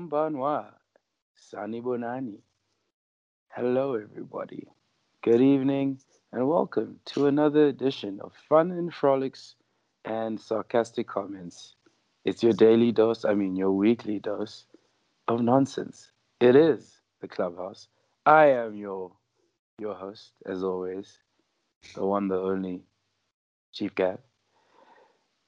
Kumbanwa, 0.00 0.72
Sani 1.36 1.82
Bonani. 1.82 2.38
Hello, 3.50 3.96
everybody. 3.96 4.66
Good 5.22 5.42
evening, 5.42 6.00
and 6.32 6.48
welcome 6.48 7.00
to 7.06 7.26
another 7.26 7.66
edition 7.66 8.18
of 8.22 8.32
Fun 8.48 8.70
and 8.70 8.94
Frolics 8.94 9.56
and 10.06 10.40
Sarcastic 10.40 11.06
Comments. 11.06 11.74
It's 12.24 12.42
your 12.42 12.54
daily 12.54 12.92
dose, 12.92 13.26
I 13.26 13.34
mean, 13.34 13.56
your 13.56 13.72
weekly 13.72 14.18
dose 14.18 14.64
of 15.28 15.42
nonsense. 15.42 16.12
It 16.40 16.56
is 16.56 17.02
the 17.20 17.28
Clubhouse. 17.28 17.88
I 18.24 18.46
am 18.46 18.76
your 18.76 19.12
your 19.78 19.94
host, 19.94 20.32
as 20.46 20.64
always, 20.64 21.18
the 21.94 22.06
one, 22.06 22.28
the 22.28 22.38
only 22.38 22.80
Chief 23.74 23.94
Gav. 23.94 24.18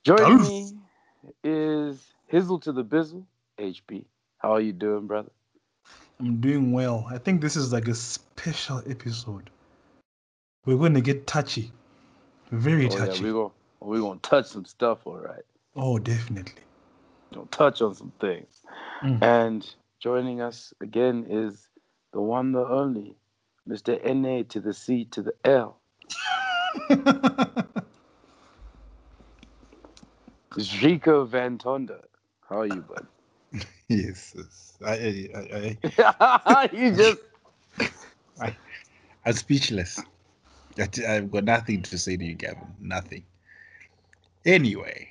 Joining 0.05 0.43
me 0.43 0.75
is 1.43 2.13
Hizzle 2.31 2.61
to 2.63 2.73
the 2.73 2.85
Bizzle, 2.85 3.25
HB. 3.59 4.05
How 4.43 4.55
are 4.55 4.61
you 4.61 4.73
doing, 4.73 5.07
brother? 5.07 5.31
I'm 6.19 6.41
doing 6.41 6.73
well. 6.73 7.07
I 7.09 7.19
think 7.19 7.41
this 7.41 7.55
is 7.55 7.73
like 7.73 7.87
a 7.87 7.95
special 7.95 8.83
episode. 8.89 9.51
We're 10.67 10.77
going 10.77 10.95
to 10.95 11.01
get 11.01 11.29
touchy. 11.29 11.71
Very 12.51 12.87
oh, 12.87 12.89
touchy. 12.89 13.19
Yeah, 13.19 13.23
we're 13.23 13.33
going 13.33 13.53
we're 13.81 14.01
gonna 14.01 14.21
touch 14.21 14.47
some 14.47 14.65
stuff, 14.65 15.07
all 15.07 15.19
right. 15.19 15.45
Oh, 15.75 15.99
definitely. 15.99 16.63
Gonna 17.33 17.47
touch 17.51 17.83
on 17.83 17.95
some 17.95 18.13
things. 18.21 18.61
Mm. 19.03 19.23
And 19.23 19.75
joining 20.01 20.41
us 20.41 20.75
again 20.81 21.27
is 21.29 21.69
the 22.13 22.21
one, 22.21 22.53
the 22.53 22.67
only, 22.67 23.17
Mr. 23.69 23.99
NA 24.05 24.43
to 24.51 24.61
the 24.61 24.75
C 24.75 25.05
to 25.07 25.23
the 25.23 25.35
L. 25.45 25.79
Rico 30.83 31.25
Van 31.25 31.59
Tonda. 31.59 32.03
How 32.49 32.61
are 32.61 32.67
you, 32.67 32.83
bud? 32.83 33.07
Yes, 33.93 34.35
yes. 34.37 34.79
I, 34.85 35.29
I, 35.35 35.79
I, 35.87 36.69
you 36.73 36.95
just 36.95 37.19
I, 38.41 38.57
I'm 39.25 39.33
speechless. 39.35 40.01
I, 40.79 40.89
I've 41.09 41.31
got 41.31 41.45
nothing 41.45 41.83
to 41.83 41.99
say 41.99 42.17
to 42.17 42.25
you, 42.25 42.35
Gavin. 42.35 42.75
Nothing. 42.81 43.25
Anyway, 44.45 45.09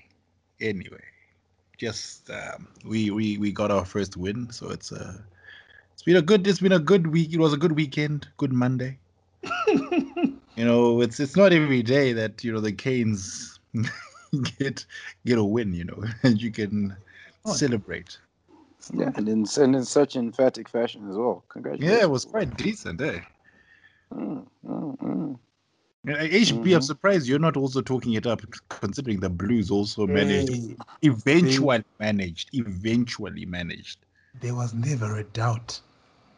anyway, 0.59 1.03
just 1.77 2.29
um, 2.29 2.67
we 2.85 3.11
we 3.11 3.37
we 3.37 3.51
got 3.51 3.71
our 3.71 3.85
first 3.85 4.17
win, 4.17 4.49
so 4.51 4.69
it's 4.69 4.91
uh 4.91 5.17
it's 5.93 6.03
been 6.03 6.17
a 6.17 6.21
good 6.21 6.47
it's 6.47 6.59
been 6.59 6.73
a 6.73 6.79
good 6.79 7.07
week. 7.07 7.33
It 7.33 7.39
was 7.39 7.53
a 7.53 7.57
good 7.57 7.73
weekend, 7.73 8.27
good 8.37 8.53
Monday. 8.53 8.99
you 9.67 10.65
know, 10.65 11.01
it's 11.01 11.19
it's 11.19 11.35
not 11.37 11.53
every 11.53 11.83
day 11.83 12.13
that 12.13 12.43
you 12.43 12.51
know 12.51 12.59
the 12.61 12.73
Canes 12.73 13.59
get 14.59 14.85
get 15.25 15.37
a 15.37 15.43
win, 15.43 15.73
you 15.73 15.85
know, 15.85 16.03
and 16.23 16.41
you 16.41 16.51
can 16.51 16.95
Oh. 17.45 17.53
celebrate. 17.53 18.17
Yeah, 18.93 19.11
and 19.15 19.29
in 19.29 19.45
and 19.57 19.75
in 19.75 19.85
such 19.85 20.15
emphatic 20.15 20.69
fashion 20.69 21.09
as 21.09 21.15
well. 21.15 21.43
Congratulations. 21.49 21.99
Yeah, 21.99 22.05
it 22.05 22.09
was 22.11 22.25
quite 22.25 22.55
decent, 22.57 23.01
eh? 23.01 23.19
Mm, 24.13 24.47
mm, 24.65 24.97
mm. 24.97 25.39
And, 26.05 26.15
uh, 26.15 26.19
HB, 26.19 26.63
Mhm. 26.63 26.75
I'm 26.75 26.81
surprised 26.81 27.27
you're 27.27 27.39
not 27.39 27.57
also 27.57 27.81
talking 27.81 28.13
it 28.13 28.25
up, 28.25 28.41
considering 28.69 29.19
the 29.19 29.29
Blues 29.29 29.69
also 29.69 30.07
managed, 30.07 30.49
Hey, 30.49 30.75
eventually 31.03 31.83
managed, 31.99 32.49
eventually 32.53 33.45
managed. 33.45 33.99
there 34.41 34.55
was 34.55 34.73
never 34.73 35.17
a 35.17 35.23
doubt. 35.23 35.79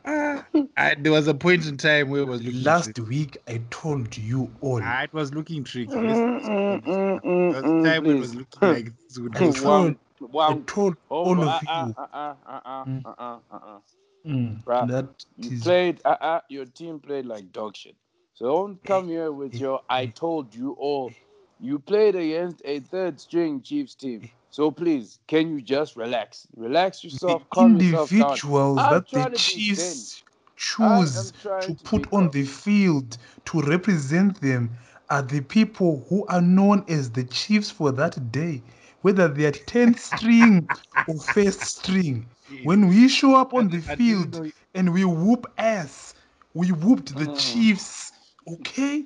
Ah, 0.06 0.46
I, 0.76 0.96
there 0.96 1.12
was 1.14 1.28
a 1.28 1.34
point 1.34 1.66
in 1.66 1.78
time 1.78 2.10
where 2.10 2.22
it 2.22 2.28
was 2.28 2.44
looking 2.44 2.64
Last 2.64 2.94
tricky. 2.94 3.02
week, 3.10 3.38
I 3.48 3.62
told 3.70 4.18
you 4.18 4.52
all. 4.62 4.82
Ah, 4.82 5.04
it 5.04 5.14
was 5.14 5.34
looking 5.34 5.64
tricky. 5.64 5.96
Mm, 5.96 6.14
mm, 6.44 6.82
mm, 6.84 7.22
mm, 7.24 7.52
There 7.52 7.64
mm, 7.64 7.84
time 7.84 8.04
when 8.04 8.18
it 8.18 8.20
was 8.20 8.36
looking 8.36 8.70
like 8.70 8.86
this 9.08 9.20
would 9.20 9.36
I 9.36 9.48
go 9.48 9.96
told- 10.28 10.34
far. 10.46 10.48
I 10.48 10.54
Wow. 10.58 10.64
told 10.66 10.98
Oh, 11.10 11.30
all 11.30 11.42
uh, 11.42 11.46
of 11.48 11.64
uh, 11.68 11.88
you. 11.88 11.96
uh, 11.98 12.08
uh, 12.14 12.36
uh, 12.48 12.60
uh, 12.66 12.86
Mm. 12.88 13.06
uh, 13.06 13.14
uh, 13.18 13.40
uh, 13.52 13.56
uh. 13.56 13.80
Mm, 14.25 14.64
Bruh, 14.66 14.88
that 14.88 15.25
You 15.38 15.52
is 15.52 15.62
played, 15.64 16.02
uh, 16.06 16.18
uh, 16.22 16.42
your 16.50 16.66
team 16.66 17.00
played 17.00 17.25
like 17.25 17.52
dog 17.52 17.75
shit. 17.75 17.96
So 18.34 18.46
don't 18.47 18.84
come 18.84 19.08
here 19.09 19.31
with 19.31 19.59
your 19.59 19.81
I 19.90 20.08
told 20.08 20.56
you 20.56 20.74
all. 20.74 21.12
You 21.59 21.80
played 21.80 22.16
against 22.16 22.62
a 22.66 22.80
third 22.80 23.20
string 23.20 23.62
Chiefs 23.62 23.96
team. 23.96 24.30
So 24.50 24.72
please, 24.72 25.20
can 25.28 25.50
you 25.50 25.62
just 25.62 25.96
relax? 25.96 26.47
Relax 26.56 27.03
the 27.09 27.09
yourself, 27.12 27.44
calm 27.52 27.76
yourself 27.76 28.16
down. 28.16 28.42
individuals 28.42 28.78
I'm 28.78 28.90
that 28.90 29.08
the 29.12 29.26
Chiefs 29.36 30.24
choose 30.56 31.31
to 31.62 31.74
to 31.74 31.76
put 31.84 32.12
on 32.14 32.30
the 32.31 32.44
field 32.44 33.18
to 33.46 33.62
represent 33.62 34.40
them 34.42 34.72
are 35.09 35.22
the 35.22 35.42
people 35.42 36.06
who 36.09 36.26
are 36.28 36.42
known 36.42 36.84
as 36.88 37.12
the 37.12 37.24
Chiefs 37.26 37.70
for 37.72 37.92
that 37.94 38.31
day, 38.31 38.64
whether 39.03 39.28
they 39.28 39.46
are 39.46 39.52
10th 39.52 40.00
string 40.00 40.68
or 41.08 41.19
first 41.19 41.62
string. 41.62 42.25
When 42.64 42.88
we 42.88 43.08
show 43.08 43.36
up 43.36 43.53
on 43.53 43.69
the 43.69 43.80
I 43.80 43.96
field 43.96 44.34
know- 44.34 44.52
and 44.74 44.94
we 44.94 45.06
whoop 45.06 45.46
ass, 45.58 46.14
we 46.53 46.72
whooped 46.72 47.16
the 47.18 47.25
Mm. 47.25 47.38
Chiefs. 47.38 48.12
Okay? 48.47 49.06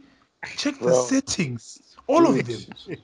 Check 0.56 0.75
the 0.80 0.85
Bro. 0.85 0.94
settings. 0.94 1.81
All 2.08 2.25
of 2.25 2.35
them. 2.46 2.66
Dude, 2.85 3.03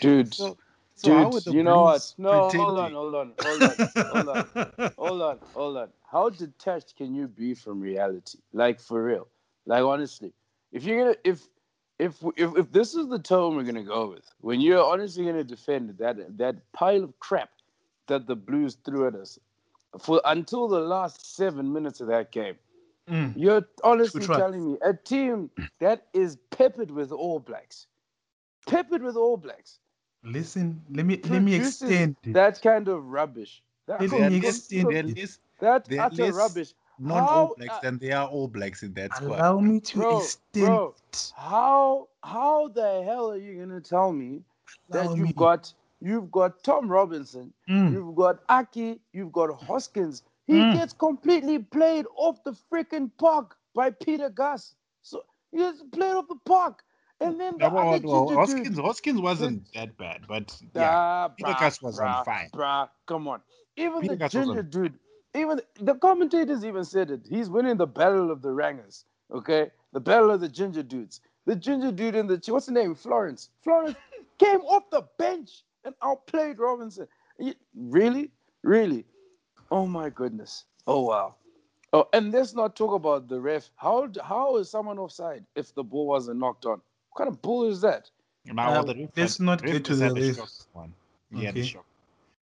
dude, 0.00 0.34
So, 0.34 0.56
so 0.94 1.08
how 1.12 1.24
dude, 1.24 1.32
were 1.34 1.40
the 1.40 1.52
you 1.52 1.62
know 1.62 1.82
what? 1.82 2.00
Blues 2.00 2.14
No, 2.18 2.30
hold 2.30 2.78
on, 2.78 2.92
pretending? 2.92 2.94
hold 2.94 3.14
on, 3.14 3.32
hold 3.38 3.62
on, 3.62 3.76
hold 4.12 4.28
on. 4.28 4.46
hold 4.98 5.22
on, 5.22 5.38
hold 5.54 5.76
on. 5.76 5.88
How 6.10 6.28
detached 6.28 6.94
can 6.96 7.14
you 7.14 7.26
be 7.26 7.54
from 7.54 7.80
reality? 7.80 8.38
Like 8.52 8.80
for 8.80 9.02
real. 9.02 9.26
Like 9.66 9.82
honestly, 9.82 10.32
if 10.72 10.84
you're 10.84 10.98
gonna 10.98 11.16
if 11.24 11.48
if 12.04 12.22
if 12.36 12.56
if 12.56 12.72
this 12.72 12.94
is 12.94 13.08
the 13.08 13.18
tone 13.18 13.56
we're 13.56 13.64
gonna 13.64 13.82
go 13.84 14.08
with, 14.10 14.26
when 14.40 14.60
you're 14.60 14.84
honestly 14.84 15.24
gonna 15.24 15.44
defend 15.44 15.96
that 15.98 16.16
that 16.38 16.56
pile 16.72 17.04
of 17.04 17.18
crap 17.20 17.50
that 18.08 18.26
the 18.26 18.36
Blues 18.36 18.76
threw 18.84 19.06
at 19.08 19.14
us 19.14 19.38
for 19.98 20.20
until 20.24 20.68
the 20.68 20.80
last 20.80 21.34
seven 21.36 21.72
minutes 21.72 22.00
of 22.00 22.08
that 22.08 22.32
game, 22.32 22.56
Mm. 23.08 23.32
you're 23.36 23.62
honestly 23.82 24.24
try. 24.26 24.36
telling 24.36 24.64
me 24.72 24.78
a 24.82 24.94
team 24.94 25.50
that 25.80 26.06
is 26.14 26.36
peppered 26.50 26.90
with 26.90 27.12
All 27.12 27.38
Blacks, 27.38 27.86
peppered 28.66 29.02
with 29.02 29.16
All 29.16 29.36
Blacks, 29.36 29.78
Listen, 30.22 30.82
let 30.90 31.04
me 31.06 31.20
let 31.28 31.42
me 31.42 31.54
extend 31.54 32.16
it. 32.24 32.32
that 32.32 32.62
kind 32.62 32.88
of 32.88 33.04
rubbish. 33.06 33.62
That, 33.86 34.00
Let 34.00 34.10
They 34.10 34.22
are 34.26 34.30
me 34.30 34.36
extend 34.48 34.88
they're 34.90 35.02
that 35.60 35.88
they're 35.88 36.00
utter 36.06 36.24
less 36.24 36.34
rubbish. 36.34 36.74
non-All 36.98 37.48
Blacks 37.56 37.78
uh, 37.78 37.80
than 37.80 37.98
they 37.98 38.12
are 38.12 38.28
All 38.28 38.48
Blacks 38.48 38.82
in 38.82 38.94
that 38.94 39.14
squad. 39.16 39.46
Allow 39.46 39.60
me 39.60 39.80
to 39.80 40.00
Bro, 40.00 40.08
extend 40.08 40.82
bro. 40.82 40.96
How 41.30 42.08
how 42.22 42.68
the 42.68 43.02
hell 43.04 43.30
are 43.32 43.38
you 43.38 43.60
gonna 43.60 43.80
tell 43.80 44.12
me 44.12 44.42
that 44.88 45.16
you've 45.16 45.34
me. 45.34 45.34
got 45.36 45.72
you've 46.00 46.30
got 46.30 46.62
Tom 46.64 46.88
Robinson, 46.90 47.52
Mm. 47.68 47.98
you've 47.98 48.14
got 48.16 48.40
Aki, 48.48 49.00
you've 49.12 49.32
got 49.32 49.50
Hoskins. 49.54 50.22
He 50.46 50.64
Mm. 50.64 50.66
gets 50.66 50.92
completely 50.92 51.58
played 51.58 52.06
off 52.16 52.42
the 52.44 52.52
freaking 52.52 53.10
park 53.18 53.56
by 53.74 53.90
Pita 53.90 54.30
Gus. 54.30 54.74
So 55.02 55.24
he 55.52 55.58
gets 55.58 55.82
played 55.92 56.14
off 56.14 56.28
the 56.28 56.36
park. 56.46 56.84
And 57.20 57.40
then 57.40 57.60
the 57.60 57.66
Yeah, 57.66 57.68
well, 57.68 57.86
other 57.86 58.00
well, 58.02 58.28
ginger 58.28 58.36
Hoskins, 58.36 58.78
dude. 58.78 58.78
Hoskins 58.78 59.20
wasn't 59.20 59.72
that 59.74 59.96
bad, 59.96 60.26
but 60.28 60.56
yeah, 60.74 60.96
Ah, 61.00 61.34
Peter 61.36 61.54
bruh, 61.54 61.54
Gus 61.54 61.82
was 61.82 62.00
on 62.00 62.16
bruh, 62.16 62.26
fire. 62.26 62.50
Bruh, 62.52 62.90
come 63.06 63.28
on. 63.28 63.42
Even 63.76 64.06
Peter 64.06 64.16
the 64.16 64.16
Gus 64.16 64.32
ginger 64.32 64.62
dude, 64.62 64.98
even 65.34 65.60
the 65.80 65.94
commentators 65.94 66.64
even 66.64 66.84
said 66.84 67.10
it. 67.10 67.22
He's 67.28 67.50
winning 67.50 67.76
the 67.76 67.86
battle 67.86 68.30
of 68.30 68.42
the 68.42 68.52
rangers. 68.52 69.04
Okay, 69.32 69.70
the 69.92 70.00
battle 70.00 70.30
of 70.30 70.40
the 70.40 70.48
ginger 70.48 70.82
dudes. 70.82 71.20
The 71.46 71.56
ginger 71.56 71.92
dude 71.92 72.14
in 72.14 72.26
the 72.26 72.40
what's 72.48 72.66
the 72.66 72.72
name? 72.72 72.94
Florence. 72.94 73.50
Florence 73.62 73.96
came 74.38 74.60
off 74.60 74.88
the 74.90 75.02
bench 75.18 75.62
and 75.84 75.94
outplayed 76.02 76.58
Robinson. 76.58 77.08
You- 77.38 77.54
really, 77.74 78.30
really. 78.62 79.04
Oh 79.70 79.86
my 79.86 80.10
goodness. 80.10 80.64
Oh 80.86 81.00
wow. 81.02 81.34
Oh, 81.92 82.08
and 82.12 82.32
let's 82.32 82.54
not 82.54 82.74
talk 82.76 82.92
about 82.94 83.28
the 83.28 83.40
ref. 83.40 83.70
How 83.76 84.08
how 84.22 84.56
is 84.56 84.70
someone 84.70 84.98
offside 84.98 85.44
if 85.54 85.74
the 85.74 85.84
ball 85.84 86.06
wasn't 86.06 86.38
knocked 86.40 86.66
on? 86.66 86.80
What 87.10 87.18
kind 87.18 87.28
of 87.28 87.40
bull 87.42 87.64
is 87.68 87.80
that? 87.82 88.10
Now, 88.46 88.70
well, 88.70 88.80
uh, 88.80 88.84
the 88.84 88.94
ref 88.94 89.10
let's 89.16 89.40
not 89.40 89.62
ref 89.62 89.72
get 89.72 89.84
to 89.86 89.94
the 89.96 90.12
ref. 90.12 90.48
one. 90.72 90.92
He 91.32 91.44
had 91.44 91.56
a 91.56 91.60
Okay. 91.60 91.68
shock. 91.68 91.84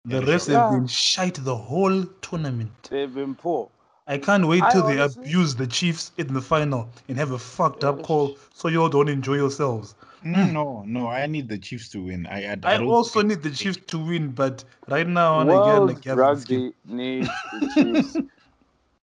The 0.04 0.16
Yeah, 0.16 0.22
refs 0.22 0.46
sure. 0.46 0.58
have 0.58 0.70
been 0.72 0.86
shite 0.88 1.34
the 1.44 1.56
whole 1.56 2.04
tournament. 2.22 2.88
They've 2.90 3.12
been 3.14 3.34
poor. 3.36 3.70
I 4.08 4.18
can't 4.18 4.48
wait 4.48 4.62
I 4.64 4.72
till 4.72 4.82
they 4.86 4.98
honestly- 5.00 5.22
abuse 5.24 5.54
the 5.54 5.66
Chiefs 5.66 6.10
in 6.18 6.32
the 6.34 6.40
final 6.42 6.88
and 7.08 7.16
have 7.16 7.30
a 7.30 7.38
fucked 7.38 7.84
up 7.84 8.02
call 8.02 8.36
so 8.52 8.66
you 8.68 8.82
all 8.82 8.88
don't 8.88 9.08
enjoy 9.08 9.34
yourselves. 9.36 9.94
Mm, 10.24 10.52
No, 10.52 10.82
no, 10.86 11.06
I 11.08 11.26
need 11.26 11.48
the 11.48 11.58
Chiefs 11.58 11.88
to 11.90 12.02
win. 12.04 12.26
I, 12.26 12.46
I, 12.46 12.52
I, 12.52 12.56
don't 12.56 12.88
also 12.88 13.22
need 13.22 13.42
the 13.42 13.50
Chiefs 13.50 13.78
to 13.88 13.98
win, 13.98 14.30
but 14.32 14.64
right 14.88 15.06
now 15.06 15.34
I 15.38 15.44
want 15.44 15.48
to 15.50 15.54
World 15.54 16.02
get 16.02 16.16
like 16.16 16.18
rugby 16.18 16.72
needs 16.84 17.28
the 17.52 17.68
Chiefs. 17.74 18.12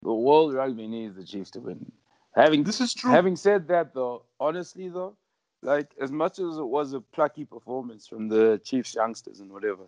the 0.01 0.13
world 0.13 0.53
rugby 0.55 0.87
needs 0.87 1.15
the 1.15 1.23
Chiefs 1.23 1.51
to 1.51 1.59
win. 1.59 1.91
Having 2.35 2.63
This 2.63 2.81
is 2.81 2.93
true. 2.93 3.11
having 3.11 3.35
said 3.35 3.67
that, 3.67 3.93
though, 3.93 4.23
honestly 4.39 4.89
though, 4.89 5.15
like 5.61 5.91
as 6.01 6.11
much 6.11 6.39
as 6.39 6.57
it 6.57 6.67
was 6.67 6.93
a 6.93 7.01
plucky 7.01 7.45
performance 7.45 8.07
from 8.07 8.27
the 8.29 8.59
Chiefs 8.63 8.95
youngsters 8.95 9.39
and 9.39 9.51
whatever, 9.51 9.83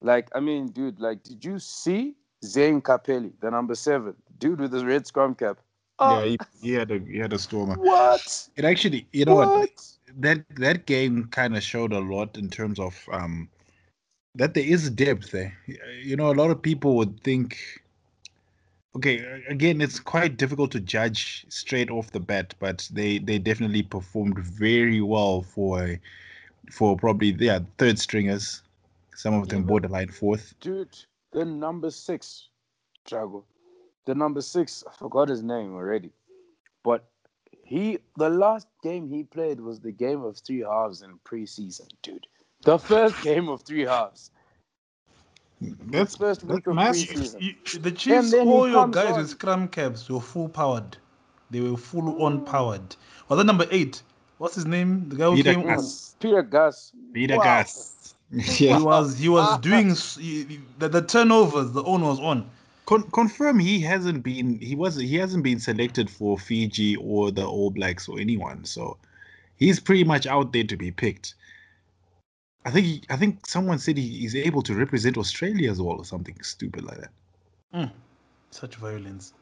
like 0.00 0.28
I 0.34 0.40
mean, 0.40 0.68
dude, 0.68 1.00
like 1.00 1.22
did 1.22 1.44
you 1.44 1.58
see 1.58 2.14
Zane 2.44 2.80
Kapeli, 2.80 3.32
the 3.40 3.50
number 3.50 3.74
seven, 3.74 4.14
dude 4.38 4.60
with 4.60 4.72
his 4.72 4.84
red 4.84 5.06
scrum 5.06 5.34
cap? 5.34 5.58
Yeah, 6.00 6.24
he, 6.24 6.38
he 6.62 6.72
had 6.72 6.90
a 6.90 6.98
he 6.98 7.18
had 7.18 7.32
a 7.32 7.38
stormer. 7.38 7.74
What? 7.74 8.48
It 8.56 8.64
actually, 8.64 9.06
you 9.12 9.26
know 9.26 9.34
what? 9.34 9.48
what? 9.48 9.96
That 10.18 10.44
that 10.56 10.86
game 10.86 11.26
kind 11.26 11.56
of 11.56 11.62
showed 11.62 11.92
a 11.92 12.00
lot 12.00 12.38
in 12.38 12.48
terms 12.48 12.78
of 12.78 13.06
um 13.12 13.48
that 14.34 14.54
there 14.54 14.64
is 14.64 14.88
depth 14.90 15.30
there. 15.30 15.56
You 16.02 16.16
know, 16.16 16.30
a 16.30 16.34
lot 16.34 16.50
of 16.50 16.62
people 16.62 16.96
would 16.96 17.22
think 17.22 17.58
okay, 18.96 19.42
again, 19.48 19.80
it's 19.80 20.00
quite 20.00 20.36
difficult 20.36 20.72
to 20.72 20.80
judge 20.80 21.46
straight 21.48 21.90
off 21.90 22.12
the 22.12 22.20
bat, 22.20 22.54
but 22.58 22.88
they 22.92 23.18
they 23.18 23.38
definitely 23.38 23.82
performed 23.82 24.38
very 24.38 25.00
well 25.00 25.42
for 25.42 25.98
for 26.70 26.96
probably 26.96 27.30
yeah 27.38 27.60
third 27.78 27.98
stringers. 27.98 28.62
Some 29.20 29.34
of 29.34 29.48
them 29.48 29.64
borderline 29.64 30.08
fourth. 30.08 30.54
Dude, 30.60 30.96
the 31.32 31.44
number 31.44 31.90
six, 31.90 32.48
Jago. 33.10 33.44
The 34.06 34.14
number 34.14 34.40
six, 34.40 34.82
I 34.88 34.92
forgot 34.96 35.28
his 35.28 35.42
name 35.42 35.74
already. 35.74 36.10
But 36.82 37.04
he 37.62 37.98
the 38.16 38.30
last 38.30 38.66
game 38.82 39.08
he 39.08 39.24
played 39.24 39.60
was 39.60 39.78
the 39.78 39.92
game 39.92 40.22
of 40.22 40.38
three 40.38 40.60
halves 40.60 41.02
in 41.02 41.18
preseason, 41.18 41.88
dude. 42.02 42.26
The 42.62 42.78
first 42.78 43.22
game 43.22 43.50
of 43.50 43.60
three 43.60 43.84
halves. 43.84 44.30
That's 45.60 46.16
First 46.16 46.40
that's 46.48 46.54
week 46.56 46.66
of 46.66 46.74
massive. 46.76 47.08
preseason. 47.16 47.40
You- 47.42 47.80
the 47.80 47.92
Chiefs, 47.92 48.30
then 48.30 48.48
all 48.48 48.66
your 48.70 48.88
guys 48.88 49.12
on. 49.12 49.18
with 49.18 49.28
scrum 49.28 49.68
caps 49.68 50.08
were 50.08 50.20
full 50.20 50.48
powered. 50.48 50.96
They 51.50 51.60
were 51.60 51.76
full 51.76 52.22
on 52.22 52.46
powered. 52.46 52.96
Was 53.28 53.36
that 53.36 53.44
number 53.44 53.66
eight? 53.70 54.02
What's 54.38 54.54
his 54.54 54.64
name? 54.64 55.10
The 55.10 55.16
guy 55.16 55.24
who 55.24 55.36
Peter 55.36 55.54
came. 55.54 55.66
Gas. 55.66 56.16
Pita 56.18 56.42
Gus. 56.42 56.92
Peter 57.12 57.36
Wow. 57.36 57.44
Gas. 58.36 58.58
He 58.58 58.68
was 58.72 59.18
he 59.18 59.28
was 59.28 59.58
doing 59.62 59.94
he- 60.22 60.44
he- 60.44 60.60
the, 60.78 60.88
the 60.88 61.02
turnovers. 61.02 61.72
The 61.72 61.82
owner 61.84 62.06
was 62.06 62.20
on. 62.20 62.48
Con- 62.86 63.10
confirm 63.10 63.58
he 63.58 63.80
hasn't 63.80 64.22
been 64.22 64.58
he 64.60 64.74
was 64.74 64.96
he 64.96 65.16
hasn't 65.16 65.42
been 65.44 65.58
selected 65.60 66.08
for 66.10 66.38
Fiji 66.38 66.96
or 66.96 67.30
the 67.30 67.44
All 67.44 67.70
Blacks 67.70 68.08
or 68.08 68.18
anyone. 68.20 68.64
So 68.64 68.96
he's 69.56 69.78
pretty 69.80 70.04
much 70.04 70.26
out 70.26 70.52
there 70.52 70.64
to 70.64 70.76
be 70.76 70.90
picked. 70.90 71.34
I 72.64 72.70
think 72.70 72.86
he, 72.86 73.02
I 73.08 73.16
think 73.16 73.46
someone 73.46 73.78
said 73.78 73.96
he, 73.96 74.06
he's 74.06 74.36
able 74.36 74.62
to 74.62 74.74
represent 74.74 75.16
Australia 75.16 75.70
as 75.70 75.80
well 75.80 75.96
or 75.96 76.04
something 76.04 76.36
stupid 76.42 76.84
like 76.84 76.98
that. 76.98 77.10
Mm. 77.74 77.90
Such 78.50 78.76
violence. 78.76 79.32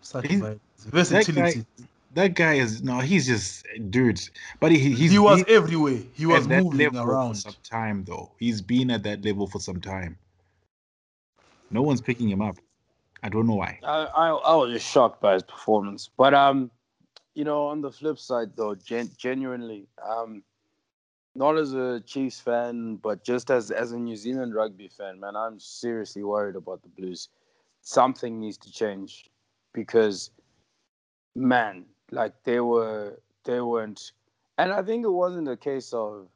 Such 0.00 0.26
He's- 0.26 0.40
violence. 0.40 0.60
Versatility. 0.78 1.32
That 1.60 1.64
guy 1.78 1.84
is 2.16 2.82
no, 2.82 2.98
he's 2.98 3.26
just 3.26 3.66
dude. 3.90 4.20
But 4.58 4.72
he 4.72 4.78
he's 4.78 5.12
he 5.12 5.18
was 5.18 5.42
been 5.44 5.54
everywhere. 5.54 5.98
He 6.12 6.26
was 6.26 6.44
at 6.44 6.48
that 6.50 6.64
moving 6.64 6.78
level 6.78 7.02
for 7.02 7.10
around. 7.10 7.34
some 7.34 7.54
time 7.62 8.04
though. 8.04 8.32
He's 8.38 8.60
been 8.60 8.90
at 8.90 9.02
that 9.04 9.24
level 9.24 9.46
for 9.46 9.60
some 9.60 9.80
time. 9.80 10.18
No 11.70 11.82
one's 11.82 12.00
picking 12.00 12.28
him 12.28 12.42
up. 12.42 12.56
I 13.22 13.28
don't 13.28 13.46
know 13.46 13.54
why. 13.54 13.78
I, 13.82 14.04
I 14.04 14.28
I 14.30 14.54
was 14.56 14.72
just 14.72 14.90
shocked 14.90 15.20
by 15.20 15.34
his 15.34 15.42
performance. 15.42 16.08
But 16.16 16.34
um, 16.34 16.70
you 17.34 17.44
know, 17.44 17.66
on 17.66 17.80
the 17.80 17.90
flip 17.90 18.18
side 18.18 18.56
though, 18.56 18.74
gen- 18.74 19.10
genuinely, 19.16 19.86
um, 20.02 20.42
not 21.34 21.56
as 21.56 21.74
a 21.74 22.00
Chiefs 22.00 22.40
fan, 22.40 22.96
but 22.96 23.24
just 23.24 23.50
as 23.50 23.70
as 23.70 23.92
a 23.92 23.98
New 23.98 24.16
Zealand 24.16 24.54
rugby 24.54 24.88
fan, 24.88 25.20
man, 25.20 25.36
I'm 25.36 25.60
seriously 25.60 26.22
worried 26.24 26.56
about 26.56 26.82
the 26.82 26.88
Blues. 26.88 27.28
Something 27.82 28.40
needs 28.40 28.58
to 28.58 28.72
change 28.72 29.30
because, 29.72 30.30
man, 31.34 31.84
like 32.10 32.34
they 32.44 32.60
were 32.60 33.20
they 33.44 33.60
weren't, 33.60 34.12
and 34.58 34.72
I 34.72 34.82
think 34.82 35.04
it 35.04 35.10
wasn't 35.10 35.48
a 35.48 35.56
case 35.56 35.92
of 35.92 36.28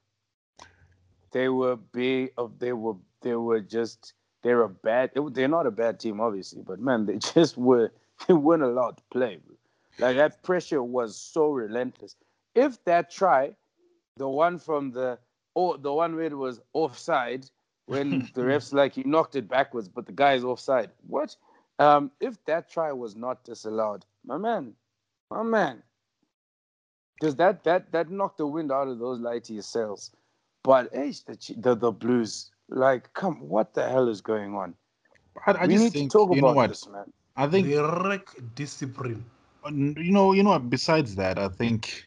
they 1.32 1.48
were 1.48 1.76
big 1.76 2.32
of 2.38 2.58
they 2.58 2.72
were 2.72 2.94
they 3.22 3.34
were 3.34 3.60
just 3.60 4.14
they're 4.42 4.62
a 4.62 4.68
bad 4.68 5.10
it- 5.14 5.34
they're 5.34 5.48
not 5.48 5.66
a 5.66 5.70
bad 5.70 5.98
team 5.98 6.20
obviously 6.20 6.62
but 6.62 6.78
man 6.80 7.06
they 7.06 7.18
just 7.34 7.56
were 7.56 7.90
they 8.28 8.34
weren't 8.34 8.62
allowed 8.62 8.96
to 8.96 9.02
play. 9.10 9.38
Like 9.98 10.16
that 10.16 10.42
pressure 10.42 10.82
was 10.82 11.16
so 11.16 11.50
relentless. 11.50 12.16
If 12.54 12.82
that 12.84 13.10
try 13.10 13.54
the 14.16 14.28
one 14.28 14.58
from 14.58 14.92
the 14.92 15.18
oh 15.56 15.76
the 15.76 15.92
one 15.92 16.14
where 16.14 16.26
it 16.26 16.38
was 16.38 16.60
offside 16.72 17.46
when 17.86 18.28
the 18.34 18.40
refs 18.50 18.72
like 18.72 18.94
he 18.94 19.02
knocked 19.04 19.34
it 19.36 19.48
backwards 19.48 19.88
but 19.88 20.06
the 20.06 20.12
guy 20.12 20.34
is 20.34 20.44
offside 20.44 20.90
what? 21.06 21.36
Um 21.78 22.12
if 22.20 22.42
that 22.44 22.70
try 22.70 22.92
was 22.92 23.16
not 23.16 23.44
disallowed 23.44 24.04
my 24.24 24.38
man 24.38 24.74
my 25.34 25.42
man. 25.44 25.82
Because 27.20 27.36
that 27.36 27.64
that 27.64 27.92
that 27.92 28.10
knocked 28.10 28.38
the 28.38 28.46
wind 28.46 28.72
out 28.72 28.88
of 28.88 28.98
those 29.00 29.20
lighty 29.20 29.62
sails. 29.64 30.12
But 30.64 30.90
hey, 30.94 31.12
the, 31.26 31.54
the 31.58 31.76
the 31.76 31.92
blues 31.92 32.50
like 32.68 33.12
come 33.14 33.48
what 33.48 33.74
the 33.74 33.88
hell 33.88 34.08
is 34.08 34.22
going 34.22 34.54
on? 34.54 34.76
I, 35.46 35.52
I 35.64 35.66
we 35.66 35.68
just 35.68 35.92
need 35.92 35.94
think 35.94 35.96
to 35.96 36.04
talk 36.04 36.30
you 36.30 36.42
know 36.42 36.52
about 36.52 36.52
what? 36.52 36.72
this 36.72 36.88
man. 36.88 37.12
I 37.36 37.48
think 37.48 37.66
They 37.66 37.78
wreck 37.78 38.28
discipline. 38.54 39.24
you 39.70 40.12
know 40.12 40.32
you 40.32 40.42
know 40.44 40.58
besides 40.58 41.16
that 41.16 41.38
I 41.38 41.48
think 41.48 42.06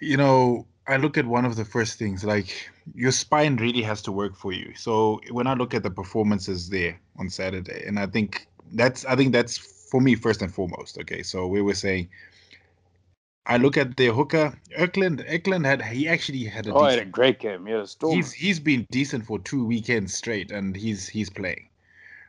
you 0.00 0.16
know 0.16 0.66
I 0.88 0.96
look 0.98 1.18
at 1.18 1.26
one 1.26 1.44
of 1.44 1.56
the 1.56 1.64
first 1.64 1.98
things 1.98 2.24
like 2.24 2.70
your 2.94 3.12
spine 3.12 3.56
really 3.56 3.82
has 3.82 4.02
to 4.02 4.12
work 4.12 4.36
for 4.36 4.52
you. 4.52 4.74
So 4.76 5.20
when 5.30 5.46
I 5.46 5.54
look 5.54 5.74
at 5.74 5.82
the 5.84 5.90
performances 5.90 6.70
there 6.70 7.00
on 7.18 7.30
Saturday, 7.30 7.84
and 7.86 7.98
I 7.98 8.06
think 8.06 8.48
that's 8.72 9.04
I 9.06 9.16
think 9.16 9.32
that's 9.32 9.77
for 9.88 10.00
me 10.00 10.14
first 10.14 10.42
and 10.42 10.52
foremost. 10.52 10.98
Okay, 10.98 11.22
so 11.22 11.46
we 11.46 11.62
were 11.62 11.74
saying. 11.74 12.08
I 13.46 13.56
look 13.56 13.78
at 13.78 13.96
the 13.96 14.08
hooker, 14.08 14.52
Eklund. 14.76 15.24
Eklund 15.26 15.64
had 15.64 15.80
he 15.80 16.06
actually 16.06 16.44
had 16.44 16.66
a 16.66 16.74
oh 16.74 16.84
he 16.84 16.90
had 16.90 16.98
a 16.98 17.10
great 17.10 17.38
game 17.38 17.66
yeah 17.66 17.84
storm 17.84 18.14
he's 18.14 18.30
he's 18.30 18.60
been 18.60 18.86
decent 18.90 19.24
for 19.24 19.38
two 19.38 19.64
weekends 19.64 20.14
straight 20.14 20.50
and 20.50 20.76
he's 20.76 21.08
he's 21.08 21.30
playing 21.30 21.66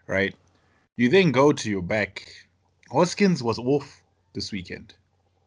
right 0.08 0.34
you 0.96 1.10
then 1.10 1.34
go 1.34 1.52
to 1.52 1.70
your 1.70 1.82
back 1.82 2.26
hoskins 2.90 3.44
was 3.44 3.60
off 3.60 4.02
this 4.34 4.54
weekend 4.54 4.94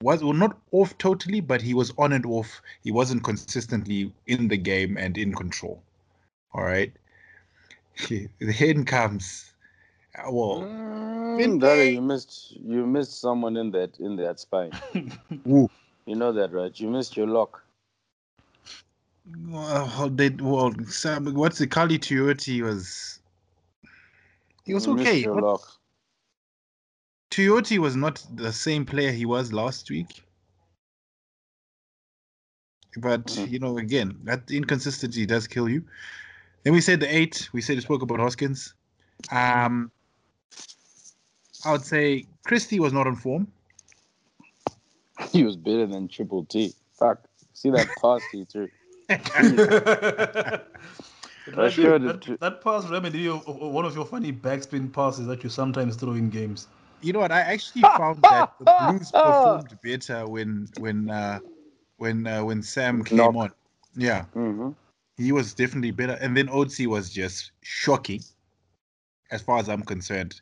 was 0.03 0.23
well 0.23 0.35
not 0.35 0.59
off 0.73 0.97
totally 0.99 1.41
but 1.41 1.63
he 1.63 1.73
was 1.73 1.93
on 1.97 2.13
and 2.13 2.27
off 2.27 2.61
he 2.85 2.91
wasn't 2.91 3.25
consistently 3.25 4.13
in 4.27 4.49
the 4.49 4.57
game 4.57 4.99
and 4.99 5.17
in 5.17 5.35
control 5.35 5.83
all 6.53 6.65
right 6.65 6.93
then 8.41 8.85
comes 8.85 9.52
well 10.31 10.69
Mm, 11.39 11.61
Daddy, 11.61 11.93
you 11.95 12.03
missed 12.03 12.53
you 12.57 12.87
missed 12.87 13.21
someone 13.21 13.57
in 13.57 13.71
that 13.71 13.99
in 13.99 14.17
that 14.17 14.39
spine 14.39 14.73
you 15.45 15.69
know 16.07 16.33
that 16.33 16.53
right 16.53 16.79
you 16.79 16.89
missed 16.89 17.17
your 17.17 17.27
lock 17.27 17.65
well, 19.49 20.11
they 20.11 20.31
well 20.31 20.73
Sam, 20.89 21.33
what's 21.35 21.59
the 21.59 21.67
Kali 21.67 21.99
Tuioti 21.99 22.61
was 22.63 23.21
he 24.65 24.75
was 24.75 24.87
You 24.87 24.95
okay 24.95 25.19
your 25.19 25.35
but 25.35 25.43
lock. 25.43 25.79
Tuioti 27.31 27.79
was 27.79 27.97
not 27.97 28.25
the 28.35 28.53
same 28.53 28.85
player 28.85 29.11
he 29.11 29.25
was 29.25 29.53
last 29.53 29.91
week. 29.91 30.23
But 32.99 33.27
Mm. 33.27 33.51
you 33.51 33.59
know, 33.59 33.79
again, 33.79 34.19
that 34.25 34.51
inconsistency 34.51 35.25
does 35.25 35.47
kill 35.47 35.69
you. 35.69 35.83
Then 36.63 36.75
we 36.75 36.81
said 36.83 37.01
the 37.01 37.15
eight. 37.15 37.49
We 37.53 37.63
said 37.63 37.77
we 37.77 37.83
spoke 37.83 38.03
about 38.03 38.21
Hoskins. 38.21 38.75
Um, 39.31 39.91
I 41.65 41.73
would 41.73 41.85
say 41.85 42.27
Christie 42.45 42.81
was 42.81 42.93
not 42.93 43.07
on 43.07 43.17
form. 43.17 43.47
he 45.31 45.45
was 45.45 45.57
better 45.57 45.87
than 45.87 46.09
triple 46.09 46.45
t 46.45 46.75
fuck 46.93 47.23
see 47.53 47.71
that 47.71 47.87
pass 48.03 48.23
he 48.33 48.45
threw 48.45 48.69
that, 49.09 50.67
showed 51.71 52.03
that, 52.03 52.37
that 52.41 52.63
pass 52.63 52.89
remedy 52.89 53.29
of, 53.29 53.47
of 53.49 53.57
one 53.57 53.85
of 53.85 53.95
your 53.95 54.05
funny 54.05 54.33
backspin 54.33 54.93
passes 54.93 55.27
that 55.27 55.45
you 55.45 55.51
sometimes 55.51 55.97
throw 55.97 56.13
in 56.13 56.31
games. 56.31 56.69
You 57.03 57.13
know 57.13 57.19
what? 57.19 57.33
I 57.33 57.41
actually 57.41 57.83
found 57.97 58.23
that 58.23 58.55
the 58.59 58.73
Blues 58.81 59.11
performed 59.11 59.77
better 59.83 60.27
when 60.27 60.69
when 60.79 61.11
uh, 61.11 61.41
when 61.99 62.27
uh, 62.27 62.45
when 62.45 62.63
Sam 62.63 63.05
came 63.05 63.19
Knock. 63.19 63.37
on. 63.37 63.51
Yeah, 63.97 64.25
hmm 64.33 64.71
he 65.19 65.33
was 65.33 65.53
definitely 65.53 65.91
better. 65.91 66.17
And 66.21 66.37
then 66.37 66.49
Otsi 66.49 66.87
was 66.87 67.11
just 67.11 67.51
shocking, 67.61 68.23
as 69.31 69.43
far 69.43 69.59
as 69.59 69.69
I'm 69.69 69.83
concerned. 69.83 70.41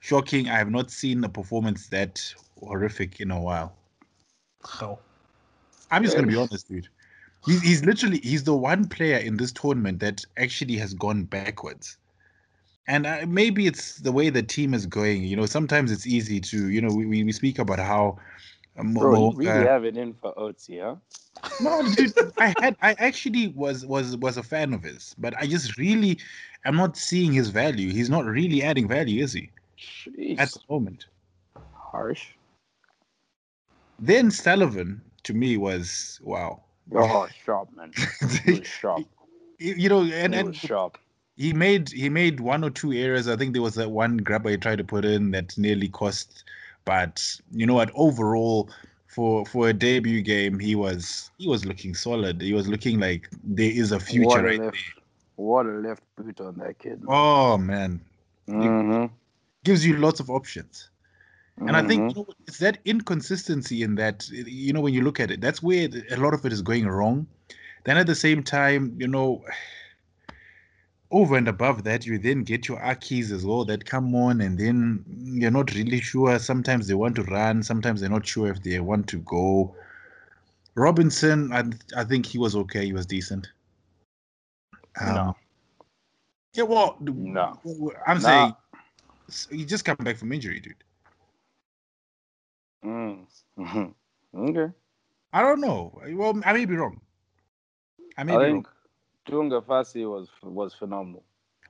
Shocking. 0.00 0.48
I 0.48 0.56
have 0.56 0.70
not 0.70 0.90
seen 0.90 1.24
a 1.24 1.28
performance 1.28 1.88
that 1.88 2.22
horrific 2.60 3.20
in 3.20 3.30
a 3.30 3.40
while. 3.40 3.74
How? 4.64 4.98
I'm 5.90 6.02
just 6.02 6.16
gonna 6.16 6.28
be 6.28 6.36
honest, 6.36 6.68
dude. 6.68 6.88
He's, 7.44 7.62
he's 7.62 7.84
literally 7.84 8.18
he's 8.18 8.44
the 8.44 8.56
one 8.56 8.86
player 8.88 9.18
in 9.18 9.36
this 9.36 9.52
tournament 9.52 10.00
that 10.00 10.24
actually 10.36 10.76
has 10.76 10.94
gone 10.94 11.24
backwards. 11.24 11.96
And 12.88 13.06
uh, 13.06 13.24
maybe 13.26 13.66
it's 13.66 13.98
the 13.98 14.12
way 14.12 14.30
the 14.30 14.42
team 14.42 14.74
is 14.74 14.86
going. 14.86 15.24
You 15.24 15.36
know, 15.36 15.46
sometimes 15.46 15.90
it's 15.90 16.06
easy 16.06 16.40
to 16.40 16.68
you 16.68 16.80
know 16.80 16.94
we, 16.94 17.06
we 17.06 17.24
we 17.24 17.32
speak 17.32 17.58
about 17.58 17.78
how. 17.78 18.18
Um, 18.78 18.92
bro 18.92 19.10
Mo- 19.10 19.30
you 19.32 19.38
really 19.38 19.64
uh, 19.64 19.68
have 19.68 19.84
it 19.84 19.96
in 19.96 20.12
for 20.12 20.34
Otzi, 20.34 20.82
huh 20.82 20.96
no, 21.60 21.82
dude, 21.94 22.12
I 22.38 22.54
had 22.60 22.76
I 22.82 22.94
actually 22.98 23.48
was 23.48 23.86
was 23.86 24.16
was 24.16 24.36
a 24.36 24.42
fan 24.42 24.72
of 24.72 24.82
his, 24.82 25.14
but 25.18 25.36
I 25.38 25.46
just 25.46 25.76
really 25.78 26.18
am 26.64 26.76
not 26.76 26.96
seeing 26.96 27.32
his 27.32 27.48
value. 27.48 27.90
He's 27.90 28.10
not 28.10 28.24
really 28.24 28.62
adding 28.62 28.88
value, 28.88 29.22
is 29.22 29.32
he? 29.32 29.50
Jeez. 29.78 30.38
At 30.38 30.52
the 30.52 30.60
moment. 30.70 31.06
harsh 31.72 32.28
Then 33.98 34.30
Sullivan 34.30 35.02
to 35.24 35.34
me 35.34 35.56
was 35.56 36.20
wow. 36.22 36.62
oh 36.94 37.28
sharp 37.44 37.68
man 37.76 37.92
sharp 38.64 39.04
You 39.58 39.88
know, 39.88 40.02
and 40.02 40.34
he 40.34 40.40
and 40.40 40.56
sharp 40.56 40.98
he 41.36 41.52
made 41.52 41.90
he 41.90 42.08
made 42.08 42.40
one 42.40 42.64
or 42.64 42.70
two 42.70 42.92
errors. 42.92 43.28
I 43.28 43.36
think 43.36 43.52
there 43.52 43.62
was 43.62 43.74
that 43.74 43.90
one 43.90 44.16
grabber 44.18 44.50
he 44.50 44.56
tried 44.56 44.78
to 44.78 44.84
put 44.84 45.04
in 45.04 45.30
that 45.32 45.56
nearly 45.58 45.88
cost. 45.88 46.44
But 46.84 47.22
you 47.50 47.66
know 47.66 47.74
what? 47.74 47.90
Overall, 47.94 48.70
for 49.08 49.44
for 49.44 49.68
a 49.68 49.72
debut 49.72 50.22
game, 50.22 50.58
he 50.58 50.74
was 50.74 51.30
he 51.38 51.48
was 51.48 51.64
looking 51.64 51.94
solid. 51.94 52.40
He 52.40 52.52
was 52.54 52.68
looking 52.68 53.00
like 53.00 53.28
there 53.44 53.70
is 53.70 53.92
a 53.92 54.00
future 54.00 54.28
what 54.28 54.44
a 54.44 54.48
right 54.48 54.58
left 54.58 54.76
there. 54.76 55.02
what 55.36 55.66
a 55.66 55.70
left 55.70 56.02
boot 56.16 56.40
on 56.40 56.54
that 56.58 56.78
kid 56.78 57.02
Oh 57.08 57.58
man, 57.58 58.00
hmm 58.46 59.06
gives 59.66 59.84
you 59.84 59.96
lots 59.96 60.20
of 60.20 60.30
options. 60.30 60.90
And 61.66 61.76
I 61.76 61.82
think 61.82 62.02
Mhm. 62.02 62.16
you 62.16 62.22
know, 62.22 62.26
it's 62.46 62.58
that 62.58 62.78
inconsistency 62.84 63.82
in 63.82 63.96
that, 63.96 64.28
you 64.30 64.72
know, 64.72 64.80
when 64.80 64.94
you 64.94 65.02
look 65.02 65.18
at 65.18 65.32
it, 65.32 65.40
that's 65.40 65.60
where 65.62 65.88
a 66.10 66.16
lot 66.16 66.34
of 66.34 66.46
it 66.46 66.52
is 66.52 66.62
going 66.62 66.86
wrong. 66.86 67.26
Then 67.84 67.98
at 67.98 68.06
the 68.06 68.14
same 68.14 68.42
time, 68.44 68.94
you 68.98 69.08
know, 69.08 69.44
over 71.10 71.36
and 71.36 71.48
above 71.48 71.82
that, 71.84 72.06
you 72.06 72.18
then 72.18 72.44
get 72.44 72.68
your 72.68 72.78
Akis 72.78 73.32
as 73.32 73.44
well 73.44 73.64
that 73.64 73.84
come 73.84 74.14
on, 74.14 74.40
and 74.40 74.58
then 74.58 75.04
you're 75.40 75.50
not 75.50 75.74
really 75.74 76.00
sure. 76.00 76.38
Sometimes 76.38 76.86
they 76.86 76.94
want 76.94 77.16
to 77.16 77.24
run, 77.24 77.62
sometimes 77.62 78.00
they're 78.00 78.10
not 78.10 78.26
sure 78.26 78.48
if 78.48 78.62
they 78.62 78.78
want 78.80 79.08
to 79.08 79.18
go. 79.18 79.74
Robinson, 80.76 81.52
I, 81.52 81.64
I 82.00 82.04
think 82.04 82.26
he 82.26 82.38
was 82.38 82.54
okay. 82.54 82.84
He 82.84 82.92
was 82.92 83.06
decent. 83.06 83.48
Um, 85.00 85.14
No. 85.14 85.36
Yeah, 86.54 86.64
well, 86.64 86.96
No. 87.00 87.60
I'm 88.06 88.20
Nah. 88.20 88.28
saying 88.28 88.54
he 89.50 89.64
just 89.64 89.84
come 89.84 89.96
back 89.96 90.16
from 90.16 90.32
injury, 90.32 90.60
dude. 90.60 90.84
Mm. 92.84 93.26
Okay. 94.36 94.72
I 95.32 95.40
don't 95.42 95.60
know. 95.62 95.98
Well, 96.10 96.38
I 96.44 96.52
may 96.52 96.66
be 96.66 96.76
wrong. 96.76 97.00
I 98.18 98.24
may 98.24 98.34
I 98.34 98.38
be 98.38 98.44
think 98.44 98.68
Tu'ungafasi 99.26 100.08
was 100.10 100.28
was 100.42 100.74
phenomenal. 100.74 101.24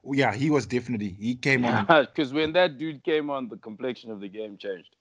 wrong. 0.04 0.14
Yeah, 0.16 0.34
he 0.34 0.50
was 0.50 0.66
definitely. 0.66 1.10
He 1.18 1.36
came 1.36 1.64
on, 1.64 1.86
Because 2.06 2.32
when 2.32 2.52
that 2.54 2.78
dude 2.78 3.04
came 3.04 3.30
on, 3.30 3.48
the 3.48 3.56
complexion 3.56 4.10
of 4.10 4.20
the 4.20 4.28
game 4.28 4.56
changed. 4.58 4.96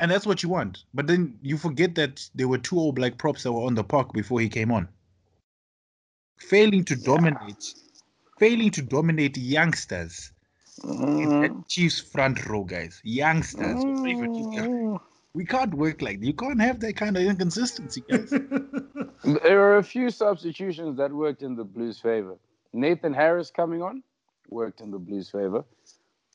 and 0.00 0.10
that's 0.10 0.26
what 0.26 0.42
you 0.42 0.48
want. 0.48 0.84
But 0.92 1.06
then 1.06 1.38
you 1.42 1.56
forget 1.56 1.94
that 1.96 2.28
there 2.34 2.48
were 2.48 2.58
two 2.58 2.76
All 2.78 2.92
Black 2.92 3.16
props 3.16 3.44
that 3.44 3.52
were 3.52 3.62
on 3.66 3.74
the 3.74 3.84
park 3.84 4.12
before 4.12 4.40
he 4.40 4.48
came 4.48 4.72
on. 4.72 4.88
Failing 6.40 6.84
to 6.86 6.96
dominate, 6.96 7.74
failing 8.40 8.70
to 8.72 8.82
dominate 8.82 9.36
youngsters 9.38 10.32
in 10.82 10.88
Mhm. 10.88 11.40
that 11.42 11.68
Chiefs 11.68 12.00
front 12.00 12.46
row, 12.46 12.64
guys. 12.64 13.00
Youngsters. 13.04 13.76
What 13.84 14.04
are 14.04 14.08
you 14.08 14.26
talking 14.26 14.58
about? 14.58 14.68
Mm. 14.70 15.00
We 15.34 15.44
can't 15.44 15.74
work 15.74 16.00
like 16.00 16.20
that. 16.20 16.26
You 16.26 16.32
can't 16.34 16.60
have 16.60 16.80
that 16.80 16.96
kind 16.96 17.16
of 17.16 17.22
inconsistency, 17.22 18.02
guys. 18.08 18.30
There 19.42 19.58
were 19.58 19.78
a 19.78 19.82
few 19.82 20.10
substitutions 20.10 20.96
that 20.98 21.10
worked 21.12 21.42
in 21.42 21.56
the 21.56 21.64
Blues' 21.64 21.98
favor. 22.00 22.36
Nathan 22.72 23.14
Harris 23.14 23.50
coming 23.50 23.82
on 23.82 24.02
worked 24.48 24.80
in 24.80 24.90
the 24.90 24.98
Blues' 24.98 25.30
favor. 25.30 25.64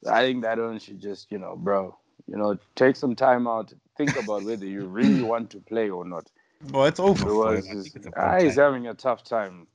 I 0.09 0.21
think 0.21 0.41
that 0.43 0.57
one 0.57 0.79
should 0.79 0.99
just, 0.99 1.31
you 1.31 1.37
know, 1.37 1.55
bro, 1.55 1.95
you 2.27 2.37
know, 2.37 2.57
take 2.75 2.95
some 2.95 3.15
time 3.15 3.47
out, 3.47 3.73
think 3.97 4.17
about 4.17 4.43
whether 4.43 4.65
you 4.65 4.87
really 4.87 5.21
want 5.21 5.49
to 5.51 5.59
play 5.59 5.89
or 5.89 6.03
not. 6.05 6.29
Well, 6.71 6.85
it's 6.85 6.99
over. 6.99 7.29
It 7.29 7.33
was 7.33 7.65
him. 7.65 7.71
I 7.71 7.81
just, 7.81 7.93
think 7.93 7.95
it's 7.95 8.07
ah, 8.07 8.21
about 8.21 8.41
he's 8.41 8.55
having 8.55 8.87
a 8.87 8.93
tough 8.93 9.23
time. 9.23 9.67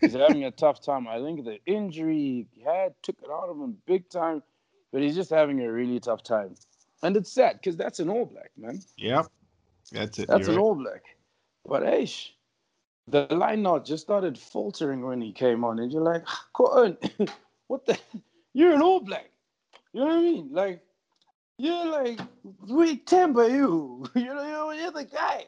he's 0.00 0.12
having 0.12 0.44
a 0.44 0.50
tough 0.50 0.80
time. 0.80 1.08
I 1.08 1.18
think 1.18 1.44
the 1.44 1.58
injury 1.66 2.46
he 2.54 2.62
had 2.64 2.94
took 3.02 3.16
it 3.22 3.30
out 3.30 3.48
of 3.48 3.56
him 3.56 3.76
big 3.86 4.08
time, 4.08 4.42
but 4.92 5.02
he's 5.02 5.14
just 5.14 5.30
having 5.30 5.60
a 5.60 5.72
really 5.72 6.00
tough 6.00 6.22
time. 6.22 6.54
And 7.02 7.16
it's 7.16 7.32
sad 7.32 7.58
because 7.58 7.76
that's 7.76 7.98
an 7.98 8.08
All 8.08 8.26
Black, 8.26 8.50
man. 8.56 8.80
Yep. 8.96 9.26
That's 9.90 10.18
it. 10.18 10.28
That's 10.28 10.48
an 10.48 10.56
right. 10.56 10.62
All 10.62 10.74
Black. 10.74 11.02
But 11.66 11.82
hey, 11.84 12.06
sh- 12.06 12.34
the 13.08 13.26
line 13.30 13.66
out 13.66 13.84
just 13.84 14.04
started 14.04 14.38
faltering 14.38 15.02
when 15.02 15.20
he 15.20 15.32
came 15.32 15.64
on, 15.64 15.78
and 15.78 15.92
you're 15.92 16.02
like, 16.02 16.24
"Cotton, 16.52 16.96
what 17.66 17.86
the? 17.86 17.98
You're 18.54 18.74
an 18.74 18.82
All 18.82 19.00
Black. 19.00 19.30
You 19.94 20.00
know 20.00 20.06
what 20.08 20.16
I 20.16 20.20
mean? 20.20 20.48
Like, 20.52 20.82
you're 21.56 21.86
like, 21.86 22.20
we 22.68 22.98
temper 22.98 23.48
you. 23.48 24.04
You 24.14 24.34
know, 24.34 24.46
you're, 24.46 24.74
you're 24.74 24.90
the 24.90 25.04
guy. 25.04 25.46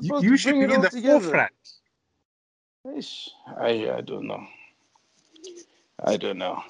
You, 0.00 0.20
you 0.20 0.36
should 0.36 0.54
be 0.54 0.74
in 0.74 0.80
the 0.80 0.88
together. 0.88 1.20
forefront. 1.20 1.52
I, 3.58 3.90
I 3.96 4.00
don't 4.00 4.26
know. 4.26 4.46
I 6.04 6.16
don't 6.16 6.38
know. 6.38 6.62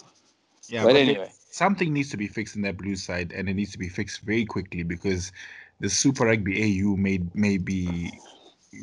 Yeah, 0.69 0.83
but 0.83 0.93
but 0.93 0.97
anyway, 0.97 1.31
something 1.51 1.93
needs 1.93 2.11
to 2.11 2.17
be 2.17 2.27
fixed 2.27 2.57
in 2.57 2.63
that 2.63 2.77
blue 2.77 2.97
side, 2.97 3.33
and 3.33 3.49
it 3.49 3.55
needs 3.55 3.73
to 3.73 3.79
be 3.79 3.89
fixed 3.89 4.23
very 4.23 4.45
quickly 4.45 4.83
because 4.83 5.33
the 5.81 5.89
Super 5.89 6.27
Rugby 6.27 6.55
AU 6.63 6.97
may 6.97 7.21
may 7.35 7.59
be 7.59 8.11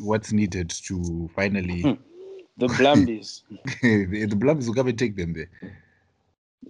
what's 0.01 0.31
needed 0.31 0.69
to 0.69 1.29
finally 1.35 1.81
hmm. 1.81 1.93
the 2.57 2.67
Brumbies 2.67 3.43
the 3.81 4.35
Blubs 4.35 4.67
will 4.67 4.75
come 4.75 4.87
and 4.87 4.97
take 4.97 5.15
them 5.15 5.33
there. 5.33 5.49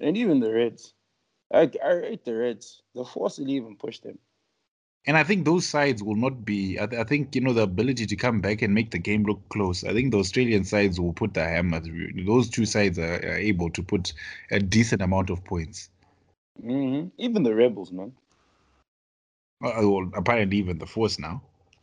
and 0.02 0.18
even 0.18 0.40
the 0.40 0.52
Reds. 0.52 0.94
I, 1.54 1.70
I 1.86 1.92
rate 1.92 2.26
the 2.26 2.36
Reds. 2.36 2.82
The 2.96 3.06
Force 3.06 3.38
will 3.38 3.50
even 3.50 3.76
push 3.76 4.00
them. 4.00 4.18
And 5.06 5.18
I 5.18 5.24
think 5.24 5.44
those 5.44 5.68
sides 5.68 6.02
will 6.02 6.16
not 6.16 6.46
be. 6.46 6.80
I, 6.80 6.86
th- 6.86 7.00
I 7.00 7.04
think 7.04 7.36
you 7.36 7.42
know 7.42 7.54
the 7.54 7.64
ability 7.64 8.06
to 8.06 8.16
come 8.16 8.40
back 8.40 8.62
and 8.62 8.74
make 8.74 8.92
the 8.92 9.00
game 9.00 9.24
look 9.24 9.42
close. 9.50 9.84
I 9.84 9.94
think 9.94 10.12
the 10.12 10.20
Australian 10.20 10.64
sides 10.64 11.00
will 11.00 11.12
put 11.14 11.34
the 11.34 11.44
hammer. 11.44 11.82
Those 12.26 12.50
two 12.50 12.66
sides 12.66 12.98
are, 12.98 13.16
are 13.16 13.36
able 13.38 13.70
to 13.72 13.84
put 13.84 14.14
a 14.52 14.60
decent 14.60 15.02
amount 15.02 15.30
of 15.30 15.44
points. 15.44 15.90
hmm 16.62 17.08
Even 17.18 17.44
the 17.44 17.54
Rebels, 17.54 17.92
man. 17.92 18.14
Uh, 19.64 19.74
well, 19.82 20.10
apparently 20.16 20.58
even 20.58 20.78
the 20.78 20.86
Force 20.86 21.20
now. 21.20 21.42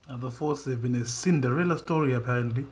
And 0.08 0.20
the 0.20 0.30
Force 0.30 0.64
have 0.64 0.82
been 0.82 0.94
a 0.96 1.04
Cinderella 1.06 1.78
story, 1.78 2.14
apparently. 2.14 2.66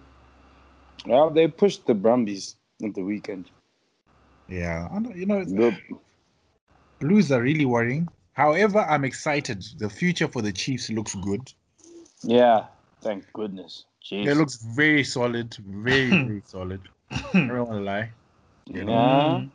Well, 1.07 1.31
they 1.31 1.49
pushed 1.49 1.87
the 1.87 1.95
Brumbies 1.95 2.57
at 2.85 2.95
the 2.95 3.03
weekend. 3.03 3.51
Yeah, 4.49 4.89
I 4.91 5.01
don't- 5.01 5.17
you 5.17 5.27
know, 5.27 5.45
The, 5.45 5.77
Blues 7.01 7.31
are 7.33 7.43
really 7.43 7.65
worrying. 7.65 8.09
However, 8.39 8.79
I'm 8.89 9.05
excited. 9.05 9.65
The 9.79 9.91
future 9.91 10.29
for 10.29 10.43
the 10.43 10.53
Chiefs 10.53 10.91
looks 10.91 11.15
good. 11.17 11.53
yeah, 12.23 12.67
thank 13.03 13.25
goodness. 13.33 13.85
Jeez. 14.05 14.27
It 14.29 14.37
looks 14.37 14.63
very 14.77 15.03
solid, 15.03 15.57
very 15.67 16.09
very 16.27 16.43
solid. 16.47 16.81
I 17.11 17.19
don't 17.33 17.49
want 17.67 17.71
to 17.73 17.81
lie. 17.81 18.11
you 18.67 18.85
know. 18.85 19.49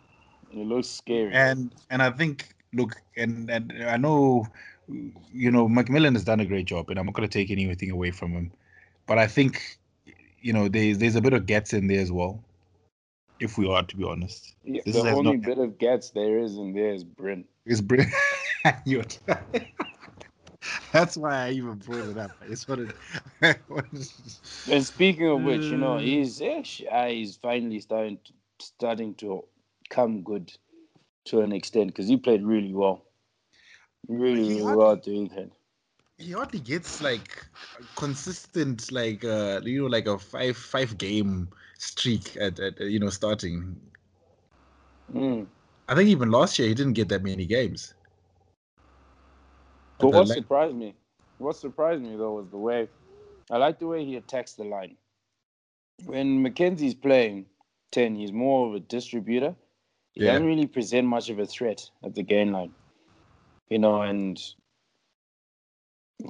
yeah, 0.52 0.62
it 0.62 0.68
looks 0.68 0.90
scary. 0.90 1.32
And 1.34 1.74
and 1.90 2.02
I 2.02 2.10
think 2.12 2.50
look 2.74 2.96
and 3.16 3.50
and 3.50 3.72
I 3.88 3.96
know 3.96 4.48
you 5.32 5.50
know 5.50 5.70
McMillan 5.70 6.14
has 6.14 6.26
done 6.26 6.42
a 6.42 6.46
great 6.46 6.66
job, 6.66 6.90
and 6.90 7.00
I'm 7.00 7.06
not 7.06 7.16
going 7.16 7.28
to 7.28 7.34
take 7.40 7.52
anything 7.52 7.90
away 7.90 8.12
from 8.12 8.32
him. 8.34 8.52
But 9.08 9.18
I 9.18 9.28
think 9.28 9.78
you 10.42 10.52
know 10.52 10.68
there's 10.68 10.98
there's 10.98 11.16
a 11.16 11.22
bit 11.22 11.32
of 11.32 11.46
gets 11.46 11.72
in 11.72 11.88
there 11.88 12.02
as 12.02 12.12
well. 12.12 12.44
If 13.40 13.58
we 13.58 13.66
are 13.70 13.84
to 13.84 13.96
be 13.98 14.04
honest, 14.04 14.56
Yeah, 14.66 14.82
this 14.86 14.96
the 14.96 15.10
only 15.10 15.38
not- 15.38 15.46
bit 15.46 15.58
of 15.58 15.78
gets 15.78 16.10
there 16.12 16.40
is 16.40 16.58
in 16.58 16.74
there 16.74 16.94
is 16.94 17.04
Bryn. 17.06 17.46
it's 17.66 17.82
br- 17.82 18.02
you 18.86 19.04
That's 20.92 21.18
why 21.18 21.48
I 21.48 21.52
even 21.52 21.76
brought 21.76 22.10
it 22.10 22.18
up. 22.18 22.32
I 22.42 22.48
just 22.48 22.68
wanted. 22.68 22.94
And 24.68 24.86
speaking 24.86 25.28
of 25.28 25.42
which, 25.42 25.72
you 25.72 25.78
know, 25.78 25.98
Mm. 25.98 26.00
he's 26.00 26.42
actually, 26.42 26.90
ah, 26.90 27.08
he's 27.08 27.36
finally 27.38 27.80
starting 27.80 28.20
to, 28.26 28.34
starting 28.60 29.16
to 29.16 29.46
come 29.90 30.22
good 30.24 30.54
to 31.26 31.42
an 31.42 31.52
extent 31.52 31.88
because 31.88 32.08
he 32.08 32.18
played 32.18 32.44
really 32.44 32.74
well, 32.74 33.04
really, 34.08 34.44
really 34.44 34.62
hardly- 34.62 34.76
well 34.76 34.92
at 34.94 35.04
the 35.04 35.12
he 36.18 36.32
hardly 36.32 36.60
gets 36.60 37.02
like 37.02 37.46
consistent 37.96 38.92
like 38.92 39.24
uh 39.26 39.62
you 39.64 39.82
know 39.82 39.88
like 39.88 40.08
a 40.08 40.18
five 40.18 40.56
five 40.58 40.98
game 40.98 41.50
streak 41.78 42.38
at, 42.38 42.60
at 42.60 42.80
you 42.80 43.00
know 43.00 43.10
starting 43.10 43.80
Mm. 45.14 45.48
i 45.88 45.96
think 45.96 46.10
even 46.10 46.32
last 46.32 46.58
year 46.60 46.68
he 46.68 46.74
didn't 46.74 46.94
get 46.94 47.10
that 47.10 47.24
many 47.24 47.46
games 47.46 47.94
But 50.00 50.10
what 50.10 50.28
li- 50.28 50.34
surprised 50.36 50.76
me, 50.76 50.96
what 51.38 51.56
surprised 51.56 52.02
me 52.02 52.16
though 52.16 52.34
was 52.34 52.50
the 52.50 52.58
way 52.58 52.88
I 53.52 53.58
like 53.58 53.80
the 53.80 53.88
way 53.88 54.06
he 54.06 54.16
attacks 54.16 54.54
the 54.54 54.64
line. 54.64 54.98
When 56.06 56.44
McKenzie's 56.44 56.96
playing 56.96 57.46
ten, 57.92 58.16
he's 58.16 58.32
more 58.32 58.68
of 58.68 58.76
a 58.76 58.80
distributor. 58.80 59.56
He 60.14 60.22
Yeah. 60.22 60.34
doesn't 60.34 60.48
really 60.48 60.68
present 60.68 61.08
much 61.08 61.30
of 61.30 61.40
a 61.40 61.46
threat 61.46 61.90
at 62.04 62.16
the 62.16 62.24
gain 62.24 62.52
line, 62.52 62.74
you 63.70 63.80
know. 63.80 64.02
And 64.02 64.40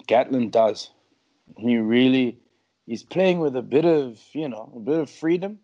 Gatland 0.08 0.52
does. 0.52 0.92
He 1.58 1.78
really, 1.78 2.40
he's 2.86 3.04
playing 3.04 3.40
with 3.40 3.56
a 3.56 3.62
bit 3.62 3.86
of, 3.86 4.20
you 4.34 4.48
know, 4.50 4.72
a 4.76 4.80
bit 4.80 5.00
of 5.00 5.10
freedom, 5.10 5.60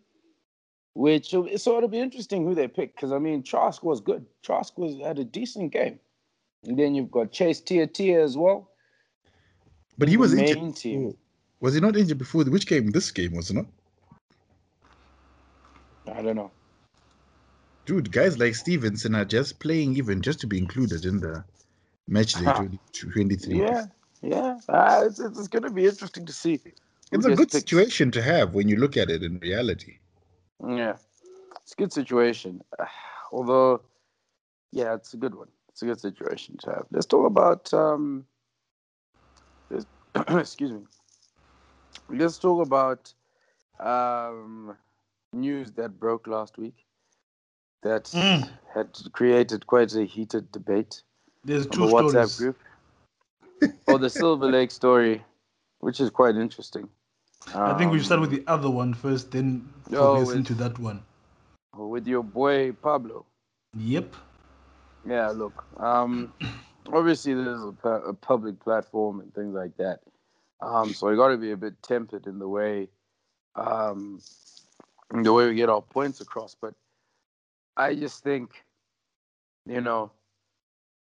which 0.94 1.32
it's 1.34 1.64
sort 1.64 1.84
of 1.84 1.90
be 1.90 1.98
interesting 1.98 2.44
who 2.44 2.54
they 2.54 2.68
pick 2.68 2.94
because 2.94 3.12
I 3.12 3.18
mean 3.18 3.42
Trask 3.42 3.82
was 3.82 4.00
good. 4.00 4.26
Trask 4.42 4.76
was 4.78 4.96
had 4.98 5.18
a 5.18 5.24
decent 5.24 5.72
game. 5.72 5.98
And 6.64 6.78
then 6.78 6.94
you've 6.94 7.10
got 7.10 7.32
Chase 7.32 7.60
Tiatia 7.60 8.20
as 8.22 8.36
well. 8.36 8.70
but 9.96 10.08
he 10.08 10.16
was 10.16 10.34
injured 10.34 10.76
team. 10.76 11.16
was 11.60 11.74
he 11.74 11.80
not 11.80 11.96
injured 11.96 12.18
before 12.18 12.44
which 12.44 12.66
game 12.66 12.90
this 12.90 13.10
game 13.10 13.34
was 13.34 13.50
it 13.50 13.54
not 13.54 13.66
I 16.12 16.22
don't 16.22 16.36
know. 16.36 16.50
dude 17.86 18.10
guys 18.12 18.38
like 18.38 18.54
stevenson 18.54 19.14
are 19.14 19.24
just 19.24 19.58
playing 19.58 19.96
even 19.96 20.22
just 20.22 20.40
to 20.40 20.46
be 20.46 20.58
included 20.58 21.04
in 21.04 21.20
the 21.20 21.44
match 22.08 22.34
day 22.34 22.44
2023 22.92 23.58
Yeah, 23.58 23.86
yeah. 24.22 24.58
Uh, 24.68 25.04
it's, 25.06 25.20
it's, 25.20 25.48
going 25.48 25.62
to 25.62 25.70
be 25.70 25.86
interesting 25.86 26.26
to 26.26 26.32
see. 26.32 26.60
it's 27.12 27.26
a 27.26 27.30
good 27.30 27.38
picked. 27.38 27.52
situation 27.52 28.10
to 28.10 28.22
have 28.22 28.54
when 28.54 28.68
you 28.68 28.76
look 28.76 28.96
at 28.96 29.10
it 29.10 29.22
in 29.22 29.38
reality 29.38 29.98
Yeah, 30.66 30.96
it's 31.62 31.72
a 31.72 31.76
good 31.76 31.92
situation. 31.92 32.62
Although, 33.32 33.82
yeah, 34.72 34.94
it's 34.94 35.14
a 35.14 35.16
good 35.16 35.34
one. 35.34 35.48
It's 35.70 35.82
a 35.82 35.86
good 35.86 36.00
situation 36.00 36.56
to 36.62 36.70
have. 36.70 36.86
Let's 36.90 37.06
talk 37.06 37.26
about. 37.26 37.72
Um, 37.72 38.26
let's- 39.70 39.86
excuse 40.28 40.72
me. 40.72 40.80
Let's 42.08 42.38
talk 42.38 42.66
about 42.66 43.12
um, 43.78 44.76
news 45.32 45.70
that 45.72 45.98
broke 45.98 46.26
last 46.26 46.58
week. 46.58 46.84
that 47.82 48.04
Mm. 48.12 48.46
had 48.74 48.88
created 49.12 49.66
quite 49.66 49.94
a 49.94 50.04
heated 50.04 50.52
debate 50.52 51.02
There's 51.44 51.66
two 51.66 51.86
the 51.86 51.92
WhatsApp 51.94 52.28
stories. 52.28 52.38
group. 52.38 52.58
oh, 53.88 53.96
the 53.96 54.10
Silver 54.10 54.50
Lake 54.56 54.70
story, 54.70 55.24
which 55.78 55.98
is 55.98 56.10
quite 56.10 56.36
interesting. 56.36 56.90
I 57.54 57.72
think 57.78 57.90
we 57.90 57.96
should 57.98 58.04
start 58.06 58.20
with 58.20 58.30
Um, 58.32 58.36
the 58.36 58.44
other 58.50 58.68
one 58.68 58.92
first, 58.92 59.30
then 59.30 59.66
Oh, 59.86 59.90
progress 59.96 60.26
with- 60.28 60.36
into 60.36 60.54
that 60.56 60.78
one. 60.78 61.02
with 61.74 62.06
your 62.06 62.22
boy 62.22 62.72
Pablo. 62.72 63.24
Yep. 63.78 64.14
Yeah, 65.06 65.28
look. 65.30 65.64
Um, 65.78 66.32
obviously, 66.92 67.34
there's 67.34 67.62
a, 67.62 67.88
a 67.88 68.14
public 68.14 68.60
platform 68.60 69.20
and 69.20 69.34
things 69.34 69.54
like 69.54 69.76
that. 69.78 70.00
Um, 70.60 70.92
so 70.92 71.08
we 71.08 71.16
got 71.16 71.28
to 71.28 71.38
be 71.38 71.52
a 71.52 71.56
bit 71.56 71.82
tempered 71.82 72.26
in 72.26 72.38
the 72.38 72.48
way, 72.48 72.88
um, 73.54 74.20
in 75.14 75.22
the 75.22 75.32
way 75.32 75.46
we 75.48 75.54
get 75.54 75.70
our 75.70 75.80
points 75.80 76.20
across. 76.20 76.54
But 76.60 76.74
I 77.76 77.94
just 77.94 78.22
think, 78.22 78.64
you 79.66 79.80
know, 79.80 80.12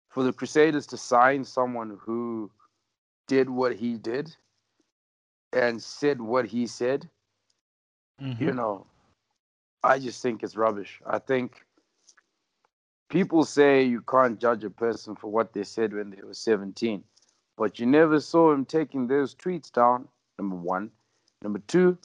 for 0.10 0.24
the 0.24 0.33
Crusaders 0.33 0.88
to 0.88 0.98
sign 0.98 1.43
someone 1.43 1.98
who 2.01 2.50
did 3.27 3.50
what 3.50 3.75
he 3.75 3.98
did 3.98 4.36
and 5.53 5.81
said 5.81 6.21
what 6.21 6.45
he 6.45 6.67
said, 6.67 7.10
Mhm. 8.21 8.39
you 8.39 8.53
know, 8.53 8.88
I 9.83 10.00
just 10.00 10.21
think 10.21 10.43
it's 10.43 10.55
rubbish. 10.55 11.01
I 11.05 11.19
think 11.19 11.65
people 13.12 13.44
say 13.44 13.84
you 13.84 14.01
can't 14.01 14.39
judge 14.39 14.63
a 14.63 14.70
person 14.70 15.15
for 15.15 15.30
what 15.30 15.53
they 15.53 15.63
said 15.63 15.94
when 15.94 16.10
they 16.10 16.24
were 16.24 16.34
17, 16.34 17.03
but 17.58 17.77
you 17.77 17.86
never 17.86 18.20
saw 18.20 18.51
him 18.51 18.65
taking 18.65 19.06
those 19.06 19.36
tweets 19.36 19.72
down. 19.72 20.08
Number 20.39 20.56
one. 20.56 20.89
Number 21.44 21.60
two, 21.68 21.98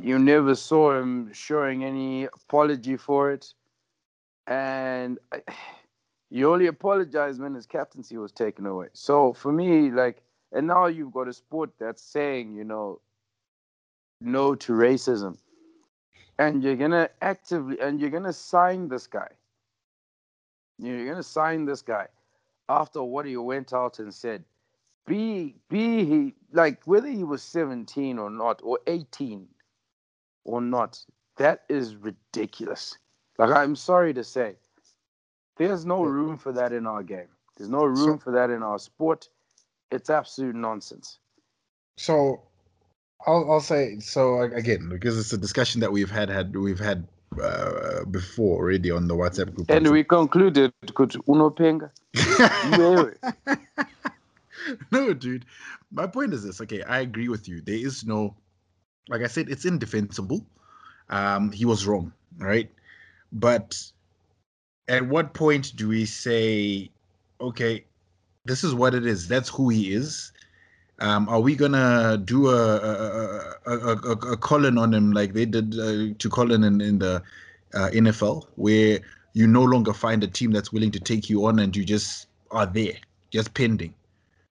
you 0.00 0.18
never 0.18 0.54
saw 0.54 0.98
him 0.98 1.32
showing 1.32 1.84
any 1.84 2.24
apology 2.24 2.96
for 2.96 3.30
it. 3.30 3.52
And 4.46 5.18
I, 5.32 5.42
you 6.30 6.50
only 6.50 6.66
apologized 6.66 7.40
when 7.40 7.54
his 7.54 7.66
captaincy 7.66 8.16
was 8.16 8.32
taken 8.32 8.66
away. 8.66 8.88
So 8.94 9.32
for 9.34 9.52
me, 9.52 9.90
like, 9.90 10.22
and 10.52 10.66
now 10.66 10.86
you've 10.86 11.12
got 11.12 11.28
a 11.28 11.32
sport 11.32 11.70
that's 11.78 12.02
saying, 12.02 12.54
you 12.54 12.64
know, 12.64 13.00
no 14.20 14.54
to 14.54 14.72
racism 14.72 15.36
and 16.38 16.62
you're 16.62 16.76
gonna 16.76 17.08
actively 17.22 17.80
and 17.80 18.00
you're 18.00 18.10
gonna 18.10 18.32
sign 18.32 18.88
this 18.88 19.06
guy. 19.06 19.28
You're 20.78 21.06
gonna 21.06 21.22
sign 21.22 21.64
this 21.64 21.82
guy 21.82 22.06
after 22.68 23.02
what 23.02 23.26
he 23.26 23.36
went 23.36 23.72
out 23.72 23.98
and 23.98 24.12
said. 24.12 24.44
Be 25.06 25.56
be 25.68 26.04
he 26.04 26.34
like 26.52 26.82
whether 26.84 27.08
he 27.08 27.24
was 27.24 27.42
17 27.42 28.18
or 28.18 28.30
not 28.30 28.60
or 28.62 28.78
18 28.86 29.48
or 30.44 30.60
not 30.60 30.98
that 31.36 31.64
is 31.68 31.96
ridiculous. 31.96 32.98
Like 33.38 33.50
i'm 33.50 33.76
sorry 33.76 34.12
to 34.14 34.24
say 34.24 34.56
there's 35.58 35.84
no 35.84 36.04
room 36.04 36.38
for 36.38 36.52
that 36.52 36.72
in 36.72 36.86
our 36.86 37.02
game. 37.02 37.28
There's 37.56 37.68
no 37.70 37.84
room 37.84 38.18
for 38.18 38.32
that 38.32 38.50
in 38.50 38.62
our 38.62 38.78
sport. 38.78 39.28
It's 39.90 40.08
absolute 40.08 40.54
nonsense. 40.54 41.18
So, 41.96 42.47
I'll 43.26 43.50
I'll 43.50 43.60
say 43.60 43.98
so 44.00 44.40
again 44.40 44.88
because 44.88 45.18
it's 45.18 45.32
a 45.32 45.38
discussion 45.38 45.80
that 45.80 45.92
we've 45.92 46.10
had 46.10 46.28
had 46.28 46.56
we've 46.56 46.78
had 46.78 47.06
uh, 47.42 48.04
before 48.04 48.58
already 48.58 48.90
on 48.90 49.08
the 49.08 49.14
WhatsApp 49.14 49.54
group. 49.54 49.70
and 49.70 49.90
we 49.90 50.04
concluded 50.04 50.72
kuti 50.94 51.18
unopenga 51.26 51.90
no, 54.92 55.14
dude. 55.14 55.44
My 55.90 56.06
point 56.06 56.34
is 56.34 56.44
this. 56.44 56.60
Okay, 56.60 56.82
I 56.82 57.00
agree 57.00 57.28
with 57.28 57.48
you. 57.48 57.60
There 57.60 57.74
is 57.74 58.04
no, 58.04 58.34
like 59.08 59.22
I 59.22 59.26
said, 59.26 59.48
it's 59.48 59.64
indefensible. 59.64 60.44
Um, 61.08 61.52
he 61.52 61.64
was 61.64 61.86
wrong, 61.86 62.12
right? 62.36 62.70
But 63.32 63.80
at 64.88 65.06
what 65.06 65.34
point 65.34 65.76
do 65.76 65.88
we 65.88 66.06
say, 66.06 66.90
okay, 67.40 67.84
this 68.44 68.64
is 68.64 68.74
what 68.74 68.94
it 68.94 69.06
is. 69.06 69.28
That's 69.28 69.48
who 69.48 69.68
he 69.68 69.92
is. 69.92 70.32
Um, 71.00 71.28
are 71.28 71.40
we 71.40 71.54
gonna 71.54 72.20
do 72.24 72.48
a 72.48 72.76
a, 72.76 73.56
a, 73.66 73.76
a, 73.76 74.12
a, 74.32 74.36
Colin 74.36 74.78
on 74.78 74.92
him 74.92 75.12
like 75.12 75.32
they 75.32 75.46
did 75.46 75.78
uh, 75.78 76.14
to 76.18 76.28
Colin 76.28 76.64
in, 76.64 76.80
in 76.80 76.98
the 76.98 77.22
uh, 77.74 77.90
NFL, 77.92 78.46
where 78.56 78.98
you 79.32 79.46
no 79.46 79.62
longer 79.62 79.92
find 79.92 80.24
a 80.24 80.26
team 80.26 80.50
that's 80.50 80.72
willing 80.72 80.90
to 80.90 80.98
take 80.98 81.30
you 81.30 81.46
on 81.46 81.60
and 81.60 81.76
you 81.76 81.84
just 81.84 82.26
are 82.50 82.66
there, 82.66 82.94
just 83.30 83.54
pending? 83.54 83.94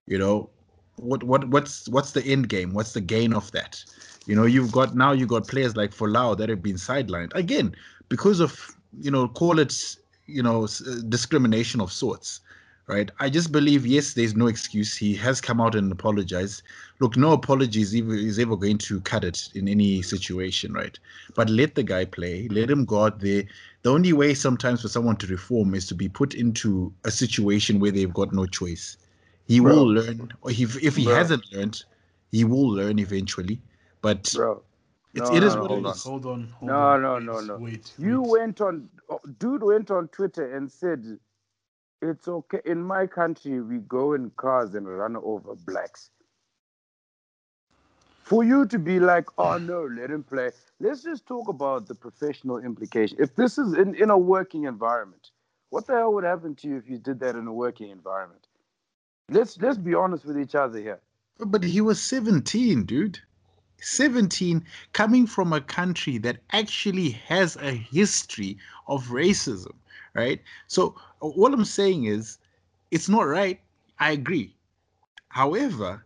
You 0.06 0.16
know, 0.16 0.48
what 0.96 1.22
what 1.22 1.48
what's 1.48 1.86
what's 1.88 2.12
the 2.12 2.24
end 2.24 2.48
game? 2.48 2.72
What's 2.72 2.94
the 2.94 3.02
gain 3.02 3.34
of 3.34 3.50
that? 3.52 3.84
You 4.26 4.34
know, 4.34 4.44
you've 4.44 4.72
got 4.72 4.96
now 4.96 5.12
you've 5.12 5.28
got 5.28 5.46
players 5.46 5.76
like 5.76 5.90
Folau 5.90 6.36
that 6.38 6.48
have 6.48 6.62
been 6.62 6.76
sidelined 6.76 7.34
again 7.34 7.76
because 8.08 8.40
of 8.40 8.74
you 8.98 9.10
know 9.10 9.28
call 9.28 9.58
it 9.58 9.96
you 10.26 10.42
know 10.42 10.64
uh, 10.64 10.94
discrimination 11.10 11.82
of 11.82 11.92
sorts 11.92 12.40
right 12.88 13.10
i 13.20 13.28
just 13.28 13.52
believe 13.52 13.86
yes 13.86 14.14
there's 14.14 14.34
no 14.34 14.46
excuse 14.46 14.96
he 14.96 15.14
has 15.14 15.40
come 15.40 15.60
out 15.60 15.74
and 15.74 15.92
apologized 15.92 16.62
look 17.00 17.16
no 17.16 17.32
apologies 17.32 17.94
ever, 17.94 18.14
is 18.14 18.38
ever 18.38 18.56
going 18.56 18.78
to 18.78 19.00
cut 19.02 19.24
it 19.24 19.48
in 19.54 19.68
any 19.68 20.02
situation 20.02 20.72
right 20.72 20.98
but 21.34 21.48
let 21.50 21.74
the 21.74 21.82
guy 21.82 22.04
play 22.04 22.48
let 22.48 22.70
him 22.70 22.84
go 22.84 23.04
out 23.04 23.20
there 23.20 23.44
the 23.82 23.90
only 23.90 24.12
way 24.12 24.34
sometimes 24.34 24.82
for 24.82 24.88
someone 24.88 25.16
to 25.16 25.26
reform 25.26 25.74
is 25.74 25.86
to 25.86 25.94
be 25.94 26.08
put 26.08 26.34
into 26.34 26.92
a 27.04 27.10
situation 27.10 27.78
where 27.78 27.90
they've 27.92 28.14
got 28.14 28.32
no 28.32 28.46
choice 28.46 28.96
he 29.46 29.60
Bro. 29.60 29.74
will 29.74 29.86
learn 29.86 30.32
or 30.42 30.50
he, 30.50 30.64
if 30.82 30.96
he 30.96 31.04
Bro. 31.04 31.14
hasn't 31.14 31.52
learned 31.52 31.84
he 32.32 32.44
will 32.44 32.68
learn 32.70 32.98
eventually 32.98 33.60
but 34.00 34.34
bro 34.34 34.62
it's, 35.14 35.30
No, 35.30 35.36
it 35.36 35.42
is 35.42 35.54
no, 35.54 35.62
what 35.62 35.70
hold 35.70 35.84
it 35.84 35.86
on. 35.86 35.98
Hold 35.98 36.26
on. 36.26 36.48
Hold 36.60 36.68
No, 36.68 36.76
on, 36.76 37.02
no, 37.02 37.14
wait, 37.14 37.24
no, 37.24 37.40
no. 37.40 37.56
Wait. 37.56 37.92
You 37.98 38.22
wait. 38.22 38.30
went 38.30 38.60
on, 38.60 38.88
dude 39.38 39.62
went 39.62 39.90
on 39.90 40.08
Twitter 40.08 40.54
and 40.54 40.70
said, 40.70 41.18
"It's 42.00 42.28
okay 42.28 42.60
in 42.64 42.82
my 42.82 43.06
country. 43.06 43.60
We 43.60 43.78
go 43.78 44.12
in 44.12 44.30
cars 44.30 44.74
and 44.74 44.86
run 44.86 45.16
over 45.16 45.54
blacks." 45.54 46.10
For 48.22 48.44
you 48.44 48.66
to 48.66 48.78
be 48.78 49.00
like, 49.00 49.26
"Oh 49.38 49.58
no, 49.58 49.86
let 49.86 50.10
him 50.10 50.22
play." 50.22 50.50
Let's 50.80 51.02
just 51.02 51.26
talk 51.26 51.48
about 51.48 51.86
the 51.86 51.94
professional 51.94 52.58
implication. 52.58 53.16
If 53.20 53.34
this 53.34 53.58
is 53.58 53.72
in, 53.72 53.94
in 53.94 54.10
a 54.10 54.18
working 54.18 54.64
environment, 54.64 55.30
what 55.70 55.86
the 55.86 55.94
hell 55.94 56.12
would 56.14 56.24
happen 56.24 56.54
to 56.56 56.68
you 56.68 56.76
if 56.76 56.88
you 56.88 56.98
did 56.98 57.20
that 57.20 57.36
in 57.36 57.46
a 57.46 57.52
working 57.52 57.90
environment? 57.90 58.46
Let's 59.30 59.58
let's 59.58 59.78
be 59.78 59.94
honest 59.94 60.24
with 60.24 60.38
each 60.38 60.54
other 60.54 60.78
here. 60.78 61.00
But 61.38 61.62
he 61.62 61.80
was 61.80 62.02
17, 62.02 62.84
dude. 62.84 63.20
17 63.80 64.64
coming 64.92 65.26
from 65.26 65.52
a 65.52 65.60
country 65.60 66.18
that 66.18 66.38
actually 66.50 67.10
has 67.10 67.56
a 67.56 67.70
history 67.70 68.58
of 68.88 69.08
racism, 69.08 69.74
right? 70.18 70.42
So, 70.68 70.96
what 71.20 71.54
I'm 71.54 71.64
saying 71.64 72.04
is, 72.04 72.38
it's 72.90 73.08
not 73.08 73.22
right. 73.22 73.60
I 73.98 74.12
agree. 74.12 74.56
However, 75.30 76.04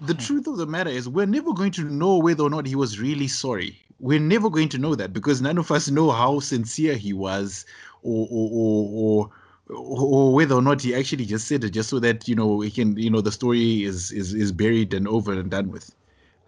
the 0.00 0.14
Hmm. 0.14 0.26
truth 0.26 0.46
of 0.46 0.56
the 0.58 0.66
matter 0.66 0.90
is, 0.90 1.08
we're 1.08 1.26
never 1.26 1.52
going 1.52 1.72
to 1.72 1.84
know 1.84 2.18
whether 2.18 2.42
or 2.44 2.50
not 2.50 2.66
he 2.66 2.74
was 2.76 3.00
really 3.00 3.28
sorry. 3.28 3.78
We're 3.98 4.20
never 4.20 4.50
going 4.50 4.68
to 4.70 4.78
know 4.78 4.94
that 4.96 5.12
because 5.12 5.40
none 5.42 5.58
of 5.58 5.70
us 5.70 5.90
know 5.90 6.10
how 6.10 6.40
sincere 6.40 6.96
he 6.96 7.12
was 7.12 7.64
or, 8.02 8.28
or, 8.30 8.50
or, 8.52 8.90
or 8.92 9.30
or 9.68 10.34
whether 10.34 10.54
or 10.54 10.62
not 10.62 10.82
he 10.82 10.94
actually 10.94 11.24
just 11.26 11.48
said 11.48 11.64
it 11.64 11.70
just 11.70 11.88
so 11.90 11.98
that 12.00 12.28
you 12.28 12.36
know 12.36 12.60
he 12.60 12.70
can 12.70 12.96
you 12.96 13.10
know 13.10 13.20
the 13.20 13.32
story 13.32 13.82
is 13.84 14.12
is 14.12 14.32
is 14.34 14.52
buried 14.52 14.94
and 14.94 15.08
over 15.08 15.32
and 15.32 15.50
done 15.50 15.70
with 15.70 15.90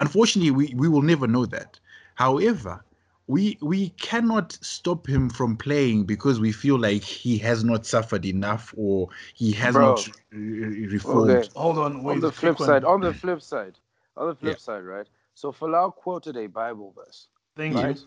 unfortunately 0.00 0.50
we 0.52 0.74
we 0.76 0.88
will 0.88 1.02
never 1.02 1.26
know 1.26 1.46
that 1.46 1.80
however 2.16 2.84
we 3.28 3.58
we 3.62 3.90
cannot 3.90 4.52
stop 4.62 5.08
him 5.08 5.30
from 5.30 5.56
playing 5.56 6.04
because 6.06 6.40
we 6.40 6.52
feel 6.52 6.78
like 6.80 7.02
he 7.04 7.38
has 7.38 7.64
not 7.64 7.86
suffered 7.86 8.26
enough 8.26 8.74
or 8.78 9.08
he 9.34 9.52
has 9.52 9.74
Bro. 9.74 9.78
not 9.78 10.08
re- 10.32 10.88
reformed 10.88 11.44
Okay. 11.44 11.50
Hold 11.56 11.78
on. 11.78 12.04
Wait. 12.04 12.14
on 12.14 12.20
the 12.20 12.32
quick 12.32 12.38
flip 12.40 12.60
one. 12.60 12.66
side, 12.66 12.84
on 12.84 13.00
the 13.02 13.14
flip 13.14 13.42
side, 13.42 13.78
on 14.16 14.28
the 14.28 14.36
flip 14.36 14.54
Yeah. 14.54 14.60
side, 14.60 14.84
right? 14.84 15.08
So 15.34 15.52
Folau 15.52 15.94
quoted 15.94 16.36
a 16.36 16.48
Bible 16.48 16.92
verse. 16.96 17.28
Thank 17.56 17.74
right? 17.74 17.98
you. 17.98 18.00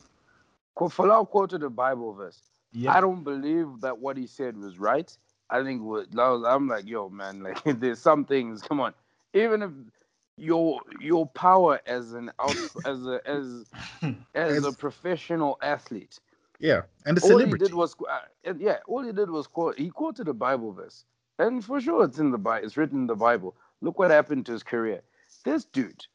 Qu- 0.75 0.89
Folau 0.89 1.27
quoted 1.29 1.63
a 1.63 1.69
Bible 1.71 2.13
verse. 2.13 2.41
Yep. 2.73 2.95
I 2.95 3.01
don't 3.01 3.23
believe 3.23 3.81
that 3.81 3.99
what 3.99 4.17
he 4.17 4.27
said 4.27 4.57
was 4.57 4.79
right. 4.79 5.15
I 5.49 5.63
think 5.63 5.83
what 5.83 6.07
I'm 6.19 6.67
like, 6.69 6.87
yo, 6.87 7.09
man, 7.09 7.43
like 7.43 7.63
there's 7.79 7.99
some 7.99 8.25
things. 8.25 8.61
Come 8.63 8.81
on, 8.81 8.93
even 9.33 9.63
if 9.63 9.71
your 10.37 10.81
your 10.89 11.27
power 11.27 11.81
as 11.87 12.13
an 12.13 12.31
as 12.85 13.05
a 13.05 13.21
as 13.25 13.65
as 14.35 14.63
a 14.63 14.73
professional 14.73 15.57
athlete, 15.61 16.19
yeah 16.59 16.81
and 17.05 17.17
a 17.17 17.21
all 17.21 17.39
he 17.43 17.55
did 17.55 17.73
was 17.73 17.95
uh, 18.09 18.19
and 18.45 18.61
yeah, 18.61 18.77
all 18.87 19.03
he 19.03 19.11
did 19.11 19.29
was 19.31 19.47
quote. 19.47 19.77
He 19.79 19.89
quoted 19.89 20.27
a 20.27 20.33
Bible 20.33 20.73
verse, 20.73 21.05
and 21.39 21.63
for 21.63 21.81
sure 21.81 22.05
it's 22.05 22.19
in 22.19 22.31
the 22.31 22.37
Bible. 22.37 22.65
It's 22.65 22.77
written 22.77 23.01
in 23.01 23.07
the 23.07 23.15
Bible. 23.15 23.55
Look 23.81 23.99
what 23.99 24.11
happened 24.11 24.45
to 24.47 24.53
his 24.53 24.63
career. 24.63 25.01
This 25.45 25.65
dude, 25.65 26.05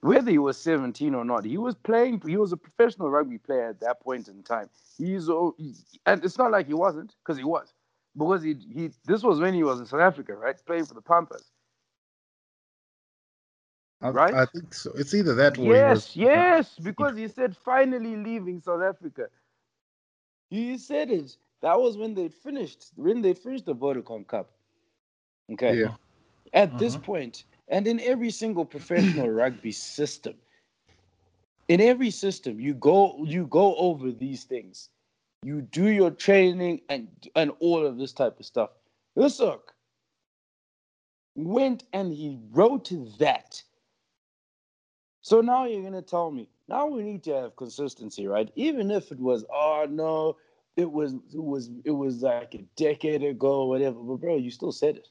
whether 0.00 0.30
he 0.30 0.38
was 0.38 0.58
17 0.58 1.14
or 1.14 1.24
not, 1.24 1.44
he 1.44 1.58
was 1.58 1.74
playing. 1.76 2.22
He 2.26 2.36
was 2.36 2.52
a 2.52 2.58
professional 2.58 3.10
rugby 3.10 3.38
player 3.38 3.68
at 3.70 3.80
that 3.80 4.00
point 4.02 4.28
in 4.28 4.42
time. 4.44 4.70
He's 4.98 5.28
he- 5.58 5.74
and 6.06 6.24
it's 6.24 6.38
not 6.38 6.52
like 6.52 6.66
he 6.68 6.74
wasn't, 6.74 7.14
because 7.24 7.38
he 7.38 7.44
was, 7.44 7.72
because 8.16 8.42
he 8.42 8.54
he. 8.72 8.90
This 9.06 9.22
was 9.22 9.40
when 9.40 9.54
he 9.54 9.64
was 9.64 9.80
in 9.80 9.86
South 9.86 10.00
Africa, 10.02 10.34
right, 10.36 10.56
playing 10.66 10.86
for 10.86 10.94
the 10.94 11.02
Pampas. 11.02 11.50
I, 14.02 14.10
right? 14.10 14.38
I 14.42 14.46
think 14.46 14.74
so 14.74 14.92
it's 14.96 15.14
either 15.14 15.34
that 15.36 15.58
or 15.58 15.74
he 15.76 15.82
Yes, 15.82 15.84
was 15.84 16.16
yes, 16.16 16.78
because 16.78 17.16
he 17.16 17.28
said 17.28 17.56
finally 17.56 18.16
leaving 18.16 18.60
South 18.60 18.82
Africa. 18.82 19.28
He 20.50 20.78
said 20.78 21.10
it. 21.10 21.36
That 21.62 21.80
was 21.80 21.96
when 21.98 22.14
they 22.14 22.28
finished. 22.28 22.92
When 22.96 23.22
they 23.22 23.34
finished 23.34 23.66
the 23.66 23.74
Vodacom 23.74 24.26
Cup. 24.26 24.50
Okay. 25.52 25.80
Yeah. 25.80 25.94
At 26.52 26.78
this 26.78 26.96
Uh-huh. 26.96 26.98
point, 26.98 27.44
and 27.68 27.86
in 27.86 28.00
every 28.00 28.30
single 28.30 28.64
professional 28.64 29.30
rugby 29.30 29.72
system, 29.72 30.34
in 31.68 31.80
every 31.80 32.10
system, 32.10 32.60
you 32.60 32.74
go 32.74 33.24
you 33.24 33.46
go 33.46 33.76
over 33.76 34.12
these 34.12 34.44
things. 34.44 34.90
You 35.42 35.62
do 35.62 35.88
your 35.88 36.10
training 36.10 36.82
and 36.88 37.08
and 37.36 37.52
all 37.60 37.86
of 37.86 37.98
this 37.98 38.12
type 38.12 38.40
of 38.40 38.46
stuff. 38.46 38.70
Look, 39.16 39.74
went 41.36 41.84
and 41.92 42.12
he 42.12 42.38
wrote 42.52 42.90
that. 43.18 43.62
So 45.28 45.42
now 45.42 45.66
you're 45.66 45.82
gonna 45.82 46.00
tell 46.00 46.30
me 46.30 46.48
now 46.68 46.86
we 46.86 47.02
need 47.02 47.22
to 47.24 47.34
have 47.34 47.54
consistency, 47.54 48.26
right? 48.26 48.50
Even 48.54 48.90
if 48.90 49.12
it 49.12 49.20
was, 49.20 49.44
oh 49.52 49.86
no, 49.86 50.38
it 50.78 50.90
was 50.90 51.12
it 51.12 51.44
was 51.44 51.68
it 51.84 51.90
was 51.90 52.22
like 52.22 52.54
a 52.54 52.62
decade 52.76 53.22
ago 53.22 53.60
or 53.64 53.68
whatever. 53.68 53.98
But 54.00 54.22
bro, 54.22 54.36
you 54.36 54.50
still 54.50 54.72
said 54.72 54.96
it. 54.96 55.08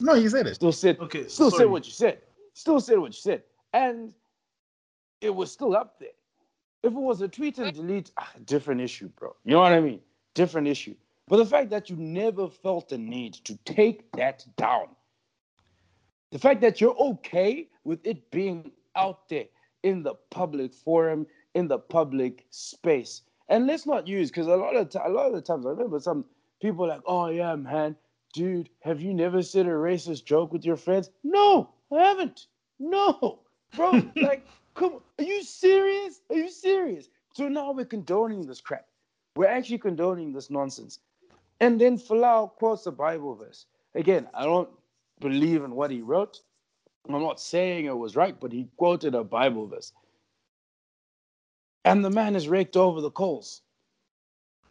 No, 0.00 0.14
you 0.14 0.30
said 0.30 0.46
it. 0.46 0.54
Still 0.54 0.72
said 0.72 0.98
Okay, 0.98 1.28
still 1.28 1.50
sorry. 1.50 1.64
said 1.64 1.70
what 1.70 1.84
you 1.84 1.92
said. 1.92 2.22
Still 2.54 2.80
said 2.80 2.98
what 2.98 3.08
you 3.08 3.20
said. 3.20 3.42
And 3.74 4.14
it 5.20 5.34
was 5.34 5.52
still 5.52 5.76
up 5.76 5.98
there. 6.00 6.16
If 6.82 6.94
it 6.94 6.98
was 7.10 7.20
a 7.20 7.28
tweet 7.28 7.58
and 7.58 7.74
delete, 7.74 8.12
ah, 8.16 8.32
different 8.46 8.80
issue, 8.80 9.10
bro. 9.10 9.36
You 9.44 9.52
know 9.52 9.60
what 9.60 9.72
I 9.74 9.80
mean? 9.80 10.00
Different 10.32 10.68
issue. 10.68 10.94
But 11.28 11.36
the 11.36 11.46
fact 11.46 11.68
that 11.68 11.90
you 11.90 11.96
never 11.96 12.48
felt 12.48 12.88
the 12.88 12.96
need 12.96 13.34
to 13.44 13.58
take 13.66 14.10
that 14.12 14.46
down, 14.56 14.86
the 16.32 16.38
fact 16.38 16.62
that 16.62 16.80
you're 16.80 16.96
okay 16.96 17.68
with 17.84 18.06
it 18.06 18.30
being 18.30 18.72
out 18.96 19.28
there 19.28 19.46
in 19.82 20.02
the 20.02 20.14
public 20.30 20.72
forum, 20.72 21.26
in 21.54 21.68
the 21.68 21.78
public 21.78 22.46
space, 22.50 23.22
and 23.48 23.66
let's 23.66 23.86
not 23.86 24.06
use 24.08 24.30
because 24.30 24.46
a 24.46 24.56
lot 24.56 24.76
of 24.76 24.88
ti- 24.88 24.98
a 25.04 25.08
lot 25.08 25.26
of 25.26 25.34
the 25.34 25.42
times 25.42 25.66
I 25.66 25.70
remember 25.70 26.00
some 26.00 26.24
people 26.60 26.88
like, 26.88 27.02
oh 27.06 27.28
yeah, 27.28 27.54
man, 27.56 27.96
dude, 28.32 28.70
have 28.80 29.00
you 29.00 29.12
never 29.14 29.42
said 29.42 29.66
a 29.66 29.70
racist 29.70 30.24
joke 30.24 30.52
with 30.52 30.64
your 30.64 30.76
friends? 30.76 31.10
No, 31.22 31.70
I 31.92 32.02
haven't. 32.02 32.46
No, 32.78 33.40
bro, 33.76 34.02
like, 34.16 34.46
come, 34.74 35.00
are 35.18 35.24
you 35.24 35.42
serious? 35.42 36.20
Are 36.30 36.36
you 36.36 36.50
serious? 36.50 37.08
So 37.34 37.48
now 37.48 37.72
we're 37.72 37.84
condoning 37.84 38.46
this 38.46 38.60
crap. 38.60 38.86
We're 39.36 39.46
actually 39.46 39.78
condoning 39.78 40.32
this 40.32 40.50
nonsense. 40.50 41.00
And 41.60 41.80
then 41.80 41.98
Folau 41.98 42.52
quotes 42.52 42.86
a 42.86 42.92
Bible 42.92 43.34
verse. 43.34 43.66
Again, 43.94 44.28
I 44.34 44.44
don't 44.44 44.68
believe 45.20 45.64
in 45.64 45.74
what 45.74 45.90
he 45.90 46.02
wrote. 46.02 46.40
I'm 47.08 47.22
not 47.22 47.40
saying 47.40 47.84
it 47.84 47.96
was 47.96 48.16
right, 48.16 48.38
but 48.40 48.52
he 48.52 48.68
quoted 48.76 49.14
a 49.14 49.22
Bible 49.24 49.66
verse. 49.66 49.92
And 51.84 52.04
the 52.04 52.10
man 52.10 52.34
is 52.34 52.48
raked 52.48 52.76
over 52.76 53.00
the 53.00 53.10
coals. 53.10 53.60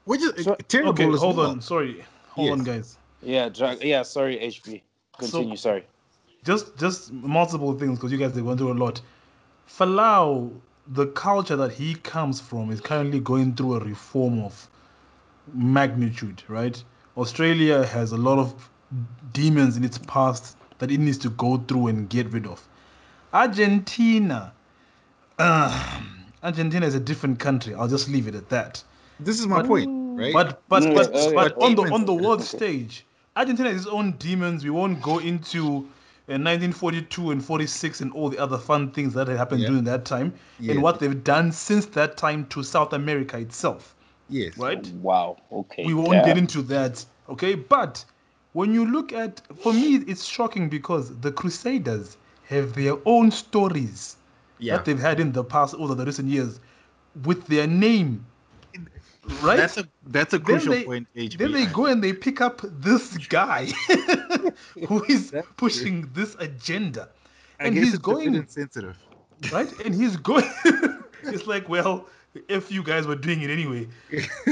Which 0.06 0.22
is 0.22 0.46
So- 0.46 0.56
terrible. 0.68 0.92
Okay, 0.92 1.06
hold 1.06 1.38
well. 1.38 1.52
on. 1.52 1.62
Sorry, 1.62 2.04
hold 2.30 2.52
on, 2.52 2.64
guys. 2.64 2.98
Yeah, 3.22 3.50
dra- 3.50 3.78
yeah, 3.82 4.02
sorry, 4.02 4.38
HP. 4.40 4.82
Continue, 5.18 5.56
sorry. 5.56 5.86
Just 6.44 6.76
just 6.78 7.14
multiple 7.14 7.78
things 7.78 7.98
because 8.00 8.12
you 8.12 8.18
guys 8.18 8.34
they 8.34 8.42
went 8.42 8.60
through 8.60 8.74
a 8.74 8.80
lot. 8.86 9.00
Folau, 9.70 10.52
the 10.88 11.08
culture 11.08 11.56
that 11.56 11.72
he 11.72 11.96
comes 11.96 12.42
from 12.42 12.70
is 12.72 12.82
currently 12.82 13.20
going 13.20 13.56
through 13.56 13.76
a 13.76 13.80
reform 13.80 14.40
of 14.40 14.68
magnitude, 15.54 16.44
right? 16.50 16.84
Australia 17.16 17.86
has 17.86 18.12
a 18.12 18.18
lot 18.18 18.40
of 18.40 18.70
demons 19.32 19.78
in 19.78 19.84
its 19.86 20.00
past 20.00 20.58
that 20.84 20.92
it 20.92 21.00
needs 21.00 21.18
to 21.18 21.30
go 21.30 21.56
through 21.66 21.88
and 21.88 22.10
get 22.10 22.28
rid 22.34 22.46
of. 22.46 22.62
Argentina, 23.32 24.52
uh, 25.40 26.02
Argentina 26.44 26.86
is 26.86 26.94
a 26.94 27.00
different 27.00 27.40
country. 27.40 27.74
I'll 27.74 27.88
just 27.88 28.10
leave 28.10 28.28
it 28.28 28.36
at 28.36 28.50
that. 28.50 28.84
This 29.18 29.40
is 29.40 29.48
my 29.48 29.64
point, 29.64 29.90
right? 30.20 30.34
But 30.34 30.62
but 30.68 30.84
Yeah, 30.84 30.94
but, 30.94 31.16
okay. 31.16 31.34
but 31.34 31.62
on 31.64 31.76
the 31.76 31.84
on 31.84 32.04
the 32.06 32.14
world 32.14 32.44
stage, 32.44 33.06
Argentina 33.38 33.70
has 33.72 33.84
its 33.84 33.88
own 33.90 34.12
demons. 34.20 34.66
We 34.66 34.72
won't 34.72 35.02
go 35.02 35.20
into 35.20 35.88
uh, 36.28 36.36
1942 36.36 37.32
and 37.32 37.44
46 37.44 38.02
and 38.02 38.12
all 38.12 38.30
the 38.30 38.38
other 38.40 38.58
fun 38.58 38.92
things 38.92 39.14
that 39.14 39.30
had 39.30 39.38
happened 39.38 39.62
Yeah. 39.62 39.70
during 39.70 39.86
that 39.86 40.04
time 40.04 40.34
Yeah. 40.60 40.74
and 40.74 40.82
what 40.84 41.00
they've 41.00 41.24
done 41.24 41.54
since 41.54 41.86
that 41.98 42.18
time 42.18 42.46
to 42.48 42.62
South 42.62 42.92
America 42.92 43.38
itself. 43.38 43.96
yes. 44.30 44.58
Right? 44.58 44.86
Wow, 45.02 45.38
okay. 45.50 45.86
We 45.86 45.94
won't 45.94 46.12
yeah. 46.14 46.26
get 46.26 46.38
into 46.38 46.62
that. 46.64 47.06
Okay, 47.30 47.56
but 47.56 48.04
when 48.54 48.74
you 48.74 48.86
look 48.86 49.12
at, 49.14 49.42
for 49.62 49.74
me, 49.74 49.96
it's 50.08 50.26
shocking 50.26 50.70
because 50.70 51.16
the 51.20 51.32
Crusaders 51.32 52.18
have 52.48 52.74
their 52.74 52.96
own 53.06 53.32
stories 53.32 54.16
Yeah. 54.60 54.78
that 54.78 54.86
they've 54.86 55.00
had 55.00 55.20
in 55.20 55.32
the 55.32 55.44
past 55.44 55.74
over 55.76 55.96
the 55.96 56.06
recent 56.06 56.30
years 56.30 56.60
with 57.26 57.46
their 57.48 57.68
name. 57.68 58.26
Right? 59.42 59.56
That's 59.56 59.78
a 59.78 59.86
that's 60.08 60.34
a 60.34 60.38
Then 60.38 60.46
crucial 60.46 60.74
they- 60.74 60.84
point. 60.84 61.08
HB. 61.16 61.38
Then 61.38 61.52
they 61.54 61.66
go 61.68 61.86
and 61.86 62.04
they 62.04 62.12
pick 62.12 62.42
up 62.42 62.60
this 62.82 63.18
guy 63.18 63.68
who 64.88 65.04
is 65.06 65.32
That's 65.32 65.48
pushing 65.56 66.10
this 66.14 66.36
agenda. 66.40 67.08
I 67.60 67.68
and 67.68 67.76
he's 67.78 67.94
it's 67.94 67.96
a 67.96 68.00
bit 68.00 68.04
going 68.04 68.36
insensitive. 68.36 68.98
right, 69.54 69.72
and 69.86 69.96
he's 69.96 70.18
going. 70.18 70.50
it's 71.24 71.48
like, 71.48 71.70
well, 71.70 72.08
if 72.50 72.70
you 72.70 72.84
guys 72.84 73.08
were 73.08 73.16
doing 73.16 73.42
it 73.44 73.50
anyway, 73.50 73.88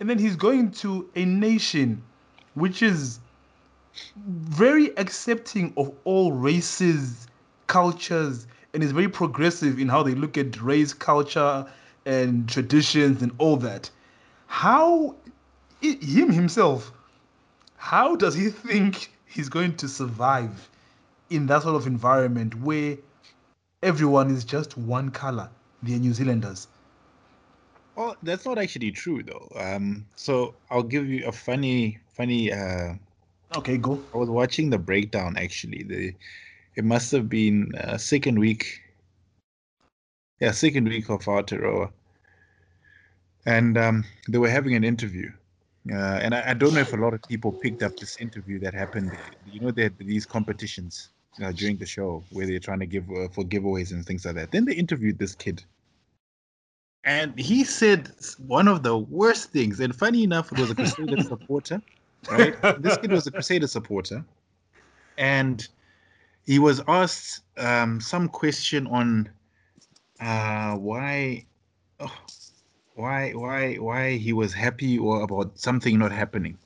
and 0.00 0.10
then 0.10 0.18
he's 0.18 0.36
going 0.36 0.70
to 0.72 1.08
a 1.16 1.24
nation 1.24 2.02
which 2.54 2.82
is 2.82 3.20
very 4.16 4.96
accepting 4.98 5.72
of 5.76 5.92
all 6.04 6.32
races, 6.32 7.26
cultures, 7.66 8.46
and 8.72 8.82
is 8.82 8.92
very 8.92 9.08
progressive 9.08 9.78
in 9.78 9.88
how 9.88 10.02
they 10.02 10.14
look 10.14 10.36
at 10.36 10.60
race, 10.60 10.92
culture, 10.92 11.66
and 12.06 12.48
traditions 12.48 13.22
and 13.22 13.32
all 13.38 13.56
that. 13.56 13.90
How 14.46 15.16
him 15.80 16.30
himself, 16.30 16.92
how 17.76 18.16
does 18.16 18.34
he 18.34 18.48
think 18.48 19.12
he's 19.26 19.48
going 19.48 19.76
to 19.76 19.88
survive 19.88 20.68
in 21.30 21.46
that 21.46 21.62
sort 21.62 21.76
of 21.76 21.86
environment 21.86 22.54
where 22.60 22.96
everyone 23.82 24.30
is 24.30 24.44
just 24.44 24.76
one 24.76 25.10
color? 25.10 25.50
They're 25.82 25.98
New 25.98 26.14
Zealanders. 26.14 26.68
Well, 27.96 28.16
that's 28.22 28.44
not 28.44 28.58
actually 28.58 28.90
true 28.90 29.22
though. 29.22 29.48
Um, 29.54 30.06
so 30.16 30.54
I'll 30.70 30.82
give 30.82 31.06
you 31.08 31.26
a 31.26 31.32
funny, 31.32 31.98
funny. 32.14 32.52
Uh, 32.52 32.94
Okay, 33.56 33.76
go. 33.76 34.02
I 34.12 34.16
was 34.16 34.28
watching 34.28 34.70
the 34.70 34.78
breakdown 34.78 35.36
actually. 35.36 35.84
The 35.84 36.14
it 36.74 36.84
must 36.84 37.12
have 37.12 37.28
been 37.28 37.72
uh, 37.76 37.96
second 37.98 38.38
week. 38.38 38.80
Yeah, 40.40 40.50
second 40.50 40.88
week 40.88 41.08
of 41.08 41.24
Aotearoa. 41.24 41.92
And 43.46 43.78
um, 43.78 44.04
they 44.28 44.38
were 44.38 44.48
having 44.48 44.74
an 44.74 44.82
interview. 44.82 45.30
Uh, 45.92 46.18
and 46.22 46.34
I, 46.34 46.50
I 46.50 46.54
don't 46.54 46.74
know 46.74 46.80
if 46.80 46.92
a 46.92 46.96
lot 46.96 47.14
of 47.14 47.22
people 47.22 47.52
picked 47.52 47.82
up 47.82 47.96
this 47.96 48.16
interview 48.16 48.58
that 48.60 48.74
happened. 48.74 49.12
You 49.46 49.60
know, 49.60 49.70
they 49.70 49.84
had 49.84 49.98
these 49.98 50.26
competitions 50.26 51.10
uh, 51.42 51.52
during 51.52 51.76
the 51.76 51.86
show 51.86 52.24
where 52.30 52.46
they're 52.46 52.58
trying 52.58 52.80
to 52.80 52.86
give 52.86 53.08
uh, 53.10 53.28
for 53.28 53.44
giveaways 53.44 53.92
and 53.92 54.04
things 54.04 54.24
like 54.24 54.34
that. 54.34 54.50
Then 54.50 54.64
they 54.64 54.74
interviewed 54.74 55.18
this 55.18 55.34
kid. 55.34 55.62
And 57.04 57.38
he 57.38 57.62
said 57.64 58.10
one 58.38 58.66
of 58.66 58.82
the 58.82 58.96
worst 58.96 59.52
things. 59.52 59.78
And 59.78 59.94
funny 59.94 60.24
enough, 60.24 60.50
it 60.50 60.58
was 60.58 60.70
a 60.70 60.74
Crusader 60.74 61.22
supporter 61.28 61.80
right? 62.30 62.54
this 62.82 62.96
kid 62.98 63.10
was 63.12 63.26
a 63.26 63.30
Crusader 63.30 63.66
supporter, 63.66 64.24
and 65.16 65.66
he 66.46 66.58
was 66.58 66.82
asked 66.88 67.42
um, 67.58 68.00
some 68.00 68.28
question 68.28 68.86
on 68.86 69.30
uh, 70.20 70.76
why, 70.76 71.46
oh, 72.00 72.16
why, 72.94 73.32
why, 73.32 73.76
why 73.76 74.16
he 74.16 74.32
was 74.32 74.52
happy 74.52 74.98
or 74.98 75.22
about 75.22 75.58
something 75.58 75.98
not 75.98 76.12
happening, 76.12 76.58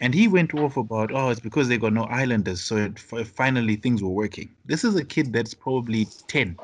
and 0.00 0.14
he 0.14 0.28
went 0.28 0.54
off 0.54 0.76
about 0.76 1.12
oh 1.12 1.30
it's 1.30 1.40
because 1.40 1.68
they 1.68 1.78
got 1.78 1.92
no 1.92 2.04
islanders, 2.04 2.60
so 2.60 2.76
it, 2.76 2.92
f- 3.12 3.28
finally 3.28 3.76
things 3.76 4.02
were 4.02 4.08
working. 4.08 4.48
This 4.66 4.84
is 4.84 4.94
a 4.96 5.04
kid 5.04 5.32
that's 5.32 5.54
probably 5.54 6.06
ten. 6.28 6.56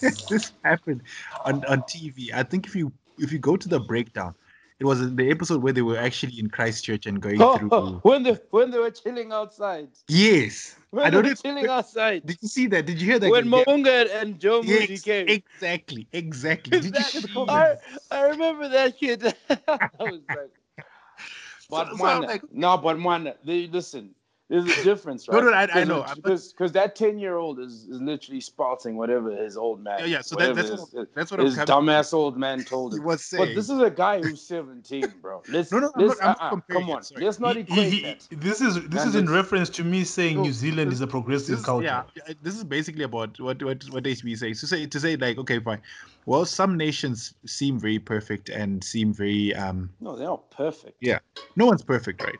this 0.28 0.52
happened 0.62 1.02
on, 1.44 1.64
on 1.64 1.82
TV. 1.82 2.32
I 2.32 2.42
think 2.42 2.66
if 2.66 2.76
you 2.76 2.92
if 3.18 3.32
you 3.32 3.38
go 3.38 3.56
to 3.56 3.68
the 3.68 3.80
breakdown, 3.80 4.34
it 4.80 4.84
was 4.84 5.14
the 5.14 5.30
episode 5.30 5.62
where 5.62 5.72
they 5.72 5.82
were 5.82 5.98
actually 5.98 6.38
in 6.38 6.48
Christchurch 6.50 7.06
and 7.06 7.20
going 7.20 7.40
oh, 7.42 7.56
through. 7.58 7.68
Oh, 7.72 7.98
when 8.02 8.22
they 8.22 8.38
when 8.50 8.70
they 8.70 8.78
were 8.78 8.90
chilling 8.90 9.32
outside. 9.32 9.88
Yes, 10.08 10.76
When 10.90 11.04
I 11.04 11.10
they 11.10 11.14
don't 11.16 11.24
were 11.24 11.28
know. 11.30 11.34
chilling 11.34 11.66
outside. 11.68 12.24
Did 12.26 12.38
you 12.40 12.48
see 12.48 12.66
that? 12.68 12.86
Did 12.86 13.00
you 13.00 13.06
hear 13.10 13.18
that? 13.18 13.30
when 13.30 13.46
Yeah, 13.50 13.64
Mounga 13.64 14.08
and 14.22 14.38
Joe 14.38 14.62
Moody 14.62 14.86
yes, 14.94 15.02
came. 15.02 15.28
exactly, 15.28 16.06
exactly. 16.12 16.70
Did 16.80 16.84
you 16.86 16.90
That- 16.92 17.06
hear 17.06 17.20
the 17.22 17.44
I. 17.48 17.76
I 18.10 18.20
remember 18.28 18.68
that 18.68 18.98
kid. 18.98 19.24
I 19.68 19.88
was 19.98 20.20
like, 20.28 20.50
but 21.68 21.88
So- 21.90 21.96
so 21.96 22.04
man, 22.04 22.22
like- 22.22 22.52
no, 22.52 22.76
but 22.78 22.98
man, 22.98 23.32
they 23.44 23.66
listen. 23.66 24.14
There's 24.48 24.64
a 24.78 24.82
difference, 24.84 25.28
right? 25.28 25.44
no, 25.44 25.50
I- 25.52 25.68
I 25.80 25.84
know. 25.84 26.06
Because 26.14 26.72
that 26.72 26.96
ten 26.96 27.18
year 27.18 27.36
old 27.36 27.58
is, 27.60 27.84
is 27.88 28.00
literally 28.00 28.40
spouting 28.40 28.96
whatever 28.96 29.30
his 29.30 29.56
old 29.58 29.82
man. 29.84 29.98
Yeah, 30.00 30.06
yeah. 30.06 30.20
So 30.22 30.36
that, 30.36 30.54
that's 30.54 30.70
his, 30.70 30.80
what, 30.92 31.14
that's 31.14 31.30
what 31.30 31.40
his 31.40 31.56
dumbass 31.58 32.14
old 32.14 32.38
man 32.38 32.64
told 32.64 32.92
He 32.94 32.98
him. 32.98 33.04
was 33.04 33.22
saying. 33.24 33.46
But 33.48 33.54
this 33.54 33.68
is 33.68 33.78
a 33.80 33.90
guy 33.90 34.20
who's 34.22 34.40
17, 34.40 35.12
bro. 35.20 35.42
Let's, 35.48 35.70
No, 35.70 35.80
no, 35.80 35.92
I'm 35.94 36.06
let's 36.06 36.20
not- 36.20 36.38
I'm 36.40 36.48
not 36.50 36.52
uh-uh, 36.70 36.80
come 36.80 36.90
on. 36.90 37.02
sorry. 37.02 37.24
Let's 37.24 37.38
not 37.38 37.56
He- 37.56 37.62
equate 37.62 37.92
he- 37.92 38.02
that. 38.02 38.26
this 38.30 38.60
is 38.62 38.74
this 38.88 39.02
And 39.02 39.08
is 39.10 39.14
in 39.16 39.28
reference 39.28 39.68
to 39.70 39.84
me 39.84 40.02
saying 40.04 40.36
No, 40.36 40.44
New 40.44 40.52
Zealand 40.52 40.92
is 40.92 41.00
a 41.02 41.06
progressive 41.06 41.56
this, 41.58 41.64
culture. 41.66 41.84
Yeah, 41.84 42.04
yeah, 42.16 42.34
this 42.42 42.56
is 42.56 42.64
basically 42.64 43.04
about 43.04 43.38
what 43.40 43.62
what 43.62 43.82
what 43.92 44.04
HB 44.04 44.38
says. 44.38 44.60
To 44.60 44.66
say 44.66 44.86
to 44.86 44.98
say 45.00 45.16
like, 45.16 45.36
okay, 45.38 45.58
fine. 45.60 45.82
Well, 46.24 46.44
some 46.44 46.76
nations 46.76 47.34
seem 47.46 47.78
very 47.78 47.98
perfect 47.98 48.48
and 48.48 48.82
seem 48.84 49.12
very 49.12 49.54
um. 49.54 49.90
No, 50.00 50.16
they're 50.16 50.26
not 50.26 50.50
perfect. 50.50 50.96
Yeah. 51.00 51.18
No 51.56 51.66
one's 51.66 51.82
perfect, 51.82 52.22
right? 52.22 52.36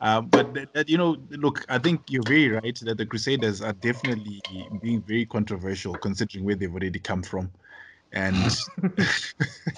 Um, 0.00 0.26
but 0.26 0.52
that, 0.54 0.72
that, 0.74 0.88
you 0.88 0.98
know, 0.98 1.16
look, 1.30 1.64
I 1.68 1.78
think 1.78 2.02
you're 2.08 2.22
very 2.24 2.48
right 2.50 2.78
that 2.82 2.98
the 2.98 3.06
Crusaders 3.06 3.62
are 3.62 3.72
definitely 3.72 4.40
being 4.82 5.00
very 5.02 5.24
controversial 5.24 5.94
considering 5.94 6.44
where 6.44 6.54
they've 6.56 6.72
already 6.72 6.98
come 6.98 7.22
from, 7.22 7.50
and 8.12 8.36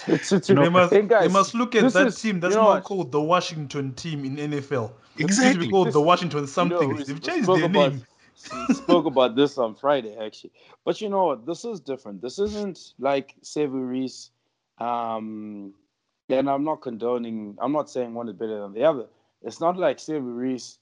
It's- 0.08 0.32
it's- 0.32 0.48
No, 0.50 0.62
They 0.64 0.68
must, 0.68 0.92
Hey, 0.92 1.02
guys, 1.02 1.26
they 1.28 1.32
must 1.32 1.54
look 1.54 1.74
at 1.74 1.82
this 1.82 1.92
that 1.94 2.06
is- 2.08 2.20
team. 2.20 2.40
That's 2.40 2.54
you 2.54 2.60
know 2.60 2.74
not 2.74 2.84
called 2.84 3.12
the 3.12 3.20
Washington 3.20 3.92
team 3.94 4.24
in 4.24 4.36
NFL. 4.36 4.92
It 5.16 5.24
Exactly. 5.24 5.66
be 5.66 5.70
called 5.70 5.88
This- 5.88 5.94
the 5.94 6.00
Washington 6.02 6.38
You 6.40 6.42
know, 6.42 6.46
something. 6.46 6.88
we 6.96 7.02
They've 7.04 7.22
changed 7.22 7.44
spoke 7.44 7.56
their 7.58 7.66
about- 7.66 7.92
name. 7.92 8.02
spoke 8.74 9.06
about 9.06 9.34
this 9.36 9.56
on 9.58 9.74
Friday 9.74 10.14
actually. 10.16 10.52
But 10.84 11.00
you 11.00 11.08
know 11.08 11.26
what? 11.26 11.46
This 11.46 11.64
is 11.64 11.80
different. 11.80 12.20
This 12.20 12.38
isn't 12.38 12.94
like 12.98 13.34
Sevu 13.42 13.88
Reece. 13.88 14.30
Um, 14.78 15.72
and 16.28 16.50
I'm 16.50 16.64
not 16.64 16.82
condoning. 16.82 17.56
I'm 17.60 17.72
not 17.72 17.88
saying 17.88 18.12
one 18.12 18.28
is 18.28 18.34
better 18.34 18.60
than 18.60 18.72
the 18.74 18.84
other. 18.84 19.06
It's 19.46 19.60
not 19.60 19.76
like 19.76 19.98
Sevu 19.98 20.36
Reece. 20.36 20.78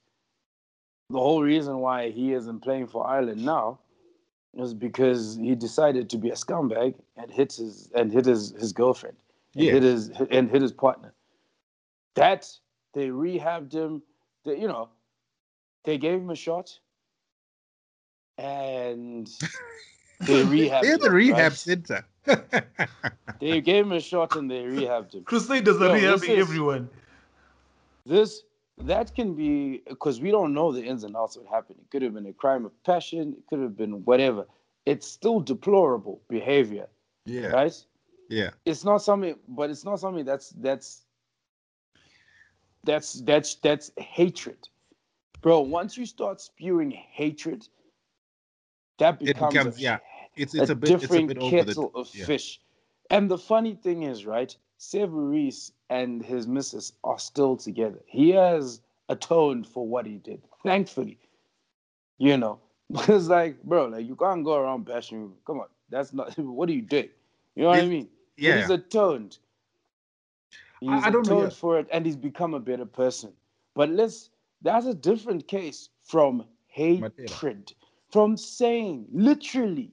The 1.11 1.19
whole 1.19 1.43
reason 1.43 1.77
why 1.77 2.09
he 2.09 2.33
isn't 2.33 2.61
playing 2.61 2.87
for 2.87 3.05
Ireland 3.05 3.45
now 3.45 3.79
is 4.57 4.73
because 4.73 5.37
he 5.37 5.53
decided 5.53 6.09
to 6.09 6.17
be 6.17 6.29
a 6.31 6.33
scumbag 6.33 6.95
and 7.15 7.29
hit 7.31 7.53
his 7.53 7.91
and 7.93 8.11
hit 8.11 8.25
his, 8.25 8.51
his 8.59 8.73
girlfriend. 8.73 9.17
And 9.53 9.63
Yeah. 9.65 9.73
hit 9.73 9.83
his 9.83 10.09
and 10.31 10.49
hit 10.49 10.63
his 10.63 10.71
partner. 10.71 11.13
That 12.15 12.51
they 12.95 13.09
rehabbed 13.09 13.71
him. 13.71 14.01
They, 14.45 14.59
you 14.59 14.67
know, 14.67 14.89
they 15.83 15.99
gave 15.99 16.19
him 16.19 16.31
a 16.31 16.35
shot, 16.35 16.79
and 18.39 19.27
they 20.21 20.43
rehabbed. 20.43 20.81
they're 20.81 20.97
the 20.97 21.07
him, 21.07 21.13
rehab 21.13 21.37
right? 21.37 21.53
center. 21.53 22.05
They 23.41 23.59
gave 23.61 23.85
him 23.85 23.91
a 23.91 23.99
shot 23.99 24.35
and 24.37 24.49
they 24.49 24.63
rehabbed 24.63 25.13
him. 25.13 25.23
Crusaders 25.25 25.79
are 25.81 25.97
Yo, 25.97 26.17
this 26.17 26.23
rehabbing 26.23 26.37
everyone. 26.37 26.89
This 28.05 28.43
that 28.83 29.15
can 29.15 29.33
be 29.35 29.81
because 29.87 30.19
we 30.21 30.31
don't 30.31 30.53
know 30.53 30.71
the 30.71 30.83
ins 30.83 31.03
and 31.03 31.15
outs 31.15 31.35
of 31.35 31.43
what 31.43 31.51
happened. 31.53 31.79
It 31.81 31.89
could 31.91 32.01
have 32.01 32.13
been 32.13 32.25
a 32.27 32.33
crime 32.33 32.65
of 32.65 32.71
passion. 32.83 33.33
It 33.37 33.47
could 33.47 33.59
have 33.59 33.77
been 33.77 34.03
whatever. 34.05 34.45
It's 34.85 35.07
still 35.07 35.39
deplorable 35.39 36.21
behavior, 36.27 36.87
yeah, 37.25 37.47
right? 37.47 37.85
yeah, 38.29 38.51
It's 38.65 38.83
not 38.83 39.01
something, 39.01 39.35
but 39.47 39.69
it's 39.69 39.83
not 39.85 39.99
something 39.99 40.25
that's 40.25 40.49
that's 40.49 41.05
that's 42.83 43.21
that's 43.21 43.55
that's 43.55 43.91
hatred, 43.97 44.67
bro. 45.41 45.61
Once 45.61 45.97
you 45.97 46.05
start 46.05 46.39
spewing 46.41 46.91
hatred, 46.91 47.67
that 48.99 49.19
It 49.21 49.25
becomes, 49.25 49.53
becomes- 49.53 49.77
a, 49.79 49.81
yeah, 49.81 49.97
it's 50.35 50.53
it's 50.53 50.69
a 50.69 50.75
bit 50.75 50.89
it's 51.01 51.03
a 51.03 51.07
different 51.07 51.27
bit 51.27 51.37
over 51.37 51.63
the 51.63 51.65
kettle 51.65 51.91
of 51.95 52.13
yeah. 52.13 52.25
fish. 52.25 52.61
And 53.09 53.29
the 53.29 53.37
funny 53.37 53.73
thing 53.75 54.03
is, 54.03 54.25
right? 54.25 54.55
Sevu 54.79 55.29
Reece 55.31 55.71
and 55.89 56.23
his 56.23 56.47
missus 56.47 56.93
are 57.03 57.19
still 57.19 57.55
together. 57.55 57.99
He 58.05 58.31
has 58.31 58.81
atoned 59.09 59.67
for 59.67 59.87
what 59.87 60.05
he 60.05 60.17
did, 60.17 60.41
thankfully. 60.63 61.19
You 62.17 62.37
know, 62.37 62.59
because 62.91 63.29
like, 63.29 63.61
bro, 63.63 63.87
like 63.87 64.05
you 64.05 64.15
can't 64.15 64.43
go 64.43 64.55
around 64.55 64.85
bashing. 64.85 65.33
Come 65.45 65.59
on, 65.59 65.67
that's 65.89 66.13
not. 66.13 66.37
What 66.37 66.69
are 66.69 66.73
you 66.73 66.81
doing? 66.81 67.09
You 67.55 67.63
know 67.63 67.69
what 67.69 67.79
I 67.79 67.87
mean? 67.87 68.09
yeah. 68.37 68.57
He's 68.59 68.69
atoned. 68.69 69.37
He's 70.79 70.89
I- 70.89 71.07
I 71.07 71.09
don't 71.09 71.27
know, 71.27 71.37
atoned 71.37 71.51
yeah. 71.51 71.55
for 71.57 71.79
it, 71.79 71.87
and 71.91 72.05
he's 72.05 72.15
become 72.17 72.53
a 72.53 72.59
better 72.59 72.85
person. 72.85 73.33
But 73.75 73.89
let's. 73.89 74.29
That's 74.61 74.85
a 74.87 74.93
different 74.95 75.47
case 75.47 75.89
from 76.01 76.45
hatred, 76.67 77.73
from 78.09 78.37
saying 78.37 79.07
literally, 79.11 79.91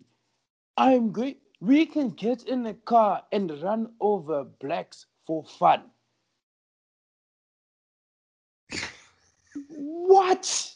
"I'm 0.76 1.12
great." 1.12 1.40
We 1.60 1.86
can 1.86 2.10
get 2.10 2.42
in 2.48 2.66
a 2.66 2.74
car 2.74 3.22
and 3.30 3.50
run 3.62 3.92
over 4.00 4.44
blacks 4.44 5.06
for 5.26 5.44
fun. 5.44 5.82
what? 9.68 10.72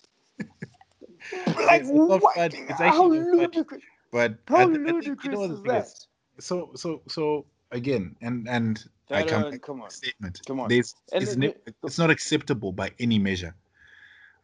like 1.66 1.82
It's 1.82 1.90
not 1.90 2.22
what? 2.22 2.34
fun. 2.34 2.50
It's 2.52 2.80
How 2.80 2.86
actually 2.86 3.18
not 3.18 3.26
funny. 3.30 3.42
ludicrous! 3.42 3.82
But 4.12 4.38
How 4.46 4.56
I, 4.56 4.64
th- 4.66 4.78
I 4.78 4.84
think, 4.84 4.94
ludicrous 4.94 5.24
you 5.24 5.30
know 5.30 5.42
is 5.54 5.62
that? 5.62 5.86
is? 5.86 6.08
So 6.38 6.70
so 6.74 7.02
so 7.08 7.46
again, 7.72 8.16
and 8.20 8.48
and 8.48 8.84
I 9.10 9.22
That, 9.22 9.28
come 9.28 9.42
uh, 9.44 9.50
back 9.50 9.62
come 9.62 9.80
on. 9.82 9.90
statement. 9.90 10.40
Come 10.46 10.60
on. 10.60 10.68
There's, 10.68 10.94
it's, 11.12 11.32
it- 11.32 11.38
ne- 11.38 11.54
it's 11.82 11.98
not 11.98 12.10
acceptable 12.10 12.72
by 12.72 12.90
any 12.98 13.18
measure. 13.18 13.54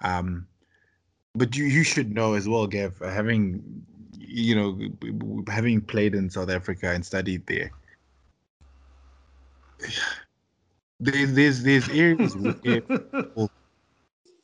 Um, 0.01 0.47
but 1.35 1.57
you 1.57 1.65
you 1.65 1.85
should 1.85 2.13
know 2.13 2.35
as 2.35 2.49
well, 2.49 2.67
Gav, 2.67 3.01
uh, 3.03 3.11
having 3.11 3.85
you 4.19 4.55
know 4.55 4.73
b- 4.73 5.11
b- 5.11 5.43
having 5.49 5.81
played 5.81 6.15
in 6.15 6.31
South 6.31 6.51
Africa 6.51 6.91
and 6.91 7.05
studied 7.05 7.47
there. 7.47 7.71
There's 11.01 11.33
there's 11.33 11.63
there's 11.63 11.89
areas 11.89 12.37
where 12.37 12.83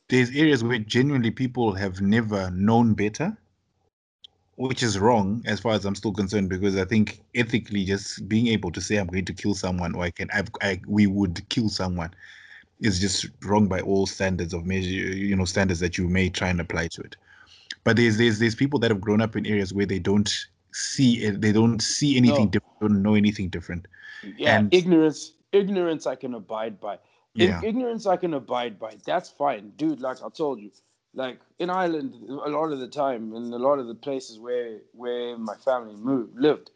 there's 0.08 0.30
areas 0.30 0.64
where 0.64 0.78
genuinely 0.78 1.30
people 1.30 1.72
have 1.74 2.00
never 2.00 2.50
known 2.50 2.94
better, 2.94 3.36
which 4.56 4.82
is 4.82 4.98
wrong 4.98 5.42
as 5.46 5.60
far 5.60 5.74
as 5.74 5.84
I'm 5.84 5.94
still 5.94 6.12
concerned 6.12 6.48
because 6.48 6.76
I 6.76 6.84
think 6.84 7.20
ethically 7.34 7.84
just 7.84 8.28
being 8.28 8.48
able 8.48 8.72
to 8.72 8.80
say 8.80 8.96
I'm 8.96 9.06
going 9.06 9.26
to 9.26 9.32
kill 9.32 9.54
someone 9.54 9.94
or 9.94 10.02
I 10.02 10.10
can 10.10 10.28
I've, 10.32 10.48
I 10.60 10.80
we 10.86 11.06
would 11.06 11.48
kill 11.48 11.68
someone 11.68 12.10
is 12.80 13.00
just 13.00 13.26
wrong 13.44 13.68
by 13.68 13.80
all 13.80 14.06
standards 14.06 14.52
of 14.52 14.66
measure 14.66 14.88
you 14.88 15.36
know 15.36 15.44
standards 15.44 15.80
that 15.80 15.96
you 15.96 16.08
may 16.08 16.28
try 16.28 16.48
and 16.48 16.60
apply 16.60 16.88
to 16.88 17.02
it. 17.02 17.16
But 17.84 17.96
there's 17.96 18.16
there's 18.16 18.40
there's 18.40 18.56
people 18.56 18.80
that 18.80 18.90
have 18.90 19.00
grown 19.00 19.20
up 19.20 19.36
in 19.36 19.46
areas 19.46 19.72
where 19.72 19.86
they 19.86 20.00
don't 20.00 20.46
see 20.72 21.24
it, 21.24 21.40
they 21.40 21.52
don't 21.52 21.80
see 21.80 22.16
anything 22.16 22.44
No. 22.46 22.50
different, 22.50 22.80
don't 22.80 23.02
know 23.02 23.14
anything 23.14 23.48
different. 23.48 23.86
Yeah, 24.36 24.58
And- 24.58 24.72
ignorance. 24.74 25.32
Ignorance, 25.52 26.06
I 26.06 26.14
can 26.14 26.34
abide 26.34 26.78
by. 26.78 26.98
Yeah. 27.34 27.60
ignorance, 27.64 28.04
I 28.06 28.16
can 28.16 28.34
abide 28.34 28.78
by. 28.78 28.96
That's 29.06 29.30
fine, 29.30 29.70
dude. 29.76 30.00
Like 30.00 30.22
I 30.22 30.28
told 30.28 30.60
you, 30.60 30.70
like 31.14 31.40
in 31.58 31.70
Ireland, 31.70 32.14
a 32.28 32.50
lot 32.50 32.70
of 32.72 32.80
the 32.80 32.88
time, 32.88 33.34
in 33.34 33.52
a 33.52 33.58
lot 33.58 33.78
of 33.78 33.86
the 33.86 33.94
places 33.94 34.38
where 34.38 34.80
where 34.92 35.38
my 35.38 35.54
family 35.56 35.94
moved 35.96 36.38
lived, 36.38 36.70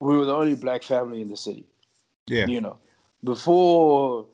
we 0.00 0.16
were 0.16 0.26
the 0.26 0.34
only 0.34 0.54
black 0.54 0.82
family 0.84 1.20
in 1.22 1.28
the 1.28 1.36
city. 1.36 1.66
Yeah. 2.28 2.46
You 2.46 2.60
know, 2.60 2.76
before 3.24 4.26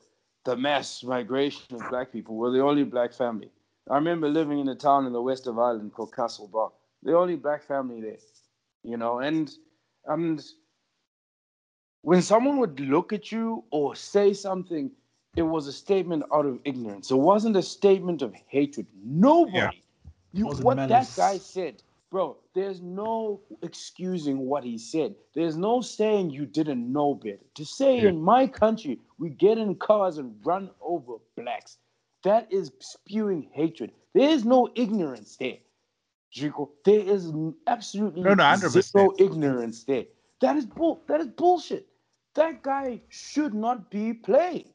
the 0.43 0.55
mass 0.55 1.03
migration 1.03 1.75
of 1.75 1.89
black 1.89 2.11
people, 2.11 2.35
we're 2.35 2.51
the 2.51 2.61
only 2.61 2.83
black 2.83 3.13
family. 3.13 3.49
I 3.89 3.95
remember 3.95 4.27
living 4.29 4.59
in 4.59 4.67
a 4.67 4.75
town 4.75 5.05
in 5.07 5.13
the 5.13 5.21
west 5.21 5.47
of 5.47 5.57
Ireland 5.57 5.93
called 5.93 6.11
Castlebar. 6.11 6.71
The 7.03 7.15
only 7.15 7.35
black 7.35 7.63
family 7.63 8.01
there. 8.01 8.17
You 8.85 8.97
know, 8.97 9.19
and 9.19 9.51
and 10.05 10.43
when 12.03 12.21
someone 12.21 12.59
would 12.59 12.79
look 12.79 13.13
at 13.13 13.31
you 13.31 13.63
or 13.71 13.95
say 13.95 14.33
something, 14.33 14.91
it 15.35 15.41
was 15.41 15.67
a 15.67 15.73
statement 15.73 16.23
out 16.33 16.45
of 16.45 16.59
ignorance. 16.65 17.09
It 17.11 17.15
wasn't 17.17 17.55
a 17.57 17.63
statement 17.63 18.21
of 18.21 18.33
hatred. 18.47 18.85
Nobody, 19.03 19.57
Yeah. 19.57 19.71
you, 20.33 20.47
what 20.61 20.77
malice. 20.77 21.15
that 21.15 21.21
guy 21.21 21.37
said, 21.39 21.81
bro. 22.11 22.37
There's 22.53 22.81
no 22.81 23.41
excusing 23.63 24.37
what 24.39 24.63
he 24.63 24.77
said. 24.77 25.15
There's 25.33 25.57
no 25.57 25.81
saying 25.81 26.29
you 26.29 26.45
didn't 26.45 26.91
know 26.93 27.15
better. 27.15 27.43
To 27.55 27.65
say 27.65 28.01
Yeah. 28.01 28.09
in 28.09 28.21
my 28.21 28.47
country 28.47 28.99
we 29.17 29.29
get 29.31 29.57
in 29.57 29.75
cars 29.75 30.19
and 30.19 30.35
run 30.45 30.69
over 30.79 31.15
blacks, 31.35 31.79
that 32.23 32.51
is 32.51 32.71
spewing 32.79 33.49
hatred. 33.51 33.91
There 34.13 34.29
is 34.29 34.45
no 34.45 34.69
ignorance 34.75 35.35
there. 35.37 35.57
Jico, 36.35 36.69
there 36.83 36.99
is 36.99 37.31
absolutely 37.65 38.21
No, 38.21 38.33
no, 38.33 38.57
zero 38.57 39.13
ignorance 39.17 39.85
there. 39.85 40.05
That 40.41 40.57
is 40.57 40.65
bull. 40.65 41.01
That 41.07 41.21
is 41.21 41.27
bullshit. 41.27 41.87
That 42.35 42.61
guy 42.61 43.01
should 43.07 43.53
not 43.53 43.89
be 43.89 44.13
playing. 44.13 44.69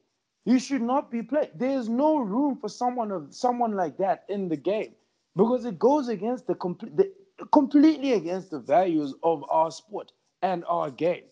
He 0.46 0.58
should 0.58 0.80
not 0.80 1.10
be 1.10 1.22
playing. 1.22 1.50
There's 1.54 1.88
no 1.88 2.16
room 2.18 2.56
for 2.56 2.70
someone 2.70 3.12
of 3.12 3.34
someone 3.34 3.74
like 3.76 3.98
that 3.98 4.24
in 4.30 4.48
the 4.48 4.56
game 4.56 4.94
because 5.36 5.66
it 5.66 5.78
goes 5.78 6.08
against 6.08 6.46
the 6.46 6.54
complete, 6.54 6.96
the, 6.96 7.12
completely 7.52 8.14
against 8.14 8.50
the 8.50 8.58
values 8.58 9.14
of 9.22 9.44
our 9.50 9.70
sport 9.70 10.12
and 10.42 10.64
our 10.66 10.90
game, 10.90 11.24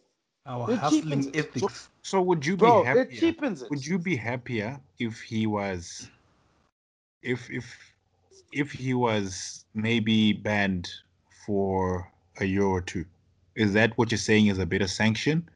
Our 0.45 0.71
It 0.73 0.77
hustling 0.77 1.35
ethics. 1.35 1.89
So 2.03 2.21
would 2.21 2.45
you 2.45 2.57
bro. 2.57 2.85
be 2.85 3.01
It 3.01 3.13
cheapens 3.19 3.63
it. 3.63 3.71
would 3.71 3.85
you 3.85 3.99
be 3.99 4.15
happier 4.17 4.79
if 4.99 5.21
he 5.23 5.47
was 5.47 6.11
if 7.23 7.51
if 7.51 7.67
if 8.53 8.73
he 8.73 8.95
was 8.95 9.65
maybe 9.75 10.33
banned 10.33 10.89
for 11.47 12.11
a 12.41 12.45
year 12.45 12.65
or 12.65 12.81
two 12.81 13.05
is 13.55 13.73
that 13.73 13.97
what 13.99 14.11
you're 14.11 14.19
saying 14.19 14.47
is 14.47 14.59
a 14.59 14.67
better 14.67 14.87
sanction 14.87 15.49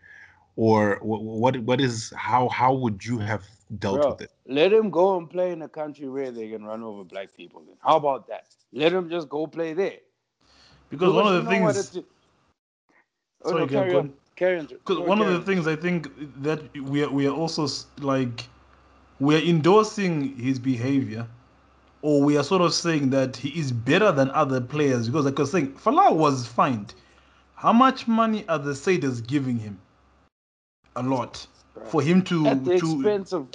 or 0.57 0.97
wh- 0.97 1.23
what 1.43 1.57
what 1.61 1.81
is 1.81 2.13
how 2.17 2.49
how 2.49 2.73
would 2.73 3.05
you 3.05 3.19
have 3.19 3.45
dealt 3.79 4.01
Bro, 4.01 4.09
with 4.09 4.21
it? 4.23 4.31
let 4.47 4.73
him 4.73 4.91
go 4.91 5.17
and 5.17 5.31
play 5.31 5.53
in 5.53 5.63
a 5.63 5.69
country 5.69 6.09
where 6.09 6.31
they 6.31 6.49
can 6.51 6.65
run 6.65 6.83
over 6.83 7.05
black 7.05 7.35
people. 7.35 7.63
Then 7.67 7.77
how 7.81 7.97
about 7.97 8.27
that? 8.29 8.47
Let 8.73 8.93
him 8.93 9.09
just 9.09 9.29
go 9.29 9.47
play 9.47 9.73
there. 9.73 9.99
Because 10.91 11.13
one 11.13 11.27
of 11.27 11.43
the 11.43 11.49
things, 11.49 11.97
it- 11.97 12.05
Oh, 13.45 13.51
Sorry, 13.51 13.63
no, 13.63 13.67
carry 13.69 13.95
on. 13.95 14.01
on. 14.01 14.13
Carry 14.37 14.59
on. 14.59 14.67
because 14.67 14.99
Go, 14.99 15.05
one 15.05 15.21
of 15.21 15.27
the 15.29 15.39
on. 15.39 15.45
things 15.45 15.67
I 15.67 15.77
think 15.77 16.09
that 16.43 16.61
we 16.81 17.03
are, 17.03 17.11
we 17.11 17.27
are 17.27 17.35
also 17.35 17.67
like 18.01 18.47
we 19.21 19.35
are 19.37 19.41
endorsing 19.41 20.37
his 20.37 20.59
behavior, 20.59 21.27
or 22.03 22.21
we 22.23 22.37
are 22.37 22.45
sort 22.45 22.63
of 22.63 22.75
saying 22.75 23.11
that 23.11 23.37
he 23.37 23.49
is 23.59 23.73
better 23.73 24.13
than 24.13 24.31
other 24.33 24.61
players 24.61 25.09
because 25.09 25.25
like 25.25 25.39
I 25.39 25.43
was 25.43 25.51
saying, 25.53 25.73
Folau 25.75 26.15
was 26.15 26.47
fined. 26.47 26.95
How 27.55 27.73
much 27.73 28.09
money 28.09 28.45
are 28.49 28.59
the 28.59 28.73
Saders 28.73 29.25
giving 29.27 29.57
him? 29.59 29.81
A 30.97 31.03
lot 31.03 31.47
for 31.87 32.03
him 32.03 32.23
to 32.25 32.47
at 32.49 32.65
the 32.65 32.79
to 32.79 32.95
expense 32.97 33.33
of 33.33 33.49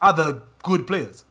other 0.00 0.42
good 0.64 0.86
players. 0.86 1.24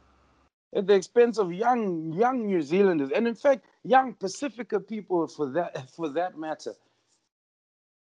at 0.73 0.87
the 0.87 0.93
expense 0.93 1.37
of 1.37 1.51
young 1.51 2.13
young 2.13 2.45
New 2.45 2.61
Zealanders, 2.61 3.11
and 3.11 3.27
in 3.27 3.35
fact, 3.35 3.65
young 3.83 4.13
Pacifica 4.13 4.79
people 4.79 5.27
for 5.27 5.47
that 5.51 5.89
for 5.91 6.07
that 6.09 6.37
matter. 6.37 6.73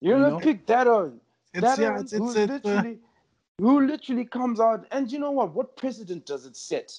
You 0.00 0.12
You 0.12 0.18
know, 0.18 0.30
know? 0.30 0.38
pick 0.38 0.66
that 0.66 0.86
on. 0.86 1.20
It's- 1.52 1.76
that 1.76 1.82
yeah, 1.82 1.90
on 1.94 2.04
it's- 2.04 2.12
who 2.12 2.30
it's- 2.30 2.50
it's, 2.58 2.64
uh, 2.66 2.68
literally 2.68 2.98
who 3.58 3.86
literally 3.86 4.24
comes 4.24 4.60
out 4.60 4.86
and 4.92 5.10
you 5.10 5.18
know 5.18 5.32
what? 5.32 5.52
What 5.52 5.76
precedent 5.76 6.24
does 6.26 6.46
it 6.46 6.56
set? 6.56 6.98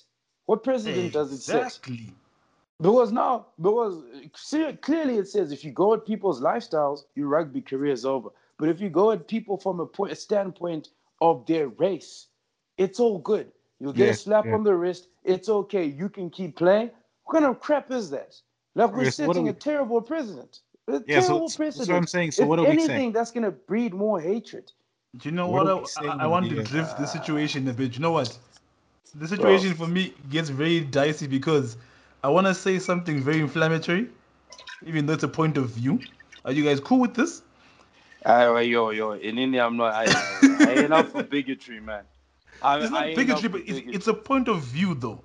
What 0.51 0.63
precedent 0.63 1.13
does 1.13 1.31
it 1.31 1.37
set? 1.37 1.67
Exactly. 1.67 2.13
Because 2.81 3.13
now, 3.13 3.45
because 3.61 4.03
clearly 4.81 5.15
it 5.17 5.29
says 5.29 5.53
if 5.53 5.63
you 5.63 5.71
go 5.71 5.93
at 5.93 6.05
people's 6.05 6.41
lifestyles, 6.41 7.05
your 7.15 7.29
rugby 7.29 7.61
career 7.61 7.93
is 7.93 8.05
over. 8.05 8.31
But 8.57 8.67
if 8.67 8.81
you 8.81 8.89
go 8.89 9.11
at 9.11 9.29
people 9.29 9.55
from 9.55 9.79
a, 9.79 9.85
point, 9.85 10.11
a 10.11 10.15
standpoint 10.15 10.89
of 11.21 11.45
their 11.45 11.69
race, 11.69 12.27
it's 12.77 12.99
all 12.99 13.19
good. 13.19 13.49
You'll 13.79 13.93
get 13.93 14.09
a 14.09 14.13
slap 14.13 14.45
yeah. 14.45 14.55
on 14.55 14.63
the 14.65 14.75
wrist. 14.75 15.07
It's 15.23 15.47
okay. 15.47 15.85
You 15.85 16.09
can 16.09 16.29
keep 16.29 16.57
playing. 16.57 16.91
What 17.23 17.35
kind 17.39 17.45
of 17.45 17.61
crap 17.61 17.89
is 17.89 18.09
that? 18.09 18.35
Like 18.75 18.93
we're 18.93 19.05
Yes, 19.05 19.19
what 19.19 19.27
setting 19.27 19.43
we- 19.45 19.51
a 19.51 19.53
terrible 19.53 20.01
precedent. 20.01 20.59
A 20.89 21.01
Yeah, 21.07 21.21
terrible 21.21 21.47
so 21.47 21.55
precedent. 21.55 21.77
that's 21.77 21.89
what 21.89 21.95
I'm 21.95 22.07
saying. 22.07 22.31
So 22.31 22.43
if 22.43 22.49
what 22.49 22.59
are 22.59 22.63
we 22.63 22.71
anything, 22.71 22.87
saying? 22.97 23.11
that's 23.13 23.31
gonna 23.31 23.51
breed 23.51 23.93
more 23.93 24.19
hatred. 24.19 24.69
Do 25.15 25.29
you 25.29 25.35
know 25.35 25.47
What 25.47 25.63
what? 25.63 25.71
are 25.71 25.77
we 25.77 25.85
saying 25.85 26.09
I, 26.09 26.23
I, 26.23 26.23
I 26.25 26.27
want 26.27 26.49
to 26.49 26.61
drift 26.63 26.97
the 26.97 27.03
uh, 27.03 27.17
situation 27.17 27.65
a 27.69 27.73
bit. 27.73 27.91
Do 27.91 27.95
You 27.95 28.01
know 28.01 28.11
what? 28.11 28.37
The 29.15 29.27
situation 29.27 29.73
for 29.73 29.87
me 29.87 30.13
gets 30.29 30.49
very 30.49 30.79
dicey 30.79 31.27
because 31.27 31.75
I 32.23 32.29
want 32.29 32.47
to 32.47 32.55
say 32.55 32.79
something 32.79 33.21
very 33.21 33.39
inflammatory, 33.39 34.07
even 34.85 35.05
though 35.05 35.13
it's 35.13 35.23
a 35.23 35.27
point 35.27 35.57
of 35.57 35.69
view. 35.69 36.01
Are 36.45 36.51
you 36.51 36.63
guys 36.63 36.79
cool 36.79 36.99
with 36.99 37.13
this? 37.13 37.41
Uh, 38.25 38.55
yo, 38.63 38.91
yo, 38.91 39.11
in 39.11 39.37
India, 39.37 39.65
I'm 39.65 39.75
not. 39.75 39.93
I, 39.93 40.05
I, 40.05 40.65
I 40.65 40.71
ain't 40.83 40.93
up 40.93 41.09
for 41.09 41.23
bigotry, 41.23 41.79
man. 41.81 42.03
I, 42.61 42.79
It's 42.79 42.91
not 42.91 43.15
bigotry, 43.15 43.49
but 43.49 43.61
it's, 43.61 43.71
bigotry. 43.71 43.93
it's 43.93 44.07
a 44.07 44.13
point 44.13 44.47
of 44.47 44.61
view, 44.61 44.93
though, 44.93 45.19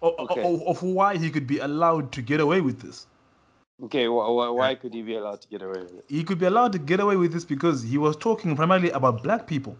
of, 0.00 0.30
Okay. 0.30 0.42
of, 0.42 0.62
of 0.62 0.82
why 0.82 1.16
he 1.16 1.30
could 1.30 1.46
be 1.46 1.58
allowed 1.58 2.12
to 2.12 2.22
get 2.22 2.40
away 2.40 2.60
with 2.60 2.80
this. 2.80 3.06
Okay, 3.82 4.08
why 4.08 4.76
could 4.76 4.94
he 4.94 5.02
be 5.02 5.16
allowed 5.16 5.40
to 5.42 5.48
get 5.48 5.60
away 5.60 5.80
with 5.80 5.98
it? 5.98 6.04
He 6.08 6.22
could 6.22 6.38
be 6.38 6.46
allowed 6.46 6.72
to 6.72 6.78
get 6.78 7.00
away 7.00 7.16
with 7.16 7.32
this 7.32 7.44
because 7.44 7.82
he 7.82 7.98
was 7.98 8.16
talking 8.16 8.54
primarily 8.56 8.90
about 8.90 9.22
black 9.22 9.46
people. 9.46 9.76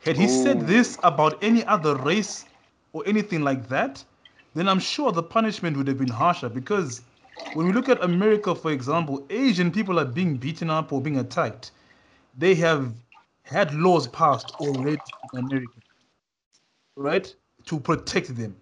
Had 0.00 0.16
he 0.16 0.26
Ooh. 0.26 0.28
said 0.28 0.60
this 0.62 0.98
about 1.02 1.42
any 1.42 1.64
other 1.64 1.96
race 1.96 2.46
or 2.92 3.02
anything 3.06 3.42
like 3.42 3.68
that, 3.68 4.04
then 4.54 4.68
I'm 4.68 4.78
sure 4.80 5.12
the 5.12 5.22
punishment 5.22 5.76
would 5.76 5.88
have 5.88 5.98
been 5.98 6.10
harsher. 6.10 6.48
Because 6.48 7.02
when 7.52 7.66
we 7.66 7.72
look 7.72 7.88
at 7.88 8.02
America, 8.02 8.54
for 8.54 8.70
example, 8.72 9.26
Asian 9.30 9.70
people 9.70 9.98
are 9.98 10.04
being 10.04 10.36
beaten 10.36 10.70
up 10.70 10.92
or 10.92 11.00
being 11.00 11.18
attacked. 11.18 11.72
They 12.36 12.54
have 12.56 12.94
had 13.44 13.74
laws 13.74 14.06
passed 14.08 14.52
already 14.60 15.02
in 15.32 15.38
America, 15.38 15.80
right, 16.96 17.34
to 17.66 17.80
protect 17.80 18.36
them. 18.36 18.56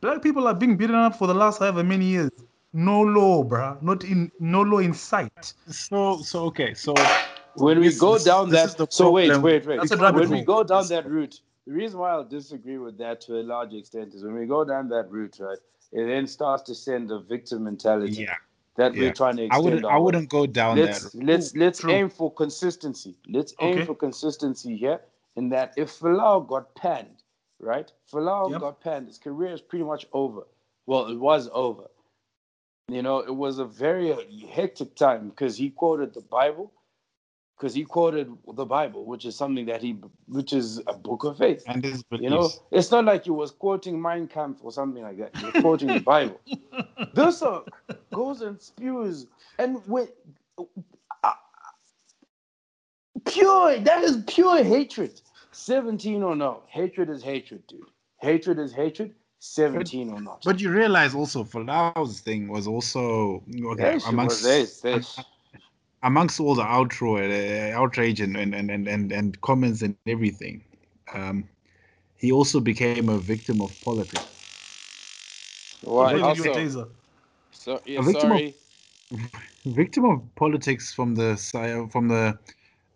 Black 0.00 0.22
people 0.22 0.46
are 0.48 0.54
being 0.54 0.76
beaten 0.76 0.96
up 0.96 1.16
for 1.16 1.26
the 1.26 1.34
last 1.34 1.58
however 1.60 1.84
many 1.84 2.06
years. 2.06 2.30
No 2.72 3.00
law, 3.00 3.44
bruh. 3.44 3.80
Not 3.82 4.04
in 4.04 4.30
no 4.40 4.62
law 4.62 4.78
in 4.78 4.94
sight. 4.94 5.54
So 5.68 6.22
so 6.22 6.44
okay, 6.46 6.74
so 6.74 7.12
When 7.54 7.80
we 7.80 7.92
go 7.96 8.18
down 8.18 8.48
this 8.48 8.60
that, 8.60 8.68
is 8.70 8.74
the 8.76 8.86
so 8.90 9.10
wait, 9.10 9.36
wait, 9.38 9.66
wait. 9.66 9.78
That's 9.78 9.90
a 9.90 9.96
rabbit 9.96 10.20
when 10.20 10.30
we 10.30 10.42
go 10.44 10.62
down 10.62 10.86
that 10.88 11.06
route, 11.08 11.40
the 11.66 11.72
reason 11.72 12.00
why 12.00 12.10
I'll 12.10 12.24
disagree 12.24 12.78
with 12.78 12.98
that 12.98 13.20
to 13.22 13.40
a 13.40 13.42
large 13.42 13.74
extent 13.74 14.14
is 14.14 14.24
when 14.24 14.34
we 14.34 14.46
go 14.46 14.64
down 14.64 14.88
that 14.88 15.10
route, 15.10 15.38
right? 15.40 15.58
It 15.92 16.06
then 16.06 16.26
starts 16.26 16.62
to 16.64 16.74
send 16.74 17.10
a 17.10 17.18
victim 17.18 17.64
mentality 17.64 18.22
yeah, 18.22 18.34
that 18.76 18.94
yeah. 18.94 19.00
we're 19.00 19.12
trying 19.12 19.36
to 19.36 19.48
I 19.50 19.58
wouldn't 19.58 19.84
I 19.84 19.98
wouldn't 19.98 20.28
go 20.28 20.46
down 20.46 20.76
let's 20.78 21.10
that. 21.10 21.24
let's 21.24 21.54
let's 21.56 21.80
True. 21.80 21.92
aim 21.92 22.08
for 22.08 22.32
consistency. 22.32 23.16
Let's 23.28 23.54
aim 23.60 23.78
Okay. 23.78 23.86
for 23.86 23.94
consistency 23.96 24.76
here. 24.76 25.00
In 25.36 25.48
that, 25.50 25.74
if 25.76 25.98
Folau 25.98 26.46
got 26.46 26.74
panned, 26.74 27.22
right? 27.60 27.90
Folau 28.12 28.50
Yep. 28.50 28.60
got 28.60 28.80
panned. 28.80 29.06
His 29.06 29.18
career 29.18 29.52
is 29.52 29.60
pretty 29.60 29.84
much 29.84 30.06
over. 30.12 30.42
Well, 30.86 31.06
it 31.06 31.16
was 31.18 31.48
over. 31.52 31.88
You 32.88 33.02
know, 33.02 33.18
it 33.20 33.34
was 33.34 33.58
a 33.60 33.64
very 33.64 34.12
hectic 34.48 34.96
time 34.96 35.28
because 35.28 35.56
he 35.56 35.70
quoted 35.70 36.14
the 36.14 36.20
Bible. 36.20 36.72
Because 37.60 37.74
he 37.74 37.84
quoted 37.84 38.32
the 38.54 38.64
Bible, 38.64 39.04
which 39.04 39.26
is 39.26 39.36
something 39.36 39.66
that 39.66 39.82
he, 39.82 39.98
which 40.28 40.54
is 40.54 40.80
a 40.86 40.94
book 40.94 41.24
of 41.24 41.36
faith. 41.36 41.62
And 41.66 41.84
his 41.84 42.02
beliefs. 42.02 42.24
You 42.24 42.30
know, 42.30 42.48
it's 42.70 42.90
not 42.90 43.04
like 43.04 43.24
he 43.24 43.30
was 43.30 43.50
quoting 43.50 44.00
Mein 44.00 44.28
Kampf 44.28 44.60
or 44.62 44.72
something 44.72 45.02
like 45.02 45.18
that. 45.18 45.34
Was 45.42 45.62
quoting 45.62 45.88
the 45.88 46.00
Bible. 46.00 46.40
This 47.14 47.42
uh, 47.42 47.62
goes 48.14 48.40
and 48.42 48.60
spews, 48.60 49.26
and 49.58 49.78
when 49.86 50.06
uh, 51.24 51.32
pure, 53.26 53.78
that 53.80 54.04
is 54.04 54.22
pure 54.26 54.62
hatred. 54.62 55.20
Seventeen 55.50 56.22
or 56.22 56.36
no, 56.36 56.62
hatred 56.68 57.10
is 57.10 57.22
hatred, 57.22 57.66
dude. 57.66 57.90
Hatred 58.18 58.58
is 58.58 58.72
hatred. 58.72 59.14
Seventeen 59.40 60.10
or 60.10 60.20
not. 60.20 60.42
But 60.44 60.60
you 60.60 60.70
realize 60.70 61.14
also 61.14 61.42
Folau's 61.42 62.20
thing 62.20 62.48
was 62.48 62.66
also 62.66 63.42
okay 63.72 63.98
amongst 64.06 64.36
was 64.36 64.42
this, 64.42 64.80
this. 64.80 65.18
Amongst 66.02 66.40
all 66.40 66.54
the 66.54 66.62
outrage, 66.62 67.30
uh, 67.30 67.78
outrage 67.78 68.20
and, 68.20 68.36
and, 68.36 68.54
and, 68.54 68.70
and, 68.70 69.12
and 69.12 69.40
comments 69.42 69.82
and 69.82 69.96
everything. 70.06 70.62
Um, 71.14 71.44
he 72.16 72.32
also 72.32 72.60
became 72.60 73.08
a 73.08 73.18
victim 73.18 73.60
of 73.60 73.78
politics. 73.80 74.24
What? 75.82 76.14
Where 76.14 76.14
did 76.14 76.36
you 76.36 76.44
Also, 76.44 76.44
taser? 76.44 76.88
so, 77.52 77.80
yeah, 77.86 77.98
A 77.98 78.02
victim 78.02 78.32
of- 78.32 78.52
victim 79.66 80.04
of 80.04 80.22
politics 80.36 80.92
from 80.94 81.14
the 81.14 81.36
from 81.92 82.08
the 82.08 82.38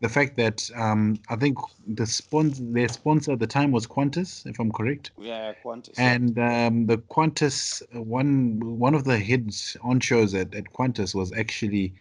the 0.00 0.08
fact 0.08 0.36
that 0.36 0.70
um, 0.76 1.18
I 1.28 1.36
think 1.36 1.58
the 1.86 2.06
sponsor 2.06 2.62
their 2.62 2.88
sponsor 2.88 3.32
at 3.32 3.38
the 3.38 3.46
time 3.46 3.72
was 3.72 3.86
Qantas, 3.86 4.46
if 4.46 4.58
I'm 4.60 4.70
correct. 4.72 5.10
Yeah, 5.18 5.52
Qantas. 5.64 5.98
And 5.98 6.38
um, 6.38 6.86
the 6.86 6.98
Qantas 6.98 7.82
one 7.92 8.78
one 8.78 8.94
of 8.94 9.04
the 9.04 9.18
hits 9.18 9.76
on 9.82 10.00
shows 10.00 10.34
at, 10.34 10.54
at 10.54 10.72
Qantas 10.72 11.14
was 11.14 11.32
actually 11.32 11.94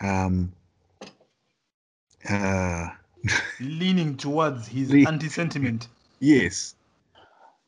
um, 0.00 0.52
uh, 2.28 2.88
Leaning 3.60 4.16
towards 4.16 4.68
his 4.68 4.90
Le- 4.92 5.06
anti-sentiment. 5.08 5.88
yes, 6.20 6.76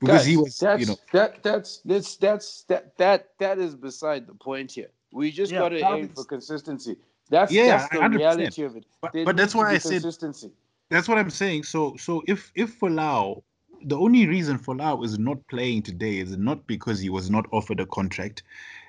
because 0.00 0.24
he 0.24 0.36
was 0.36 0.56
that's, 0.58 0.80
you 0.80 0.86
know 0.86 0.96
that 1.12 1.42
that's 1.42 1.78
that's 1.84 2.16
that's 2.16 2.62
that 2.64 2.96
that 2.98 3.30
that 3.40 3.58
is 3.58 3.74
beside 3.74 4.26
the 4.28 4.34
point 4.34 4.70
here. 4.70 4.90
We 5.12 5.32
just 5.32 5.52
Yeah, 5.52 5.58
got 5.60 5.70
to 5.70 5.78
aim 5.84 6.04
is- 6.04 6.10
for 6.14 6.24
consistency. 6.24 6.96
That's 7.30 7.52
Yeah, 7.52 7.78
that's 7.78 7.88
the 7.90 7.98
100%. 7.98 8.16
reality 8.16 8.62
of 8.62 8.76
it. 8.76 8.84
But- 9.00 9.12
but 9.12 9.36
that's 9.36 9.38
needs 9.38 9.52
to 9.52 9.58
why 9.58 9.70
be 9.70 9.74
I 9.74 9.78
said- 9.78 9.90
consistency. 10.02 10.50
That's 10.88 11.08
what 11.08 11.18
I'm 11.18 11.30
saying. 11.30 11.64
So 11.64 11.96
so 11.96 12.22
if 12.28 12.52
if 12.54 12.78
Folau, 12.78 13.42
the 13.82 13.96
only 13.98 14.26
reason 14.28 14.58
Folau 14.58 15.04
is 15.04 15.18
not 15.18 15.38
playing 15.48 15.82
today 15.82 16.18
is 16.18 16.36
not 16.36 16.66
because 16.66 17.00
he 17.00 17.10
was 17.10 17.28
not 17.30 17.46
offered 17.52 17.80
a 17.80 17.86
contract. 17.86 18.42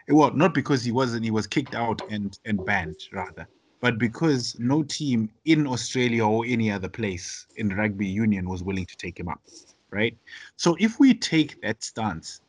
Eh, 0.10 0.14
Well, 0.14 0.32
not 0.34 0.54
because 0.54 0.84
he 0.84 0.92
wasn't 0.92 1.26
he 1.26 1.32
was 1.32 1.48
kicked 1.48 1.76
out 1.76 2.02
and 2.10 2.38
and 2.46 2.64
banned 2.66 3.00
rather, 3.14 3.48
but 3.82 3.98
because 3.98 4.56
no 4.60 4.84
team 4.84 5.30
in 5.46 5.68
Australia 5.68 6.26
or 6.26 6.46
any 6.46 6.72
other 6.72 6.90
place 6.90 7.46
in 7.56 7.70
rugby 7.76 8.08
union 8.08 8.50
was 8.50 8.64
willing 8.64 8.86
to 8.86 8.96
take 8.98 9.20
him 9.20 9.28
up, 9.28 9.42
right? 9.92 10.16
So 10.58 10.76
if 10.80 11.00
we 11.00 11.14
take 11.14 11.60
that 11.62 11.84
stance, 11.84 12.42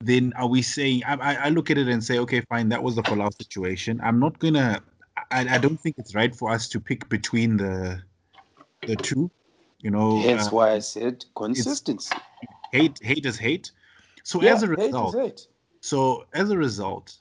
then 0.00 0.32
are 0.36 0.48
we 0.48 0.62
saying 0.62 1.02
I, 1.06 1.36
I 1.36 1.48
look 1.48 1.70
at 1.70 1.78
it 1.78 1.88
and 1.88 2.02
say, 2.02 2.18
okay, 2.20 2.40
fine, 2.48 2.68
that 2.70 2.82
was 2.82 2.96
the 2.96 3.02
Folau 3.02 3.32
situation. 3.34 4.00
I'm 4.02 4.18
not 4.20 4.38
gonna 4.38 4.82
I, 5.30 5.46
I 5.54 5.58
don't 5.58 5.78
think 5.78 5.96
it's 5.98 6.14
right 6.14 6.34
for 6.34 6.50
us 6.50 6.68
to 6.70 6.80
pick 6.80 7.08
between 7.08 7.56
the 7.56 8.02
the 8.86 8.96
two. 8.96 9.30
You 9.80 9.90
know, 9.90 10.20
Hence 10.22 10.46
uh, 10.46 10.50
why 10.50 10.72
I 10.72 10.78
said 10.78 11.24
consistency. 11.36 12.14
hate 12.72 12.98
hate 13.02 13.26
is 13.26 13.38
hate. 13.38 13.70
So 14.22 14.40
Yeah, 14.40 14.54
as 14.54 14.62
a 14.62 14.66
hate 14.66 14.78
is 14.78 14.86
result, 14.86 15.14
hate. 15.16 15.46
So 15.84 16.24
as 16.32 16.48
a 16.48 16.56
result, 16.56 17.14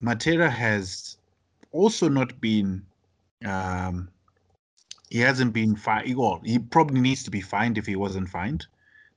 Matera 0.00 0.48
has 0.48 1.16
also 1.72 2.08
not 2.08 2.40
been. 2.40 2.86
Um, 3.44 4.08
he 5.10 5.18
hasn't 5.18 5.52
been 5.52 5.74
fined. 5.74 6.16
Well, 6.16 6.40
he 6.44 6.60
probably 6.60 7.00
needs 7.00 7.24
to 7.24 7.32
be 7.32 7.40
fined 7.40 7.78
if 7.78 7.86
he 7.86 7.96
wasn't 7.96 8.28
fined. 8.28 8.64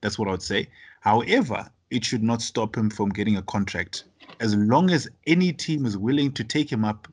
That's 0.02 0.18
what 0.18 0.28
I 0.28 0.32
would 0.32 0.42
say. 0.42 0.70
However, 1.02 1.70
it 1.92 2.04
should 2.04 2.24
not 2.24 2.42
stop 2.42 2.76
him 2.76 2.90
from 2.90 3.10
getting 3.10 3.38
a 3.38 3.44
contract. 3.44 4.06
As 4.40 4.56
long 4.56 4.90
as 4.90 5.08
any 5.28 5.54
team 5.54 5.86
is 5.86 5.96
willing 5.96 6.32
to 6.32 6.44
take 6.44 6.72
him 6.72 6.84
up, 6.84 7.08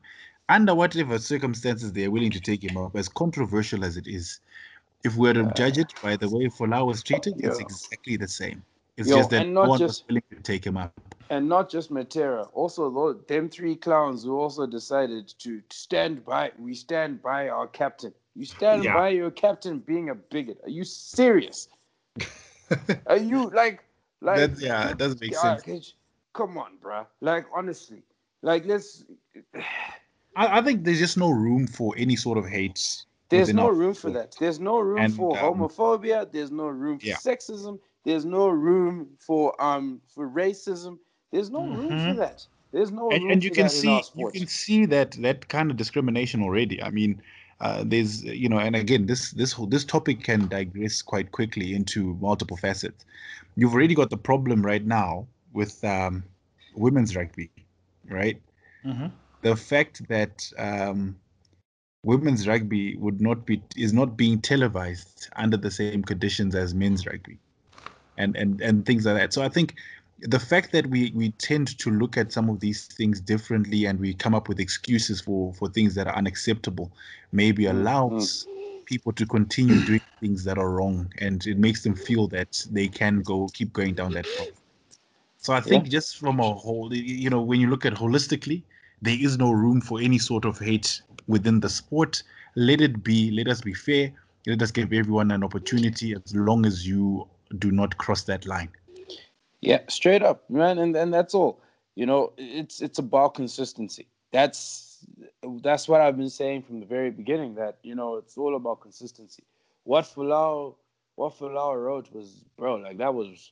under 0.49 0.73
whatever 0.73 1.19
circumstances 1.19 1.93
they 1.93 2.05
are 2.05 2.11
willing 2.11 2.31
to 2.31 2.41
take 2.41 2.63
him 2.63 2.75
up, 2.75 2.95
as 2.95 3.07
controversial 3.07 3.85
as 3.85 3.97
it 3.97 4.07
is, 4.07 4.39
if 5.03 5.15
we 5.15 5.27
were 5.27 5.33
to 5.35 5.51
judge 5.55 5.77
it 5.77 5.93
by 6.01 6.15
the 6.15 6.27
way 6.27 6.47
Folau 6.47 6.87
was 6.87 7.03
treated, 7.03 7.35
it's 7.37 7.59
exactly 7.59 8.17
the 8.17 8.27
same. 8.27 8.63
It's 8.97 9.07
Yo, 9.09 9.17
just 9.17 9.29
that 9.29 9.43
and 9.43 9.53
no 9.53 9.61
not 9.61 9.69
one 9.69 9.79
just- 9.79 10.03
was 10.03 10.07
willing 10.09 10.23
to 10.31 10.41
take 10.41 10.65
him 10.65 10.75
up. 10.75 10.91
and 11.29 11.47
not 11.47 11.69
just 11.69 11.91
Matera, 11.91 12.49
also 12.53 12.89
tho- 12.89 13.13
them 13.13 13.47
three 13.49 13.75
clowns 13.75 14.23
who 14.23 14.39
also 14.39 14.65
decided 14.65 15.27
to 15.39 15.61
stand 15.69 16.25
by. 16.25 16.51
We 16.57 16.73
stand 16.73 17.21
by 17.21 17.49
our 17.49 17.67
captain. 17.67 18.13
You 18.35 18.45
stand 18.45 18.83
Yeah. 18.83 18.93
by 18.95 19.09
your 19.09 19.29
captain 19.31 19.79
being 19.79 20.09
a 20.09 20.15
bigot. 20.15 20.59
Are 20.63 20.69
you 20.69 20.83
serious? 20.83 21.69
Are 23.07 23.17
you 23.17 23.49
like, 23.51 23.83
like? 24.21 24.37
That- 24.37 24.59
yeah, 24.59 24.89
it 24.89 24.97
doesn't 24.97 25.21
make 25.21 25.33
God, 25.33 25.61
sense. 25.61 25.63
could 25.63 25.93
Come 26.33 26.57
on, 26.57 26.77
bruh. 26.81 27.05
Like 27.21 27.45
honestly, 27.53 28.03
like 28.41 28.65
let's. 28.65 29.03
I, 30.35 30.59
I 30.59 30.61
think 30.61 30.83
there's 30.83 30.99
just 30.99 31.17
no 31.17 31.29
room 31.31 31.65
for 31.67 31.93
any 31.97 32.15
sort 32.15 32.37
of 32.37 32.45
hate. 32.47 33.03
There's 33.29 33.53
no 33.53 33.65
our 33.67 33.73
room 33.73 33.93
for 33.93 34.09
that. 34.11 34.35
There's 34.39 34.59
no 34.59 34.79
room 34.79 34.99
And, 34.99 35.13
for 35.13 35.37
um, 35.37 35.55
homophobia. 35.55 36.31
There's 36.31 36.51
no 36.51 36.67
room 36.67 36.99
for 36.99 37.05
Yeah. 37.07 37.15
sexism. 37.15 37.79
There's 38.07 38.25
no 38.25 38.47
room 38.47 39.17
for 39.19 39.61
um 39.61 40.01
for 40.15 40.29
racism. 40.29 40.97
There's 41.31 41.51
no 41.51 41.67
room 41.67 41.97
for 41.97 42.13
Mhm. 42.13 42.17
that. 42.23 42.39
There's 42.71 42.91
no 42.91 43.09
and, 43.11 43.21
room 43.21 43.31
and 43.33 43.43
you 43.43 43.49
for 43.49 43.55
can 43.55 43.65
that 43.65 43.71
see 43.71 44.01
you 44.15 44.27
can 44.27 44.47
see 44.47 44.85
that 44.85 45.11
that 45.11 45.47
kind 45.49 45.69
of 45.71 45.77
discrimination 45.77 46.41
already 46.41 46.81
i 46.83 46.89
mean 46.89 47.21
uh, 47.59 47.83
there's 47.85 48.23
you 48.23 48.47
know 48.47 48.59
and 48.59 48.75
again 48.75 49.05
this 49.07 49.31
this 49.31 49.51
whole 49.51 49.65
this 49.67 49.83
topic 49.85 50.23
can 50.23 50.47
digress 50.47 51.01
quite 51.01 51.31
quickly 51.31 51.73
into 51.73 52.13
multiple 52.21 52.57
facets 52.57 53.05
you've 53.55 53.73
already 53.73 53.95
got 53.95 54.09
the 54.09 54.17
problem 54.17 54.61
right 54.65 54.85
now 54.85 55.27
with 55.53 55.83
um, 55.83 56.23
women's 56.75 57.15
rugby 57.15 57.49
right 58.09 58.41
Mhm. 58.85 59.11
the 59.41 59.55
fact 59.55 60.07
that 60.07 60.49
um, 60.57 61.15
women's 62.03 62.47
rugby 62.47 62.95
would 62.97 63.19
not 63.21 63.45
be 63.45 63.61
is 63.75 63.91
not 63.93 64.15
being 64.15 64.39
televised 64.39 65.29
under 65.35 65.57
the 65.57 65.71
same 65.71 66.03
conditions 66.03 66.55
as 66.55 66.73
men's 66.73 67.05
rugby 67.05 67.39
and 68.17 68.35
and 68.35 68.61
and 68.61 68.85
things 68.85 69.05
like 69.05 69.15
that. 69.17 69.33
So 69.33 69.43
i 69.43 69.49
think 69.49 69.75
the 70.19 70.39
fact 70.39 70.71
that 70.73 70.87
we 70.87 71.11
we 71.15 71.31
tend 71.31 71.77
to 71.79 71.89
look 71.91 72.17
at 72.17 72.31
some 72.31 72.49
of 72.49 72.59
these 72.59 72.87
things 72.87 73.21
differently 73.21 73.85
and 73.85 73.99
we 73.99 74.13
come 74.13 74.35
up 74.35 74.47
with 74.49 74.59
excuses 74.59 75.21
for 75.21 75.53
for 75.53 75.69
things 75.69 75.95
that 75.95 76.07
are 76.07 76.15
unacceptable 76.15 76.91
maybe 77.31 77.65
Mm, 77.69 77.87
allows 77.87 78.47
people 78.85 79.11
to 79.13 79.25
continue 79.25 79.79
doing 79.79 80.01
things 80.21 80.43
that 80.43 80.57
are 80.57 80.69
wrong 80.71 81.11
and 81.19 81.45
it 81.47 81.57
makes 81.57 81.83
them 81.83 81.95
feel 81.95 82.27
that 82.27 82.65
they 82.71 82.87
can 82.87 83.21
go 83.21 83.49
keep 83.53 83.73
going 83.73 83.93
down 83.93 84.13
that 84.13 84.31
path. 84.33 84.61
So 85.37 85.53
i 85.53 85.61
think 85.61 85.89
just 85.89 86.17
from 86.17 86.39
a 86.39 86.53
whole 86.53 86.93
you 86.93 87.29
know 87.29 87.41
when 87.41 87.59
you 87.59 87.69
look 87.69 87.85
at 87.85 87.93
holistically 87.93 88.63
there 89.01 89.17
is 89.19 89.37
no 89.37 89.51
room 89.51 89.81
for 89.81 89.99
any 90.01 90.17
sort 90.19 90.45
of 90.45 90.59
hate 90.59 91.01
within 91.27 91.59
the 91.59 91.69
sport. 91.69 92.23
Let 92.55 92.81
it 92.81 93.03
be 93.03 93.31
let 93.31 93.47
us 93.47 93.61
be 93.61 93.73
fair. 93.73 94.13
Let 94.47 94.61
us 94.61 94.71
give 94.71 94.93
everyone 94.93 95.31
an 95.31 95.43
opportunity 95.43 96.13
as 96.13 96.35
long 96.35 96.65
as 96.65 96.87
you 96.87 97.27
do 97.57 97.71
not 97.71 97.97
cross 97.97 98.23
that 98.23 98.45
line 98.45 98.69
Yeah, 99.61 99.81
straight 99.89 100.23
up, 100.23 100.49
man, 100.49 100.77
and 100.77 100.95
and 100.95 101.13
that's 101.13 101.33
all. 101.33 101.61
You 101.95 102.05
know, 102.05 102.33
it's 102.37 102.81
it's 102.81 102.99
about 102.99 103.33
consistency. 103.33 104.07
That's 104.31 105.05
that's 105.63 105.87
what 105.87 106.01
I've 106.01 106.17
been 106.17 106.29
saying 106.29 106.63
from 106.63 106.79
the 106.79 106.85
very 106.85 107.11
beginning. 107.11 107.55
That 107.55 107.77
you 107.83 107.95
know, 107.95 108.15
it's 108.17 108.37
all 108.37 108.55
about 108.55 108.81
consistency. 108.81 109.43
What 109.83 110.05
Folau, 110.05 110.75
what 111.15 111.37
Folau 111.39 111.75
wrote 111.75 112.11
was, 112.13 112.43
bro, 112.57 112.75
like 112.75 112.97
that 112.97 113.13
was, 113.13 113.51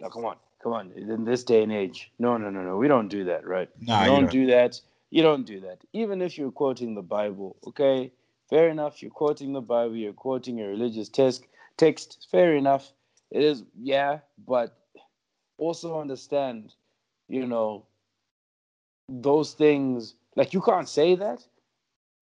like, 0.00 0.12
come 0.12 0.24
on, 0.24 0.36
come 0.62 0.72
on. 0.72 0.92
In 0.92 1.24
this 1.24 1.44
day 1.44 1.62
and 1.62 1.72
age, 1.72 2.10
no, 2.18 2.36
no, 2.38 2.50
no, 2.50 2.62
no, 2.62 2.76
we 2.76 2.88
don't 2.88 3.08
do 3.08 3.24
that, 3.24 3.46
right? 3.46 3.68
Nah, 3.80 3.98
you 4.00 4.04
you 4.04 4.06
don't 4.06 4.20
don't. 4.22 4.30
do 4.30 4.46
that. 4.46 4.80
You 5.10 5.22
don't 5.22 5.44
do 5.44 5.60
that. 5.60 5.84
Even 5.92 6.22
if 6.22 6.38
you're 6.38 6.52
quoting 6.52 6.94
the 6.94 7.02
Bible, 7.02 7.56
okay, 7.66 8.12
fair 8.48 8.68
enough. 8.70 9.02
You're 9.02 9.10
quoting 9.10 9.52
the 9.52 9.60
Bible. 9.60 9.96
You're 9.96 10.14
quoting 10.14 10.60
a 10.60 10.66
religious 10.68 11.08
text. 11.10 11.44
Text, 11.76 12.28
fair 12.30 12.54
enough. 12.54 12.92
It 13.32 13.44
is, 13.44 13.64
yeah, 13.82 14.20
but 14.46 14.78
also 15.58 16.00
understand, 16.00 16.74
you 17.28 17.46
know, 17.46 17.86
those 19.08 19.54
things. 19.54 20.16
Like 20.36 20.54
you 20.54 20.62
can't 20.62 20.88
say 20.88 21.16
that, 21.16 21.46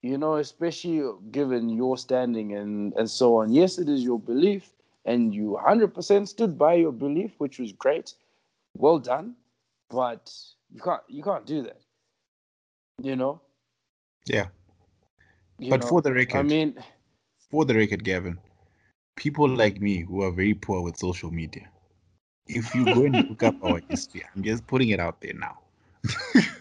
you 0.03 0.19
know, 0.19 0.37
especially 0.37 1.03
given 1.31 1.69
your 1.71 1.97
standing 1.99 2.55
and 2.55 2.95
and 2.95 3.11
so 3.11 3.37
on. 3.39 3.53
Yes, 3.53 3.79
it 3.79 3.89
is 3.89 4.03
your 4.05 4.19
belief, 4.21 4.75
and 5.05 5.35
you 5.35 5.59
100% 5.63 6.29
stood 6.29 6.59
by 6.59 6.75
your 6.75 6.93
belief, 6.93 7.35
which 7.39 7.59
was 7.59 7.73
great. 7.73 8.15
Well 8.77 8.99
done, 9.01 9.37
but 9.91 10.33
you 10.73 10.81
can't 10.81 11.03
you 11.09 11.23
can't 11.23 11.47
do 11.47 11.63
that. 11.63 11.81
You 13.03 13.17
know. 13.17 13.43
Yeah. 14.27 14.49
You 15.59 15.71
But 15.71 15.81
know? 15.81 15.89
for 15.89 16.03
the 16.03 16.13
record, 16.13 16.39
I 16.39 16.43
mean, 16.43 16.83
for 17.51 17.65
the 17.65 17.75
record, 17.75 18.05
Gavin, 18.05 18.39
people 19.21 19.47
like 19.47 19.83
me 19.83 20.01
who 20.01 20.23
are 20.23 20.33
very 20.33 20.55
poor 20.55 20.81
with 20.81 20.97
social 20.97 21.31
media, 21.31 21.69
if 22.47 22.75
you 22.75 22.87
go 22.87 23.05
and 23.05 23.29
look 23.29 23.43
up 23.43 23.55
our 23.63 23.83
history, 23.91 24.25
I'm 24.35 24.43
just 24.43 24.67
putting 24.67 24.89
it 24.89 24.99
out 24.99 25.21
there 25.21 25.35
now. 25.35 25.59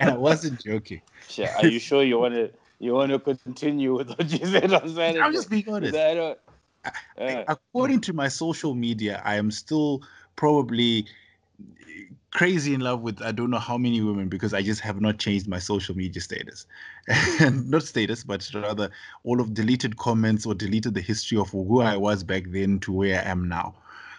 and 0.00 0.10
I 0.12 0.16
wasn't 0.16 0.62
joking. 0.62 1.02
shit, 1.28 1.50
are 1.56 1.66
you 1.66 1.80
sure 1.80 2.04
you 2.04 2.20
want 2.20 2.34
to 2.34 2.52
you 2.78 2.94
want 2.94 3.10
to 3.10 3.18
continue 3.18 3.96
with 3.96 4.10
what 4.10 4.30
you 4.30 4.46
said 4.46 4.72
on 4.72 4.88
Saturday? 4.94 5.20
I'm 5.20 5.32
just 5.32 5.50
being 5.50 5.68
honest. 5.68 5.96
I 5.96 6.14
don't- 6.14 6.38
I- 6.84 6.90
uh, 7.20 7.44
According 7.48 7.98
mm. 7.98 8.04
to 8.04 8.12
my 8.12 8.28
social 8.28 8.74
media, 8.74 9.20
I 9.24 9.34
am 9.34 9.50
still 9.50 10.02
probably 10.36 11.06
crazy 12.30 12.74
in 12.74 12.80
love 12.80 13.00
with 13.02 13.20
I 13.22 13.32
don't 13.32 13.50
know 13.50 13.58
how 13.58 13.76
many 13.76 14.00
women 14.00 14.28
because 14.28 14.54
I 14.54 14.62
just 14.62 14.80
have 14.80 15.00
not 15.00 15.18
changed 15.18 15.48
my 15.48 15.58
social 15.58 15.96
media 15.96 16.22
status. 16.22 16.66
not 17.40 17.82
status, 17.82 18.24
but 18.24 18.48
rather 18.54 18.90
all 19.24 19.40
of 19.40 19.54
deleted 19.54 19.96
comments 19.96 20.46
or 20.46 20.54
deleted 20.54 20.94
the 20.94 21.00
history 21.00 21.38
of 21.38 21.50
who 21.50 21.80
I 21.80 21.96
was 21.96 22.22
back 22.22 22.44
then 22.48 22.78
to 22.80 22.92
where 22.92 23.20
I 23.20 23.28
am 23.28 23.48
now. 23.48 23.74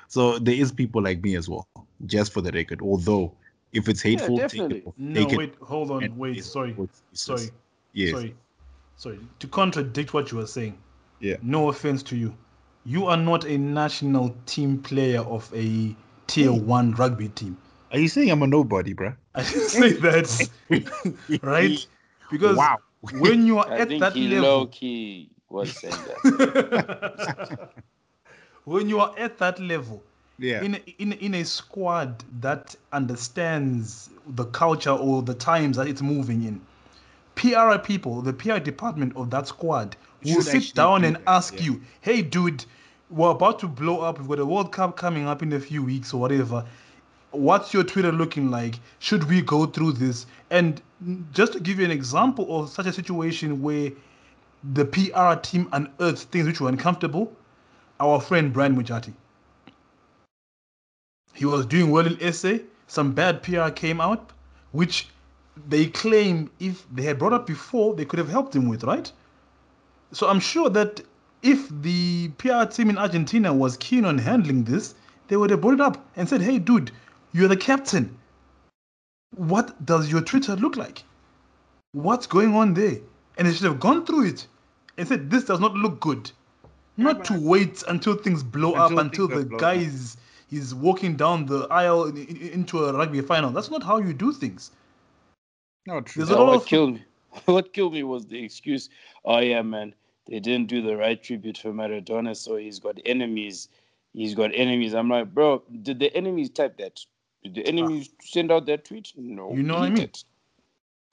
So 0.08 0.40
there 0.40 0.56
is 0.56 0.72
people 0.72 1.02
like 1.02 1.22
me 1.24 1.36
as 1.36 1.48
well, 1.48 1.68
just 2.06 2.34
for 2.34 2.42
the 2.42 2.52
record. 2.52 2.82
Although 2.82 3.32
if 3.72 3.88
it's 3.88 4.04
Yeah, 4.04 4.12
hateful, 4.12 4.38
take 4.38 4.52
definitely. 4.52 4.78
it 4.80 4.88
off. 4.88 4.94
No, 4.98 5.24
Take 5.24 5.34
it 5.34 5.38
wait, 5.38 5.56
hold 5.62 5.92
on, 5.92 6.18
wait, 6.18 6.44
sorry, 6.44 6.72
it's- 6.72 7.02
it's 7.14 7.22
sorry, 7.22 7.50
Yes. 7.94 8.12
sorry, 8.12 8.36
sorry. 8.98 9.20
To 9.40 9.48
contradict 9.48 10.14
what 10.14 10.32
you 10.32 10.38
were 10.38 10.48
saying, 10.48 10.78
Yeah. 11.22 11.38
no 11.42 11.70
offense 11.70 12.04
to 12.04 12.18
you, 12.18 12.36
you 12.84 13.06
are 13.06 13.16
not 13.16 13.46
a 13.46 13.58
national 13.58 14.36
team 14.46 14.80
player 14.80 15.22
of 15.22 15.50
a 15.56 15.96
tier 16.28 16.50
mm. 16.50 16.64
one 16.64 16.92
rugby 16.96 17.30
team. 17.30 17.58
Are 17.92 18.00
you 18.00 18.08
saying 18.08 18.30
I'm 18.32 18.42
a 18.44 18.48
nobody, 18.48 18.94
bruh? 18.94 19.16
I 19.36 19.44
didn't 19.44 19.70
say 19.70 19.92
that, 19.94 21.40
right? 21.44 21.88
Because 22.32 22.58
Wow. 22.58 22.78
when 23.20 23.46
you 23.46 23.60
are 23.60 23.70
I 23.70 23.80
at 23.80 23.88
think 23.90 24.00
that 24.02 24.14
he 24.14 24.28
low 24.30 24.42
level, 24.42 24.68
key 24.68 25.30
was 25.50 25.72
saying 25.76 25.94
that. 25.94 27.70
when 28.66 28.88
you 28.90 29.00
are 29.00 29.14
at 29.18 29.38
that 29.40 29.60
level, 29.60 30.02
Yeah. 30.38 30.64
in 30.64 30.76
a, 30.76 30.78
in 31.00 31.14
in 31.14 31.34
a 31.36 31.44
squad 31.44 32.24
that 32.40 32.76
understands 32.94 34.10
the 34.28 34.46
culture 34.46 34.92
or 34.92 35.22
the 35.22 35.34
times 35.34 35.78
that 35.78 35.88
it's 35.88 36.02
moving 36.02 36.44
in, 36.44 36.62
PR 37.36 37.78
people, 37.78 38.22
the 38.22 38.34
PR 38.34 38.60
department 38.60 39.16
of 39.16 39.30
that 39.32 39.48
squad 39.48 39.96
will 40.24 40.42
sit 40.42 40.74
down 40.74 41.02
do 41.02 41.08
and 41.08 41.16
that, 41.18 41.24
ask 41.28 41.56
yeah. 41.56 41.64
you, 41.64 41.82
"Hey, 42.02 42.22
dude, 42.22 42.66
we're 43.10 43.32
about 43.32 43.60
to 43.60 43.68
blow 43.68 44.00
up. 44.02 44.20
We've 44.20 44.28
got 44.28 44.40
a 44.40 44.46
World 44.46 44.72
Cup 44.72 44.96
coming 44.96 45.28
up 45.28 45.42
in 45.42 45.52
a 45.54 45.60
few 45.60 45.84
weeks 45.84 46.14
or 46.14 46.22
whatever. 46.22 46.66
What's 47.32 47.74
your 47.74 47.84
Twitter 47.84 48.12
looking 48.12 48.52
like? 48.52 48.76
Should 49.00 49.30
we 49.30 49.42
go 49.42 49.66
through 49.66 49.94
this?" 49.94 50.26
And 50.50 50.82
just 51.34 51.54
to 51.54 51.60
give 51.60 51.80
you 51.80 51.86
an 51.86 51.92
example 51.92 52.60
of 52.60 52.70
such 52.70 52.86
a 52.86 52.94
situation 52.94 53.62
where 53.62 53.92
the 54.74 54.86
PR 54.86 55.36
team 55.42 55.68
unearthed 55.72 56.30
things 56.32 56.46
which 56.46 56.62
were 56.62 56.70
uncomfortable, 56.70 57.32
our 58.00 58.20
friend 58.20 58.54
Brian 58.54 58.76
Mujati. 58.76 59.14
He 61.34 61.46
was 61.46 61.66
doing 61.66 61.90
well 61.90 62.06
in 62.06 62.20
SA. 62.34 62.60
Some 62.88 63.14
bad 63.14 63.42
PR 63.42 63.70
came 63.70 64.02
out, 64.02 64.32
which 64.72 65.08
they 65.70 65.88
claim 65.88 66.50
if 66.60 66.86
they 66.94 67.04
had 67.04 67.18
brought 67.18 67.34
up 67.34 67.48
before, 67.48 67.96
they 67.96 68.06
could 68.06 68.20
have 68.20 68.30
helped 68.30 68.56
him 68.56 68.68
with, 68.68 68.84
right? 68.84 69.12
So 70.12 70.28
I'm 70.28 70.40
sure 70.40 70.70
that 70.70 71.02
if 71.42 71.70
the 71.82 72.30
PR 72.38 72.66
team 72.66 72.90
in 72.90 72.98
Argentina 72.98 73.54
was 73.54 73.78
keen 73.78 74.06
on 74.06 74.18
handling 74.18 74.64
this, 74.64 74.96
they 75.28 75.38
would 75.38 75.50
have 75.50 75.62
brought 75.62 75.76
it 75.76 75.82
up 75.82 76.06
and 76.16 76.28
said, 76.28 76.42
hey, 76.42 76.60
dude, 76.60 76.92
you're 77.34 77.48
the 77.48 77.58
captain. 77.58 78.18
What 79.36 79.86
does 79.86 80.12
your 80.12 80.22
Twitter 80.22 80.56
look 80.56 80.76
like? 80.76 81.04
What's 81.94 82.28
going 82.28 82.54
on 82.56 82.74
there? 82.74 82.98
And 83.38 83.48
they 83.48 83.54
should 83.54 83.66
have 83.66 83.80
gone 83.80 84.06
through 84.06 84.28
it 84.28 84.48
and 84.98 85.08
said, 85.08 85.30
this 85.30 85.46
does 85.46 85.60
not 85.60 85.74
look 85.74 86.00
good. 86.00 86.32
Not 86.98 87.24
to 87.26 87.40
wait 87.40 87.84
until 87.88 88.16
things 88.16 88.44
blow 88.44 88.74
up, 88.74 88.92
Until 88.92 89.00
until 89.00 89.28
the 89.28 89.56
are 89.56 89.60
guy 89.60 89.76
up. 89.78 89.82
is, 89.82 90.18
is 90.52 90.76
walking 90.76 91.16
down 91.16 91.46
the 91.46 91.62
aisle 91.72 92.06
in- 92.06 92.18
in- 92.18 92.38
into 92.50 92.84
a 92.86 92.94
rugby 92.94 93.22
final. 93.22 93.50
That's 93.52 93.72
not 93.72 93.82
how 93.82 93.98
you 93.98 94.14
do 94.14 94.34
things. 94.34 94.72
No, 95.88 96.02
true. 96.02 96.24
There's 96.26 96.38
No, 96.38 96.46
what 96.46 96.56
of 96.58 96.66
killed 96.66 96.96
me? 96.96 97.06
What 97.46 97.72
killed 97.74 97.94
me 97.94 98.04
was 98.04 98.26
the 98.28 98.44
excuse. 98.44 98.90
Oh 99.24 99.40
yeah, 99.40 99.62
man, 99.62 99.96
they 100.28 100.40
didn't 100.42 100.68
do 100.68 100.82
the 100.82 100.98
right 100.98 101.22
tribute 101.24 101.58
for 101.58 101.70
Maradona, 101.72 102.36
so 102.36 102.58
he's 102.58 102.78
got 102.80 103.00
enemies. 103.06 103.70
He's 104.14 104.36
got 104.36 104.52
enemies. 104.54 104.94
I'm 104.94 105.10
like, 105.10 105.34
bro, 105.34 105.64
did 105.82 106.00
the 106.00 106.14
enemies 106.16 106.50
type 106.50 106.78
that? 106.78 107.00
Did 107.44 107.56
the 107.56 107.66
enemies 107.66 108.10
send 108.22 108.52
out 108.52 108.66
that 108.68 108.86
tweet? 108.86 109.12
No. 109.16 109.54
You 109.54 109.64
know 109.64 109.76
what 109.76 109.84
I 109.84 109.90
mean? 109.90 109.96
did. 109.96 110.24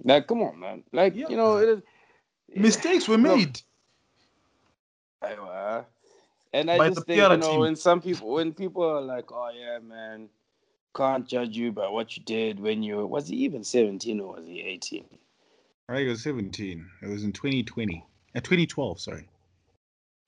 Like, 0.04 0.26
come 0.26 0.42
on, 0.42 0.58
man. 0.60 0.84
Like, 0.92 1.14
Yeah. 1.14 1.26
you 1.28 1.36
know, 1.36 1.56
it 1.56 1.68
is. 1.68 1.82
mistakes 2.54 3.08
were 3.08 3.16
Look, 3.16 3.38
I, 5.22 5.34
Aiwa. 5.34 5.84
And 6.52 6.70
I 6.70 6.78
By 6.78 6.88
just 6.90 7.06
think, 7.06 7.20
you 7.20 7.28
know, 7.28 7.40
team. 7.40 7.60
when 7.60 7.76
some 7.76 8.00
people, 8.00 8.30
when 8.32 8.52
people 8.54 8.82
are 8.82 9.00
like, 9.02 9.30
"Oh 9.32 9.50
yeah, 9.50 9.78
man, 9.80 10.28
can't 10.94 11.26
judge 11.26 11.56
you 11.56 11.72
by 11.72 11.88
what 11.88 12.16
you 12.16 12.22
did 12.22 12.58
when 12.60 12.82
you 12.82 13.06
was 13.06 13.28
he 13.28 13.36
even 13.36 13.64
seventeen 13.64 14.20
or 14.20 14.34
was 14.36 14.46
he 14.46 14.60
18? 14.60 15.04
I 15.90 15.94
think 15.94 16.06
it 16.06 16.10
was 16.10 16.22
17. 16.22 16.86
It 17.02 17.06
was 17.08 17.24
in 17.24 17.32
2020. 17.32 18.04
Uh, 18.34 18.40
2012, 18.40 19.00
sorry. 19.00 19.26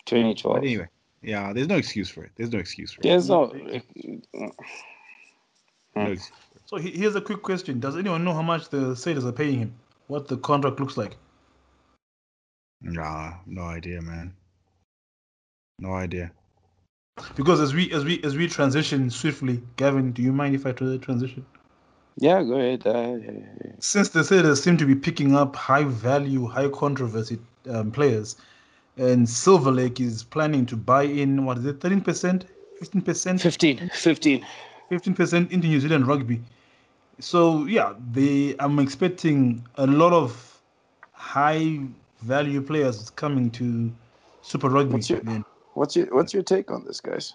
2012. 0.06 0.56
But 0.56 0.64
anyway, 0.66 0.88
yeah, 1.22 1.52
there's 1.52 1.68
no 1.68 1.76
excuse 1.76 2.08
for 2.08 2.24
it. 2.24 2.32
There's 2.36 2.52
no 2.52 2.58
excuse 2.58 2.92
for 2.92 3.00
it. 3.00 3.04
There's 3.04 3.28
no. 3.28 3.52
No. 5.96 6.14
So 6.66 6.76
here's 6.76 7.16
a 7.16 7.20
quick 7.20 7.42
question: 7.42 7.80
Does 7.80 7.96
anyone 7.96 8.24
know 8.24 8.34
how 8.34 8.42
much 8.42 8.68
the 8.68 8.94
Saders 8.94 9.24
are 9.24 9.32
paying 9.32 9.58
him? 9.58 9.74
What 10.06 10.28
the 10.28 10.36
contract 10.36 10.80
looks 10.80 10.96
like? 10.96 11.16
Nah, 12.82 13.34
no 13.46 13.62
idea, 13.62 14.00
man. 14.00 14.34
No 15.78 15.92
idea. 15.94 16.32
Because 17.36 17.60
as 17.60 17.74
we 17.74 17.92
as 17.92 18.04
we 18.04 18.22
as 18.22 18.36
we 18.36 18.48
transition 18.48 19.10
swiftly, 19.10 19.62
Gavin, 19.76 20.12
do 20.12 20.22
you 20.22 20.32
mind 20.32 20.54
if 20.54 20.64
I 20.66 20.72
try 20.72 20.96
transition? 20.96 21.44
Yeah, 22.16 22.42
go 22.42 22.54
ahead. 22.54 22.86
Uh, 22.86 22.90
yeah, 22.92 23.16
yeah, 23.16 23.30
yeah. 23.64 23.72
Since 23.78 24.10
the 24.10 24.20
Saders 24.20 24.62
seem 24.62 24.76
to 24.78 24.86
be 24.86 24.94
picking 24.94 25.34
up 25.34 25.56
high 25.56 25.84
value, 25.84 26.46
high 26.46 26.68
controversy 26.68 27.38
um, 27.68 27.90
players, 27.90 28.36
and 28.96 29.28
Silver 29.28 29.70
Lake 29.70 30.00
is 30.00 30.22
planning 30.22 30.66
to 30.66 30.76
buy 30.76 31.02
in 31.02 31.44
what 31.44 31.58
is 31.58 31.66
it, 31.66 31.80
thirteen 31.80 32.00
percent, 32.00 32.46
fifteen 32.78 33.02
percent, 33.02 33.40
15, 33.40 33.78
15. 33.78 33.90
fifteen 33.90 34.46
percent 34.98 35.52
into 35.52 35.68
New 35.68 35.80
Zealand 35.80 36.06
rugby. 36.06 36.40
So 37.20 37.64
yeah, 37.66 37.94
they 38.12 38.56
I'm 38.58 38.78
expecting 38.78 39.66
a 39.76 39.86
lot 39.86 40.12
of 40.12 40.60
high 41.12 41.80
value 42.22 42.60
players 42.60 43.10
coming 43.10 43.50
to 43.52 43.92
Super 44.42 44.68
Rugby. 44.68 44.94
What's 44.94 45.10
your- 45.10 45.20
then. 45.20 45.44
What's 45.74 45.96
your 45.96 46.06
What's 46.14 46.34
your 46.34 46.42
take 46.42 46.70
on 46.70 46.84
this, 46.84 47.00
guys? 47.00 47.34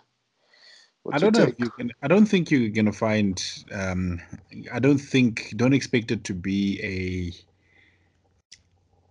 What's 1.04 1.16
I 1.16 1.20
don't 1.20 1.38
know 1.38 1.46
if 1.46 1.56
you 1.60 1.70
can. 1.70 1.92
I 2.02 2.08
don't 2.08 2.26
think 2.26 2.52
you're 2.52 2.70
gonna 2.70 2.92
find. 2.92 3.42
Um, 3.72 4.22
I 4.74 4.80
don't 4.80 4.98
think. 4.98 5.54
Don't 5.56 5.74
expect 5.74 6.12
it 6.12 6.24
to 6.26 6.34
be 6.34 6.80
a. 6.84 7.32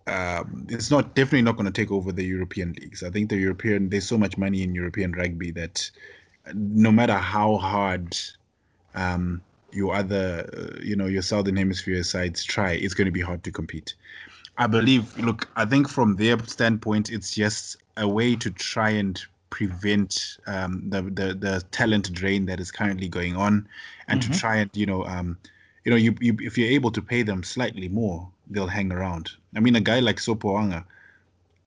Um, 0.07 0.67
it's 0.69 0.91
not 0.91 1.15
definitely 1.15 1.41
not 1.41 1.55
going 1.55 1.65
to 1.65 1.71
take 1.71 1.91
over 1.91 2.11
the 2.11 2.23
European 2.23 2.73
leagues. 2.73 3.01
I 3.01 3.09
think 3.09 3.31
the 3.31 3.37
European 3.37 3.89
there's 3.89 4.07
so 4.07 4.19
much 4.19 4.37
money 4.37 4.61
in 4.61 4.75
European 4.75 5.13
rugby 5.13 5.49
that 5.51 5.89
uh, 5.95 5.99
no 6.53 6.91
matter 6.91 7.15
how 7.17 7.57
hard 7.57 8.15
um, 8.93 9.41
your 9.71 9.95
other, 9.95 10.49
uh, 10.55 10.79
you 10.81 10.95
know, 10.95 11.07
your 11.07 11.21
southern 11.21 11.55
hemisphere 11.57 12.03
sides 12.03 12.43
try, 12.43 12.71
it's 12.71 12.93
going 12.93 13.05
to 13.05 13.11
be 13.11 13.21
hard 13.21 13.43
to 13.43 13.51
compete. 13.51 13.95
I 14.57 14.67
believe. 14.67 15.17
Look, 15.17 15.49
I 15.55 15.65
think 15.65 15.89
from 15.89 16.15
their 16.15 16.39
standpoint, 16.45 17.11
it's 17.11 17.31
just 17.35 17.77
a 17.97 18.07
way 18.07 18.35
to 18.37 18.49
try 18.51 18.89
and 18.91 19.21
prevent 19.49 20.37
um, 20.47 20.83
the, 20.89 21.01
the 21.03 21.33
the 21.33 21.63
talent 21.71 22.11
drain 22.13 22.45
that 22.45 22.59
is 22.59 22.71
currently 22.71 23.07
going 23.09 23.35
on, 23.35 23.67
and 24.07 24.21
Mhm. 24.21 24.23
to 24.23 24.39
try 24.39 24.55
and 24.57 24.69
you 24.73 24.85
know 24.85 25.05
um, 25.05 25.37
you 25.83 25.89
know 25.91 25.97
you, 25.97 26.15
you 26.21 26.37
if 26.39 26.57
you're 26.57 26.69
able 26.69 26.91
to 26.91 27.01
pay 27.01 27.21
them 27.23 27.43
slightly 27.43 27.89
more, 27.89 28.29
they'll 28.49 28.67
hang 28.67 28.91
around. 28.91 29.31
I 29.55 29.59
mean, 29.59 29.75
a 29.75 29.81
guy 29.81 29.99
like 29.99 30.17
Sopoaga, 30.17 30.85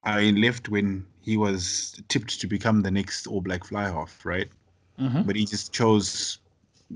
I 0.05 0.31
left 0.31 0.69
when 0.69 1.07
he 1.21 1.37
was 1.37 2.01
tipped 2.09 2.41
to 2.41 2.47
become 2.47 2.83
the 2.83 2.91
next 2.91 3.27
All 3.27 3.41
Black 3.43 3.65
fly 3.65 3.85
half, 3.85 4.25
right? 4.25 4.49
Mhm. 4.99 5.27
But 5.27 5.37
he 5.37 5.45
just 5.45 5.73
chose 5.73 6.39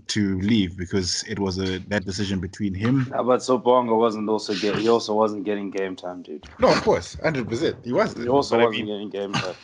to 0.09 0.39
leave 0.41 0.77
because 0.79 1.23
it 1.29 1.39
was 1.39 1.59
a 1.59 1.79
that 1.89 2.05
decision 2.05 2.41
between 2.41 2.75
him. 2.75 3.07
How 3.13 3.21
about 3.21 3.41
Sopoaga 3.41 3.97
wasn't 3.97 4.29
also 4.29 4.55
get 4.55 4.77
he 4.77 4.89
also 4.89 5.15
wasn't 5.15 5.45
getting 5.45 5.71
game 5.71 5.95
time, 5.97 6.23
dude. 6.23 6.45
No, 6.59 6.69
of 6.73 6.81
course, 6.83 7.17
hundred 7.23 7.49
percent, 7.49 7.77
he 7.85 7.93
was. 7.93 8.15
He 8.15 8.27
also 8.29 8.57
but 8.57 8.67
wasn't 8.67 8.87
mean, 8.89 8.93
getting 8.93 9.11
game 9.11 9.33
time. 9.35 9.55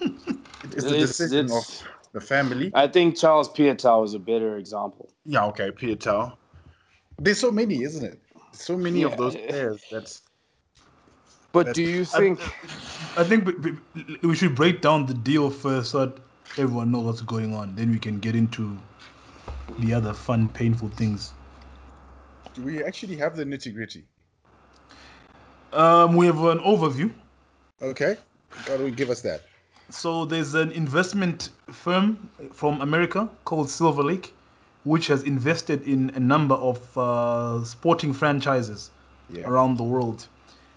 it's 0.64 0.84
the 0.84 0.94
It's- 0.94 1.08
decision 1.08 1.46
it's- 1.46 1.82
of 1.82 1.88
the 2.12 2.20
family. 2.20 2.70
I 2.74 2.86
think 2.86 3.16
Charles 3.16 3.48
Piutau 3.48 4.04
is 4.04 4.14
a 4.14 4.18
better 4.18 4.56
example. 4.58 5.10
Yeah, 5.24 5.46
okay, 5.46 5.70
Piutau. 5.70 6.36
There's 7.18 7.38
so 7.40 7.50
many, 7.50 7.82
isn't 7.82 8.04
it? 8.04 8.20
So 8.52 8.76
many 8.76 9.02
of 9.02 9.16
those 9.16 9.34
players. 9.36 9.82
That's 9.90 10.22
But 11.52 11.66
That- 11.66 11.74
do 11.76 11.82
you 11.82 12.04
think? 12.04 12.40
I 13.16 13.24
think 13.24 13.46
we- 13.46 13.54
we- 13.54 14.18
we 14.22 14.34
should 14.36 14.54
break 14.54 14.82
down 14.82 15.06
the 15.06 15.14
deal 15.14 15.48
first 15.50 15.92
so 15.92 16.04
that 16.06 16.18
everyone 16.58 16.90
knows 16.90 17.04
what's 17.04 17.20
going 17.22 17.54
on. 17.54 17.74
Then 17.76 17.90
we 17.90 17.98
can 17.98 18.18
get 18.18 18.34
into 18.34 18.76
the 19.78 19.94
other 19.94 20.12
fun, 20.12 20.48
painful 20.48 20.88
things. 20.88 21.32
do 22.54 22.62
we 22.62 22.82
actually 22.82 23.16
have 23.16 23.36
the 23.36 23.44
nitty 23.44 23.72
gritty? 23.74 24.04
Um, 25.72 26.16
we 26.16 26.26
have 26.26 26.42
an 26.44 26.58
overview. 26.58 27.12
Okay, 27.80 28.16
God 28.66 28.80
will 28.80 28.90
give 28.90 29.10
us 29.10 29.20
that. 29.22 29.42
So 29.90 30.24
there's 30.24 30.54
an 30.54 30.72
investment 30.72 31.50
firm 31.70 32.28
from 32.52 32.80
America 32.80 33.28
called 33.44 33.70
Silver 33.70 34.02
Lake, 34.02 34.34
which 34.84 35.06
has 35.06 35.22
invested 35.22 35.82
in 35.82 36.10
a 36.14 36.20
number 36.20 36.56
of 36.56 36.98
uh, 36.98 37.64
sporting 37.64 38.12
franchises 38.12 38.90
Yeah. 39.30 39.46
around 39.46 39.76
the 39.78 39.84
world. 39.84 40.26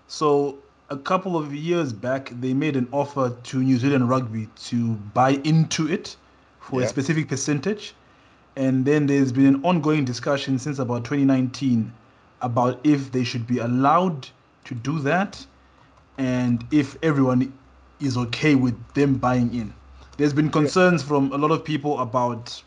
So 0.08 0.60
a 0.92 0.98
couple 0.98 1.38
of 1.38 1.56
years 1.56 1.94
back, 1.94 2.32
they 2.42 2.54
made 2.54 2.76
an 2.76 2.88
offer 2.92 3.34
to 3.44 3.64
New 3.64 3.78
Zealand 3.78 4.10
Rugby 4.10 4.50
to 4.66 4.94
buy 5.14 5.40
into 5.46 5.88
it 5.90 6.18
for 6.60 6.82
Yeah. 6.82 6.86
a 6.86 6.90
specific 6.90 7.30
percentage. 7.30 7.96
And 8.58 8.84
then 8.84 9.08
there's 9.08 9.32
been 9.32 9.46
an 9.46 9.64
ongoing 9.64 10.04
discussion 10.04 10.60
since 10.60 10.80
about 10.80 11.06
2019 11.06 11.94
about 12.42 12.82
if 12.84 13.10
they 13.14 13.24
should 13.24 13.48
be 13.48 13.60
allowed 13.60 14.28
to 14.66 14.76
do 14.76 15.00
that 15.00 15.44
and 16.18 16.66
if 16.72 16.98
everyone 17.02 17.54
is 18.02 18.18
okay 18.18 18.56
with 18.56 18.76
them 18.94 19.16
buying 19.16 19.54
in. 19.54 19.74
There's 20.18 20.34
been 20.34 20.50
concerns 20.52 21.02
from 21.02 21.32
a 21.32 21.38
lot 21.38 21.52
of 21.52 21.64
people 21.64 22.00
about 22.02 22.62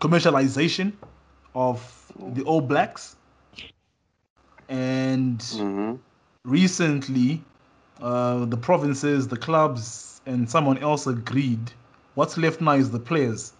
commercialization 0.00 0.92
of 1.54 2.10
the 2.32 2.42
All 2.44 2.62
Blacks. 2.62 3.16
And 4.70 5.38
Mhm. 5.40 5.98
recently, 6.44 7.44
uh, 8.00 8.44
the 8.46 8.56
provinces, 8.56 9.28
the 9.28 9.36
clubs, 9.36 10.20
and 10.26 10.48
someone 10.48 10.78
else 10.78 11.06
agreed. 11.06 11.72
What's 12.14 12.36
left 12.36 12.60
now 12.60 12.72
is 12.72 12.90
the 12.90 12.98
players. 12.98 13.52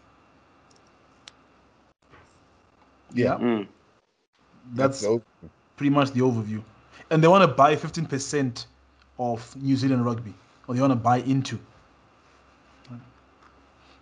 Yeah, 3.13 3.37
Mm. 3.39 3.67
That's 4.73 5.01
so. 5.01 5.23
pretty 5.77 5.91
much 5.91 6.13
the 6.13 6.21
overview. 6.21 6.63
And 7.11 7.23
they 7.23 7.29
want 7.29 7.43
to 7.43 7.49
buy 7.49 7.75
15% 7.75 8.67
of 9.19 9.57
New 9.57 9.77
Zealand 9.77 10.05
rugby, 10.05 10.33
or 10.69 10.75
they 10.75 10.81
want 10.81 10.93
to 10.93 10.97
buy 10.97 11.19
into. 11.19 11.59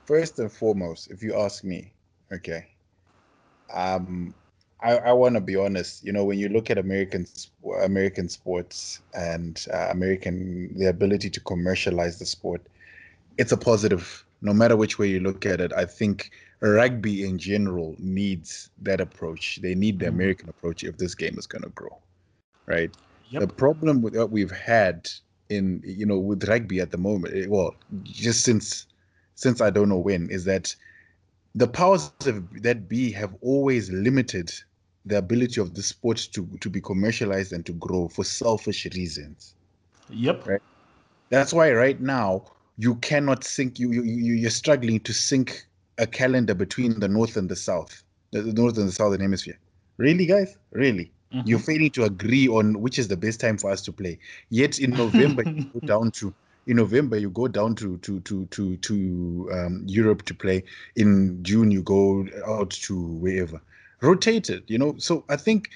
First 0.05 0.39
and 0.39 0.51
foremost, 0.53 1.11
if 1.11 1.22
you 1.22 1.34
ask 1.34 1.64
me, 1.64 1.93
okay, 2.32 2.66
um, 3.72 4.34
I, 4.83 4.99
I 4.99 5.12
want 5.12 5.35
to 5.35 5.41
be 5.41 5.57
honest. 5.57 6.05
You 6.05 6.12
know, 6.12 6.24
when 6.24 6.39
you 6.39 6.49
look 6.49 6.70
at 6.70 6.79
American 6.79 7.26
American 7.83 8.29
sports 8.29 9.01
and 9.14 9.64
uh, 9.72 9.89
American 9.91 10.76
the 10.79 10.87
ability 10.87 11.31
to 11.31 11.41
commercialize 11.41 12.18
the 12.18 12.26
sport, 12.26 12.68
it's 13.39 13.53
a 13.53 13.57
positive. 13.57 14.24
No 14.43 14.55
matter 14.55 14.76
which 14.76 14.99
way 14.99 15.09
you 15.09 15.20
look 15.20 15.47
at 15.47 15.61
it, 15.61 15.72
I 15.72 15.85
think 15.87 16.31
rugby 16.61 17.24
in 17.24 17.39
general 17.39 17.97
needs 17.99 18.70
that 18.83 19.01
approach. 19.01 19.59
They 19.62 19.74
need 19.74 20.01
the 20.01 20.07
Mhm. 20.07 20.09
American 20.09 20.49
approach 20.49 20.85
if 20.85 20.99
this 20.99 21.14
game 21.14 21.39
is 21.39 21.47
going 21.47 21.62
to 21.64 21.70
grow, 21.70 22.03
right? 22.66 22.97
Yep. 23.31 23.43
The 23.43 23.49
problem 23.49 24.03
with 24.03 24.16
what 24.16 24.31
we've 24.31 24.51
had 24.53 25.09
in 25.51 25.83
you 25.85 26.07
know 26.07 26.18
with 26.18 26.49
rugby 26.49 26.81
at 26.81 26.91
the 26.93 26.99
moment, 26.99 27.35
eh, 27.37 27.47
well, 27.49 27.76
just 28.03 28.45
since 28.45 28.87
since 29.37 29.61
I 29.61 29.70
don't 29.70 29.89
know 29.89 29.99
when, 29.99 30.31
is 30.31 30.45
that 30.47 30.74
the 31.55 31.68
powers 31.68 32.12
of 32.26 32.62
that 32.62 32.89
be 32.89 33.12
have 33.12 33.35
always 33.43 33.91
limited 33.91 34.53
the 35.09 35.19
ability 35.19 35.61
of 35.61 35.75
the 35.75 35.83
sport 35.83 36.19
to 36.33 36.47
to 36.61 36.71
be 36.71 36.81
commercialized 36.81 37.53
and 37.53 37.65
to 37.67 37.73
grow 37.75 38.09
for 38.09 38.25
selfish 38.25 38.87
reasons. 38.95 39.55
Yep. 40.09 40.47
Right. 40.47 40.63
That's 41.31 41.53
why 41.53 41.73
right 41.73 42.01
now 42.01 42.47
you 42.77 42.97
cannot 42.97 43.45
sync. 43.45 43.79
You 43.79 43.93
you 43.93 44.03
you 44.03 44.35
you're 44.35 44.51
struggling 44.51 45.01
to 45.01 45.13
sync 45.13 45.67
a 45.99 46.07
calendar 46.07 46.55
between 46.55 47.01
the 47.01 47.09
north 47.09 47.37
and 47.37 47.49
the 47.49 47.57
south, 47.57 48.03
the, 48.33 48.43
north 48.43 48.79
and 48.79 48.89
the 48.89 48.93
southern 48.93 49.21
hemisphere. 49.21 49.59
Really, 49.99 50.27
guys? 50.27 50.57
Really? 50.73 51.13
Mhm. 51.35 51.43
You're 51.47 51.59
failing 51.59 51.91
to 51.93 52.05
agree 52.05 52.49
on 52.49 52.81
which 52.81 52.99
is 52.99 53.09
the 53.09 53.17
best 53.17 53.41
time 53.41 53.59
for 53.59 53.71
us 53.71 53.83
to 53.83 53.93
play. 53.93 54.19
Yet 54.51 54.79
in 54.79 54.91
November 54.93 55.45
you 55.55 55.65
go 55.75 55.81
down 55.87 56.11
to 56.13 56.35
in 56.67 56.77
November 56.77 57.17
you 57.19 57.31
go 57.31 57.49
down 57.49 57.75
to 57.77 57.99
to 57.99 58.21
to 58.21 58.47
to 58.47 58.77
to 58.79 59.51
um, 59.53 59.85
Europe 59.87 60.23
to 60.25 60.35
play. 60.35 60.65
In 60.97 61.43
June 61.43 61.71
you 61.71 61.83
go 61.83 62.27
out 62.47 62.71
to 62.71 63.01
wherever. 63.01 63.61
Rotated, 64.01 64.65
you 64.69 64.79
know. 64.79 64.97
So 64.99 65.25
I 65.29 65.37
think 65.37 65.71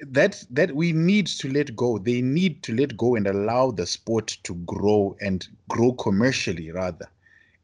that 0.00 0.42
that 0.50 0.74
we 0.74 0.92
need 0.92 1.26
to 1.26 1.52
let 1.52 1.76
go. 1.76 1.98
They 1.98 2.22
need 2.22 2.62
to 2.64 2.74
let 2.74 2.96
go 2.96 3.14
and 3.14 3.26
allow 3.26 3.70
the 3.70 3.86
sport 3.86 4.38
to 4.44 4.54
grow 4.54 5.16
and 5.20 5.46
grow 5.68 5.92
commercially 5.92 6.70
rather. 6.70 7.08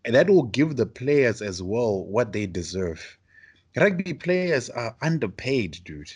And 0.05 0.15
that 0.15 0.31
will 0.31 0.45
give 0.45 0.77
the 0.77 0.87
players 0.87 1.43
as 1.43 1.63
well 1.63 2.05
what 2.05 2.33
they 2.33 2.47
deserve. 2.47 3.19
Rugby 3.77 4.15
players 4.15 4.71
are 4.71 4.97
underpaid, 5.03 5.79
dude. 5.85 6.13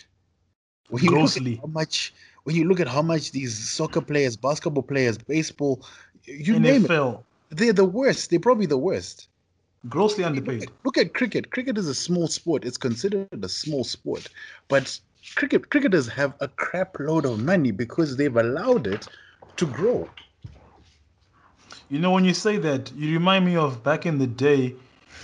When 0.89 1.03
you 1.03 1.11
look 1.11 1.19
Grossly. 1.19 1.53
at 1.53 1.59
how 1.59 1.67
much 1.67 2.13
when 2.43 2.55
you 2.55 2.65
look 2.65 2.79
at 2.79 2.87
how 2.87 3.01
much 3.01 3.31
these 3.31 3.57
soccer 3.57 4.01
players, 4.01 4.35
basketball 4.35 4.83
players, 4.83 5.17
baseball, 5.17 5.85
you 6.25 6.59
name 6.59 6.85
it, 6.85 7.19
they're 7.49 7.73
the 7.73 7.85
worst. 7.85 8.29
They're 8.29 8.39
probably 8.39 8.65
the 8.65 8.77
worst. 8.77 9.27
Grossly 9.89 10.23
underpaid. 10.23 10.71
look 10.85 10.97
at 10.97 11.13
cricket. 11.13 11.51
Cricket 11.51 11.77
is 11.77 11.87
a 11.87 11.95
small 11.95 12.27
sport. 12.27 12.63
It's 12.63 12.77
considered 12.77 13.27
a 13.43 13.49
small 13.49 13.83
sport, 13.83 14.29
but 14.69 14.97
cricket 15.35 15.69
cricketers 15.69 16.07
have 16.07 16.33
a 16.39 16.47
crap 16.47 16.97
load 16.99 17.25
of 17.25 17.39
money 17.39 17.71
because 17.71 18.15
they've 18.15 18.35
allowed 18.35 18.87
it 18.87 19.07
to 19.57 19.65
grow. 19.65 20.07
You 21.89 21.99
know, 21.99 22.11
when 22.11 22.23
you 22.23 22.33
say 22.33 22.57
that, 22.57 22.91
you 22.95 23.13
remind 23.13 23.45
me 23.45 23.55
of 23.55 23.83
back 23.83 24.05
in 24.05 24.17
the 24.17 24.27
day 24.27 24.73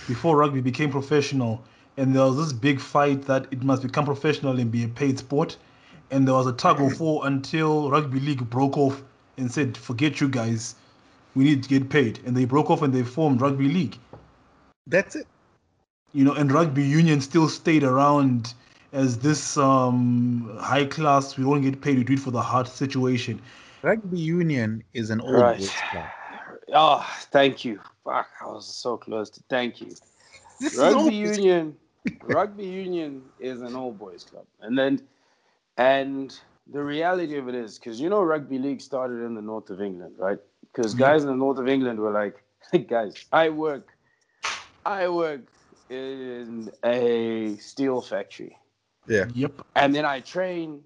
before 0.06 0.36
rugby 0.36 0.60
became 0.60 0.90
professional, 0.90 1.64
and 1.96 2.14
there 2.14 2.24
was 2.24 2.36
this 2.36 2.52
big 2.52 2.80
fight 2.80 3.22
that 3.22 3.46
it 3.50 3.62
must 3.62 3.82
become 3.82 4.04
professional 4.04 4.58
and 4.58 4.70
be 4.70 4.84
a 4.84 4.88
paid 4.88 5.18
sport. 5.18 5.56
And 6.10 6.26
there 6.26 6.34
was 6.34 6.46
a 6.46 6.52
tug 6.52 6.80
of 6.80 7.00
war 7.00 7.26
until 7.26 7.90
rugby 7.90 8.20
league 8.20 8.48
broke 8.50 8.76
off 8.76 9.02
and 9.38 9.50
said, 9.50 9.76
forget 9.76 10.20
you 10.20 10.28
guys, 10.28 10.74
we 11.34 11.44
need 11.44 11.62
to 11.62 11.68
get 11.68 11.88
paid. 11.88 12.18
And 12.26 12.36
they 12.36 12.44
broke 12.44 12.70
off 12.70 12.82
and 12.82 12.92
they 12.92 13.04
formed 13.04 13.40
rugby 13.40 13.68
league. 13.68 13.96
That's 14.86 15.16
it. 15.16 15.26
You 16.12 16.24
know, 16.24 16.34
and 16.34 16.50
rugby 16.52 16.82
union 16.82 17.20
still 17.20 17.48
stayed 17.48 17.84
around 17.84 18.54
as 18.92 19.18
this 19.18 19.56
um, 19.56 20.56
high 20.60 20.84
class, 20.86 21.36
we 21.36 21.44
don't 21.44 21.62
get 21.62 21.80
paid, 21.80 21.98
we 21.98 22.04
do 22.04 22.14
it 22.14 22.20
for 22.20 22.30
the 22.30 22.42
hard 22.42 22.68
situation. 22.68 23.40
Rugby 23.82 24.18
union 24.18 24.82
is 24.92 25.10
an 25.10 25.20
old 25.20 25.54
Right. 25.54 25.56
boys 25.56 25.82
club. 25.82 26.10
Oh, 26.72 27.06
thank 27.32 27.64
you. 27.64 27.80
Fuck, 28.04 28.28
I 28.40 28.46
was 28.46 28.66
so 28.74 28.96
close 28.96 29.30
to 29.30 29.42
thank 29.48 29.80
you. 29.80 29.96
This 30.60 30.76
Rugby 30.78 31.14
union, 31.14 31.76
rugby 32.22 32.66
union 32.66 33.22
is 33.38 33.60
an 33.62 33.74
old 33.76 33.98
boys 33.98 34.24
club, 34.24 34.46
and 34.60 34.78
then, 34.78 35.00
and 35.76 36.38
the 36.72 36.82
reality 36.82 37.36
of 37.38 37.48
it 37.48 37.54
is, 37.54 37.78
because 37.78 38.00
you 38.00 38.08
know, 38.08 38.22
rugby 38.22 38.58
league 38.58 38.80
started 38.80 39.24
in 39.24 39.34
the 39.34 39.42
north 39.42 39.70
of 39.70 39.80
England, 39.80 40.14
right? 40.18 40.38
Because 40.72 40.94
Yeah. 40.94 41.04
guys 41.04 41.22
in 41.22 41.28
the 41.28 41.36
north 41.36 41.58
of 41.58 41.68
England 41.68 41.98
were 42.00 42.12
like, 42.12 42.44
guys, 42.88 43.14
I 43.32 43.48
work, 43.50 43.96
I 44.84 45.08
work 45.08 45.42
in 45.88 46.70
a 46.84 47.56
steel 47.56 48.00
factory, 48.00 48.56
Yeah. 49.06 49.26
Yep. 49.34 49.62
and 49.76 49.94
then 49.94 50.04
I 50.04 50.20
train, 50.20 50.82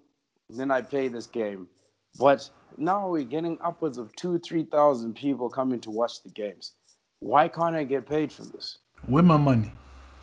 then 0.49 0.71
I 0.71 0.83
play 0.83 1.09
this 1.09 1.27
game, 1.27 1.69
but 2.19 2.49
now 2.77 3.09
we're 3.09 3.25
getting 3.25 3.59
upwards 3.63 3.99
of 3.99 4.15
two, 4.17 4.39
three 4.39 4.65
thousand 4.65 5.15
people 5.15 5.49
coming 5.49 5.81
to 5.81 5.91
watch 5.91 6.23
the 6.23 6.31
games. 6.31 6.73
Why 7.21 7.49
can't 7.49 7.77
I 7.77 7.85
get 7.85 8.07
paid 8.09 8.33
for 8.33 8.45
this? 8.45 8.79
Where 9.07 9.23
my 9.23 9.37
money? 9.37 9.73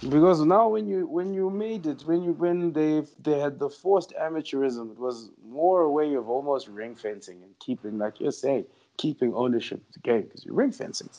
Because 0.10 0.42
now 0.42 0.68
when 0.70 0.88
you 0.88 1.06
when 1.06 1.34
you 1.34 1.50
made 1.52 1.86
it, 1.86 2.02
when 2.06 2.24
you 2.24 2.34
when 2.34 2.74
they 2.74 3.04
they 3.22 3.40
had 3.40 3.60
the 3.60 3.70
forced 3.70 4.14
amateurism, 4.20 4.92
it 4.92 4.98
was 5.00 5.30
more 5.48 5.82
a 5.82 5.92
way 5.92 6.16
of 6.16 6.28
almost 6.28 6.68
ring 6.68 6.96
fencing 6.96 7.44
and 7.44 7.54
keeping, 7.60 8.00
like 8.00 8.20
you're 8.20 8.32
saying, 8.32 8.66
keeping 8.98 9.34
ownership 9.36 9.80
of 9.88 9.94
the 9.94 10.00
game 10.00 10.24
because 10.24 10.44
you're 10.44 10.56
ring 10.56 10.72
fencing, 10.72 11.10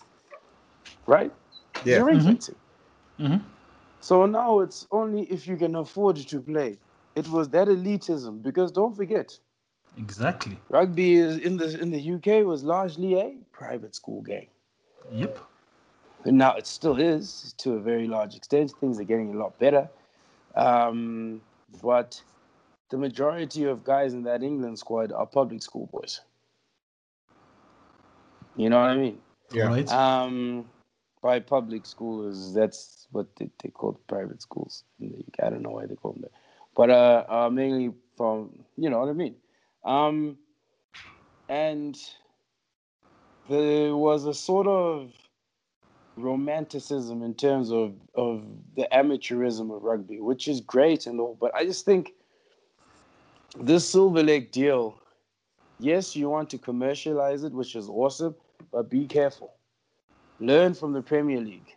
right? 1.07 1.33
Yeah. 1.85 1.97
You're 1.97 2.07
ring 2.07 2.19
Mhm. 2.19 2.25
fencing. 2.25 2.57
Mhm. 3.19 3.43
So 4.01 4.27
now 4.27 4.61
it's 4.61 4.87
only 4.91 5.23
if 5.25 5.47
you 5.47 5.57
can 5.57 5.77
afford 5.77 6.17
to 6.17 6.41
play. 6.41 6.79
It 7.15 7.29
was 7.29 7.49
that 7.51 7.69
elitism 7.69 8.43
because 8.43 8.73
don't 8.73 8.95
forget, 8.97 9.39
Exactly. 9.99 10.59
rugby 10.71 11.15
is 11.15 11.39
in 11.39 11.57
the 11.57 11.79
in 11.81 11.91
the 11.91 12.01
UK 12.01 12.43
was 12.45 12.65
largely 12.65 13.15
a 13.21 13.37
private 13.53 13.95
school 13.95 14.23
game. 14.23 14.49
Yep. 15.13 15.39
And 16.25 16.39
now 16.39 16.55
it 16.57 16.67
still 16.67 16.99
is 17.01 17.53
to 17.59 17.75
a 17.75 17.81
very 17.81 18.07
large 18.07 18.35
extent. 18.37 18.73
Things 18.81 18.99
are 19.01 19.05
getting 19.05 19.35
a 19.35 19.39
lot 19.39 19.59
better. 19.59 19.89
Um, 20.55 21.41
but 21.83 22.23
the 22.91 22.97
majority 22.99 23.65
of 23.65 23.85
guys 23.85 24.13
in 24.15 24.23
that 24.25 24.43
England 24.43 24.79
squad 24.79 25.13
are 25.13 25.27
public 25.27 25.63
school 25.63 25.87
boys. 25.93 26.21
You 28.57 28.69
know 28.71 28.81
what 28.81 28.91
I 28.91 28.97
mean? 28.97 29.21
Yeah. 29.53 29.67
Right. 29.67 29.91
Um, 29.91 30.69
by 31.23 31.39
public 31.39 31.87
schools. 31.87 32.53
that's 32.53 33.07
what 33.13 33.35
they, 33.37 33.49
they 33.63 33.71
call 33.71 33.99
private 34.09 34.43
schools 34.43 34.85
the. 34.99 35.25
I 35.43 35.49
don't 35.49 35.63
know 35.63 35.71
why 35.71 35.87
they 35.87 35.95
call 35.95 36.13
them 36.13 36.23
that. 36.23 36.33
But 36.75 36.91
uh, 36.91 37.25
uh, 37.29 37.51
mainly 37.51 37.93
from, 38.17 38.65
you 38.77 38.91
know 38.91 38.99
what 39.01 39.09
I 39.09 39.13
mean? 39.13 39.37
Um, 39.85 40.39
and 41.49 41.97
there 43.49 43.97
was 43.97 44.27
a 44.27 44.35
sort 44.35 44.67
of 44.67 45.13
romanticism 46.17 47.23
in 47.23 47.35
terms 47.35 47.71
of, 47.71 47.95
of 48.15 48.45
the 48.77 48.89
amateurism 48.93 49.75
of 49.75 49.83
rugby, 49.83 50.21
which 50.21 50.49
is 50.49 50.61
great 50.61 51.07
and 51.07 51.21
all. 51.21 51.37
But 51.41 51.55
I 51.55 51.65
just 51.65 51.85
think 51.85 52.13
this 53.59 53.89
Silver 53.89 54.23
Lake 54.23 54.53
deal, 54.53 54.99
yes, 55.79 56.17
you 56.17 56.29
want 56.31 56.51
to 56.51 56.59
commercialize 56.59 57.45
it, 57.45 57.53
which 57.53 57.77
is 57.77 57.89
awesome, 57.89 58.35
but 58.73 58.91
be 58.91 59.07
careful. 59.07 59.55
Learn 60.43 60.75
from 60.75 60.93
the 60.93 61.03
Premier 61.03 61.41
League. 61.41 61.77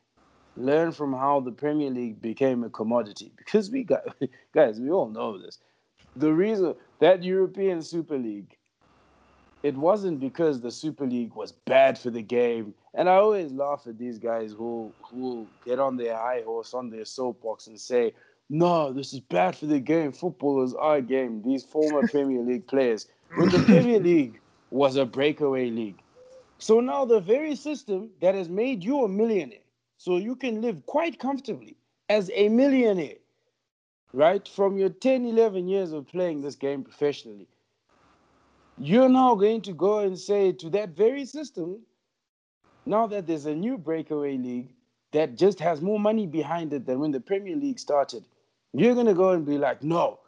Learn 0.58 0.92
from 0.92 1.14
how 1.14 1.40
the 1.40 1.52
Premier 1.52 1.92
League 1.92 2.22
became 2.22 2.64
a 2.64 2.70
commodity. 2.70 3.32
Because 3.38 3.70
we 3.70 3.84
got, 3.84 4.02
guys, 4.54 4.80
we 4.80 4.90
all 4.90 5.10
know 5.10 5.38
this. 5.38 5.60
The 6.16 6.34
reason 6.34 6.74
that 7.00 7.24
European 7.24 7.82
Super 7.82 8.18
League 8.18 8.58
it 9.66 9.76
wasn't 9.76 10.20
because 10.20 10.62
the 10.62 10.70
Super 10.70 11.08
League 11.08 11.34
was 11.34 11.52
bad 11.52 11.98
for 11.98 12.12
the 12.12 12.22
game. 12.22 12.76
And 12.94 13.10
I 13.10 13.16
always 13.16 13.52
laugh 13.52 13.88
at 13.88 13.98
these 13.98 14.20
guys 14.20 14.52
who 14.52 14.94
who 15.02 15.48
get 15.66 15.80
on 15.80 15.98
their 15.98 16.16
high 16.16 16.44
horse 16.46 16.76
on 16.76 16.92
their 16.92 17.04
soapbox 17.04 17.66
and 17.66 17.80
say, 17.80 18.14
"No, 18.48 18.94
this 18.94 19.12
is 19.12 19.22
bad 19.22 19.56
for 19.56 19.66
the 19.66 19.80
game. 19.80 20.12
Football 20.12 20.64
is 20.64 20.76
our 20.76 21.02
game." 21.02 21.42
These 21.42 21.64
former 21.64 22.08
Premier 22.16 22.44
League 22.44 22.68
players, 22.68 23.08
when 23.38 23.50
the 23.50 23.64
Premier 23.64 24.00
League 24.00 24.40
was 24.70 24.98
a 24.98 25.06
breakaway 25.06 25.72
league. 25.72 26.00
So 26.60 26.80
now 26.80 27.06
the 27.06 27.20
very 27.20 27.56
system 27.56 28.12
that 28.22 28.36
has 28.36 28.50
made 28.50 28.84
you 28.84 29.04
a 29.04 29.10
millionaire, 29.10 29.60
so 29.98 30.18
you 30.18 30.36
can 30.36 30.62
live 30.62 30.86
quite 30.86 31.20
comfortably 31.20 31.78
as 32.10 32.32
a 32.34 32.50
millionaire, 32.50 33.18
right? 34.14 34.48
From 34.48 34.78
your 34.78 34.90
10, 34.90 35.26
11 35.26 35.68
years 35.68 35.92
of 35.94 36.08
playing 36.08 36.42
this 36.42 36.56
game 36.56 36.84
professionally 36.84 37.48
you're 38.78 39.10
now 39.10 39.36
going 39.36 39.62
to 39.62 39.74
go 39.74 40.00
and 40.00 40.18
say 40.20 40.52
to 40.54 40.70
that 40.72 40.90
very 40.90 41.26
system, 41.26 41.82
now 42.86 43.08
that 43.08 43.28
there's 43.28 43.46
a 43.46 43.56
new 43.56 43.78
breakaway 43.78 44.38
league 44.38 44.74
that 45.14 45.38
just 45.38 45.60
has 45.60 45.82
more 45.82 46.00
money 46.00 46.28
behind 46.28 46.74
it 46.74 46.86
than 46.86 47.00
when 47.00 47.12
the 47.12 47.20
Premier 47.22 47.56
League 47.56 47.80
started, 47.80 48.26
you're 48.74 48.94
going 48.94 49.06
to 49.08 49.14
go 49.14 49.32
and 49.32 49.46
be 49.46 49.58
like, 49.58 49.84
no, 49.84 50.20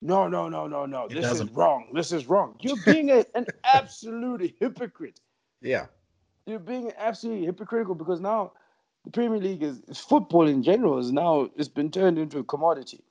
no, 0.00 0.28
no, 0.28 0.48
no, 0.48 0.66
no, 0.66 0.86
no, 0.86 1.06
It 1.06 1.10
this 1.14 1.30
is 1.32 1.40
doesn't. 1.40 1.54
wrong. 1.54 1.88
This 1.94 2.12
is 2.12 2.26
wrong. 2.28 2.56
You're 2.60 2.76
being 2.84 3.10
a, 3.10 3.24
an 3.34 3.46
absolute 3.64 4.54
hypocrite. 4.58 5.20
Yeah. 5.62 5.86
You're 6.46 6.58
being 6.58 6.92
absolutely 6.98 7.46
hypocritical 7.46 7.94
because 7.94 8.20
now 8.20 8.52
the 9.04 9.10
Premier 9.10 9.38
League 9.38 9.62
is 9.62 9.80
football 9.94 10.46
in 10.46 10.62
general 10.62 10.98
is 10.98 11.12
now 11.12 11.50
it's 11.56 11.68
been 11.68 11.90
turned 11.90 12.18
into 12.18 12.38
a 12.38 12.44
commodity. 12.44 13.02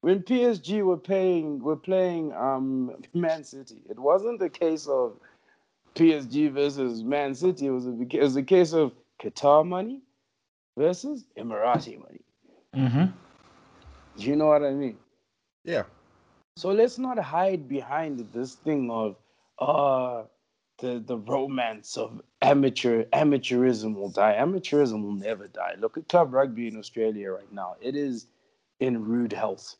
When 0.00 0.22
PSG 0.22 0.82
were 0.82 0.96
paying 0.96 1.60
were 1.60 1.76
playing 1.76 2.32
um, 2.32 2.92
Man 3.14 3.44
City, 3.44 3.82
it 3.90 3.98
wasn't 3.98 4.38
the 4.38 4.48
case 4.48 4.86
of 4.86 5.18
PSG 5.94 6.52
versus 6.52 7.02
Man 7.02 7.34
City. 7.34 7.66
It 7.66 7.70
was 7.70 7.86
a, 7.86 7.96
it 8.00 8.22
was 8.22 8.36
a 8.36 8.42
case 8.42 8.72
of 8.72 8.92
Qatar 9.20 9.66
money 9.66 10.02
versus 10.76 11.24
Emirati 11.36 11.98
money. 11.98 12.20
Mm-hmm. 12.76 13.06
You 14.16 14.36
know 14.36 14.46
what 14.46 14.62
I 14.62 14.70
mean? 14.70 14.96
Yeah. 15.64 15.84
So 16.56 16.70
let's 16.70 16.98
not 16.98 17.18
hide 17.18 17.68
behind 17.68 18.28
this 18.32 18.54
thing 18.54 18.90
of 18.90 19.16
uh 19.58 20.24
the 20.78 21.02
the 21.04 21.18
romance 21.18 21.96
of 21.96 22.20
amateur 22.40 23.04
amateurism 23.12 23.94
will 23.94 24.10
die. 24.10 24.36
Amateurism 24.38 25.02
will 25.02 25.14
never 25.14 25.48
die. 25.48 25.74
Look 25.78 25.96
at 25.98 26.08
club 26.08 26.32
rugby 26.32 26.68
in 26.68 26.76
Australia 26.76 27.32
right 27.32 27.52
now. 27.52 27.76
It 27.80 27.96
is 27.96 28.26
in 28.80 29.04
rude 29.04 29.32
health. 29.32 29.76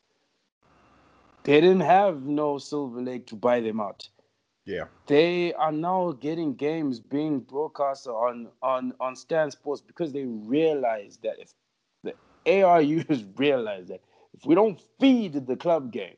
They 1.45 1.61
didn't 1.61 1.81
have 1.81 2.25
no 2.25 2.59
Silver 2.59 3.01
Lake 3.01 3.27
to 3.29 3.37
buy 3.37 3.61
them 3.61 3.81
out. 3.81 4.09
Yeah. 4.65 4.85
They 5.07 5.55
are 5.55 5.73
now 5.73 6.13
getting 6.13 6.55
games 6.55 7.01
being 7.01 7.41
broadcast 7.41 8.07
on 8.07 8.49
on 8.63 8.93
on 9.01 9.17
Stan 9.17 9.51
Sports 9.51 9.81
because 9.81 10.13
they 10.13 10.25
realize 10.25 11.19
that 11.23 11.39
if 11.39 11.55
the 12.03 12.15
ARUs 12.45 13.25
realize 13.39 13.87
that 13.89 14.01
if 14.35 14.45
we 14.45 14.55
don't 14.55 14.81
feed 15.01 15.47
the 15.47 15.57
club 15.57 15.93
game, 15.93 16.17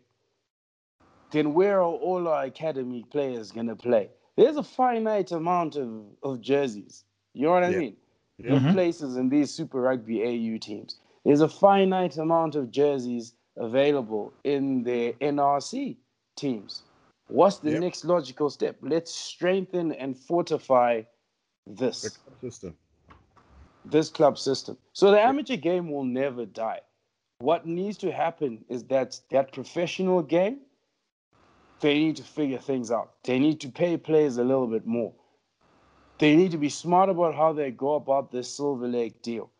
then 1.30 1.54
where 1.54 1.78
are 1.80 1.84
all 1.84 2.26
our 2.26 2.44
academy 2.44 3.04
players 3.10 3.52
gonna 3.52 3.76
play? 3.76 4.10
There's 4.40 4.56
a 4.56 4.62
finite 4.62 5.32
amount 5.32 5.76
of, 5.76 5.90
of 6.22 6.40
jerseys. 6.40 7.04
You 7.34 7.42
know 7.42 7.50
what 7.52 7.62
I 7.62 7.68
Yeah. 7.68 7.78
mean? 7.78 7.96
Yeah. 8.38 8.54
The 8.54 8.56
mm-hmm. 8.56 8.72
places 8.72 9.16
in 9.18 9.28
these 9.28 9.50
Super 9.50 9.82
Rugby 9.82 10.22
AU 10.22 10.56
teams. 10.56 10.98
There's 11.26 11.42
a 11.42 11.48
finite 11.48 12.16
amount 12.16 12.54
of 12.54 12.70
jerseys 12.70 13.34
available 13.58 14.32
in 14.44 14.82
the 14.82 15.12
NRC 15.20 15.98
teams. 16.36 16.84
What's 17.28 17.58
the 17.58 17.72
Yep. 17.72 17.80
next 17.80 18.04
logical 18.06 18.48
step? 18.48 18.78
Let's 18.80 19.14
strengthen 19.14 19.92
and 19.92 20.16
fortify 20.16 21.02
this 21.66 22.00
The 22.00 22.10
club 22.10 22.40
system. 22.40 22.76
this 23.84 24.08
club 24.08 24.38
system. 24.38 24.78
So 24.94 25.10
the 25.10 25.20
amateur 25.20 25.56
game 25.56 25.90
will 25.90 26.04
never 26.04 26.46
die. 26.46 26.80
What 27.40 27.66
needs 27.66 27.98
to 27.98 28.10
happen 28.10 28.64
is 28.70 28.84
that 28.84 29.20
that 29.30 29.52
professional 29.52 30.22
game, 30.22 30.60
they 31.80 31.98
need 31.98 32.16
to 32.16 32.24
figure 32.24 32.58
things 32.58 32.90
out. 32.90 33.12
They 33.24 33.38
need 33.38 33.60
to 33.62 33.70
pay 33.70 33.96
players 33.98 34.38
a 34.38 34.44
little 34.44 34.68
bit 34.68 34.86
more. 34.86 35.14
they 36.18 36.36
need 36.36 36.52
to 36.52 36.58
be 36.58 36.70
smart 36.70 37.10
about 37.10 37.34
how 37.36 37.52
they 37.54 37.70
go 37.72 37.94
about 37.96 38.32
this 38.32 38.56
Silver 38.56 38.88
Lake 38.88 39.22
deal 39.22 39.50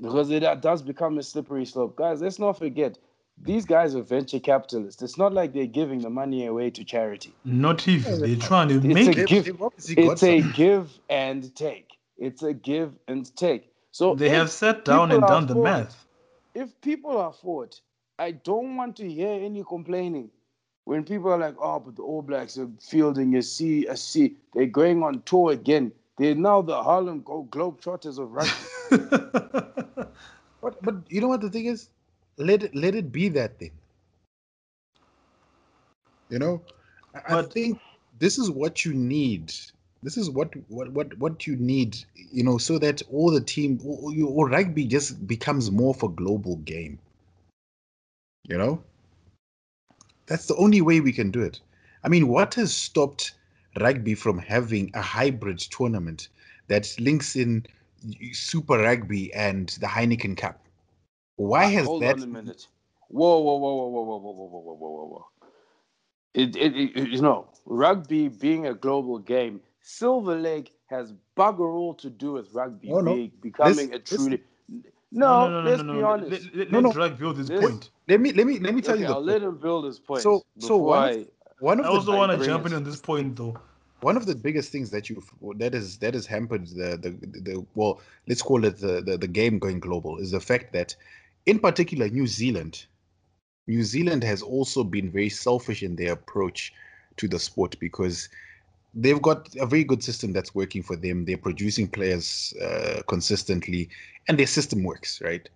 because 0.00 0.30
it 0.30 0.40
does 0.62 0.82
become 0.82 1.18
a 1.18 1.22
slippery 1.22 1.66
slope. 1.66 1.96
Guys, 1.96 2.22
let's 2.22 2.38
not 2.38 2.58
forget 2.58 2.98
these 3.42 3.66
guys 3.66 3.94
are 3.96 4.02
venture 4.02 4.40
capitalists. 4.40 5.02
It's 5.02 5.18
not 5.18 5.32
like 5.34 5.52
they're 5.54 5.66
giving 5.66 6.00
the 6.02 6.10
money 6.10 6.46
away 6.46 6.70
to 6.70 6.84
charity. 6.84 7.34
Not 7.44 7.88
even. 7.88 8.20
They're 8.20 8.36
trying 8.36 8.68
to 8.70 8.80
It's 8.90 8.94
make 8.94 9.08
a 9.08 9.22
it. 9.22 9.26
gift. 9.28 9.46
They've 9.46 9.62
obviously 9.62 9.96
got 9.96 10.12
It's 10.12 10.22
a 10.22 10.40
some. 10.40 10.52
give 10.52 10.92
and 11.10 11.54
take. 11.56 11.90
It's 12.18 12.42
a 12.42 12.54
give 12.54 12.92
and 13.08 13.34
take. 13.36 13.70
So 13.92 14.14
They 14.14 14.30
have 14.30 14.50
sat 14.50 14.84
down 14.84 15.12
and 15.12 15.24
are 15.24 15.28
done 15.28 15.46
the 15.46 15.54
it, 15.54 15.58
math. 15.64 16.06
If 16.54 16.80
people 16.82 17.18
are 17.18 17.32
for 17.32 17.64
it, 17.64 17.80
I 18.18 18.32
don't 18.32 18.76
want 18.76 18.96
to 18.96 19.10
hear 19.10 19.28
any 19.44 19.64
complaining. 19.64 20.30
When 20.86 21.02
people 21.04 21.32
are 21.32 21.38
like, 21.38 21.56
"Oh, 21.60 21.80
but 21.80 21.96
the 21.96 22.02
All 22.02 22.22
Blacks 22.22 22.56
are 22.58 22.70
fielding 22.80 23.36
a 23.36 23.42
C, 23.42 23.86
a 23.86 23.96
C," 23.96 24.36
they're 24.54 24.66
going 24.66 25.02
on 25.02 25.20
tour 25.22 25.50
again. 25.52 25.90
They're 26.16 26.36
now 26.36 26.62
the 26.62 26.80
Harlem 26.80 27.22
Globetrotters 27.22 28.18
of 28.18 28.32
rugby. 28.32 30.06
But 30.62 30.82
but 30.82 30.94
you 31.08 31.20
know 31.20 31.28
what 31.28 31.40
the 31.40 31.50
thing 31.50 31.66
is? 31.66 31.88
Let 32.38 32.62
it 32.62 32.74
let 32.74 32.94
it 32.94 33.12
be 33.12 33.28
that 33.30 33.58
thing. 33.58 33.72
You 36.28 36.38
know, 36.38 36.62
I, 37.14 37.38
I 37.38 37.42
think 37.42 37.78
this 38.18 38.38
is 38.38 38.50
what 38.50 38.84
you 38.84 38.92
need. 38.92 39.52
This 40.02 40.16
is 40.16 40.30
what 40.30 40.54
what 40.68 40.90
what 40.90 41.16
what 41.18 41.46
you 41.46 41.56
need. 41.56 41.96
You 42.14 42.42
know, 42.42 42.58
so 42.58 42.78
that 42.78 43.02
all 43.12 43.30
the 43.30 43.40
team 43.40 43.80
or, 43.84 44.12
or 44.26 44.48
rugby 44.48 44.86
just 44.86 45.26
becomes 45.26 45.70
more 45.70 45.94
of 45.94 46.02
a 46.02 46.08
global 46.08 46.56
game. 46.56 46.98
You 48.48 48.58
know, 48.58 48.82
that's 50.26 50.46
the 50.46 50.56
only 50.56 50.80
way 50.80 51.00
we 51.00 51.12
can 51.12 51.30
do 51.30 51.42
it. 51.42 51.60
I 52.04 52.08
mean, 52.08 52.28
what 52.28 52.54
has 52.54 52.74
stopped 52.74 53.32
rugby 53.80 54.14
from 54.14 54.38
having 54.38 54.90
a 54.94 55.02
hybrid 55.02 55.58
tournament 55.58 56.28
that 56.68 56.94
links 56.98 57.36
in 57.36 57.66
Super 58.32 58.78
Rugby 58.78 59.32
and 59.34 59.68
the 59.80 59.86
Heineken 59.86 60.36
Cup? 60.36 60.60
Why 61.36 61.64
has 61.66 61.86
Hold 61.86 62.02
that? 62.02 62.16
on 62.16 62.22
a 62.22 62.26
minute. 62.26 62.66
Whoa, 63.08 63.38
whoa, 63.40 63.56
whoa, 63.56 63.74
whoa, 63.74 63.88
whoa, 63.88 64.02
whoa, 64.02 64.18
whoa, 64.18 64.32
whoa, 64.32 64.60
whoa, 64.60 64.74
whoa, 64.74 64.90
whoa, 64.90 65.06
whoa. 65.06 65.26
It, 66.34 66.56
it, 66.56 66.74
it, 66.76 67.08
you 67.08 67.22
know, 67.22 67.48
rugby 67.64 68.28
being 68.28 68.66
a 68.66 68.74
global 68.74 69.18
game, 69.18 69.60
Silver 69.80 70.36
Lake 70.36 70.72
has 70.86 71.14
bugger 71.36 71.72
all 71.74 71.94
to 71.94 72.10
do 72.10 72.32
with 72.32 72.52
rugby 72.52 72.88
No, 72.88 73.00
no. 73.00 73.28
becoming 73.40 73.90
This- 73.90 73.96
a 73.96 74.16
truly. 74.16 74.42
No, 75.12 75.62
let's 75.64 75.82
be 75.82 76.02
honest. 76.02 76.30
Let, 76.30 76.56
let, 76.56 76.72
No, 76.72 76.80
let. 76.80 76.94
Drag 76.94 77.18
build 77.18 77.38
his 77.38 77.48
This- 77.48 77.60
point. 77.60 77.90
Let 78.08 78.20
me 78.20 78.32
let 78.32 78.46
me 78.46 78.58
let 78.58 78.74
me 78.74 78.80
tell 78.82 78.94
okay, 78.94 79.02
you 79.02 79.08
I'll 79.08 79.14
point. 79.14 79.26
let 79.26 79.42
him 79.42 79.56
build 79.58 79.84
his 79.84 79.98
point. 79.98 80.22
So- 80.22 80.44
so 80.58 80.76
before 80.78 80.86
one 80.88 81.08
of- 81.10 81.16
I, 81.16 81.26
one 81.60 81.80
of 81.80 81.86
I 81.86 81.88
also 81.88 82.16
want 82.16 82.38
to 82.38 82.44
jump 82.44 82.66
in 82.66 82.74
on 82.74 82.84
this 82.84 83.00
point 83.00 83.36
though. 83.36 83.56
one 84.00 84.16
of 84.16 84.26
the 84.26 84.34
biggest 84.34 84.70
things 84.70 84.90
that 84.90 85.08
you 85.08 85.22
that 85.56 85.74
is 85.74 85.98
that 85.98 86.12
has 86.14 86.26
hampered 86.26 86.66
the 86.66 86.98
the, 86.98 87.10
the 87.40 87.66
well 87.74 88.00
let's 88.28 88.42
call 88.42 88.64
it 88.64 88.76
the, 88.78 89.00
the 89.00 89.16
the 89.16 89.26
game 89.26 89.58
going 89.58 89.80
global 89.80 90.18
is 90.18 90.32
the 90.32 90.40
fact 90.40 90.72
that 90.74 90.94
in 91.46 91.58
particular 91.58 92.06
new 92.08 92.26
zealand 92.26 92.84
new 93.66 93.82
zealand 93.82 94.22
has 94.22 94.42
also 94.42 94.84
been 94.84 95.10
very 95.10 95.30
selfish 95.30 95.82
in 95.82 95.96
their 95.96 96.12
approach 96.12 96.74
to 97.16 97.26
the 97.26 97.38
sport 97.38 97.74
because 97.80 98.28
they've 98.94 99.22
got 99.22 99.48
a 99.58 99.66
very 99.66 99.82
good 99.82 100.04
system 100.04 100.30
that's 100.32 100.54
working 100.54 100.82
for 100.82 100.94
them 100.96 101.24
they're 101.24 101.38
producing 101.38 101.88
players 101.88 102.52
uh, 102.62 103.00
consistently 103.08 103.88
and 104.28 104.38
their 104.38 104.46
system 104.46 104.82
works 104.82 105.20
right 105.22 105.48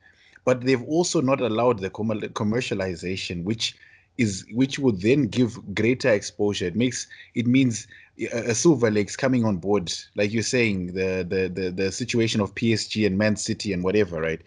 but 0.44 0.62
they've 0.62 0.84
also 0.84 1.20
not 1.20 1.40
allowed 1.40 1.78
the 1.80 1.90
commer- 1.90 2.28
commercialization 2.30 3.44
which 3.44 3.74
is 4.18 4.44
which 4.52 4.78
would 4.78 5.00
then 5.00 5.26
give 5.28 5.58
greater 5.74 6.10
exposure 6.10 6.66
it 6.66 6.76
makes 6.76 7.06
it 7.34 7.46
means 7.46 7.86
a 8.20 8.50
a 8.50 8.54
Silver 8.54 8.90
Lakes 8.90 9.16
coming 9.16 9.44
on 9.44 9.56
board, 9.56 9.92
like 10.14 10.32
you're 10.32 10.42
saying, 10.42 10.88
the, 10.88 11.24
the 11.28 11.48
the 11.48 11.70
the 11.70 11.92
situation 11.92 12.40
of 12.40 12.54
PSG 12.54 13.06
and 13.06 13.16
Man 13.16 13.36
City 13.36 13.72
and 13.72 13.82
whatever, 13.82 14.20
right? 14.20 14.42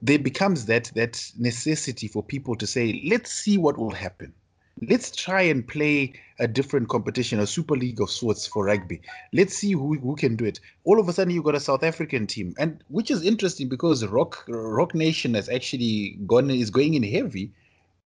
There 0.00 0.18
becomes 0.18 0.66
that 0.66 0.90
that 0.94 1.30
necessity 1.38 2.08
for 2.08 2.22
people 2.22 2.56
to 2.56 2.66
say, 2.66 3.00
let's 3.04 3.30
see 3.32 3.58
what 3.58 3.78
will 3.78 3.92
happen. 3.92 4.34
Let's 4.80 5.10
try 5.10 5.42
and 5.42 5.66
play 5.66 6.14
a 6.38 6.48
different 6.48 6.88
competition, 6.88 7.38
a 7.38 7.46
super 7.46 7.76
league 7.76 8.00
of 8.00 8.10
sorts 8.10 8.46
for 8.46 8.64
rugby. 8.64 9.00
Let's 9.32 9.54
see 9.54 9.72
who, 9.72 9.98
who 9.98 10.16
can 10.16 10.34
do 10.36 10.44
it. 10.44 10.58
All 10.84 10.98
of 10.98 11.08
a 11.08 11.12
sudden, 11.12 11.32
you've 11.32 11.44
got 11.44 11.54
a 11.54 11.60
South 11.60 11.82
African 11.82 12.26
team, 12.26 12.54
and 12.58 12.82
which 12.88 13.10
is 13.10 13.22
interesting 13.24 13.68
because 13.68 14.04
Roc 14.06 14.44
Roc 14.48 14.94
Nation 14.94 15.34
has 15.34 15.48
actually 15.48 16.18
gone 16.26 16.50
is 16.50 16.70
going 16.70 16.94
in 16.94 17.02
heavy 17.02 17.52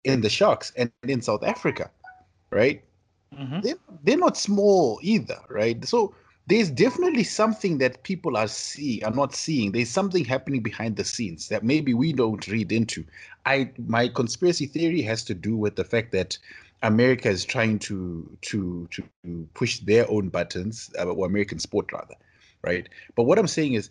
in 0.04 0.22
the 0.22 0.30
Sharks 0.30 0.72
and 0.78 0.92
in 1.04 1.22
South 1.22 1.44
Africa, 1.44 1.92
right? 2.50 2.84
Mhm. 3.34 3.62
they're, 3.64 3.76
they're 4.04 4.18
not 4.18 4.38
small 4.38 5.00
either, 5.02 5.40
right? 5.50 5.84
So 5.86 6.16
there's 6.48 6.70
definitely 6.70 7.24
something 7.24 7.78
that 7.78 8.04
people 8.04 8.36
are 8.36 8.48
see 8.48 9.02
are 9.04 9.12
not 9.14 9.34
seeing. 9.34 9.72
There's 9.72 9.90
something 9.90 10.26
happening 10.26 10.62
behind 10.62 10.98
the 10.98 11.06
scenes 11.06 11.48
that 11.50 11.64
maybe 11.64 11.94
we 11.94 12.12
don't 12.14 12.46
read 12.48 12.72
into. 12.72 13.06
I 13.46 13.72
my 13.88 14.10
conspiracy 14.10 14.66
theory 14.66 15.02
has 15.04 15.24
to 15.26 15.34
do 15.34 15.56
with 15.56 15.76
the 15.76 15.86
fact 15.86 16.12
that 16.12 16.38
America 16.82 17.30
is 17.30 17.46
trying 17.46 17.80
to 17.80 18.38
to 18.42 18.88
to 18.92 19.04
push 19.54 19.80
their 19.80 20.10
own 20.10 20.30
buttons, 20.30 20.90
uh, 21.00 21.06
or 21.06 21.26
American 21.26 21.60
sport 21.60 21.92
rather, 21.94 22.16
right? 22.62 22.90
But 23.16 23.24
what 23.24 23.40
I'm 23.40 23.48
saying 23.48 23.74
is 23.74 23.90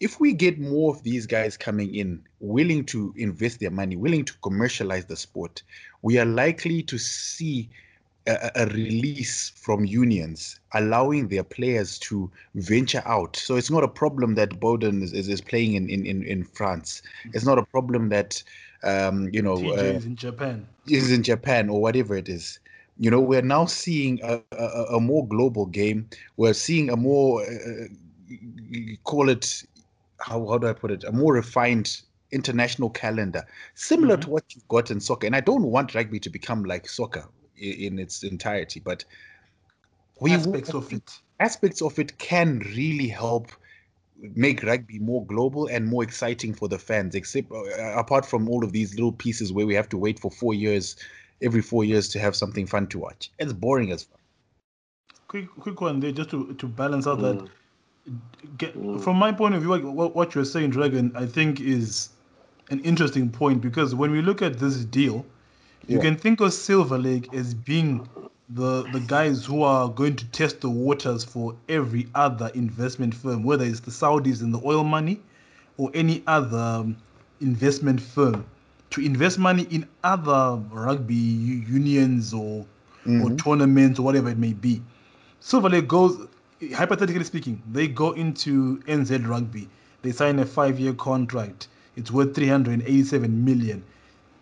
if 0.00 0.18
we 0.18 0.32
get 0.32 0.58
more 0.58 0.92
of 0.92 1.02
these 1.04 1.26
guys 1.26 1.56
coming 1.56 1.94
in 1.94 2.22
willing 2.40 2.84
to 2.84 3.14
invest 3.16 3.60
their 3.60 3.70
money 3.70 3.96
willing 3.96 4.24
to 4.24 4.34
commercialize 4.42 5.06
the 5.06 5.16
sport 5.16 5.62
we 6.02 6.18
are 6.18 6.26
likely 6.26 6.82
to 6.82 6.98
see 6.98 7.70
a, 8.26 8.50
a 8.56 8.66
release 8.66 9.50
from 9.50 9.84
unions 9.84 10.60
allowing 10.74 11.28
their 11.28 11.44
players 11.44 11.98
to 11.98 12.30
venture 12.54 13.02
out 13.04 13.36
so 13.36 13.56
it's 13.56 13.70
not 13.70 13.84
a 13.84 13.88
problem 13.88 14.34
that 14.34 14.60
Beauden 14.60 15.02
is, 15.02 15.12
is, 15.12 15.28
is 15.28 15.40
playing 15.40 15.74
in, 15.74 15.88
in, 15.88 16.22
in, 16.22 16.44
france 16.44 17.02
it's 17.32 17.44
not 17.44 17.58
a 17.58 17.64
problem 17.64 18.08
that 18.10 18.42
um, 18.84 19.28
you 19.32 19.42
know 19.42 19.72
uh, 19.72 19.94
is 19.94 20.06
in 20.06 20.16
Japan. 20.16 20.66
is 20.88 21.12
in 21.12 21.22
Japan 21.22 21.68
or 21.68 21.80
whatever 21.80 22.16
it 22.16 22.28
is. 22.28 22.60
You 22.98 23.10
know, 23.10 23.20
we're 23.20 23.42
now 23.42 23.66
seeing 23.66 24.20
a, 24.22 24.40
a, 24.52 24.66
a 24.96 25.00
more 25.00 25.26
global 25.26 25.66
game. 25.66 26.08
We're 26.36 26.52
seeing 26.54 26.90
a 26.90 26.96
more, 26.96 27.42
uh, 27.42 27.86
you 28.28 28.96
call 29.04 29.28
it, 29.28 29.62
how, 30.20 30.46
how 30.46 30.58
do 30.58 30.66
I 30.68 30.72
put 30.72 30.90
it, 30.90 31.04
a 31.04 31.12
more 31.12 31.34
refined 31.34 32.02
international 32.32 32.90
calendar, 32.90 33.44
similar 33.74 34.16
Mhm. 34.16 34.20
to 34.20 34.30
what 34.30 34.44
you've 34.54 34.68
got 34.68 34.90
in 34.90 35.00
soccer. 35.00 35.26
And 35.26 35.36
I 35.36 35.40
don't 35.40 35.64
want 35.64 35.94
rugby 35.94 36.20
to 36.20 36.30
become 36.30 36.64
like 36.64 36.88
soccer 36.88 37.26
in, 37.56 37.72
in 37.72 37.98
its 37.98 38.22
entirety, 38.22 38.80
but 38.80 39.04
we 40.20 40.32
aspects 40.32 40.74
of 40.74 40.92
it. 40.92 41.20
aspects 41.40 41.82
of 41.82 41.98
it 41.98 42.18
can 42.18 42.60
really 42.76 43.08
help 43.08 43.50
make 44.36 44.62
rugby 44.62 44.98
more 44.98 45.26
global 45.26 45.66
and 45.66 45.86
more 45.86 46.02
exciting 46.02 46.54
for 46.54 46.68
the 46.68 46.78
fans 46.78 47.14
except 47.14 47.50
uh, 47.50 47.98
apart 47.98 48.24
from 48.24 48.48
all 48.48 48.64
of 48.64 48.72
these 48.72 48.94
little 48.94 49.12
pieces 49.12 49.52
where 49.52 49.66
we 49.66 49.74
have 49.74 49.88
to 49.88 49.98
wait 49.98 50.18
for 50.20 50.30
four 50.30 50.54
years 50.54 50.96
every 51.42 51.60
four 51.60 51.84
years 51.84 52.08
to 52.08 52.18
have 52.20 52.36
something 52.36 52.64
fun 52.64 52.86
to 52.86 52.98
watch 53.00 53.32
it's 53.40 53.52
boring 53.52 53.90
as 53.90 54.04
fuck 54.04 54.20
Quick, 55.28 55.48
quick 55.58 55.80
one 55.80 56.00
there, 56.00 56.12
just 56.12 56.30
to, 56.30 56.54
to 56.54 56.66
balance 56.68 57.06
out 57.08 57.18
Mm. 57.18 57.22
that. 57.22 57.50
Get, 58.58 58.76
Mm. 58.76 59.00
From 59.02 59.16
my 59.16 59.32
point 59.32 59.54
of 59.54 59.62
view, 59.62 59.70
what, 59.70 59.82
what, 59.82 60.14
what 60.14 60.34
you're 60.34 60.44
saying, 60.44 60.70
Dragon, 60.70 61.10
I 61.16 61.26
think 61.26 61.60
is 61.60 62.10
an 62.70 62.80
interesting 62.80 63.30
point 63.30 63.60
because 63.60 63.94
when 63.94 64.10
we 64.12 64.22
look 64.22 64.42
at 64.42 64.58
this 64.58 64.84
deal, 64.84 65.26
you 65.88 65.96
Yeah. 65.96 66.00
can 66.00 66.16
think 66.16 66.40
of 66.40 66.52
Silver 66.52 66.98
Lake 66.98 67.32
as 67.32 67.54
being 67.54 68.06
the 68.48 68.82
the 68.88 69.00
guys 69.00 69.44
who 69.44 69.62
are 69.62 69.88
going 69.88 70.16
to 70.16 70.24
test 70.26 70.60
the 70.60 70.70
waters 70.70 71.24
for 71.24 71.54
every 71.68 72.06
other 72.14 72.50
investment 72.54 73.14
firm, 73.14 73.42
whether 73.42 73.64
it's 73.64 73.80
the 73.80 73.90
Saudis 73.90 74.42
and 74.42 74.52
the 74.52 74.60
oil 74.64 74.84
money 74.84 75.20
or 75.78 75.90
any 75.94 76.22
other 76.26 76.58
um, 76.58 76.96
investment 77.40 78.00
firm, 78.00 78.44
to 78.90 79.00
invest 79.00 79.38
money 79.38 79.66
in 79.70 79.86
other 80.02 80.56
rugby 80.70 81.14
unions 81.14 82.32
or 82.34 82.66
or 83.22 83.30
Mhm. 83.30 83.38
tournaments 83.38 83.98
or 83.98 84.02
whatever 84.02 84.28
it 84.30 84.38
may 84.38 84.52
be. 84.52 84.82
Silver 85.40 85.68
Lake 85.68 85.88
goes, 85.88 86.26
hypothetically 86.74 87.24
speaking, 87.24 87.62
they 87.70 87.86
go 87.86 88.12
into 88.12 88.78
NZ 88.86 89.26
Rugby. 89.28 89.68
They 90.02 90.12
sign 90.12 90.38
a 90.38 90.46
five-year 90.46 90.94
contract. 90.94 91.68
It's 91.96 92.10
worth 92.10 92.34
387 92.34 93.44
million. 93.44 93.84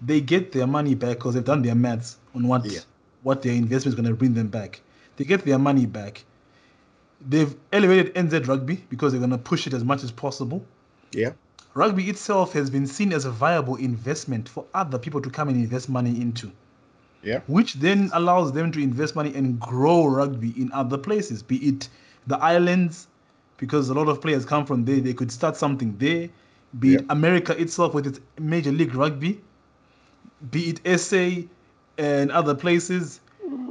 They 0.05 0.21
get 0.21 0.53
their 0.53 0.67
money 0.67 0.95
back 0.95 1.19
because 1.19 1.35
they've 1.35 1.45
done 1.45 1.63
their 1.63 1.75
maths 1.75 2.19
on 2.35 2.47
what 2.49 2.65
Yeah. 2.65 2.81
what 3.23 3.43
their 3.43 3.53
investment 3.53 3.93
is 3.93 4.01
going 4.01 4.09
to 4.11 4.17
bring 4.17 4.35
them 4.35 4.49
back. 4.49 4.81
They 5.17 5.25
get 5.25 5.45
their 5.45 5.59
money 5.59 5.87
back. 5.87 6.25
They've 7.29 7.55
elevated 7.73 8.15
NZ 8.15 8.49
Rugby 8.49 8.85
because 8.89 9.13
they're 9.13 9.21
going 9.21 9.31
to 9.31 9.39
push 9.39 9.67
it 9.67 9.75
as 9.75 9.85
much 9.85 10.03
as 10.03 10.11
possible. 10.11 10.65
yeah 11.13 11.33
Rugby 11.75 12.11
itself 12.11 12.53
has 12.53 12.69
been 12.69 12.87
seen 12.87 13.13
as 13.15 13.25
a 13.25 13.31
viable 13.31 13.77
investment 13.77 14.47
for 14.49 14.67
other 14.75 14.99
people 14.99 15.23
to 15.23 15.31
come 15.31 15.49
and 15.49 15.57
invest 15.57 15.89
money 15.89 16.11
into 16.21 16.51
yeah 17.23 17.41
which 17.47 17.75
then 17.75 18.11
allows 18.13 18.53
them 18.53 18.73
to 18.73 18.81
invest 18.83 19.15
money 19.17 19.33
and 19.35 19.59
grow 19.61 20.07
rugby 20.07 20.53
in 20.61 20.71
other 20.73 20.99
places, 20.99 21.43
be 21.43 21.57
it 21.59 21.89
the 22.27 22.37
islands, 22.39 23.07
because 23.57 23.89
a 23.89 23.95
lot 23.95 24.09
of 24.09 24.21
players 24.21 24.45
come 24.45 24.67
from 24.67 24.85
there, 24.85 25.01
they 25.01 25.15
could 25.15 25.31
start 25.33 25.57
something 25.57 25.97
there, 25.99 26.29
be 26.81 26.95
it 26.97 27.05
America 27.11 27.53
itself 27.61 27.95
with 27.95 28.07
its 28.07 28.21
Major 28.39 28.73
League 28.73 28.95
Rugby, 28.95 29.41
be 30.51 30.71
it 30.71 31.01
SA 31.01 31.43
and 31.99 32.31
other 32.33 32.55
places. 32.55 33.21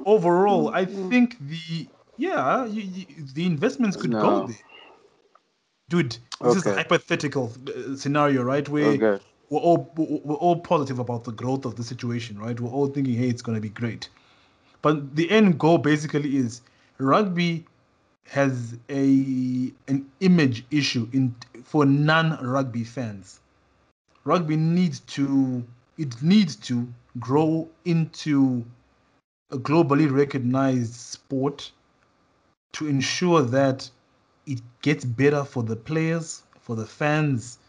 Overall, 0.05 0.69
I 0.69 0.85
think 0.85 1.37
the 1.39 1.87
Yeah, 2.17 2.65
you, 2.65 2.81
you, 2.81 3.05
the 3.33 3.45
investments 3.45 3.97
could 3.97 4.11
No. 4.11 4.19
go 4.19 4.47
there. 4.47 4.55
Dude, 5.89 6.17
this 6.41 6.55
is 6.55 6.65
a 6.65 6.71
hypothetical 6.75 7.51
uh, 7.67 7.95
scenario, 7.95 8.43
right? 8.43 8.67
Where 8.69 8.93
Okay. 8.95 9.23
we're 9.49 9.59
all 9.59 9.91
we're 9.95 10.35
all 10.35 10.59
positive 10.59 10.99
about 10.99 11.23
the 11.25 11.31
growth 11.31 11.65
of 11.65 11.75
the 11.75 11.83
situation, 11.83 12.39
right? 12.39 12.59
We're 12.59 12.69
all 12.71 12.87
thinking, 12.87 13.15
hey, 13.15 13.27
it's 13.27 13.41
going 13.41 13.55
to 13.55 13.61
be 13.61 13.69
great. 13.69 14.09
But 14.81 15.15
the 15.15 15.29
end 15.29 15.59
goal 15.59 15.77
basically 15.77 16.37
is 16.37 16.61
rugby 16.97 17.65
has 18.27 18.77
a 18.89 19.73
an 19.87 20.09
image 20.19 20.65
issue 20.71 21.09
in 21.11 21.35
for 21.63 21.85
non-rugby 21.85 22.83
fans. 22.83 23.39
Rugby 24.23 24.55
needs 24.55 24.99
to 25.01 25.63
it 26.01 26.21
needs 26.23 26.55
to 26.55 26.87
grow 27.19 27.69
into 27.85 28.65
a 29.51 29.57
globally 29.57 30.11
recognized 30.11 30.93
sport 30.95 31.71
to 32.73 32.87
ensure 32.87 33.41
that 33.41 33.89
it 34.47 34.59
gets 34.81 35.05
better 35.05 35.43
for 35.43 35.63
the 35.63 35.75
players, 35.75 36.43
for 36.59 36.75
the 36.75 36.85
fans, 36.85 37.59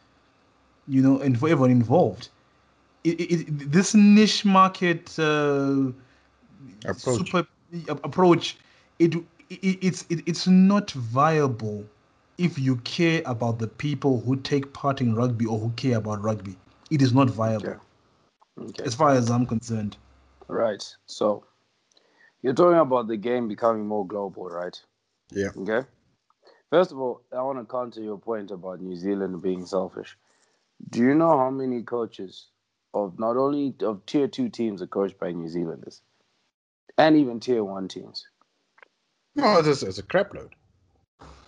you 0.89 1.03
know, 1.03 1.19
and 1.21 1.39
for 1.39 1.49
everyone 1.49 1.71
involved. 1.71 2.29
It, 3.05 3.21
it, 3.21 3.73
this 3.73 3.95
niche 3.95 4.45
market 4.45 5.19
uh, 5.19 5.93
Approach. 6.85 7.19
super 7.19 7.47
a- 7.89 7.93
approach, 7.93 8.57
it, 8.99 9.15
it 9.15 9.25
it's 9.83 10.05
it, 10.09 10.23
it's 10.27 10.47
not 10.47 10.91
viable 10.93 11.85
if 12.39 12.59
you 12.59 12.77
care 12.77 13.23
about 13.27 13.59
the 13.59 13.69
people 13.69 14.21
who 14.21 14.37
take 14.37 14.73
part 14.73 15.01
in 15.01 15.15
rugby 15.15 15.47
or 15.47 15.59
who 15.59 15.71
care 15.77 15.99
about 15.99 16.23
rugby. 16.23 16.57
It 16.91 17.03
is 17.03 17.13
not 17.13 17.31
viable, 17.31 17.67
Okay. 17.67 17.79
Okay. 18.61 18.85
as 18.85 18.95
far 18.95 19.11
as 19.11 19.31
I'm 19.31 19.47
concerned. 19.47 19.97
Right. 20.49 20.85
So 21.07 21.45
you're 22.43 22.55
talking 22.55 22.79
about 22.79 23.09
the 23.09 23.17
game 23.17 23.49
becoming 23.49 23.87
more 23.87 24.07
global, 24.07 24.49
right? 24.49 24.79
Yeah. 25.31 25.51
Okay. 25.57 25.87
First 26.71 26.93
of 26.93 26.99
all, 26.99 27.23
I 27.37 27.43
want 27.43 27.59
to 27.59 27.71
counter 27.71 28.01
your 28.01 28.19
point 28.19 28.51
about 28.51 28.81
New 28.81 28.97
Zealand 28.97 29.43
being 29.43 29.67
selfish. 29.67 30.17
Do 30.91 31.01
you 31.01 31.15
know 31.15 31.37
how 31.37 31.51
many 31.51 31.83
coaches 31.83 32.49
of 32.95 33.19
not 33.19 33.37
only 33.37 33.75
of 33.83 34.05
tier 34.07 34.29
two 34.29 34.49
teams 34.49 34.83
are 34.83 34.87
coached 34.87 35.19
by 35.19 35.33
New 35.33 35.49
Zealanders, 35.49 36.03
and 36.99 37.17
even 37.17 37.41
tier 37.41 37.63
one 37.63 37.89
teams? 37.89 38.27
No, 39.35 39.59
it's 39.59 39.83
a, 39.83 39.87
it's 39.87 39.99
a 39.99 40.03
crap 40.03 40.35
load. 40.35 40.55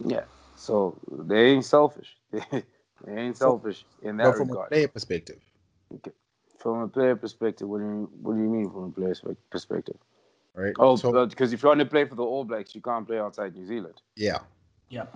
Yeah. 0.04 0.24
So 0.56 0.98
they 1.10 1.46
ain't 1.46 1.64
selfish. 1.64 2.16
they 2.32 2.62
ain't 3.08 3.36
selfish 3.36 3.84
in 4.02 4.18
that 4.18 4.36
from 4.36 4.50
a 4.50 4.66
player 4.66 4.88
perspective, 4.88 5.40
From 6.64 6.80
a 6.80 6.88
player 6.88 7.14
perspective, 7.14 7.68
what 7.68 7.78
do 7.78 7.84
you 7.84 8.10
what 8.22 8.34
do 8.36 8.40
you 8.40 8.48
mean 8.48 8.70
from 8.70 8.84
a 8.84 8.90
player 8.90 9.14
perspective? 9.50 9.98
right? 10.54 10.72
Oh, 10.78 10.96
so, 10.96 11.26
because 11.26 11.52
if 11.52 11.62
you 11.62 11.68
want 11.68 11.80
to 11.80 11.86
play 11.86 12.04
for 12.06 12.14
the 12.14 12.22
All 12.22 12.44
Blacks, 12.44 12.74
you 12.74 12.80
can't 12.80 13.06
play 13.06 13.18
outside 13.18 13.54
New 13.54 13.66
Zealand. 13.66 14.00
yeah. 14.16 14.38
Yeah. 14.88 15.06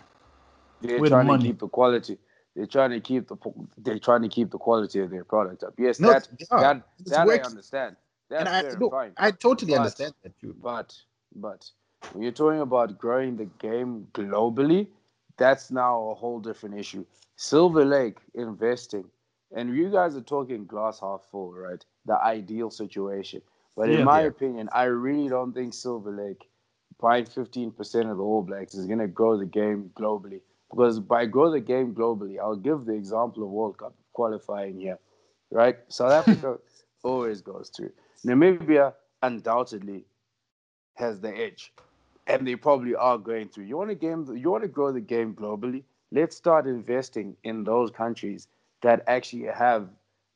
They're 0.83 1.01
With 1.01 1.11
trying 1.11 1.27
money. 1.27 1.43
to 1.45 1.49
keep 1.49 1.59
the 1.61 1.69
quality. 1.69 2.19
They're 2.55 2.67
trying 2.67 2.91
to 2.91 3.01
keep 3.01 3.29
the 3.29 3.37
they're 3.85 3.99
trying 4.09 4.23
to 4.23 4.29
keep 4.29 4.51
the 4.51 4.59
quality 4.59 5.01
of 5.01 5.09
their 5.11 5.25
product 5.25 5.63
up. 5.65 5.75
Yes, 5.79 5.99
No, 6.01 6.09
that 6.13 6.29
they 6.39 6.45
are. 6.51 6.61
that 6.61 6.83
It's 7.01 7.11
that 7.13 7.29
I 7.29 7.39
understand. 7.53 7.97
That's 8.29 8.41
and 8.41 8.49
I, 8.49 8.61
fair 8.63 8.71
and 8.73 8.81
no, 8.81 8.91
fine. 8.91 9.13
I 9.17 9.31
totally 9.31 9.73
But- 9.73 9.79
understand 9.81 10.13
that. 10.23 10.33
You, 10.43 10.55
But 10.71 10.89
but 11.47 11.61
when 12.13 12.23
you're 12.25 12.39
talking 12.43 12.61
about 12.61 12.99
growing 12.99 13.37
the 13.43 13.49
game 13.69 14.07
globally, 14.13 14.83
that's 15.39 15.71
now 15.71 16.11
a 16.11 16.15
whole 16.15 16.41
different 16.41 16.75
issue. 16.79 17.05
Silver 17.37 17.85
Lake 17.87 18.19
investing, 18.35 19.05
and 19.53 19.75
you 19.75 19.91
guys 19.91 20.17
are 20.17 20.23
talking 20.23 20.67
glass 20.67 21.01
half 21.01 21.25
full, 21.31 21.53
right? 21.53 21.85
The 22.07 22.21
ideal 22.23 22.71
situation. 22.71 23.43
But 23.77 23.91
in 23.91 23.99
Yeah. 23.99 24.05
my 24.05 24.21
Yeah. 24.23 24.27
opinion, 24.27 24.69
I 24.73 24.85
really 24.85 25.29
don't 25.29 25.53
think 25.53 25.75
Silver 25.75 26.11
Lake 26.11 26.49
buying 27.01 27.27
15% 27.27 28.11
of 28.11 28.19
the 28.19 28.23
All 28.23 28.43
Blacks 28.43 28.75
is 28.75 28.87
going 28.87 28.99
to 28.99 29.09
grow 29.09 29.37
the 29.37 29.47
game 29.47 29.91
globally. 29.95 30.41
Because 30.71 31.01
by 31.01 31.27
grow 31.27 31.51
the 31.51 31.61
game 31.61 31.95
globally, 31.95 32.39
I'll 32.39 32.57
give 32.57 32.85
the 32.85 32.95
example 32.95 33.43
of 33.45 33.51
World 33.51 33.79
Cup 33.79 33.95
qualifying 34.13 34.79
here, 34.81 34.99
right? 35.51 35.77
South 35.89 36.13
Africa 36.13 36.59
always 37.03 37.41
goes 37.43 37.71
through. 37.71 37.93
Namibia 38.27 38.95
undoubtedly 39.23 40.07
has 40.95 41.21
the 41.21 41.35
edge, 41.37 41.73
and 42.27 42.47
they 42.47 42.57
probably 42.57 42.95
are 42.95 43.19
going 43.19 43.49
through. 43.49 43.65
You 43.65 43.77
want 43.77 43.91
to 43.91 43.95
game, 43.95 44.27
you 44.37 44.51
want 44.51 44.63
to 44.63 44.69
grow 44.69 44.93
the 44.93 45.01
game 45.01 45.35
globally. 45.35 45.85
Let's 46.11 46.37
start 46.37 46.67
investing 46.67 47.37
in 47.45 47.65
those 47.65 47.91
countries 47.91 48.49
that 48.83 49.05
actually 49.07 49.45
have 49.47 49.89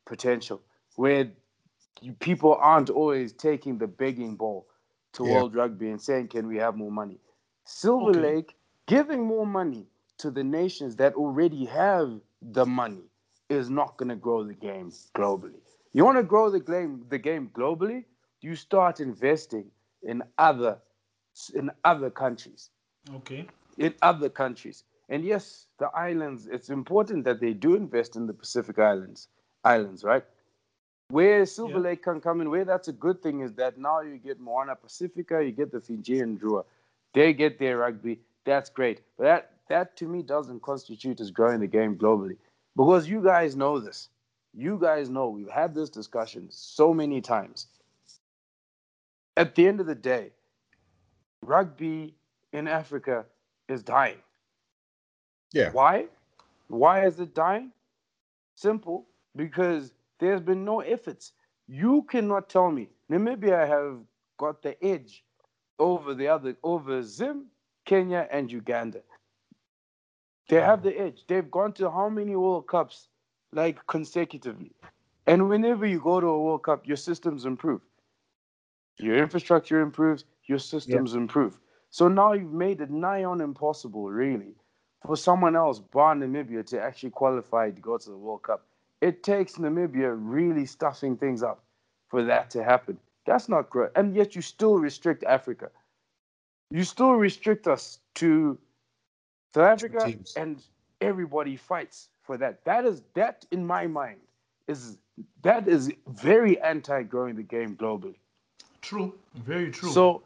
potential, 0.05 0.63
where 0.97 1.31
you- 2.01 2.15
people 2.15 2.55
aren't 2.55 2.91
always 2.91 3.33
taking 3.33 3.79
the 3.79 3.87
begging 3.87 4.37
ball 4.37 4.67
to 5.13 5.25
Yeah. 5.25 5.35
World 5.35 5.55
Rugby 5.55 5.91
and 5.91 6.01
saying, 6.01 6.29
"Can 6.29 6.47
we 6.49 6.57
have 6.59 6.77
more 6.77 6.91
money?" 6.91 7.21
Silver 7.65 8.11
Okay. 8.11 8.21
Lake 8.21 8.57
giving 8.87 9.25
more 9.25 9.47
money 9.47 9.87
to 10.19 10.31
the 10.31 10.45
nations 10.45 10.97
that 10.97 11.15
already 11.15 11.65
have 11.67 12.21
the 12.41 12.67
money 12.67 13.05
is 13.49 13.71
not 13.71 13.97
going 13.97 14.09
to 14.09 14.17
grow 14.17 14.43
the 14.45 14.55
game 14.55 14.91
globally. 15.15 15.61
You 15.93 16.05
want 16.05 16.19
to 16.19 16.25
grow 16.25 16.51
the 16.51 16.61
game, 16.61 17.07
the 17.09 17.19
game 17.19 17.51
globally, 17.51 18.05
you 18.41 18.57
start 18.57 19.01
investing 19.01 19.71
in 20.03 20.23
other 20.39 20.81
in 21.55 21.71
other 21.85 22.11
countries 22.11 22.71
Okay. 23.15 23.49
in 23.79 23.95
other 24.03 24.29
countries. 24.29 24.85
And 25.13 25.27
yes, 25.27 25.67
the 25.79 25.89
islands, 25.89 26.47
it's 26.47 26.71
important 26.71 27.25
that 27.25 27.39
they 27.39 27.53
do 27.53 27.75
invest 27.75 28.17
in 28.17 28.27
the 28.27 28.33
Pacific 28.33 28.79
Islands, 28.79 29.29
islands, 29.63 30.05
right? 30.05 30.25
Where 31.11 31.45
Silver 31.45 31.75
Yeah. 31.75 31.89
Lake 31.91 32.03
can 32.03 32.19
come 32.19 32.41
in, 32.41 32.49
where 32.49 32.65
that's 32.65 32.89
a 32.89 32.95
good 32.95 33.23
thing 33.23 33.41
is 33.41 33.53
that 33.57 33.77
now 33.77 34.01
you 34.01 34.17
get 34.17 34.41
Moana 34.41 34.75
Pacifica, 34.75 35.45
you 35.45 35.53
get 35.53 35.71
the 35.71 35.83
Fijian 35.83 36.39
Drua. 36.39 36.65
They 37.13 37.35
get 37.35 37.59
their 37.59 37.77
rugby. 37.77 38.21
That's 38.45 38.71
great. 38.71 39.03
But 39.19 39.25
that 39.25 39.43
that 39.69 39.97
to 39.99 40.09
me 40.09 40.23
doesn't 40.23 40.63
constitute 40.63 41.21
as 41.21 41.31
growing 41.31 41.61
the 41.61 41.67
game 41.67 41.99
globally. 41.99 42.39
Because 42.75 43.07
you 43.07 43.23
guys 43.23 43.55
know 43.55 43.79
this. 43.79 44.09
You 44.55 44.79
guys 44.81 45.11
know 45.11 45.29
we've 45.29 45.51
had 45.51 45.75
this 45.75 45.91
discussion 45.91 46.49
so 46.51 46.95
many 46.95 47.21
times. 47.21 47.67
At 49.37 49.55
the 49.57 49.69
end 49.69 49.79
of 49.81 49.87
the 49.87 49.95
day, 49.95 50.33
rugby 51.43 52.15
in 52.55 52.67
Africa 52.67 53.27
is 53.69 53.83
dying. 53.83 54.23
Yeah. 55.53 55.71
Why? 55.73 56.07
Why 56.69 57.07
is 57.07 57.21
it 57.21 57.35
dying? 57.35 57.73
Simple, 58.55 59.07
because 59.37 59.93
there's 60.19 60.41
been 60.41 60.65
no 60.65 60.81
efforts. 60.81 61.33
You 61.69 62.03
cannot 62.03 62.49
tell 62.49 62.71
me 62.71 62.89
Namibia 63.11 63.67
have 63.67 63.99
got 64.39 64.63
the 64.63 64.83
edge 64.85 65.25
over 65.79 66.15
the 66.15 66.29
other 66.29 66.57
over 66.63 67.03
Zim, 67.03 67.47
Kenya, 67.85 68.29
and 68.31 68.51
Uganda. 68.51 69.01
They 70.49 70.61
have 70.61 70.83
the 70.83 70.99
edge. 70.99 71.25
They've 71.29 71.51
gone 71.51 71.73
to 71.75 71.91
how 71.91 72.09
many 72.09 72.37
World 72.37 72.67
Cups 72.67 73.09
like 73.53 73.87
consecutively? 73.87 74.73
And 75.27 75.49
whenever 75.49 75.87
you 75.87 76.01
go 76.01 76.21
to 76.21 76.27
a 76.27 76.43
World 76.43 76.65
Cup, 76.65 76.87
your 76.87 76.97
systems 76.97 77.45
improve. 77.45 77.81
Your 78.99 79.17
infrastructure 79.17 79.81
improves, 79.81 80.25
your 80.47 80.59
systems 80.59 81.15
improve. 81.15 81.59
So 81.91 82.09
now 82.09 82.33
you've 82.33 82.53
made 82.53 82.81
it 82.81 82.91
nigh 82.91 83.25
on 83.25 83.41
impossible, 83.41 84.11
really, 84.11 84.55
for 85.07 85.17
someone 85.17 85.57
else, 85.57 85.79
bar 85.79 86.15
Namibia, 86.15 86.65
to 86.67 86.81
actually 86.81 87.11
qualify 87.11 87.71
to 87.71 87.81
go 87.81 87.99
to 87.99 88.11
the 88.11 88.17
World 88.17 88.43
Cup. 88.43 88.65
It 89.01 89.23
takes 89.23 89.55
Namibia 89.55 90.15
really 90.17 90.67
stuffing 90.67 91.17
things 91.17 91.43
up 91.43 91.63
for 92.09 92.23
that 92.25 92.51
to 92.51 92.63
happen. 92.63 92.99
That's 93.27 93.49
not 93.49 93.71
great. 93.71 93.91
And 93.97 94.15
yet 94.15 94.35
you 94.37 94.43
still 94.43 94.79
restrict 94.79 95.25
Africa. 95.25 95.71
You 96.71 96.85
still 96.85 97.13
restrict 97.13 97.67
us 97.67 97.99
to 98.17 98.59
South 99.55 99.65
Africa, 99.65 100.07
teams. 100.07 100.35
and 100.37 100.63
everybody 101.01 101.57
fights 101.57 102.09
for 102.23 102.37
that. 102.39 102.65
That 102.65 102.85
is 102.85 103.03
that 103.15 103.45
in 103.51 103.67
my 103.67 103.87
mind 103.87 104.21
is 104.69 104.99
that 105.43 105.69
is 105.69 105.93
very 106.09 106.61
anti-growing 106.61 107.37
the 107.37 107.43
game 107.43 107.77
globally. 107.77 108.17
True. 108.81 109.15
Very 109.35 109.71
true. 109.71 109.91
So, 109.91 110.23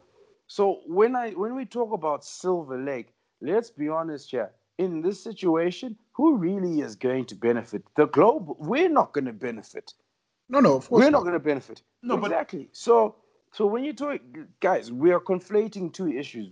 so 0.47 0.79
when 0.87 1.15
I 1.15 1.31
when 1.31 1.55
we 1.55 1.65
talk 1.65 1.91
about 1.91 2.23
Silver 2.23 2.77
Lake, 2.77 3.13
let's 3.41 3.69
be 3.69 3.89
honest 3.89 4.31
here. 4.31 4.51
In 4.77 5.01
this 5.01 5.21
situation, 5.23 5.97
who 6.13 6.37
really 6.37 6.81
is 6.81 6.95
going 6.95 7.25
to 7.25 7.35
benefit? 7.35 7.83
The 7.95 8.07
globe. 8.07 8.55
We're 8.59 8.89
not 8.89 9.13
going 9.13 9.25
to 9.25 9.33
benefit. 9.33 9.93
No, 10.49 10.59
no, 10.59 10.75
of 10.77 10.87
course 10.87 10.99
We're 11.03 11.09
not 11.09 11.19
not. 11.19 11.21
going 11.23 11.33
to 11.33 11.39
benefit. 11.39 11.81
No, 12.03 12.17
but- 12.17 12.31
exactly. 12.31 12.69
So, 12.71 13.15
so 13.51 13.65
when 13.65 13.83
you 13.83 13.93
talk, 13.93 14.21
guys, 14.59 14.91
we 14.91 15.11
are 15.11 15.19
conflating 15.19 15.91
two 15.91 16.09
issues. 16.09 16.51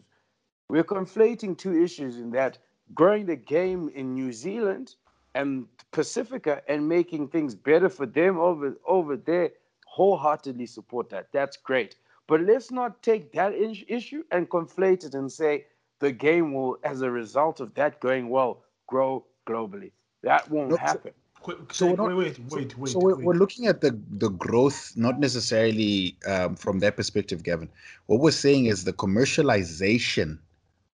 We're 0.70 0.84
conflating 0.84 1.58
two 1.58 1.82
issues 1.84 2.18
in 2.18 2.32
that 2.32 2.58
growing 2.94 3.26
the 3.28 3.36
game 3.36 3.90
in 3.94 4.14
New 4.16 4.34
Zealand 4.34 4.96
and 5.36 5.68
Pacifica 5.92 6.62
and 6.68 6.88
making 6.90 7.28
things 7.28 7.54
better 7.56 7.90
for 7.90 8.06
them 8.08 8.38
over 8.40 8.76
over 8.88 9.16
there. 9.18 9.52
Wholeheartedly 9.86 10.66
support 10.66 11.10
that. 11.12 11.28
That's 11.32 11.58
great. 11.58 11.96
But 12.28 12.42
let's 12.42 12.72
not 12.72 13.04
take 13.04 13.32
that 13.34 13.54
issue 13.54 14.24
and 14.32 14.50
conflate 14.50 15.06
it 15.06 15.14
and 15.14 15.32
say 15.32 15.66
the 16.00 16.12
game 16.12 16.54
will, 16.54 16.78
as 16.84 17.02
a 17.02 17.10
result 17.12 17.60
of 17.60 17.74
that 17.76 18.00
going 18.00 18.30
well, 18.30 18.64
grow 18.88 19.26
globally. 19.48 19.92
That 20.24 20.50
won't 20.50 20.70
No, 20.70 20.76
so- 20.76 20.82
happen. 20.82 21.12
Quick, 21.42 21.74
So 21.74 21.86
wait, 21.86 22.00
we're 22.00 22.08
not- 22.10 22.18
wait, 22.18 22.40
wait, 22.50 22.78
wait, 22.80 22.90
so 22.92 22.98
we're, 23.00 23.16
wait. 23.16 23.26
we're 23.26 23.34
looking 23.36 23.68
at 23.68 23.80
the 23.80 23.92
the 24.18 24.30
growth, 24.30 24.94
not 24.96 25.20
necessarily 25.20 26.18
um, 26.26 26.56
from 26.56 26.80
that 26.80 26.96
perspective, 26.96 27.44
Gavin. 27.44 27.70
What 28.08 28.20
we're 28.20 28.32
saying 28.32 28.66
is 28.66 28.84
the 28.84 28.94
commercialization 28.94 30.40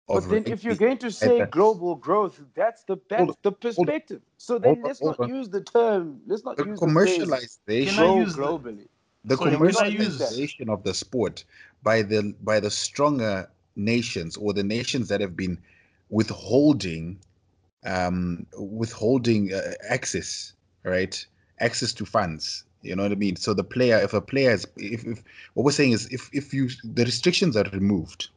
of. 0.07 0.23
But 0.23 0.29
then, 0.29 0.43
if 0.47 0.63
you're 0.63 0.75
going 0.75 0.99
to 0.99 1.11
say 1.11 1.45
global 1.47 1.95
growth, 1.95 2.39
that's 2.55 2.83
the 2.83 2.97
that's 3.09 3.23
Hold- 3.23 3.37
the 3.43 3.51
perspective. 3.51 4.21
So 4.37 4.57
then, 4.57 4.75
hold 4.75 4.85
let's 4.87 4.99
hold 4.99 5.19
not 5.19 5.29
on. 5.29 5.35
use 5.35 5.49
the 5.49 5.61
term. 5.61 6.21
Let's 6.27 6.45
not 6.45 6.55
the 6.55 6.65
use 6.65 6.79
the 6.79 6.87
phrase 6.87 7.17
commercialization 7.67 7.87
Can 7.89 7.93
I 7.93 7.97
grow 8.07 8.19
use 8.19 8.35
the- 8.35 8.41
globally. 8.43 8.87
the 9.25 9.35
Sorry, 9.35 9.51
can 9.51 9.61
I 9.61 9.87
use- 9.87 10.17
commercialization 10.17 10.69
of 10.69 10.83
the 10.83 10.93
sport 10.93 11.43
by 11.83 12.03
the 12.03 12.33
by 12.41 12.61
the 12.61 12.71
stronger 12.71 13.49
nations 13.77 14.37
or 14.37 14.53
the 14.53 14.63
nations 14.63 15.07
that 15.09 15.21
have 15.21 15.35
been 15.35 15.57
withholding 16.09 17.19
um 17.85 18.45
withholding 18.57 19.53
uh, 19.53 19.73
access 19.89 20.53
right? 20.83 21.25
Access 21.59 21.93
to 21.93 22.05
funds 22.05 22.63
you 22.83 22.95
know 22.95 23.03
what 23.03 23.11
i 23.11 23.15
mean? 23.15 23.35
So 23.35 23.53
the 23.53 23.63
player 23.63 23.97
if 23.97 24.13
a 24.13 24.21
player 24.21 24.51
is 24.51 24.67
if, 24.77 25.05
if 25.05 25.23
what 25.53 25.63
we're 25.65 25.71
saying 25.71 25.91
is 25.93 26.07
if 26.07 26.29
if 26.33 26.53
you 26.53 26.69
the 26.83 27.05
restrictions 27.05 27.57
are 27.57 27.65
removed 27.73 28.29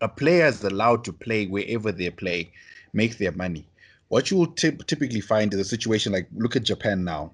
a 0.00 0.08
player 0.08 0.46
is 0.46 0.64
allowed 0.64 1.04
to 1.04 1.12
play 1.12 1.46
wherever 1.46 1.92
they 1.92 2.10
play 2.10 2.52
make 2.92 3.18
their 3.18 3.32
money. 3.32 3.66
What 4.08 4.30
you 4.30 4.38
will 4.38 4.48
typ- 4.48 4.86
typically 4.86 5.20
find 5.20 5.52
is 5.52 5.60
a 5.60 5.64
situation 5.64 6.12
like 6.12 6.28
look 6.34 6.56
at 6.56 6.64
japan 6.64 7.04
now. 7.04 7.32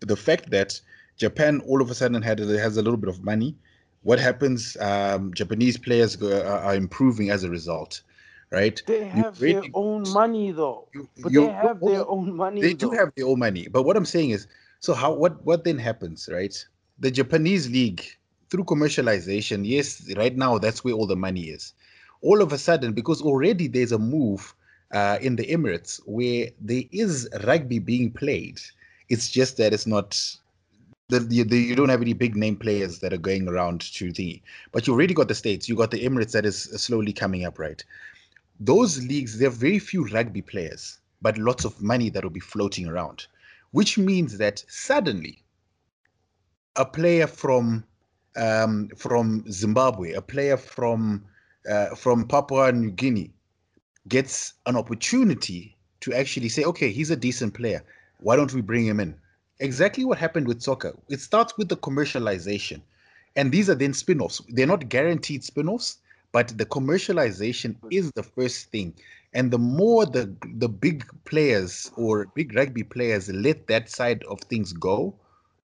The 0.00 0.16
fact 0.16 0.50
that 0.50 0.80
Japan 1.18 1.60
all 1.66 1.80
of 1.82 1.90
a 1.90 1.94
sudden 1.94 2.22
had 2.22 2.38
has 2.38 2.76
a 2.76 2.82
little 2.82 2.96
bit 2.98 3.08
of 3.08 3.22
money. 3.22 3.56
What 4.02 4.18
happens? 4.20 4.76
Um, 4.80 5.32
Japanese 5.34 5.76
players 5.78 6.16
go, 6.16 6.28
are, 6.42 6.58
are 6.58 6.74
improving 6.74 7.30
as 7.30 7.44
a 7.44 7.50
result, 7.50 8.02
right? 8.50 8.80
They 8.86 9.04
have 9.04 9.40
their 9.40 9.64
own 9.72 10.06
money 10.08 10.52
though. 10.52 10.88
You- 10.94 11.08
But 11.20 11.34
they 11.34 11.48
have 11.48 11.84
their 11.84 12.06
own 12.08 12.36
money. 12.36 12.70
They 12.70 12.74
do 12.74 12.90
have 12.90 13.12
their 13.16 13.26
own 13.26 13.38
money, 13.40 13.68
but 13.68 13.82
what 13.84 13.96
I'm 13.96 14.04
saying 14.06 14.30
is, 14.30 14.46
so 14.80 14.94
how? 14.94 15.12
What? 15.14 15.44
What 15.44 15.64
then 15.64 15.78
happens, 15.78 16.28
right? 16.32 16.54
The 16.98 17.10
Japanese 17.10 17.70
league 17.70 18.02
through 18.50 18.64
commercialization, 18.64 19.66
yes, 19.66 20.12
right 20.16 20.36
now 20.36 20.58
that's 20.58 20.84
where 20.84 20.94
all 20.94 21.06
the 21.06 21.16
money 21.16 21.44
is. 21.50 21.74
All 22.22 22.40
of 22.42 22.52
a 22.52 22.58
sudden, 22.58 22.92
because 22.92 23.20
already 23.22 23.68
there's 23.68 23.92
a 23.92 23.98
move 23.98 24.54
uh, 24.92 25.18
in 25.20 25.36
the 25.36 25.46
Emirates 25.46 26.00
where 26.06 26.48
there 26.60 26.84
is 26.92 27.28
rugby 27.44 27.78
being 27.78 28.12
played. 28.12 28.60
It's 29.08 29.28
just 29.30 29.56
that 29.58 29.72
it's 29.72 29.86
not 29.86 30.18
the, 31.18 31.42
the, 31.42 31.58
you 31.58 31.74
don't 31.74 31.88
have 31.88 32.02
any 32.02 32.12
big 32.12 32.36
name 32.36 32.56
players 32.56 33.00
that 33.00 33.12
are 33.12 33.18
going 33.18 33.48
around 33.48 33.80
to 33.80 34.12
the 34.12 34.40
but 34.72 34.86
you 34.86 34.92
already 34.92 35.14
got 35.14 35.28
the 35.28 35.34
states 35.34 35.68
you 35.68 35.76
got 35.76 35.90
the 35.90 36.04
emirates 36.04 36.32
that 36.32 36.46
is 36.46 36.64
slowly 36.82 37.12
coming 37.12 37.44
up 37.44 37.58
right? 37.58 37.84
Those 38.60 39.02
leagues 39.04 39.38
there 39.38 39.48
are 39.48 39.52
very 39.52 39.78
few 39.78 40.06
rugby 40.08 40.42
players 40.42 40.98
but 41.20 41.38
lots 41.38 41.64
of 41.64 41.80
money 41.82 42.10
that 42.10 42.22
will 42.22 42.30
be 42.30 42.40
floating 42.40 42.86
around 42.86 43.26
which 43.72 43.98
means 43.98 44.38
that 44.38 44.64
suddenly 44.68 45.42
a 46.76 46.84
player 46.84 47.26
from 47.26 47.84
um, 48.36 48.88
from 48.96 49.44
zimbabwe 49.50 50.12
a 50.12 50.22
player 50.22 50.56
from 50.56 51.24
uh, 51.70 51.94
from 51.94 52.26
papua 52.26 52.72
new 52.72 52.90
guinea 52.90 53.30
gets 54.08 54.54
an 54.66 54.76
opportunity 54.76 55.76
to 56.00 56.12
actually 56.12 56.48
say 56.48 56.64
okay 56.64 56.90
he's 56.90 57.10
a 57.10 57.16
decent 57.16 57.54
player. 57.54 57.82
Why 58.18 58.36
don't 58.36 58.52
we 58.52 58.60
bring 58.60 58.86
him 58.86 59.00
in 59.00 59.16
exactly 59.62 60.04
what 60.04 60.18
happened 60.18 60.48
with 60.48 60.60
soccer. 60.60 60.94
It 61.08 61.20
starts 61.20 61.56
with 61.56 61.68
the 61.68 61.76
commercialization, 61.76 62.82
and 63.36 63.50
these 63.50 63.70
are 63.70 63.74
then 63.74 63.94
spin 63.94 64.20
offs. 64.20 64.42
They're 64.48 64.66
not 64.66 64.88
guaranteed 64.88 65.44
spin 65.44 65.68
offs, 65.68 65.98
but 66.32 66.48
the 66.58 66.66
commercialization 66.66 67.76
is 67.90 68.10
the 68.12 68.22
first 68.22 68.70
thing. 68.70 68.94
And 69.32 69.50
the 69.50 69.58
more 69.58 70.04
the 70.04 70.34
the 70.56 70.68
big 70.68 71.06
players 71.24 71.90
or 71.96 72.26
big 72.34 72.54
rugby 72.54 72.82
players 72.82 73.30
let 73.30 73.66
that 73.68 73.88
side 73.88 74.22
of 74.24 74.40
things 74.40 74.72
go, 74.72 75.14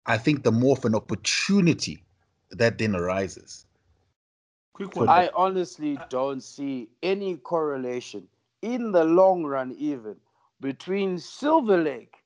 I 0.06 0.16
think 0.16 0.42
the 0.44 0.52
more 0.52 0.76
of 0.76 0.84
an 0.86 0.94
opportunity 0.94 2.02
that 2.50 2.78
then 2.78 2.96
arises. 2.96 3.66
Quick 4.72 4.96
one. 4.96 5.08
I 5.08 5.28
honestly 5.34 5.98
don't 6.08 6.42
see 6.42 6.88
any 7.02 7.36
correlation 7.36 8.28
in 8.62 8.92
the 8.92 9.04
long 9.04 9.44
run, 9.44 9.72
even 9.72 10.16
between 10.60 11.18
Silver 11.18 11.76
Lake 11.76 12.17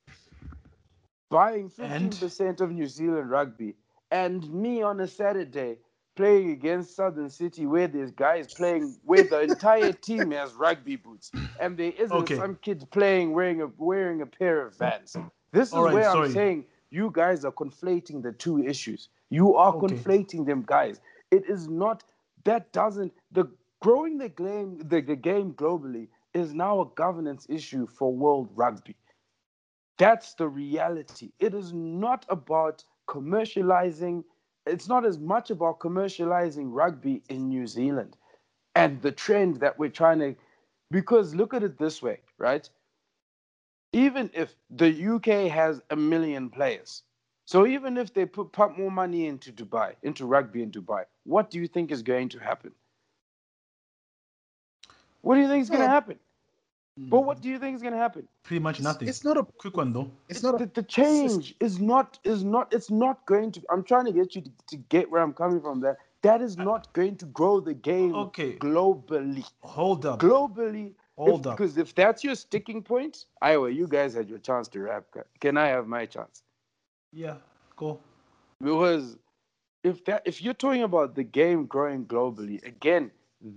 buying 1.32 1.70
15% 1.70 2.60
of 2.60 2.70
New 2.72 2.86
Zealand 2.86 3.30
rugby 3.30 3.74
and 4.10 4.52
me 4.52 4.82
on 4.82 5.00
a 5.00 5.08
Saturday 5.08 5.78
playing 6.14 6.50
against 6.50 6.94
Southern 6.94 7.30
City 7.30 7.64
where 7.66 7.88
there's 7.88 8.10
guys 8.12 8.48
playing 8.48 8.96
where 9.04 9.24
the 9.24 9.40
entire 9.40 9.92
team 9.94 10.30
has 10.32 10.52
rugby 10.52 10.96
boots 10.96 11.32
and 11.58 11.76
there 11.78 11.92
isn't 11.98 12.12
Okay. 12.12 12.36
some 12.36 12.56
kid 12.56 12.86
playing 12.92 13.32
wearing 13.32 13.62
a 13.62 13.68
wearing 13.78 14.20
a 14.20 14.26
pair 14.26 14.66
of 14.66 14.76
Vans. 14.78 15.16
This 15.52 15.70
is 15.70 15.74
right, 15.74 15.94
where 15.94 16.04
sorry. 16.04 16.26
I'm 16.28 16.32
saying 16.34 16.66
you 16.90 17.10
guys 17.12 17.46
are 17.46 17.52
conflating 17.52 18.22
the 18.22 18.32
two 18.32 18.62
issues. 18.62 19.08
You 19.30 19.56
are 19.56 19.74
Okay. 19.74 19.86
conflating 19.86 20.44
them, 20.46 20.64
guys. 20.66 21.00
It 21.30 21.44
is 21.48 21.66
not 21.68 22.04
that 22.44 22.72
doesn't 22.72 23.12
the 23.32 23.46
growing 23.80 24.18
the 24.18 24.28
game 24.28 24.78
the, 24.86 25.00
the 25.00 25.16
game 25.16 25.54
globally 25.54 26.08
is 26.34 26.52
now 26.52 26.80
a 26.82 26.86
governance 26.94 27.46
issue 27.48 27.86
for 27.86 28.12
world 28.14 28.50
rugby. 28.54 28.96
That's 30.02 30.34
the 30.34 30.48
reality. 30.48 31.30
It 31.38 31.54
is 31.54 31.72
not 31.72 32.26
about 32.28 32.82
commercializing, 33.08 34.24
it's 34.66 34.88
not 34.88 35.06
as 35.06 35.20
much 35.20 35.50
about 35.50 35.78
commercializing 35.78 36.70
rugby 36.72 37.22
in 37.28 37.48
New 37.48 37.68
Zealand 37.68 38.16
and 38.74 39.00
the 39.00 39.12
trend 39.12 39.60
that 39.60 39.78
we're 39.78 39.90
trying 39.90 40.18
to, 40.18 40.34
because 40.90 41.36
look 41.36 41.54
at 41.54 41.62
it 41.62 41.78
this 41.78 42.02
way, 42.02 42.18
right? 42.36 42.68
Even 43.92 44.28
if 44.34 44.56
the 44.70 44.90
UK 45.14 45.48
has 45.52 45.80
a 45.90 45.94
million 45.94 46.50
players, 46.50 47.04
so 47.44 47.64
even 47.64 47.96
if 47.96 48.12
they 48.12 48.26
put 48.26 48.76
more 48.76 48.90
money 48.90 49.28
into 49.28 49.52
Dubai, 49.52 49.94
into 50.02 50.26
rugby 50.26 50.64
in 50.64 50.72
Dubai, 50.72 51.04
what 51.22 51.48
do 51.48 51.60
you 51.60 51.68
think 51.68 51.92
is 51.92 52.02
going 52.02 52.28
to 52.30 52.40
happen? 52.40 52.72
What 55.20 55.36
do 55.36 55.42
you 55.42 55.48
think 55.48 55.62
is 55.62 55.70
going 55.70 55.82
to 55.82 55.88
happen? 55.88 56.18
But 56.98 57.20
what 57.20 57.38
mm. 57.38 57.42
do 57.42 57.48
you 57.48 57.58
think 57.58 57.74
is 57.76 57.82
going 57.82 57.94
to 57.94 57.98
happen? 57.98 58.28
Pretty 58.44 58.60
much 58.60 58.80
nothing. 58.80 59.08
It's 59.08 59.24
not 59.24 59.36
a 59.38 59.44
Quick 59.44 59.76
one 59.76 59.92
though. 59.92 60.10
it's 60.28 60.42
not 60.42 60.58
the, 60.58 60.64
a 60.64 60.66
the 60.74 60.82
change 60.82 61.54
is 61.60 61.80
not 61.80 62.18
is 62.24 62.44
not 62.44 62.72
it's 62.72 62.90
not 62.90 63.24
going 63.26 63.50
to 63.52 63.62
i'm 63.70 63.82
trying 63.82 64.04
to 64.04 64.12
get 64.12 64.34
you 64.34 64.42
to, 64.42 64.50
to 64.68 64.76
get 64.88 65.10
where 65.10 65.22
i'm 65.22 65.32
coming 65.32 65.60
from 65.60 65.80
There, 65.80 65.96
that 66.22 66.42
is 66.42 66.58
uh, 66.58 66.64
not 66.64 66.92
going 66.92 67.16
to 67.16 67.26
grow 67.26 67.60
the 67.60 67.74
game 67.74 68.14
Okay. 68.14 68.52
globally 68.58 69.44
Hold 69.60 70.04
up. 70.04 70.20
globally 70.20 70.92
Hold 71.16 71.40
if, 71.40 71.46
up. 71.52 71.56
because 71.56 71.78
if 71.78 71.94
that's 71.94 72.22
your 72.24 72.34
sticking 72.34 72.82
point 72.82 73.24
iowa 73.40 73.70
you 73.70 73.86
guys 73.86 74.14
had 74.14 74.28
your 74.28 74.38
chance 74.38 74.68
to 74.68 74.80
rap 74.80 75.04
can 75.40 75.56
i 75.56 75.68
have 75.68 75.86
my 75.86 76.04
chance 76.06 76.42
Yeah. 77.12 77.36
Go. 77.76 78.00
because 78.62 79.16
if 79.84 80.04
that 80.06 80.22
if 80.26 80.42
you're 80.42 80.54
talking 80.54 80.82
about 80.82 81.14
the 81.14 81.24
game 81.24 81.66
growing 81.66 82.04
globally 82.06 82.62
again 82.66 83.10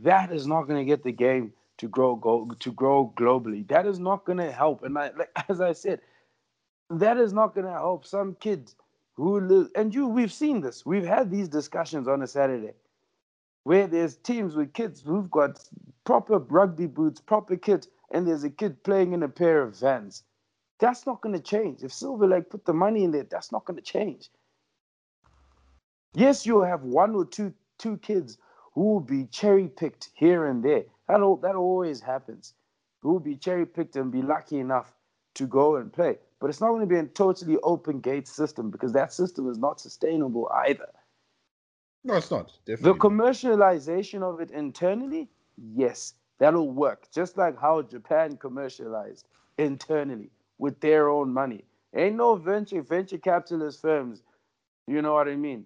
that 0.04 0.32
is 0.32 0.46
not 0.48 0.64
going 0.68 0.80
to 0.80 0.86
get 0.86 1.04
the 1.04 1.12
game 1.12 1.52
to 1.78 1.88
grow 1.88 2.16
go, 2.16 2.50
to 2.60 2.72
grow 2.72 3.14
globally. 3.18 3.68
That 3.68 3.86
is 3.86 4.00
not 4.00 4.26
going 4.26 4.38
to 4.38 4.52
help. 4.52 4.84
And 4.84 4.98
I, 4.98 5.12
like 5.18 5.32
as 5.50 5.62
i 5.62 5.74
said 5.74 6.02
that 6.90 7.18
is 7.18 7.34
not 7.34 7.56
going 7.56 7.66
to 7.66 7.74
help 7.74 8.06
some 8.06 8.36
kids 8.40 8.76
who 9.16 9.40
live 9.40 9.70
and 9.76 9.94
you 9.94 10.08
we've 10.08 10.32
seen 10.32 10.62
this. 10.62 10.86
We've 10.86 11.06
had 11.06 11.32
these 11.32 11.50
discussions 11.50 12.08
on 12.08 12.22
a 12.22 12.28
saturday 12.28 12.74
where 13.64 13.88
there's 13.88 14.18
teams 14.18 14.56
with 14.56 14.74
kids 14.74 15.02
who've 15.02 15.32
got 15.32 15.64
proper 16.04 16.38
rugby 16.38 16.86
boots 16.86 17.20
proper 17.20 17.56
kit 17.56 17.88
and 18.12 18.28
there's 18.28 18.44
a 18.44 18.50
kid 18.50 18.84
playing 18.84 19.14
in 19.14 19.24
a 19.24 19.30
pair 19.30 19.62
of 19.62 19.78
vans. 19.80 20.24
That's 20.80 21.06
not 21.06 21.22
going 21.22 21.34
to 21.34 21.42
change. 21.42 21.82
If 21.84 21.94
silver 21.94 22.28
lake 22.28 22.50
put 22.50 22.66
the 22.66 22.74
money 22.74 23.04
in 23.04 23.12
there 23.12 23.24
that's 23.24 23.52
not 23.52 23.66
going 23.66 23.78
to 23.78 23.84
change. 23.84 24.30
Yes 26.14 26.46
you'll 26.46 26.64
have 26.64 26.84
one 26.84 27.16
or 27.16 27.26
two 27.26 27.54
two 27.80 27.98
kids 27.98 28.38
who 28.74 28.82
will 28.82 29.00
be 29.00 29.26
cherry 29.26 29.68
picked 29.68 30.10
here 30.14 30.46
and 30.46 30.64
there 30.64 30.84
that, 31.08 31.22
al- 31.22 31.38
that 31.38 31.56
always 31.56 32.02
happens 32.02 32.54
who 33.02 33.12
will 33.14 33.20
be 33.20 33.36
cherry 33.36 33.66
picked 33.66 33.96
and 33.98 34.12
be 34.12 34.22
lucky 34.22 34.60
enough 34.60 34.94
to 35.36 35.48
go 35.48 35.78
and 35.78 35.94
play. 35.94 36.18
But 36.40 36.50
it's 36.50 36.62
not 36.62 36.70
going 36.70 36.82
to 36.82 36.88
be 36.88 36.98
a 36.98 37.06
totally 37.06 37.58
open 37.64 38.00
gate 38.00 38.28
system 38.28 38.72
because 38.72 38.94
that 38.94 39.14
system 39.14 39.50
is 39.50 39.58
not 39.60 39.80
sustainable 39.82 40.50
either. 40.68 40.90
no, 42.04 42.16
it's 42.16 42.32
not. 42.32 42.52
Definitely. 42.66 42.94
The 42.94 43.00
commercialization 43.00 44.24
of 44.24 44.42
it 44.42 44.52
internally, 44.52 45.30
yes, 45.76 46.14
that'll 46.40 46.72
work. 46.72 47.08
Just 47.12 47.38
like 47.38 47.60
how 47.60 47.82
Japan 47.84 48.38
commercialized 48.38 49.28
internally 49.58 50.32
with 50.60 50.80
their 50.82 51.10
own 51.10 51.34
money. 51.34 51.66
Ain't 51.96 52.18
no 52.18 52.36
venture 52.36 52.82
venture 52.82 53.18
capitalist 53.20 53.82
firms, 53.82 54.24
you 54.88 55.02
know 55.02 55.14
what 55.14 55.28
I 55.30 55.36
mean, 55.36 55.66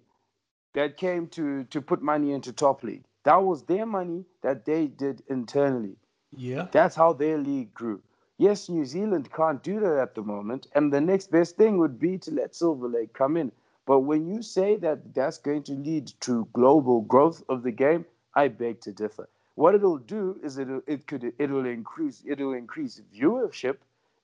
that 0.74 0.96
came 0.96 1.28
to 1.28 1.64
to 1.64 1.80
put 1.82 2.02
money 2.02 2.32
into 2.32 2.52
top 2.52 2.84
league. 2.84 3.04
That 3.24 3.42
was 3.42 3.64
their 3.64 3.86
money 3.86 4.24
that 4.42 4.64
they 4.64 4.86
did 4.86 5.22
internally. 5.28 5.96
Yeah. 6.36 6.68
That's 6.72 6.96
how 6.96 7.12
their 7.12 7.38
league 7.38 7.74
grew. 7.74 8.02
Yes, 8.38 8.68
New 8.70 8.86
Zealand 8.86 9.30
can't 9.32 9.62
do 9.62 9.80
that 9.80 9.98
at 9.98 10.14
the 10.14 10.22
moment, 10.22 10.66
and 10.74 10.90
the 10.92 11.00
next 11.00 11.30
best 11.30 11.56
thing 11.56 11.76
would 11.78 11.98
be 11.98 12.16
to 12.18 12.30
let 12.30 12.54
Silver 12.54 12.88
Lake 12.88 13.12
come 13.12 13.36
in. 13.36 13.52
But 13.84 14.00
when 14.00 14.26
you 14.26 14.40
say 14.42 14.76
that 14.76 15.14
that's 15.14 15.36
going 15.38 15.64
to 15.64 15.72
lead 15.72 16.06
to 16.20 16.48
global 16.52 17.02
growth 17.02 17.42
of 17.48 17.62
the 17.62 17.72
game, 17.72 18.06
I 18.34 18.48
beg 18.48 18.80
to 18.82 18.92
differ. 18.92 19.28
What 19.56 19.74
it'll 19.74 19.98
do 19.98 20.40
is 20.42 20.56
it'll 20.56 20.80
it 20.86 21.06
could 21.06 21.34
it'll 21.38 21.66
increase 21.66 22.22
it'll 22.26 22.54
increase 22.54 23.02
viewership. 23.14 23.76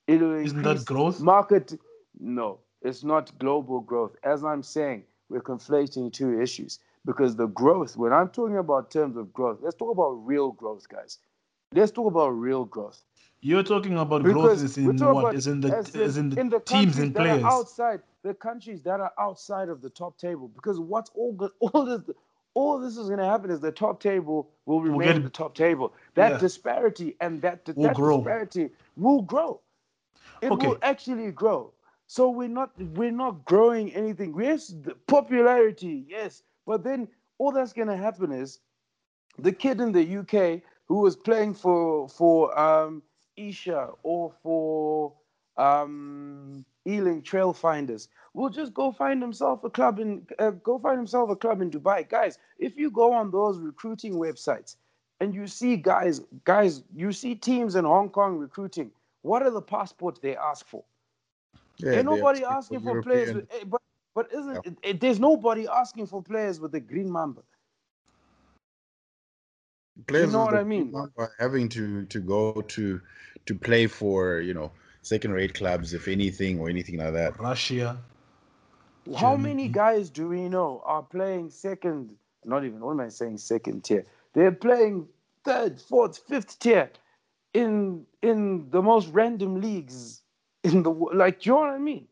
It'll 0.07 0.33
Isn't 0.33 0.57
increase 0.57 0.79
that 0.79 0.85
growth? 0.85 1.19
market. 1.21 1.79
No, 2.19 2.59
it's 2.81 3.03
not 3.03 3.37
global 3.37 3.81
growth. 3.81 4.15
As 4.23 4.43
I'm 4.43 4.63
saying, 4.63 5.03
we're 5.29 5.41
conflating 5.41 6.11
two 6.11 6.41
issues 6.41 6.79
because 7.07 7.35
the 7.35 7.47
growth. 7.47 7.97
When 7.97 8.13
I'm 8.13 8.29
talking 8.29 8.57
about 8.57 8.91
terms 8.91 9.17
of 9.17 9.33
growth, 9.33 9.59
let's 9.61 9.75
talk 9.75 9.91
about 9.91 10.11
real 10.27 10.51
growth, 10.51 10.87
guys. 10.87 11.19
Let's 11.73 11.91
talk 11.91 12.07
about 12.07 12.29
real 12.29 12.65
growth. 12.65 13.01
You're 13.41 13.63
talking 13.63 13.97
about 13.97 14.23
growth 14.23 14.45
Because 14.51 14.63
is 14.63 14.77
we're 14.77 14.91
in 14.91 14.97
what? 15.13 15.35
in 15.47 15.61
the 15.61 15.77
is 16.05 16.17
in 16.17 16.29
the, 16.29 16.41
in 16.41 16.49
the 16.49 16.59
teams 16.59 16.99
and 16.99 17.13
that 17.15 17.23
players. 17.23 17.43
outside 17.45 18.01
the 18.23 18.33
countries 18.33 18.81
that 18.83 18.99
are 18.99 19.13
outside 19.19 19.69
of 19.69 19.81
the 19.81 19.89
top 19.89 20.17
table. 20.19 20.49
Because 20.49 20.79
what's 20.79 21.09
all 21.15 21.33
good, 21.33 21.51
all 21.59 21.85
this, 21.85 22.01
all 22.53 22.79
this 22.79 22.97
is 22.97 23.07
going 23.07 23.19
to 23.19 23.25
happen 23.25 23.51
is 23.51 23.59
the 23.61 23.71
top 23.71 24.01
table 24.01 24.49
will 24.65 24.81
remain 24.81 25.13
get- 25.15 25.23
the 25.23 25.29
top 25.29 25.55
table. 25.55 25.93
That 26.15 26.33
Yeah. 26.33 26.37
disparity 26.39 27.15
and 27.21 27.41
that 27.41 27.65
that 27.65 27.95
grow. 27.95 28.17
disparity 28.17 28.69
will 28.97 29.21
grow. 29.21 29.61
It 30.41 30.51
Okay. 30.51 30.67
will 30.67 30.77
actually 30.81 31.31
grow. 31.31 31.73
So 32.07 32.29
we're 32.29 32.47
not 32.49 32.71
we're 32.97 33.11
not 33.11 33.45
growing 33.45 33.93
anything. 33.93 34.35
Yes, 34.39 34.73
popularity, 35.07 36.05
yes, 36.07 36.43
but 36.67 36.83
then 36.83 37.07
all 37.39 37.51
that's 37.51 37.73
going 37.73 37.87
to 37.87 37.97
happen 37.97 38.31
is 38.31 38.59
the 39.39 39.51
kid 39.51 39.79
in 39.81 39.91
the 39.91 40.17
UK 40.17 40.61
who 40.85 40.99
was 40.99 41.15
playing 41.15 41.53
for 41.53 42.07
for 42.09 42.57
um, 42.59 43.01
Isha 43.37 43.89
or 44.03 44.33
for 44.43 45.13
um, 45.57 46.65
Ealing 46.87 47.21
Trailfinders 47.21 48.07
will 48.33 48.49
just 48.49 48.73
go 48.73 48.91
find 48.91 49.21
himself 49.21 49.63
a 49.63 49.69
club 49.69 49.99
in 49.99 50.25
uh, 50.39 50.51
go 50.51 50.77
find 50.77 50.97
himself 50.97 51.29
a 51.29 51.35
club 51.35 51.61
in 51.61 51.71
Dubai. 51.71 52.07
Guys, 52.07 52.37
if 52.59 52.77
you 52.77 52.91
go 52.91 53.13
on 53.13 53.31
those 53.31 53.59
recruiting 53.59 54.13
websites 54.13 54.75
and 55.19 55.33
you 55.33 55.47
see 55.47 55.77
guys 55.77 56.21
guys 56.43 56.83
you 56.95 57.11
see 57.11 57.35
teams 57.35 57.75
in 57.75 57.85
Hong 57.85 58.09
Kong 58.09 58.37
recruiting, 58.37 58.91
what 59.21 59.41
are 59.41 59.51
the 59.51 59.61
passports 59.61 60.19
they 60.19 60.35
ask 60.35 60.67
for? 60.67 60.83
Yeah, 61.77 61.97
Ain't 61.97 62.05
nobody 62.05 62.43
asking 62.43 62.81
for 62.81 62.95
for 62.95 63.03
players 63.03 63.33
with, 63.33 63.45
eh, 63.51 63.63
but 63.65 63.81
but 64.17 64.33
isn't 64.33 64.55
Yeah. 64.55 64.71
it, 64.71 64.79
it- 64.83 65.01
there's 65.01 65.21
nobody 65.21 65.67
asking 65.69 66.07
for 66.07 66.23
players 66.23 66.59
with 66.59 66.73
the 66.73 66.81
green 66.81 67.11
mamba. 67.11 67.43
players 70.07 70.33
know 70.33 70.45
what 70.45 70.55
I 70.55 70.63
mean? 70.65 70.93
Having 71.39 71.69
to 71.71 72.05
to 72.05 72.19
go 72.19 72.61
to 72.61 73.01
to 73.47 73.55
play 73.55 73.87
for 73.87 74.41
you 74.41 74.53
know 74.55 74.71
second 75.03 75.33
rate 75.33 75.55
clubs 75.55 75.93
if 75.93 76.07
anything 76.09 76.59
or 76.59 76.69
anything 76.69 76.97
like 76.97 77.13
that. 77.13 77.39
Russia. 77.39 77.97
How 79.15 79.37
many 79.37 79.69
guys 79.69 80.09
do 80.09 80.29
we 80.29 80.49
know 80.49 80.81
are 80.85 81.03
playing 81.03 81.51
second? 81.51 82.15
Not 82.45 82.65
even. 82.65 82.81
What 82.81 82.93
am 82.93 83.01
I 83.01 83.09
saying? 83.09 83.39
Second 83.39 83.83
tier. 83.85 84.05
They're 84.33 84.51
playing 84.53 85.07
third, 85.45 85.81
fourth, 85.81 86.19
fifth 86.29 86.59
tier 86.59 86.91
in 87.53 88.05
in 88.21 88.69
the 88.71 88.81
most 88.81 89.09
random 89.09 89.61
leagues 89.61 90.23
in 90.63 90.83
the 90.83 90.91
wo- 90.91 91.11
like. 91.13 91.45
You 91.45 91.53
know 91.53 91.59
what 91.59 91.69
I 91.71 91.79
mean? 91.79 92.07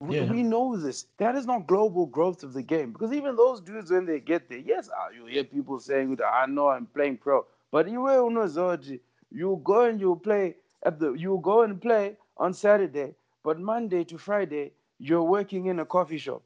We, 0.00 0.16
Yeah. 0.16 0.24
we 0.24 0.42
know 0.42 0.76
this. 0.76 1.06
That 1.18 1.36
is 1.36 1.46
not 1.46 1.66
global 1.66 2.06
growth 2.06 2.42
of 2.42 2.52
the 2.52 2.62
game 2.62 2.92
because 2.92 3.12
even 3.12 3.36
those 3.36 3.60
dudes 3.60 3.90
when 3.90 4.06
they 4.06 4.20
get 4.20 4.48
there, 4.48 4.58
yes, 4.58 4.90
ah, 4.94 5.08
you 5.08 5.26
hear 5.26 5.44
people 5.44 5.78
saying, 5.80 6.18
"I 6.24 6.46
know 6.46 6.68
I'm 6.68 6.86
playing 6.86 7.18
pro," 7.18 7.46
but 7.70 7.88
you 7.88 8.02
will 8.02 8.30
know 8.30 8.42
Zoji. 8.46 9.00
You 9.30 9.60
go 9.64 9.82
and 9.84 10.00
you 10.00 10.16
play 10.16 10.56
at 10.82 10.98
the. 10.98 11.12
You 11.14 11.40
go 11.42 11.62
and 11.62 11.80
play 11.80 12.16
on 12.36 12.52
Saturday, 12.52 13.14
but 13.42 13.58
Monday 13.58 14.04
to 14.04 14.18
Friday 14.18 14.72
you're 14.98 15.22
working 15.22 15.66
in 15.66 15.78
a 15.80 15.84
coffee 15.86 16.18
shop. 16.18 16.42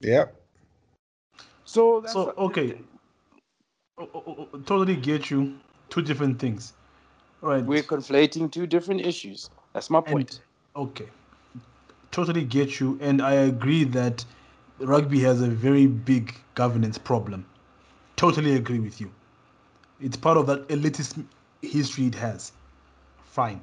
Yeah, 0.00 0.26
So 1.64 2.00
that's 2.00 2.12
So 2.12 2.32
okay. 2.38 2.80
O- 3.98 4.10
o- 4.14 4.48
o- 4.52 4.58
totally 4.60 4.96
get 4.96 5.30
you. 5.30 5.58
Two 5.90 6.02
different 6.02 6.38
things. 6.38 6.72
Right. 7.40 7.64
We're 7.64 7.82
conflating 7.82 8.50
two 8.50 8.66
different 8.66 9.00
issues. 9.00 9.50
That's 9.72 9.90
my 9.90 10.00
point. 10.00 10.40
Okay. 10.76 11.08
Totally 12.10 12.44
get 12.44 12.80
you. 12.80 12.98
And 13.00 13.20
I 13.20 13.32
agree 13.32 13.84
that 13.84 14.24
rugby 14.78 15.20
has 15.20 15.42
a 15.42 15.48
very 15.48 15.86
big 15.86 16.34
governance 16.54 16.98
problem. 16.98 17.46
Totally 18.16 18.56
agree 18.56 18.80
with 18.80 19.00
you. 19.00 19.10
It's 20.00 20.16
part 20.16 20.38
of 20.38 20.46
that 20.46 20.68
elitist 20.68 21.24
history 21.62 22.06
it 22.06 22.14
has. 22.14 22.52
Fine. 23.24 23.60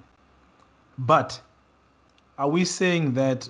But 0.97 1.41
are 2.37 2.49
we 2.49 2.65
saying 2.65 3.13
that? 3.13 3.49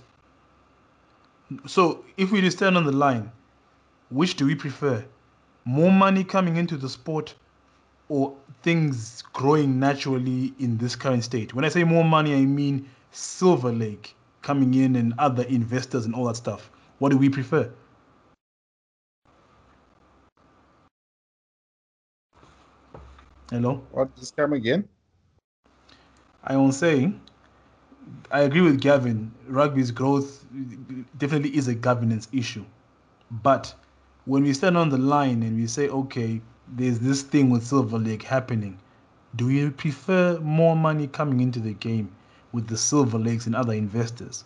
So 1.67 2.03
if 2.17 2.31
we 2.31 2.47
stand 2.49 2.77
on 2.77 2.85
the 2.85 2.91
line, 2.91 3.31
which 4.09 4.35
do 4.35 4.45
we 4.45 4.55
prefer? 4.55 5.03
More 5.65 5.91
money 5.91 6.23
coming 6.23 6.57
into 6.57 6.77
the 6.77 6.89
sport 6.89 7.33
or 8.07 8.35
things 8.61 9.23
growing 9.33 9.79
naturally 9.79 10.53
in 10.59 10.77
this 10.77 10.95
current 10.95 11.23
state? 11.23 11.53
When 11.53 11.65
I 11.65 11.69
say 11.69 11.83
more 11.83 12.03
money, 12.03 12.35
I 12.35 12.45
mean 12.45 12.87
Silver 13.11 13.71
Lake 13.71 14.15
coming 14.45 14.75
in 14.75 14.95
and 14.95 15.13
other 15.17 15.43
investors 15.43 16.05
and 16.05 16.13
all 16.13 16.25
that 16.25 16.37
stuff. 16.37 16.69
What 16.99 17.09
do 17.09 17.17
we 17.17 17.29
prefer? 17.29 17.69
Hello? 23.49 23.81
what 23.91 24.15
just 24.15 24.35
come 24.35 24.53
again? 24.53 24.87
I 26.43 26.57
was 26.57 26.77
saying, 26.77 27.19
I 28.31 28.41
agree 28.41 28.61
with 28.61 28.79
Gavin. 28.79 29.31
Rugby's 29.47 29.89
growth 29.91 30.45
definitely 31.17 31.55
is 31.57 31.67
a 31.67 31.73
governance 31.75 32.27
issue. 32.31 32.65
But 33.31 33.73
when 34.25 34.43
we 34.43 34.53
stand 34.53 34.77
on 34.77 34.89
the 34.89 34.97
line 34.97 35.41
and 35.41 35.57
we 35.57 35.65
say, 35.65 35.89
okay, 35.89 36.39
there's 36.67 36.99
this 36.99 37.23
thing 37.23 37.49
with 37.49 37.65
Silver 37.65 37.97
Lake 37.97 38.21
happening, 38.21 38.77
do 39.35 39.49
you 39.49 39.71
prefer 39.71 40.39
more 40.39 40.75
money 40.75 41.07
coming 41.07 41.39
into 41.41 41.59
the 41.59 41.73
game 41.73 42.11
with 42.55 42.67
the 42.67 42.77
Silver 42.77 43.19
Lakes 43.19 43.45
and 43.45 43.55
other 43.55 43.73
investors? 43.73 44.45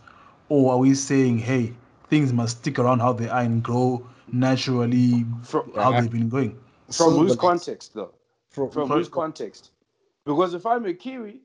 Or 0.49 0.73
are 0.73 0.77
we 0.79 0.95
saying, 0.95 1.37
hey, 1.37 1.73
things 2.09 2.33
must 2.33 2.57
stick 2.57 2.79
around 2.79 2.99
how 2.99 3.13
they 3.13 3.29
are 3.29 3.41
and 3.41 3.61
grow 3.63 4.05
naturally 4.31 5.25
From, 5.43 5.71
how 5.75 5.91
they've 5.91 6.11
been 6.11 6.27
going? 6.27 6.51
from 6.85 6.93
Silver 6.93 7.17
whose 7.19 7.31
Lakes- 7.31 7.41
context, 7.41 7.93
though? 7.93 8.11
From, 8.49 8.71
From 8.71 8.87
Sorry? 8.87 8.99
whose 8.99 9.09
context? 9.09 9.69
Because 10.25 10.53
if 10.55 10.65
I'm 10.65 10.85
a 10.85 10.93
Kiwi, 10.93 11.39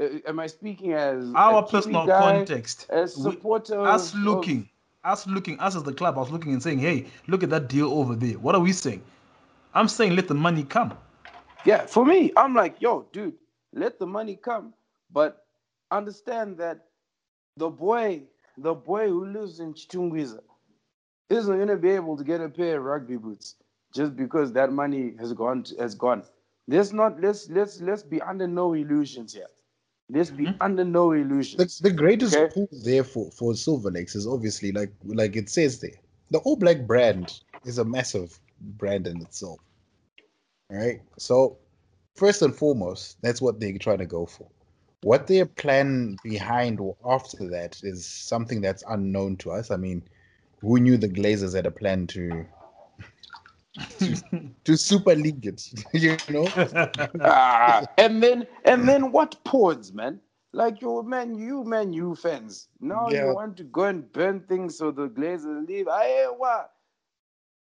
uh, 0.00 0.04
am 0.26 0.38
I 0.38 0.46
speaking 0.46 0.92
as 0.92 1.32
Our 1.34 1.58
a 1.58 1.62
Kiwi 1.66 1.70
personal 1.72 2.06
guy, 2.06 2.18
context. 2.36 2.86
as 2.90 3.16
We- 3.16 3.32
supporter 3.32 3.80
us 3.82 4.12
of- 4.14 4.20
looking, 4.20 4.68
us 5.02 5.26
looking, 5.26 5.58
us 5.58 5.74
as 5.76 5.82
the 5.82 5.92
club, 5.92 6.16
I 6.16 6.20
was 6.20 6.30
looking 6.30 6.52
and 6.52 6.62
saying, 6.62 6.78
hey, 6.78 7.06
look 7.26 7.42
at 7.42 7.50
that 7.50 7.68
deal 7.68 7.92
over 7.92 8.14
there. 8.14 8.38
What 8.38 8.54
are 8.54 8.60
we 8.60 8.72
saying? 8.72 9.02
I'm 9.74 9.88
saying 9.88 10.14
let 10.14 10.28
the 10.28 10.34
money 10.34 10.62
come. 10.62 10.96
Yeah, 11.64 11.86
for 11.86 12.04
me, 12.06 12.30
I'm 12.36 12.54
like, 12.54 12.80
yo, 12.80 13.06
dude, 13.12 13.34
let 13.72 13.98
the 13.98 14.06
money 14.06 14.36
come, 14.36 14.72
but 15.12 15.43
understand 15.96 16.58
that 16.58 16.86
the 17.56 17.68
boy, 17.70 18.24
the 18.58 18.74
boy 18.74 19.08
who 19.08 19.26
lives 19.26 19.60
in 19.60 19.74
Chitungwiza, 19.74 20.40
isn't 21.30 21.58
gonna 21.58 21.76
be 21.76 21.90
able 21.90 22.16
to 22.16 22.24
get 22.24 22.40
a 22.40 22.48
pair 22.48 22.78
of 22.78 22.84
rugby 22.84 23.16
boots 23.16 23.56
just 23.94 24.16
because 24.16 24.52
that 24.52 24.72
money 24.72 25.14
has 25.18 25.32
gone 25.32 25.62
to, 25.64 25.76
has 25.76 25.94
gone. 25.94 26.22
Let's 26.68 26.92
not 26.92 27.20
let's 27.20 27.48
let's 27.50 27.80
let's 27.80 28.02
be 28.02 28.20
under 28.20 28.46
no 28.46 28.74
illusions 28.74 29.34
here. 29.34 29.48
Let's 30.10 30.30
be 30.30 30.46
Mhm. 30.46 30.56
under 30.60 30.84
no 30.84 31.12
the, 31.12 31.20
illusions. 31.22 31.80
the 31.80 31.90
greatest 31.90 32.36
Okay. 32.36 32.54
pull 32.54 32.68
there 32.84 33.04
for, 33.04 33.30
for 33.32 33.54
Silver 33.54 33.90
Lakes 33.90 34.14
is 34.14 34.26
obviously 34.26 34.72
like 34.72 34.92
like 35.04 35.36
it 35.36 35.48
says 35.48 35.80
there. 35.80 35.98
The 36.30 36.38
All 36.40 36.56
Black 36.56 36.86
brand 36.86 37.40
is 37.64 37.78
a 37.78 37.84
massive 37.84 38.38
brand 38.60 39.06
in 39.06 39.20
itself. 39.22 39.60
All 40.70 40.76
right. 40.78 41.00
So 41.18 41.58
first 42.14 42.42
and 42.42 42.54
foremost, 42.54 43.20
that's 43.22 43.40
what 43.42 43.60
they're 43.60 43.78
trying 43.78 43.98
to 43.98 44.06
go 44.06 44.26
for. 44.26 44.48
What 45.04 45.26
their 45.26 45.44
plan 45.44 46.18
behind 46.24 46.80
or 46.80 46.96
after 47.04 47.46
that 47.50 47.78
is 47.82 48.06
something 48.06 48.62
that's 48.62 48.82
unknown 48.88 49.36
to 49.38 49.50
us. 49.50 49.70
I 49.70 49.76
mean, 49.76 50.02
who 50.62 50.80
knew 50.80 50.96
the 50.96 51.10
Glazers 51.10 51.54
had 51.54 51.66
a 51.66 51.70
plan 51.70 52.06
to 52.08 52.46
to, 53.98 54.16
to 54.64 54.76
super 54.76 55.14
league 55.14 55.44
it? 55.46 55.62
You 55.92 56.16
know? 56.30 56.46
ah, 57.20 57.84
and 57.98 58.22
then 58.22 58.46
and 58.64 58.88
then 58.88 59.12
what 59.12 59.44
pods, 59.44 59.92
man? 59.92 60.20
Like 60.54 60.80
your 60.80 61.02
man, 61.02 61.34
you 61.34 61.64
man, 61.64 61.92
you 61.92 62.14
fans. 62.14 62.68
Now 62.80 63.10
Yeah. 63.10 63.26
you 63.26 63.34
want 63.34 63.58
to 63.58 63.64
go 63.64 63.84
and 63.84 64.10
burn 64.10 64.40
things 64.40 64.78
so 64.78 64.90
the 64.90 65.08
Glazers 65.08 65.68
leave. 65.68 65.86
I 65.86 66.28
what? 66.34 66.72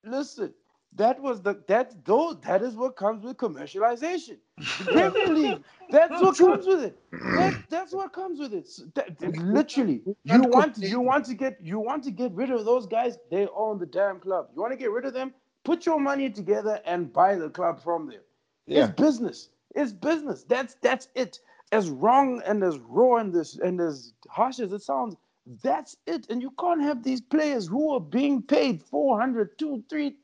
Listen, 0.05 0.55
that 0.97 1.21
was 1.21 1.43
the 1.43 1.63
that 1.69 2.05
though 2.05 2.35
that 2.45 2.63
is 2.63 2.75
what 2.77 2.97
comes 2.97 3.25
with 3.25 3.37
commercialization. 3.37 4.39
Premier 4.85 5.27
League. 5.29 5.63
That's 5.91 6.21
what 6.23 6.37
comes 6.39 6.67
with 6.67 6.83
it. 6.85 6.99
That, 7.13 7.63
that's 7.69 7.93
what 7.93 8.13
comes 8.13 8.39
with 8.41 8.55
it. 8.55 8.69
That- 8.95 9.19
that- 9.19 9.37
literally, 9.37 10.03
you 10.25 10.43
want 10.43 10.79
you 10.79 11.01
want 11.01 11.25
to 11.27 11.35
get 11.35 11.59
you 11.63 11.79
want 11.81 12.05
to 12.05 12.11
get 12.11 12.33
rid 12.33 12.51
of 12.51 12.65
those 12.65 12.87
guys. 12.87 13.19
They 13.31 13.47
own 13.55 13.79
the 13.79 13.87
damn 13.87 14.21
club. 14.21 14.49
You 14.55 14.61
want 14.61 14.73
to 14.73 14.77
get 14.79 14.91
rid 14.91 15.05
of 15.05 15.15
them? 15.15 15.35
Put 15.65 15.87
your 15.87 15.99
money 16.01 16.31
together 16.31 16.81
and 16.85 17.13
buy 17.13 17.37
the 17.37 17.49
club 17.51 17.83
from 17.83 18.07
them. 18.09 18.21
Yeah. 18.67 18.85
It's 18.85 19.01
business. 19.01 19.49
It's 19.75 19.93
business. 19.93 20.45
That's 20.45 20.77
that's 20.81 21.09
it. 21.15 21.41
As 21.73 21.91
wrong 21.91 22.43
and 22.47 22.63
as 22.63 22.79
raw 22.79 23.17
and 23.17 23.33
this 23.35 23.57
and 23.59 23.81
as 23.81 24.13
harsh 24.29 24.61
as 24.61 24.73
it 24.73 24.83
sounds, 24.83 25.17
that's 25.63 25.97
it. 26.07 26.27
And 26.31 26.41
you 26.41 26.53
can't 26.61 26.83
have 26.83 27.03
these 27.03 27.21
players 27.21 27.67
who 27.67 27.91
are 27.95 28.01
being 28.01 28.43
paid 28.43 28.83
400, 28.83 29.59
2, 29.59 29.85
3, 29.91 30.15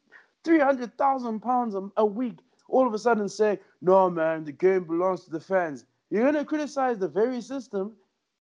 300,000 0.45 1.41
pounds 1.41 1.75
a, 1.75 1.89
a 1.97 2.05
week 2.05 2.39
all 2.71 2.87
of 2.87 2.95
a 2.95 2.99
sudden 2.99 3.29
say, 3.29 3.59
no, 3.83 4.09
man, 4.09 4.45
the 4.45 4.53
game 4.53 4.85
belongs 4.85 5.25
to 5.25 5.31
the 5.31 5.41
fans. 5.41 5.85
You're 6.11 6.23
going 6.23 6.35
to 6.35 6.45
criticize 6.45 6.99
the 6.99 7.09
very 7.09 7.41
system 7.41 7.93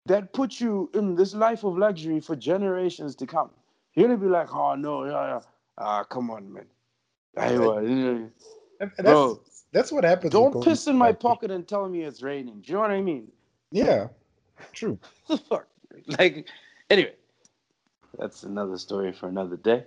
that 0.06 0.34
put 0.34 0.60
you 0.60 0.90
in 0.94 1.15
this 1.15 1.34
life 1.34 1.64
of 1.64 1.78
luxury 1.78 2.19
for 2.19 2.36
generations 2.36 3.15
to 3.15 3.26
come. 3.26 3.49
You're 3.94 4.07
going 4.07 4.19
to 4.19 4.26
be 4.26 4.30
like, 4.32 4.53
oh, 4.53 4.76
no, 4.76 5.06
yeah, 5.06 5.11
yeah. 5.11 5.40
Ah, 5.78 6.03
come 6.03 6.30
on, 6.30 6.52
man. 6.52 6.65
Aywa, 7.38 7.78
And 8.80 8.91
that's 8.98 9.03
Bro. 9.03 9.41
that's 9.72 9.91
what 9.91 10.03
happens. 10.03 10.32
Don't 10.34 10.64
piss 10.64 10.88
in 10.88 10.98
my 10.98 11.11
State. 11.11 11.19
pocket 11.19 11.52
and 11.52 11.68
tell 11.68 11.88
me 11.88 12.02
it's 12.03 12.24
raining. 12.24 12.61
Do 12.61 12.72
you 12.72 12.74
know 12.76 12.82
what 12.82 12.91
I 12.91 13.02
mean? 13.02 13.28
Yeah, 13.72 14.07
true. 14.72 14.98
the 15.28 15.38
fuck? 15.49 15.68
Like, 16.07 16.48
anyway, 16.90 17.14
that's 18.18 18.44
another 18.44 18.78
story 18.78 19.11
for 19.11 19.28
another 19.28 19.57
day. 19.57 19.86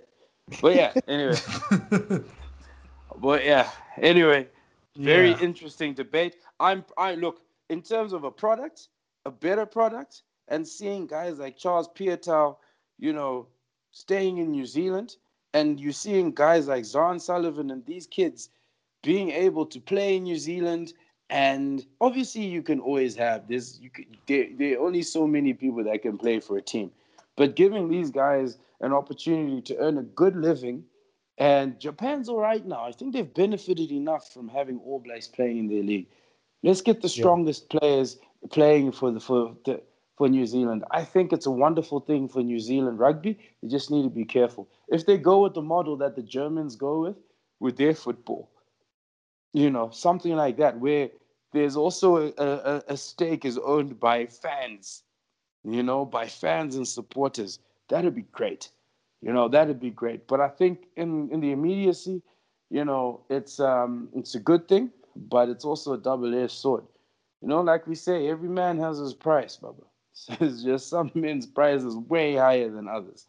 But 0.59 0.75
yeah, 0.75 0.93
anyway, 1.07 1.41
but 3.17 3.45
yeah, 3.45 3.69
anyway, 3.97 4.47
very 4.95 5.31
Yeah. 5.31 5.37
interesting 5.39 5.93
debate. 5.93 6.35
I'm, 6.59 6.83
I 6.97 7.15
look 7.15 7.41
in 7.69 7.81
terms 7.81 8.13
of 8.13 8.23
a 8.23 8.31
product, 8.31 8.89
a 9.25 9.31
better 9.31 9.65
product, 9.65 10.23
and 10.47 10.67
seeing 10.67 11.07
guys 11.07 11.39
like 11.39 11.57
Charles 11.57 11.87
Piutau, 11.89 12.57
you 12.99 13.13
know, 13.13 13.47
staying 13.91 14.37
in 14.37 14.51
New 14.51 14.65
Zealand, 14.65 15.15
and 15.53 15.79
you're 15.79 15.91
seeing 15.93 16.31
guys 16.31 16.67
like 16.67 16.83
Zarn 16.83 17.19
Sullivan 17.19 17.71
and 17.71 17.85
these 17.85 18.07
kids 18.07 18.49
being 19.03 19.31
able 19.31 19.65
to 19.67 19.79
play 19.79 20.17
in 20.17 20.23
New 20.23 20.37
Zealand. 20.37 20.93
And 21.29 21.85
obviously, 22.01 22.43
you 22.45 22.61
can 22.61 22.79
always 22.79 23.15
have 23.15 23.47
this. 23.47 23.79
You 23.79 23.89
could, 23.89 24.05
there, 24.27 24.47
there 24.57 24.77
are 24.77 24.85
only 24.85 25.01
so 25.01 25.25
many 25.27 25.53
people 25.53 25.83
that 25.85 26.01
can 26.01 26.17
play 26.17 26.39
for 26.39 26.57
a 26.57 26.61
team, 26.61 26.91
but 27.35 27.55
giving 27.55 27.89
these 27.89 28.11
guys 28.11 28.57
an 28.81 28.93
opportunity 28.93 29.61
to 29.61 29.77
earn 29.77 29.97
a 29.97 30.03
good 30.03 30.35
living, 30.35 30.85
and 31.37 31.79
Japan's 31.79 32.29
all 32.29 32.39
right 32.39 32.65
now. 32.65 32.83
I 32.85 32.91
think 32.91 33.13
they've 33.13 33.33
benefited 33.33 33.91
enough 33.91 34.31
from 34.31 34.49
having 34.49 34.79
All 34.79 34.99
Blacks 34.99 35.27
playing 35.27 35.57
in 35.57 35.67
their 35.67 35.83
league. 35.83 36.07
Let's 36.63 36.81
get 36.81 37.01
the 37.01 37.09
Yeah. 37.13 37.17
strongest 37.19 37.69
players 37.69 38.17
playing 38.49 38.91
for 38.91 39.11
the 39.11 39.19
for 39.19 39.55
the, 39.65 39.81
for 40.17 40.29
New 40.29 40.45
Zealand. 40.45 40.83
I 40.91 41.03
think 41.03 41.31
it's 41.33 41.45
a 41.45 41.51
wonderful 41.51 41.99
thing 41.99 42.27
for 42.27 42.41
New 42.43 42.59
Zealand 42.59 42.99
rugby. 42.99 43.39
They 43.61 43.67
just 43.69 43.89
need 43.91 44.03
to 44.03 44.09
be 44.09 44.25
careful. 44.25 44.67
If 44.87 45.05
they 45.05 45.17
go 45.17 45.41
with 45.43 45.53
the 45.53 45.61
model 45.61 45.97
that 45.97 46.15
the 46.15 46.23
Germans 46.23 46.75
go 46.75 47.01
with 47.01 47.17
with 47.59 47.77
their 47.77 47.93
football, 47.93 48.49
you 49.53 49.69
know, 49.69 49.89
something 49.91 50.35
like 50.35 50.57
that, 50.57 50.79
where 50.79 51.09
there's 51.53 51.75
also 51.75 52.17
a, 52.17 52.33
a, 52.37 52.83
a 52.89 52.97
stake 52.97 53.45
is 53.45 53.57
owned 53.57 53.99
by 53.99 54.25
fans, 54.27 55.03
you 55.63 55.83
know, 55.83 56.05
by 56.05 56.27
fans 56.27 56.75
and 56.75 56.87
supporters. 56.87 57.59
That'd 57.89 58.15
be 58.15 58.25
great. 58.31 58.69
You 59.21 59.33
know, 59.33 59.47
that'd 59.47 59.79
be 59.79 59.91
great. 59.91 60.27
But 60.27 60.41
I 60.41 60.47
think 60.47 60.87
in, 60.95 61.29
in 61.31 61.41
the 61.41 61.51
immediacy, 61.51 62.21
you 62.69 62.85
know, 62.85 63.21
it's 63.29 63.59
um 63.59 64.09
it's 64.15 64.35
a 64.35 64.39
good 64.39 64.67
thing, 64.67 64.91
but 65.15 65.49
it's 65.49 65.65
also 65.65 65.93
a 65.93 65.97
double-edged 65.97 66.51
sword. 66.51 66.83
You 67.41 67.49
know, 67.49 67.61
like 67.61 67.87
we 67.87 67.95
say, 67.95 68.27
every 68.27 68.49
man 68.49 68.79
has 68.79 68.97
his 68.97 69.13
price, 69.13 69.57
Baba. 69.57 69.83
It's 70.39 70.63
just 70.63 70.89
some 70.89 71.11
men's 71.13 71.45
price 71.45 71.83
is 71.83 71.95
way 71.95 72.35
higher 72.35 72.69
than 72.69 72.87
others. 72.87 73.27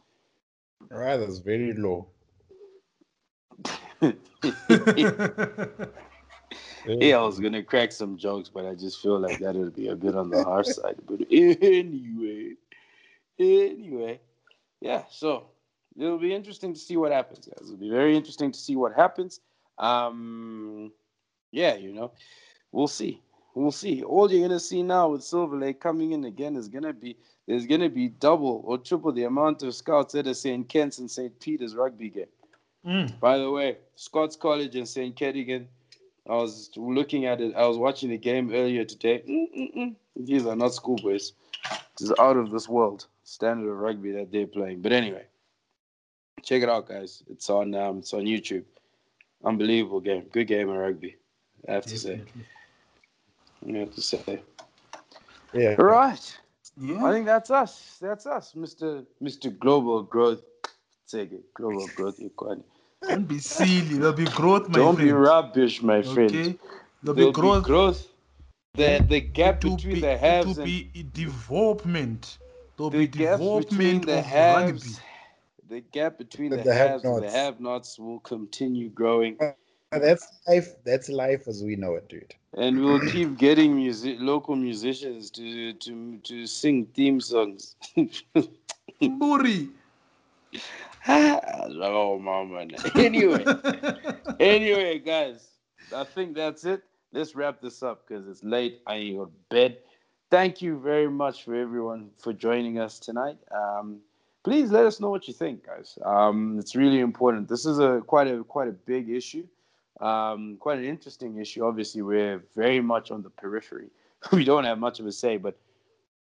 Right, 0.91 1.17
that's 1.17 1.39
very 1.39 1.73
low. 1.75 2.09
Yeah, 6.87 7.19
I 7.19 7.23
was 7.23 7.39
gonna 7.39 7.63
crack 7.63 7.93
some 7.93 8.17
jokes, 8.17 8.49
but 8.49 8.67
I 8.67 8.75
just 8.75 9.01
feel 9.01 9.19
like 9.19 9.39
that 9.39 9.55
would 9.55 9.75
be 9.75 9.89
a 9.89 9.97
bit 9.97 10.17
on 10.17 10.31
the 10.31 10.43
harsh 10.43 10.69
side. 10.69 10.97
But 11.07 11.21
anyway, 11.31 12.55
anyway, 13.39 14.21
yeah. 14.81 15.05
So 15.11 15.47
it'll 15.97 16.19
be 16.19 16.35
interesting 16.35 16.75
to 16.75 16.81
see 16.81 16.97
what 16.97 17.13
happens, 17.13 17.47
guys. 17.47 17.69
It'll 17.69 17.77
be 17.77 17.91
very 17.91 18.17
interesting 18.17 18.53
to 18.53 18.59
see 18.59 18.77
what 18.77 18.95
happens. 18.95 19.41
Um, 19.79 20.93
yeah, 21.51 21.75
you 21.77 21.93
know, 21.93 22.13
we'll 22.73 22.89
see. 22.89 23.23
We'll 23.55 23.71
see. 23.71 24.03
All 24.03 24.31
you're 24.31 24.49
gonna 24.49 24.61
see 24.61 24.83
now 24.83 25.11
with 25.11 25.23
Silver 25.23 25.57
Lake 25.57 25.81
coming 25.81 26.13
in 26.13 26.25
again 26.25 26.57
is 26.57 26.69
gonna 26.69 26.93
be 26.93 27.17
there's 27.47 27.67
gonna 27.67 27.91
be 27.91 28.09
double 28.09 28.63
or 28.65 28.79
triple 28.79 29.13
the 29.13 29.25
amount 29.25 29.63
of 29.63 29.75
scouts 29.75 30.15
at 30.15 30.27
a 30.27 30.35
St. 30.35 30.69
Kitts 30.69 30.99
and 30.99 31.11
St. 31.11 31.39
Peter's 31.39 31.75
rugby 31.75 32.09
game. 32.09 32.27
Mm. 32.87 33.21
By 33.21 33.39
the 33.39 33.51
way, 33.51 33.77
Scots 33.95 34.37
College 34.37 34.75
and 34.77 34.89
St. 34.89 35.15
Kentigern. 35.15 35.67
I 36.29 36.35
was 36.35 36.71
looking 36.77 37.27
at 37.27 37.41
it. 37.41 37.55
I 37.57 37.67
was 37.67 37.79
watching 37.79 38.11
the 38.11 38.19
game 38.19 38.53
earlier 38.53 38.85
today. 38.85 39.23
Mm-mm-mm. 39.29 39.95
These 40.17 40.47
are 40.47 40.55
not 40.55 40.75
schoolboys. 40.75 41.33
This 41.99 42.11
is 42.11 42.15
out 42.19 42.37
of 42.37 42.51
this 42.51 42.69
world 42.69 43.07
standard 43.25 43.71
of 43.71 43.79
rugby 43.79 44.13
that 44.13 44.31
they're 44.31 44.47
playing. 44.47 44.83
But 44.83 44.93
anyway, 44.93 45.27
check 46.43 46.63
it 46.63 46.69
out, 46.69 46.89
guys. 46.89 47.23
It's 47.29 47.51
on. 47.51 47.75
Um, 47.75 47.99
it's 47.99 48.15
on 48.15 48.23
YouTube. 48.23 48.65
Unbelievable 49.45 50.01
game. 50.01 50.27
Good 50.33 50.47
game 50.47 50.69
of 50.69 50.77
rugby. 50.77 51.17
I 51.69 51.73
have 51.73 51.87
to 51.87 51.99
say. 51.99 52.23
I 53.69 53.79
have 53.79 53.95
to 53.95 54.03
say. 54.03 54.43
Yeah. 55.53 55.75
All 55.79 55.85
right. 55.87 56.39
I 56.81 57.13
think 57.13 57.27
that's 57.27 57.51
us. 57.51 57.99
That's 58.01 58.27
us, 58.27 58.55
Mister 58.55 59.05
Mister 59.21 59.51
Global 59.51 60.03
Growth. 60.03 60.43
Take 61.07 61.33
it, 61.33 61.53
Global 61.53 61.87
Growth. 61.97 62.19
Equality. 62.21 62.63
Don't 63.09 63.27
be 63.29 63.39
silly. 63.41 63.99
There'll 63.99 64.13
be 64.15 64.27
growth, 64.27 64.69
my 64.69 64.87
friend. 64.87 64.87
Don't 64.87 64.97
be 64.99 65.13
rubbish, 65.13 65.83
my 65.83 66.03
friend. 66.03 66.41
Okay. 66.41 66.59
There'll 67.03 67.17
There'll 67.17 67.33
be 67.33 67.53
growth. 67.53 67.67
Be 67.73 67.73
growth. 67.73 68.09
The 68.75 69.05
the 69.09 69.21
gap 69.21 69.63
It 69.63 69.63
between 69.65 69.89
be, 69.91 70.01
the 70.01 70.17
it 70.25 70.45
haves 70.45 70.47
will 70.47 70.57
and 70.59 70.75
be 70.75 70.91
development. 71.13 72.39
There'll 72.77 72.91
the 72.91 73.03
be 73.03 73.07
gap 73.07 73.53
between 73.53 74.05
development 74.05 74.07
the 74.07 74.23
of 74.23 74.35
rugby. 74.37 74.81
haves, 74.81 75.01
the 75.69 75.81
gap 75.81 76.19
between 76.19 76.53
the, 76.53 76.59
the 76.63 76.75
haves 76.75 77.05
and 77.05 77.23
the 77.23 77.31
have-nots. 77.31 77.31
have-nots 77.31 77.99
will 77.99 78.21
continue 78.21 78.91
growing, 78.91 79.39
uh, 79.93 79.99
That's 80.01 80.29
life. 80.49 80.69
That's 80.85 81.09
life 81.11 81.49
as 81.49 81.63
we 81.65 81.77
know 81.77 81.95
it, 81.97 82.09
dude. 82.09 82.35
and 82.55 82.81
we'll 82.81 83.01
keep 83.03 83.39
getting 83.39 83.77
music, 83.77 84.19
local 84.21 84.57
musicians 84.57 85.31
to 85.33 85.75
to 85.75 86.19
to 86.25 86.47
sing 86.47 86.87
theme 86.95 87.21
songs. 87.21 87.77
Buri. 89.03 89.71
Anyway, 92.95 93.45
anyway, 94.39 94.99
guys, 94.99 95.49
I 95.95 96.05
think 96.05 96.37
that's 96.37 96.65
it. 96.65 96.83
Let's 97.13 97.35
wrap 97.35 97.61
this 97.61 97.83
up 97.83 98.07
because 98.07 98.29
it's 98.29 98.43
late. 98.45 98.81
I 98.87 98.95
ain't 98.97 99.17
go 99.19 99.25
to 99.27 99.33
bed. 99.51 99.79
Thank 100.31 100.63
you 100.63 100.79
very 100.79 101.11
much 101.11 101.45
for 101.45 101.55
everyone 101.55 102.11
for 102.19 102.33
joining 102.33 102.79
us 102.79 102.99
tonight. 102.99 103.37
Um, 103.51 104.01
please 104.45 104.71
let 104.71 104.87
us 104.87 105.01
know 105.01 105.11
what 105.11 105.29
you 105.29 105.35
think, 105.35 105.67
guys. 105.67 105.99
Um, 106.05 106.59
it's 106.59 106.75
really 106.75 107.01
important. 107.01 107.49
This 107.49 107.67
is 107.67 107.79
a 107.79 108.01
quite 108.07 108.29
a 108.29 108.45
quite 108.45 108.69
a 108.69 108.73
big 108.73 109.11
issue, 109.11 109.47
um, 110.01 110.57
quite 110.59 110.79
an 110.79 110.85
interesting 110.85 111.37
issue. 111.39 111.65
Obviously, 111.65 112.03
we're 112.03 112.43
very 112.55 112.81
much 112.81 113.11
on 113.11 113.23
the 113.23 113.31
periphery. 113.31 113.91
We 114.33 114.45
don't 114.45 114.65
have 114.65 114.79
much 114.79 115.01
of 115.01 115.07
a 115.07 115.13
say, 115.13 115.37
but 115.37 115.59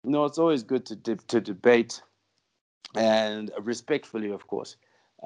you 0.04 0.10
know, 0.10 0.26
it's 0.26 0.40
always 0.40 0.64
good 0.64 0.86
to 0.88 0.96
de- 0.96 1.28
to 1.28 1.40
debate 1.40 2.02
and 2.96 3.52
respectfully, 3.62 4.32
of 4.32 4.48
course, 4.48 4.76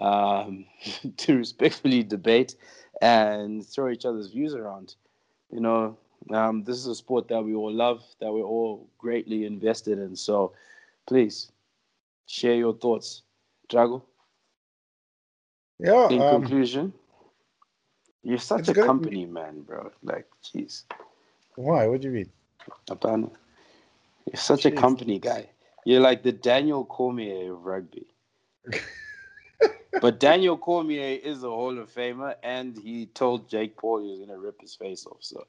um, 0.02 0.66
to 1.18 1.38
respectfully 1.38 2.04
debate 2.04 2.56
and 3.02 3.66
throw 3.66 3.90
each 3.90 4.06
other's 4.06 4.32
views 4.32 4.54
around. 4.54 4.96
You 5.52 5.62
know, 5.62 5.98
um, 6.32 6.64
this 6.64 6.78
is 6.78 6.88
a 6.88 6.96
sport 6.96 7.28
that 7.30 7.44
we 7.44 7.54
all 7.54 7.72
love, 7.72 8.04
that 8.20 8.32
we're 8.32 8.44
all 8.44 8.88
greatly 8.98 9.46
invested 9.46 10.00
in. 10.00 10.16
So, 10.16 10.54
please 11.06 11.52
share 12.26 12.56
your 12.56 12.74
thoughts, 12.74 13.24
Drago. 13.70 14.02
Yeah. 15.80 16.10
In 16.10 16.22
Um, 16.22 16.42
conclusion, 16.42 16.94
you're 18.24 18.38
such 18.40 18.68
a 18.70 18.74
company 18.74 19.26
man, 19.26 19.62
bro. 19.62 19.92
Like, 20.04 20.28
jeez, 20.44 20.84
why? 21.56 21.88
What 21.88 22.02
do 22.02 22.08
you 22.10 22.14
mean? 22.14 22.32
Apana. 22.90 23.30
You're 24.26 24.38
such 24.38 24.66
a 24.66 24.72
company 24.72 25.20
guy. 25.20 25.50
You're 25.88 26.02
like 26.02 26.22
the 26.22 26.34
Daniel 26.34 26.84
Cormier 26.84 27.54
of 27.54 27.64
rugby. 27.64 28.08
but 30.02 30.20
Daniel 30.20 30.58
Cormier 30.58 31.18
is 31.24 31.44
a 31.46 31.50
Hall 31.50 31.80
of 31.80 31.90
Famer, 31.90 32.36
and 32.44 32.78
he 32.78 33.06
told 33.06 33.48
Jake 33.48 33.78
Paul 33.78 34.02
he 34.04 34.10
was 34.10 34.20
gonna 34.20 34.38
rip 34.38 34.60
his 34.60 34.76
face 34.76 35.06
off. 35.06 35.20
So, 35.22 35.48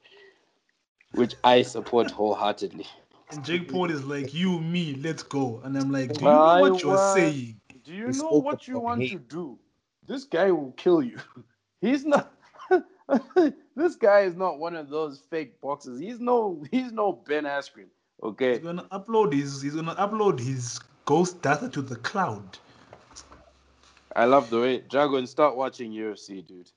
which 1.11 1.35
I 1.43 1.61
support 1.63 2.09
wholeheartedly. 2.09 2.87
And 3.31 3.43
Jake 3.43 3.67
Paul 3.69 3.91
is 3.91 4.05
like, 4.05 4.33
you, 4.33 4.61
me, 4.61 4.95
let's 5.03 5.23
go. 5.23 5.59
And 5.65 5.77
I'm 5.77 5.91
like, 5.91 6.13
do 6.13 6.21
you 6.23 6.31
know 6.31 6.61
what 6.61 6.81
you're 6.83 6.91
was- 6.93 7.15
saying? 7.15 7.59
Do 7.83 7.93
you 7.93 8.07
He 8.07 8.17
know 8.17 8.29
what 8.39 8.65
you 8.65 8.79
want 8.79 9.01
hate. 9.01 9.09
to 9.09 9.17
do? 9.19 9.59
This 10.07 10.23
guy 10.23 10.51
will 10.51 10.71
kill 10.77 11.01
you. 11.03 11.17
He's 11.81 12.05
not. 12.05 12.31
this 13.75 13.97
guy 13.97 14.21
is 14.21 14.37
not 14.37 14.57
one 14.57 14.77
of 14.77 14.89
those 14.89 15.19
fake 15.29 15.59
boxers. 15.59 15.99
He's 15.99 16.21
no. 16.21 16.63
He's 16.71 16.93
no 16.93 17.11
Ben 17.11 17.43
Askren. 17.43 17.87
Okay. 18.23 18.53
He's 18.53 18.59
gonna 18.59 18.87
upload 18.91 19.33
his 19.33 19.61
he's 19.61 19.75
gonna 19.75 19.95
upload 19.95 20.39
his 20.39 20.79
ghost 21.05 21.41
data 21.41 21.69
to 21.69 21.81
the 21.81 21.95
cloud. 21.97 22.57
I 24.15 24.25
love 24.25 24.49
the 24.49 24.59
way 24.59 24.79
Dragon 24.89 25.27
start 25.27 25.55
watching 25.55 25.91
UFC, 25.91 26.45
dude. 26.45 26.71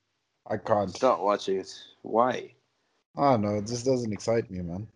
I 0.49 0.57
can't. 0.57 0.95
Start 0.95 1.21
watching 1.21 1.61
it. 1.61 1.73
Why, 2.03 2.53
I 3.17 3.33
don't 3.33 3.43
know. 3.43 3.57
It 3.57 3.67
just 3.67 3.85
doesn't 3.85 4.13
excite 4.13 4.51
me, 4.51 4.61
man. 4.61 4.87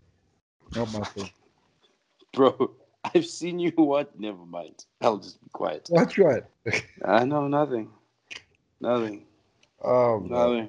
Not 0.75 0.93
my 0.93 1.01
thing. 1.01 1.31
bro? 2.33 2.73
I've 3.05 3.27
seen 3.27 3.59
you 3.59 3.73
what? 3.77 4.19
Never 4.19 4.45
mind. 4.45 4.85
I'll 5.01 5.19
just 5.19 5.43
be 5.43 5.49
quiet. 5.53 5.89
Watch 5.91 6.19
what? 6.19 6.51
I 7.05 7.25
know 7.25 7.47
nothing. 7.47 7.91
Nothing. 8.81 9.25
Oh, 9.83 10.21
man. 10.21 10.69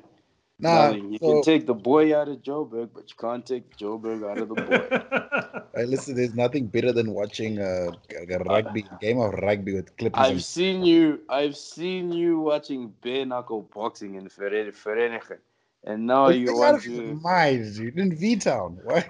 Nothing. 0.59 0.75
Nah, 0.75 0.87
nothing. 0.87 1.11
You 1.11 1.19
so, 1.19 1.33
can 1.33 1.41
take 1.43 1.67
the 1.67 1.73
boy 1.75 2.17
out 2.17 2.27
of 2.27 2.37
Joburg, 2.41 2.89
but 2.93 3.09
you 3.09 3.15
can't 3.19 3.45
take 3.45 3.77
Joburg 3.77 4.27
out 4.29 4.39
of 4.39 4.49
the 4.49 4.55
boy. 4.55 5.61
hey, 5.75 5.85
listen, 5.85 6.15
there's 6.15 6.33
nothing 6.33 6.65
better 6.65 6.91
than 6.91 7.13
watching 7.13 7.59
uh, 7.59 7.91
a, 8.09 8.33
a 8.33 8.39
rugby 8.39 8.85
game 8.99 9.19
of 9.19 9.33
rugby 9.35 9.73
with 9.75 9.95
clippers. 9.97 10.19
I've 10.19 10.31
and- 10.31 10.43
seen 10.43 10.83
you. 10.83 11.21
I've 11.29 11.55
seen 11.55 12.11
you 12.11 12.39
watching 12.39 12.93
bare 13.01 13.25
knuckle 13.25 13.69
boxing 13.73 14.15
in 14.15 14.27
Veren- 14.29 14.73
Vereeniging, 14.73 15.37
and 15.83 16.07
now 16.07 16.27
But 16.27 16.39
you 16.39 16.47
think 16.47 16.57
out 16.57 16.73
want 16.73 16.83
to. 16.83 17.13
mind, 17.21 17.75
dude, 17.75 17.99
in 17.99 18.15
V 18.15 18.35
Town. 18.37 18.79
What? 18.83 19.07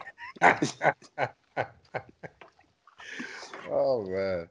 oh 3.71 4.03
man. 4.05 4.47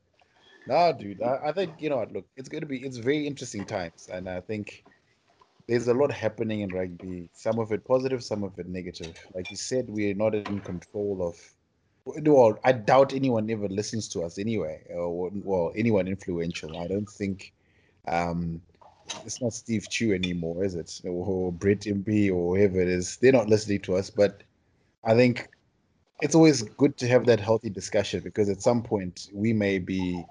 No, 0.66 0.92
dude. 0.98 1.22
I, 1.22 1.38
I 1.46 1.52
think 1.52 1.74
you 1.78 1.90
know 1.90 1.98
what. 1.98 2.12
Look, 2.12 2.26
it's 2.36 2.48
going 2.48 2.62
to 2.62 2.66
be. 2.66 2.78
It's 2.78 2.96
very 2.96 3.26
interesting 3.26 3.64
times, 3.64 4.08
and 4.12 4.28
I 4.28 4.40
think 4.40 4.84
there's 5.68 5.88
a 5.88 5.94
lot 5.94 6.12
happening 6.12 6.60
in 6.60 6.70
rugby. 6.70 7.28
Some 7.32 7.58
of 7.58 7.72
it 7.72 7.84
positive, 7.84 8.22
some 8.22 8.44
of 8.44 8.58
it 8.58 8.68
negative. 8.68 9.18
Like 9.34 9.50
you 9.50 9.56
said, 9.56 9.88
we're 9.88 10.14
not 10.14 10.34
in 10.34 10.60
control 10.60 11.26
of. 11.26 11.36
Well, 12.04 12.58
I 12.62 12.70
doubt 12.70 13.14
anyone 13.14 13.50
ever 13.50 13.68
listens 13.68 14.08
to 14.10 14.22
us 14.22 14.38
anyway, 14.38 14.82
or 14.90 15.30
well, 15.34 15.72
anyone 15.74 16.06
influential. 16.06 16.78
I 16.78 16.86
don't 16.86 17.10
think. 17.10 17.52
Um, 18.06 18.60
it's 19.24 19.40
not 19.40 19.52
Steve 19.52 19.88
Tew 19.88 20.12
anymore, 20.12 20.64
is 20.64 20.74
it? 20.74 21.00
Or 21.04 21.52
Brent 21.52 21.86
Impey 21.86 22.30
or 22.30 22.56
whoever 22.56 22.80
it 22.80 22.88
is. 22.88 23.16
They're 23.16 23.32
not 23.32 23.48
listening 23.48 23.80
to 23.82 23.96
us, 23.96 24.10
but 24.10 24.42
I 25.04 25.14
think 25.14 25.48
it's 26.20 26.34
always 26.34 26.62
good 26.62 26.96
to 26.98 27.08
have 27.08 27.26
that 27.26 27.40
healthy 27.40 27.70
discussion 27.70 28.20
because 28.20 28.48
at 28.48 28.62
some 28.62 28.82
point 28.82 29.28
we 29.32 29.52
may 29.52 29.78
be 29.78 30.24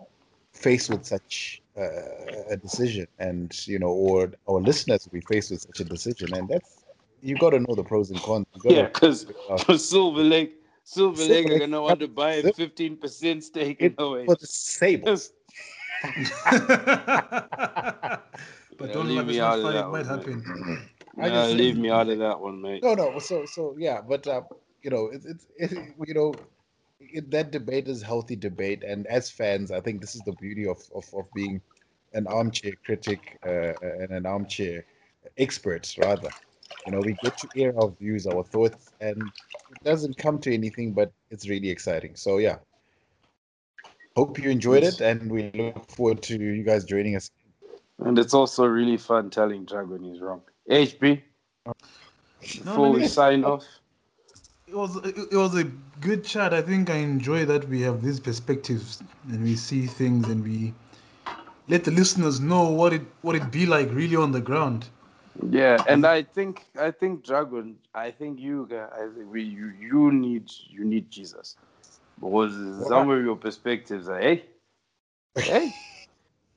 faced 0.55 0.89
with 0.89 1.05
such 1.05 1.61
uh, 1.77 2.49
a 2.49 2.57
decision, 2.57 3.07
and 3.19 3.51
you 3.67 3.79
know, 3.79 3.89
or 3.89 4.31
our 4.49 4.61
listeners 4.61 5.05
will 5.05 5.19
be 5.19 5.25
faced 5.33 5.51
with 5.51 5.61
such 5.61 5.79
a 5.81 5.83
decision, 5.85 6.33
and 6.33 6.47
that's 6.49 6.83
you 7.21 7.35
got 7.37 7.51
to 7.51 7.59
know 7.59 7.75
the 7.75 7.83
pros 7.83 8.11
and 8.11 8.21
cons. 8.21 8.45
Yeah, 8.65 8.83
because 8.83 9.23
figure 9.23 9.41
out- 9.51 9.79
Silver 9.79 10.23
Lake, 10.23 10.53
Silver 10.83 11.17
Silver 11.17 11.33
Lake 11.33 11.51
are 11.51 11.59
gonna 11.59 11.81
want 11.81 11.99
to 11.99 12.07
buy 12.07 12.33
a 12.33 12.43
fifteen 12.53 12.97
percent 12.97 13.43
stake 13.43 13.81
in 13.81 13.87
it 13.87 13.99
Owen. 13.99 14.25
for 14.25 14.35
the 14.35 14.47
Sables. 14.47 15.31
but 18.77 18.87
Yeah, 18.87 18.93
don't 18.93 19.07
leave 19.07 19.25
me 19.25 19.33
It's 19.33 19.39
out 19.39 19.59
of 19.59 19.73
that 19.73 19.85
It 19.87 19.91
might 19.91 20.05
one, 20.05 20.19
happen. 20.19 20.43
I 21.19 21.29
Nah, 21.29 21.35
just 21.43 21.55
leave 21.55 21.77
me 21.77 21.89
out 21.89 22.09
of 22.09 22.19
that 22.19 22.39
one, 22.39 22.61
mate. 22.61 22.83
No, 22.83 22.93
no. 22.93 23.19
So, 23.19 23.45
so 23.45 23.75
yeah, 23.77 24.01
but 24.07 24.27
uh, 24.27 24.41
you 24.83 24.89
know, 24.91 25.09
it's 25.11 25.25
it's 25.25 25.47
it, 25.57 25.71
you 26.05 26.13
know, 26.13 26.33
it, 26.99 27.31
that 27.31 27.51
debate 27.51 27.87
is 27.87 28.01
healthy 28.01 28.35
debate, 28.35 28.83
and 28.83 29.07
as 29.07 29.29
fans, 29.29 29.71
I 29.71 29.81
think 29.81 30.01
this 30.01 30.15
is 30.15 30.21
the 30.21 30.33
beauty 30.33 30.67
of 30.67 30.77
of, 30.93 31.05
of 31.13 31.25
being 31.33 31.61
an 32.13 32.27
armchair 32.27 32.73
critic 32.85 33.37
uh, 33.45 33.73
and 33.81 34.11
an 34.11 34.25
armchair 34.25 34.85
expert, 35.37 35.93
rather. 35.97 36.29
You 36.85 36.93
know, 36.93 37.01
we 37.01 37.13
get 37.21 37.37
to 37.39 37.49
air 37.55 37.73
our 37.79 37.89
views, 37.89 38.25
our 38.25 38.43
thoughts, 38.43 38.91
and 39.01 39.21
it 39.71 39.83
doesn't 39.83 40.17
come 40.17 40.39
to 40.39 40.53
anything, 40.53 40.93
but 40.93 41.11
it's 41.29 41.49
really 41.49 41.69
exciting. 41.69 42.15
So, 42.15 42.37
yeah. 42.37 42.57
Hope 44.15 44.39
you 44.39 44.49
enjoyed 44.49 44.83
it, 44.83 45.01
and 45.01 45.29
we 45.29 45.51
look 45.53 45.91
forward 45.91 46.21
to 46.23 46.37
you 46.37 46.63
guys 46.63 46.85
joining 46.85 47.17
us. 47.17 47.29
And 47.99 48.17
it's 48.17 48.33
also 48.33 48.65
really 48.65 48.97
fun 48.97 49.29
telling 49.29 49.65
Dragon 49.65 49.89
when 49.89 50.03
he's 50.03 50.21
wrong. 50.21 50.41
HB, 50.69 51.21
before 52.39 52.89
let 52.89 53.01
we 53.01 53.07
sign 53.07 53.43
off, 53.43 53.65
It 54.75 54.79
was 54.79 54.95
it 54.97 55.17
it 55.31 55.37
was 55.37 55.55
a 55.55 55.63
good 56.01 56.25
chat. 56.25 56.53
I 56.53 56.61
think 56.61 56.89
I 56.89 56.97
enjoy 56.97 57.45
that 57.45 57.69
we 57.69 57.79
have 57.83 58.01
these 58.03 58.19
perspectives 58.19 59.01
and 59.29 59.41
we 59.41 59.55
see 59.55 59.87
things 59.87 60.27
and 60.27 60.43
we 60.43 60.73
let 61.69 61.85
the 61.85 61.91
listeners 61.91 62.41
know 62.41 62.69
what 62.71 62.91
it 62.93 63.03
what 63.21 63.35
it 63.37 63.49
be 63.51 63.65
like 63.67 63.89
really 63.93 64.17
on 64.17 64.33
the 64.33 64.41
ground. 64.41 64.89
yeah, 65.49 65.81
and 65.87 66.05
I 66.05 66.23
think 66.23 66.65
I 66.77 66.91
think 66.91 67.25
Dragon, 67.25 67.77
I 67.93 68.11
think 68.11 68.39
you 68.41 68.67
guys, 68.69 68.89
I 68.93 69.07
think 69.15 69.31
we 69.31 69.43
you 69.43 69.71
you 69.79 70.11
need 70.11 70.51
you 70.69 70.83
need 70.85 71.09
Jesus 71.11 71.55
because 72.19 72.87
some 72.87 73.09
of 73.09 73.23
your 73.23 73.35
perspectives 73.37 74.09
are 74.09 74.19
hey 74.19 74.43
hey. 75.35 75.73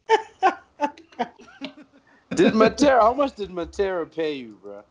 did 2.34 2.54
Matera? 2.54 3.00
How 3.00 3.14
much 3.14 3.34
did 3.36 3.50
Matera 3.50 4.10
pay 4.12 4.34
you, 4.34 4.58
bro? 4.62 4.82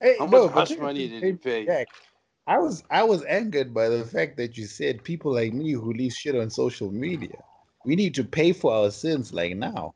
Hey, 0.00 0.16
How 0.18 0.26
no, 0.28 0.48
much 0.48 0.50
hush 0.50 0.78
money 0.78 1.08
did 1.08 1.24
he 1.24 1.32
pay 1.32 1.34
pay? 1.34 1.66
back. 1.66 1.88
I 2.46 2.58
was 2.58 2.82
I 2.90 3.02
was 3.04 3.22
angered 3.24 3.72
by 3.72 3.88
the 3.88 4.04
fact 4.04 4.36
that 4.38 4.58
you 4.58 4.66
said 4.66 5.04
people 5.04 5.32
like 5.32 5.52
me 5.52 5.72
who 5.72 5.92
leave 5.92 6.12
shit 6.12 6.34
on 6.34 6.50
social 6.50 6.90
media, 6.90 7.36
we 7.84 7.94
need 7.96 8.14
to 8.16 8.24
pay 8.24 8.52
for 8.52 8.72
our 8.72 8.90
sins 8.90 9.32
like 9.32 9.56
now, 9.56 9.94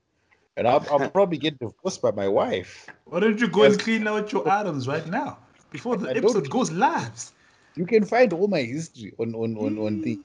and 0.56 0.68
I'll, 0.68 0.84
I'll 0.90 1.10
probably 1.10 1.38
get 1.38 1.58
divorced 1.58 2.02
by 2.02 2.12
my 2.12 2.28
wife. 2.28 2.88
Why 3.04 3.20
don't 3.20 3.40
you 3.40 3.48
go 3.48 3.64
and 3.64 3.78
clean 3.78 4.06
out 4.06 4.32
your 4.32 4.48
items 4.48 4.86
right 4.86 5.06
now 5.08 5.38
before 5.70 5.96
the 5.96 6.08
I 6.10 6.14
don't- 6.14 6.24
episode 6.24 6.48
goes 6.50 6.70
live 6.70 7.32
You 7.74 7.84
can 7.84 8.04
find 8.04 8.32
all 8.32 8.48
my 8.48 8.62
history 8.62 9.12
on 9.18 9.34
on 9.34 9.56
on 9.58 9.78
on 9.78 10.00
the 10.02 10.18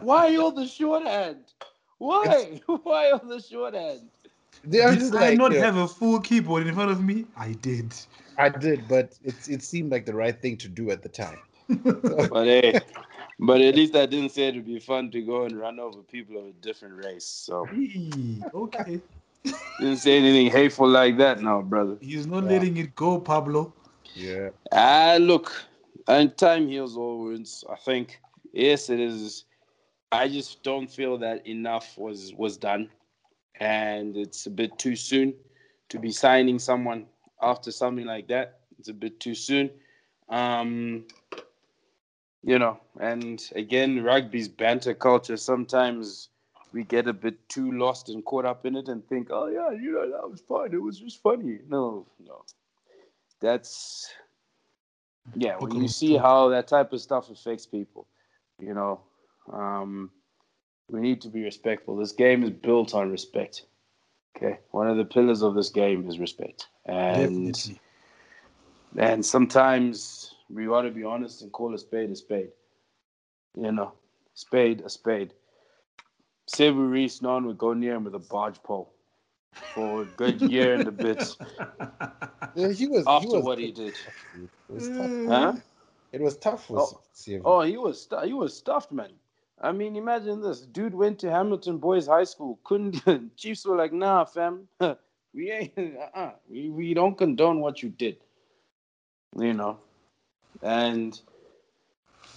why 0.00 0.36
all 0.36 0.52
the 0.52 0.66
shorthand? 0.66 1.44
Why? 1.98 2.60
Why 2.82 3.10
all 3.10 3.28
the 3.28 3.40
shorthand? 3.40 4.08
They 4.64 4.80
are 4.80 4.92
Did 4.92 5.00
just 5.00 5.14
I 5.14 5.30
like 5.30 5.38
not 5.38 5.52
you 5.52 5.58
have 5.58 5.76
a 5.76 5.88
full 5.88 6.20
keyboard 6.20 6.66
in 6.66 6.74
front 6.74 6.90
of 6.90 7.04
me? 7.04 7.26
I 7.36 7.52
did. 7.52 7.94
I 8.38 8.48
did, 8.48 8.88
but 8.88 9.18
it 9.24 9.48
it 9.48 9.62
seemed 9.62 9.90
like 9.92 10.06
the 10.06 10.14
right 10.14 10.40
thing 10.40 10.56
to 10.58 10.68
do 10.68 10.90
at 10.90 11.02
the 11.02 11.08
time. 11.08 11.38
But 12.30 12.46
hey, 12.46 12.80
but 13.38 13.60
at 13.60 13.74
least 13.76 13.94
I 13.96 14.06
didn't 14.06 14.30
say 14.30 14.48
it'd 14.48 14.66
be 14.66 14.78
fun 14.80 15.10
to 15.12 15.20
go 15.22 15.44
and 15.44 15.58
run 15.58 15.78
over 15.78 16.02
people 16.02 16.38
of 16.38 16.46
a 16.46 16.52
different 16.62 16.96
race. 16.96 17.24
So 17.26 17.68
okay. 18.54 19.00
didn't 19.78 19.98
say 19.98 20.18
anything 20.18 20.50
hateful 20.50 20.88
like 20.88 21.18
that, 21.18 21.42
now, 21.42 21.62
brother. 21.62 21.96
He's 22.00 22.26
not 22.26 22.44
Yeah. 22.44 22.50
letting 22.50 22.76
it 22.78 22.94
go, 22.94 23.20
Pablo. 23.20 23.72
Yeah. 24.14 24.50
Ah, 24.72 25.16
look, 25.20 25.52
and 26.10 26.36
time 26.36 26.68
heals 26.68 26.96
all 26.96 27.20
wounds. 27.20 27.64
I 27.70 27.76
think 27.76 28.20
yes, 28.52 28.90
it 28.90 29.00
is. 29.00 29.44
I 30.12 30.28
just 30.28 30.62
don't 30.64 30.90
feel 30.90 31.18
that 31.18 31.46
enough 31.46 31.96
was 31.96 32.34
was 32.34 32.56
done, 32.56 32.90
and 33.60 34.16
it's 34.16 34.46
a 34.46 34.50
bit 34.50 34.76
too 34.78 34.96
soon 34.96 35.34
to 35.88 35.98
be 35.98 36.10
signing 36.10 36.58
someone 36.58 37.06
after 37.40 37.70
something 37.70 38.06
like 38.06 38.28
that. 38.28 38.58
It's 38.78 38.88
a 38.88 38.94
bit 38.94 39.20
too 39.20 39.34
soon. 39.34 39.70
Um, 40.28 41.04
you 42.42 42.58
know, 42.58 42.80
and 42.98 43.42
again, 43.54 44.02
rugby's 44.02 44.48
banter 44.48 44.94
culture. 44.94 45.36
Sometimes 45.36 46.28
we 46.72 46.84
get 46.84 47.06
a 47.06 47.12
bit 47.12 47.48
too 47.48 47.72
lost 47.72 48.08
and 48.08 48.24
caught 48.24 48.46
up 48.46 48.66
in 48.66 48.76
it 48.76 48.88
and 48.88 49.06
think, 49.08 49.28
oh 49.30 49.46
yeah, 49.46 49.70
you 49.70 49.92
know, 49.92 50.10
that 50.10 50.28
was 50.28 50.40
fun. 50.40 50.72
It 50.72 50.82
was 50.82 50.98
just 50.98 51.22
funny. 51.22 51.58
No, 51.68 52.06
no, 52.24 52.44
that's 53.40 54.10
yeah. 55.34 55.56
When 55.58 55.76
you 55.76 55.88
see 55.88 56.16
how 56.16 56.48
that 56.48 56.68
type 56.68 56.92
of 56.92 57.00
stuff 57.00 57.30
affects 57.30 57.66
people, 57.66 58.06
you 58.58 58.74
know, 58.74 59.00
um, 59.52 60.10
we 60.88 61.00
need 61.00 61.20
to 61.22 61.28
be 61.28 61.42
respectful. 61.42 61.96
This 61.96 62.12
game 62.12 62.42
is 62.42 62.50
built 62.50 62.94
on 62.94 63.10
respect. 63.10 63.64
Okay, 64.36 64.58
one 64.70 64.88
of 64.88 64.96
the 64.96 65.04
pillars 65.04 65.42
of 65.42 65.54
this 65.54 65.70
game 65.70 66.08
is 66.08 66.18
respect, 66.18 66.68
and 66.86 67.52
Definitely. 67.54 67.80
and 68.96 69.26
sometimes 69.26 70.34
we 70.48 70.68
ought 70.68 70.82
to 70.82 70.90
be 70.90 71.04
honest 71.04 71.42
and 71.42 71.52
call 71.52 71.74
a 71.74 71.78
spade 71.78 72.10
a 72.10 72.16
spade. 72.16 72.50
You 73.56 73.72
know, 73.72 73.92
spade 74.34 74.82
a 74.84 74.88
spade. 74.88 75.34
Reece 76.58 77.22
known 77.22 77.46
would 77.46 77.58
go 77.58 77.74
near 77.74 77.94
him 77.94 78.04
with 78.04 78.14
a 78.14 78.18
barge 78.18 78.60
pole 78.62 78.92
for 79.52 80.02
a 80.02 80.04
good 80.04 80.40
year 80.40 80.74
and 80.74 80.88
a 80.88 80.92
bit 80.92 81.36
Yeah, 82.54 82.72
he 82.72 82.86
was 82.86 83.04
he 83.04 83.10
after 83.10 83.28
was 83.28 83.44
what 83.44 83.58
he 83.58 83.72
did. 83.72 83.94
It 83.94 84.72
was 84.72 84.88
tough. 84.88 85.10
Huh? 85.26 85.52
It 86.12 86.20
was 86.20 86.36
tough 86.36 86.66
for 86.66 86.80
Oh. 86.80 87.00
Sevu. 87.14 87.42
Oh, 87.44 87.60
he 87.62 87.76
was 87.76 88.02
stu- 88.02 88.20
he 88.24 88.32
was 88.32 88.56
stuffed, 88.56 88.92
man. 88.92 89.10
I 89.60 89.72
mean, 89.72 89.96
imagine 89.96 90.40
this: 90.40 90.60
dude 90.62 90.94
went 90.94 91.18
to 91.20 91.30
Hamilton 91.30 91.78
Boys 91.78 92.06
High 92.06 92.24
School. 92.24 92.58
Couldn't 92.64 93.36
Chiefs 93.36 93.64
were 93.66 93.76
like, 93.76 93.92
nah, 93.92 94.24
fam, 94.24 94.68
we 95.34 95.50
ain't, 95.50 95.76
uh-uh. 95.78 96.32
we 96.48 96.70
we 96.70 96.94
don't 96.94 97.16
condone 97.16 97.60
what 97.60 97.82
you 97.82 97.90
did. 97.90 98.16
You 99.36 99.52
know, 99.54 99.78
and 100.62 101.20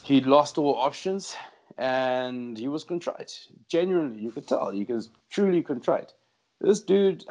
he 0.03 0.22
lost 0.22 0.57
all 0.57 0.76
options, 0.76 1.35
and 1.77 2.57
he 2.57 2.68
was 2.68 2.84
contrite. 2.84 3.48
Genuinely, 3.69 4.22
you 4.22 4.31
could 4.31 4.48
tell 4.48 4.69
he 4.72 4.84
was 4.84 5.10
truly 5.30 5.64
contrite. 5.64 6.14
This 6.64 6.80
dude 6.80 7.23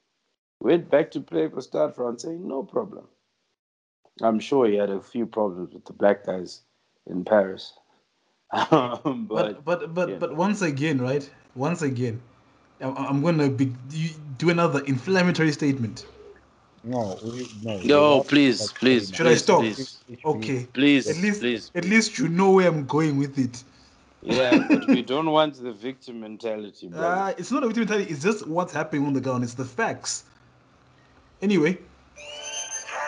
went 0.60 0.88
back 0.88 1.10
to 1.10 1.20
play 1.20 1.48
for 1.48 1.60
Stade 1.60 1.94
Francais, 1.94 2.38
no 2.40 2.62
problem. 2.62 3.06
I'm 4.22 4.40
sure 4.40 4.66
he 4.66 4.76
had 4.76 4.90
a 4.90 5.00
few 5.00 5.26
problems 5.26 5.74
with 5.74 5.84
the 5.84 5.92
black 5.92 6.24
guys 6.24 6.62
in 7.06 7.24
Paris. 7.24 7.74
Um, 8.70 9.26
But 9.28 9.62
but 9.62 9.64
but 9.64 9.94
but 9.94 10.08
yeah. 10.08 10.16
but 10.16 10.34
once 10.34 10.62
again, 10.62 10.98
right? 11.02 11.28
Once 11.54 11.82
again, 11.82 12.18
I'm, 12.80 12.96
I'm 12.96 13.22
gonna 13.22 13.50
be, 13.50 13.74
do 14.38 14.48
another 14.48 14.80
inflammatory 14.86 15.52
statement. 15.52 16.06
No, 16.82 17.18
we, 17.22 17.46
no. 17.62 17.76
no, 17.84 18.16
without- 18.16 18.28
please, 18.28 18.60
like, 18.62 18.78
please, 18.78 19.14
Should 19.14 19.26
I 19.26 19.34
stop? 19.34 19.60
Please, 19.60 19.98
Okay. 20.24 20.66
please, 20.72 21.08
At 21.10 21.16
least 21.18 21.40
please. 21.40 21.70
at 21.74 21.84
least 21.84 22.18
you 22.18 22.28
know 22.30 22.52
where 22.52 22.68
I'm 22.68 22.86
going 22.86 23.18
with 23.18 23.38
it. 23.38 23.62
Yeah, 24.22 24.66
but 24.68 24.88
we 24.88 25.02
don't 25.02 25.30
want 25.30 25.54
the 25.62 25.72
victim 25.72 26.20
mentality, 26.20 26.90
Uh, 26.94 27.32
it's 27.38 27.50
not 27.52 27.62
a 27.62 27.66
victim 27.66 27.82
mentality. 27.82 28.10
It's 28.12 28.22
just 28.22 28.46
what's 28.46 28.72
happening 28.72 29.06
on 29.06 29.12
the 29.12 29.20
ground. 29.20 29.44
It's 29.44 29.54
the 29.54 29.64
facts. 29.64 30.24
Anyway, 31.40 31.78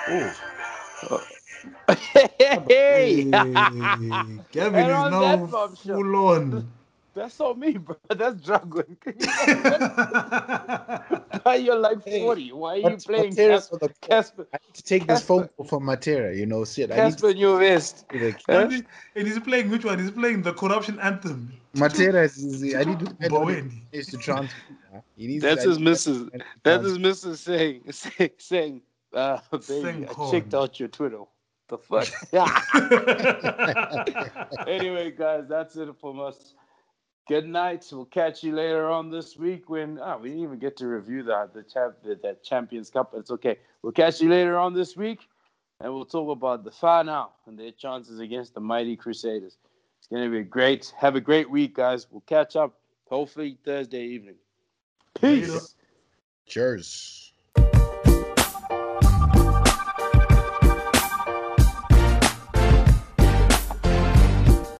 Oh, 0.09 1.23
hey, 2.15 2.31
Hey, 2.69 3.31
hey. 3.31 4.41
Gavin 4.53 4.91
is 4.91 5.11
now 5.11 5.47
full 5.47 6.16
on. 6.16 6.73
That's 7.15 7.41
all 7.41 7.55
me, 7.55 7.73
bro. 7.78 7.97
That's 8.09 8.41
juggling. 8.41 8.97
Why 11.43 11.55
you're 11.57 11.78
like 11.78 12.03
40? 12.05 12.53
Why 12.53 12.73
are 12.74 12.77
you 12.91 12.97
playing 12.99 13.35
Matera's 13.35 13.69
Casper? 13.69 13.78
the 13.78 13.89
call. 13.89 14.09
Casper, 14.09 14.47
I 14.53 14.59
need 14.66 14.74
to 14.74 14.82
take 14.82 15.07
this 15.07 15.23
phone 15.23 15.49
call 15.57 15.66
from 15.66 15.85
Matera. 15.85 16.37
You 16.37 16.47
know, 16.47 16.65
shit. 16.65 16.91
I 16.91 16.97
need 16.97 17.01
Casper 17.03 17.20
to 17.23 17.28
in 17.28 17.37
your 17.37 17.59
vest. 17.59 18.07
Huh? 18.49 18.69
and 19.16 19.27
he's 19.27 19.39
playing 19.41 19.70
which 19.70 19.85
one? 19.85 19.99
He's 19.99 20.11
playing 20.11 20.43
the 20.43 20.53
corruption 20.53 20.99
anthem. 21.01 21.53
Matera 21.74 22.24
is. 22.24 22.39
is- 22.39 22.74
I 22.74 22.85
need 22.85 22.99
to 23.01 23.07
find 23.07 23.32
out 23.32 23.51
if 23.51 23.66
Boweni. 24.03 24.11
to 24.11 24.16
transfer. 24.19 24.57
That's 25.41 25.65
I 25.65 25.69
his 25.69 25.78
missus. 25.78 26.19
find 26.19 26.35
out 26.35 26.41
if 26.41 26.62
That's 26.62 26.85
his 26.85 26.99
missus 26.99 27.41
saying, 27.41 27.82
saying, 27.93 28.31
saying 28.39 28.82
uh, 29.15 29.39
baby, 29.69 30.07
I 30.07 30.31
checked 30.31 30.55
out 30.55 30.78
your 30.81 30.89
Twitter. 30.89 31.23
The 31.69 31.78
fuck? 31.78 32.09
Yeah. 32.32 32.47
anyway, 34.66 35.12
guys, 35.12 35.45
that's 35.49 35.77
it 35.77 35.89
from 36.01 36.19
us. 36.20 36.55
Good 37.31 37.47
night. 37.47 37.86
We'll 37.93 38.07
catch 38.07 38.43
you 38.43 38.52
later 38.57 38.90
on 38.90 39.09
this 39.09 39.36
week 39.36 39.70
when 39.70 40.01
ah, 40.02 40.16
we 40.16 40.31
didn't 40.31 40.43
even 40.43 40.59
get 40.59 40.77
to 40.78 40.89
review 40.89 41.23
that 41.23 41.55
the 41.55 41.62
champ 41.62 41.94
that 42.02 42.43
Champions 42.43 42.90
Cup. 42.90 43.12
It's 43.15 43.31
okay. 43.31 43.57
We'll 43.82 43.93
catch 43.93 44.20
you 44.20 44.28
later 44.28 44.59
on 44.59 44.74
this 44.74 44.97
week, 44.97 45.28
and 45.78 45.94
we'll 45.94 46.07
talk 46.07 46.36
about 46.36 46.65
the 46.65 46.73
far 46.73 47.05
now 47.05 47.31
and 47.47 47.57
their 47.57 47.70
chances 47.70 48.19
against 48.19 48.55
the 48.55 48.61
mighty 48.61 48.97
Crusaders. 48.97 49.59
It's 50.01 50.09
gonna 50.09 50.28
be 50.28 50.43
great. 50.43 50.93
Have 50.98 51.15
a 51.15 51.20
great 51.20 51.48
week, 51.48 51.77
guys. 51.77 52.09
We'll 52.11 52.23
catch 52.23 52.57
up 52.57 52.81
hopefully 53.09 53.59
Thursday 53.65 54.07
evening. 54.07 54.35
Peace. 55.20 55.77
Cheers. 56.48 57.30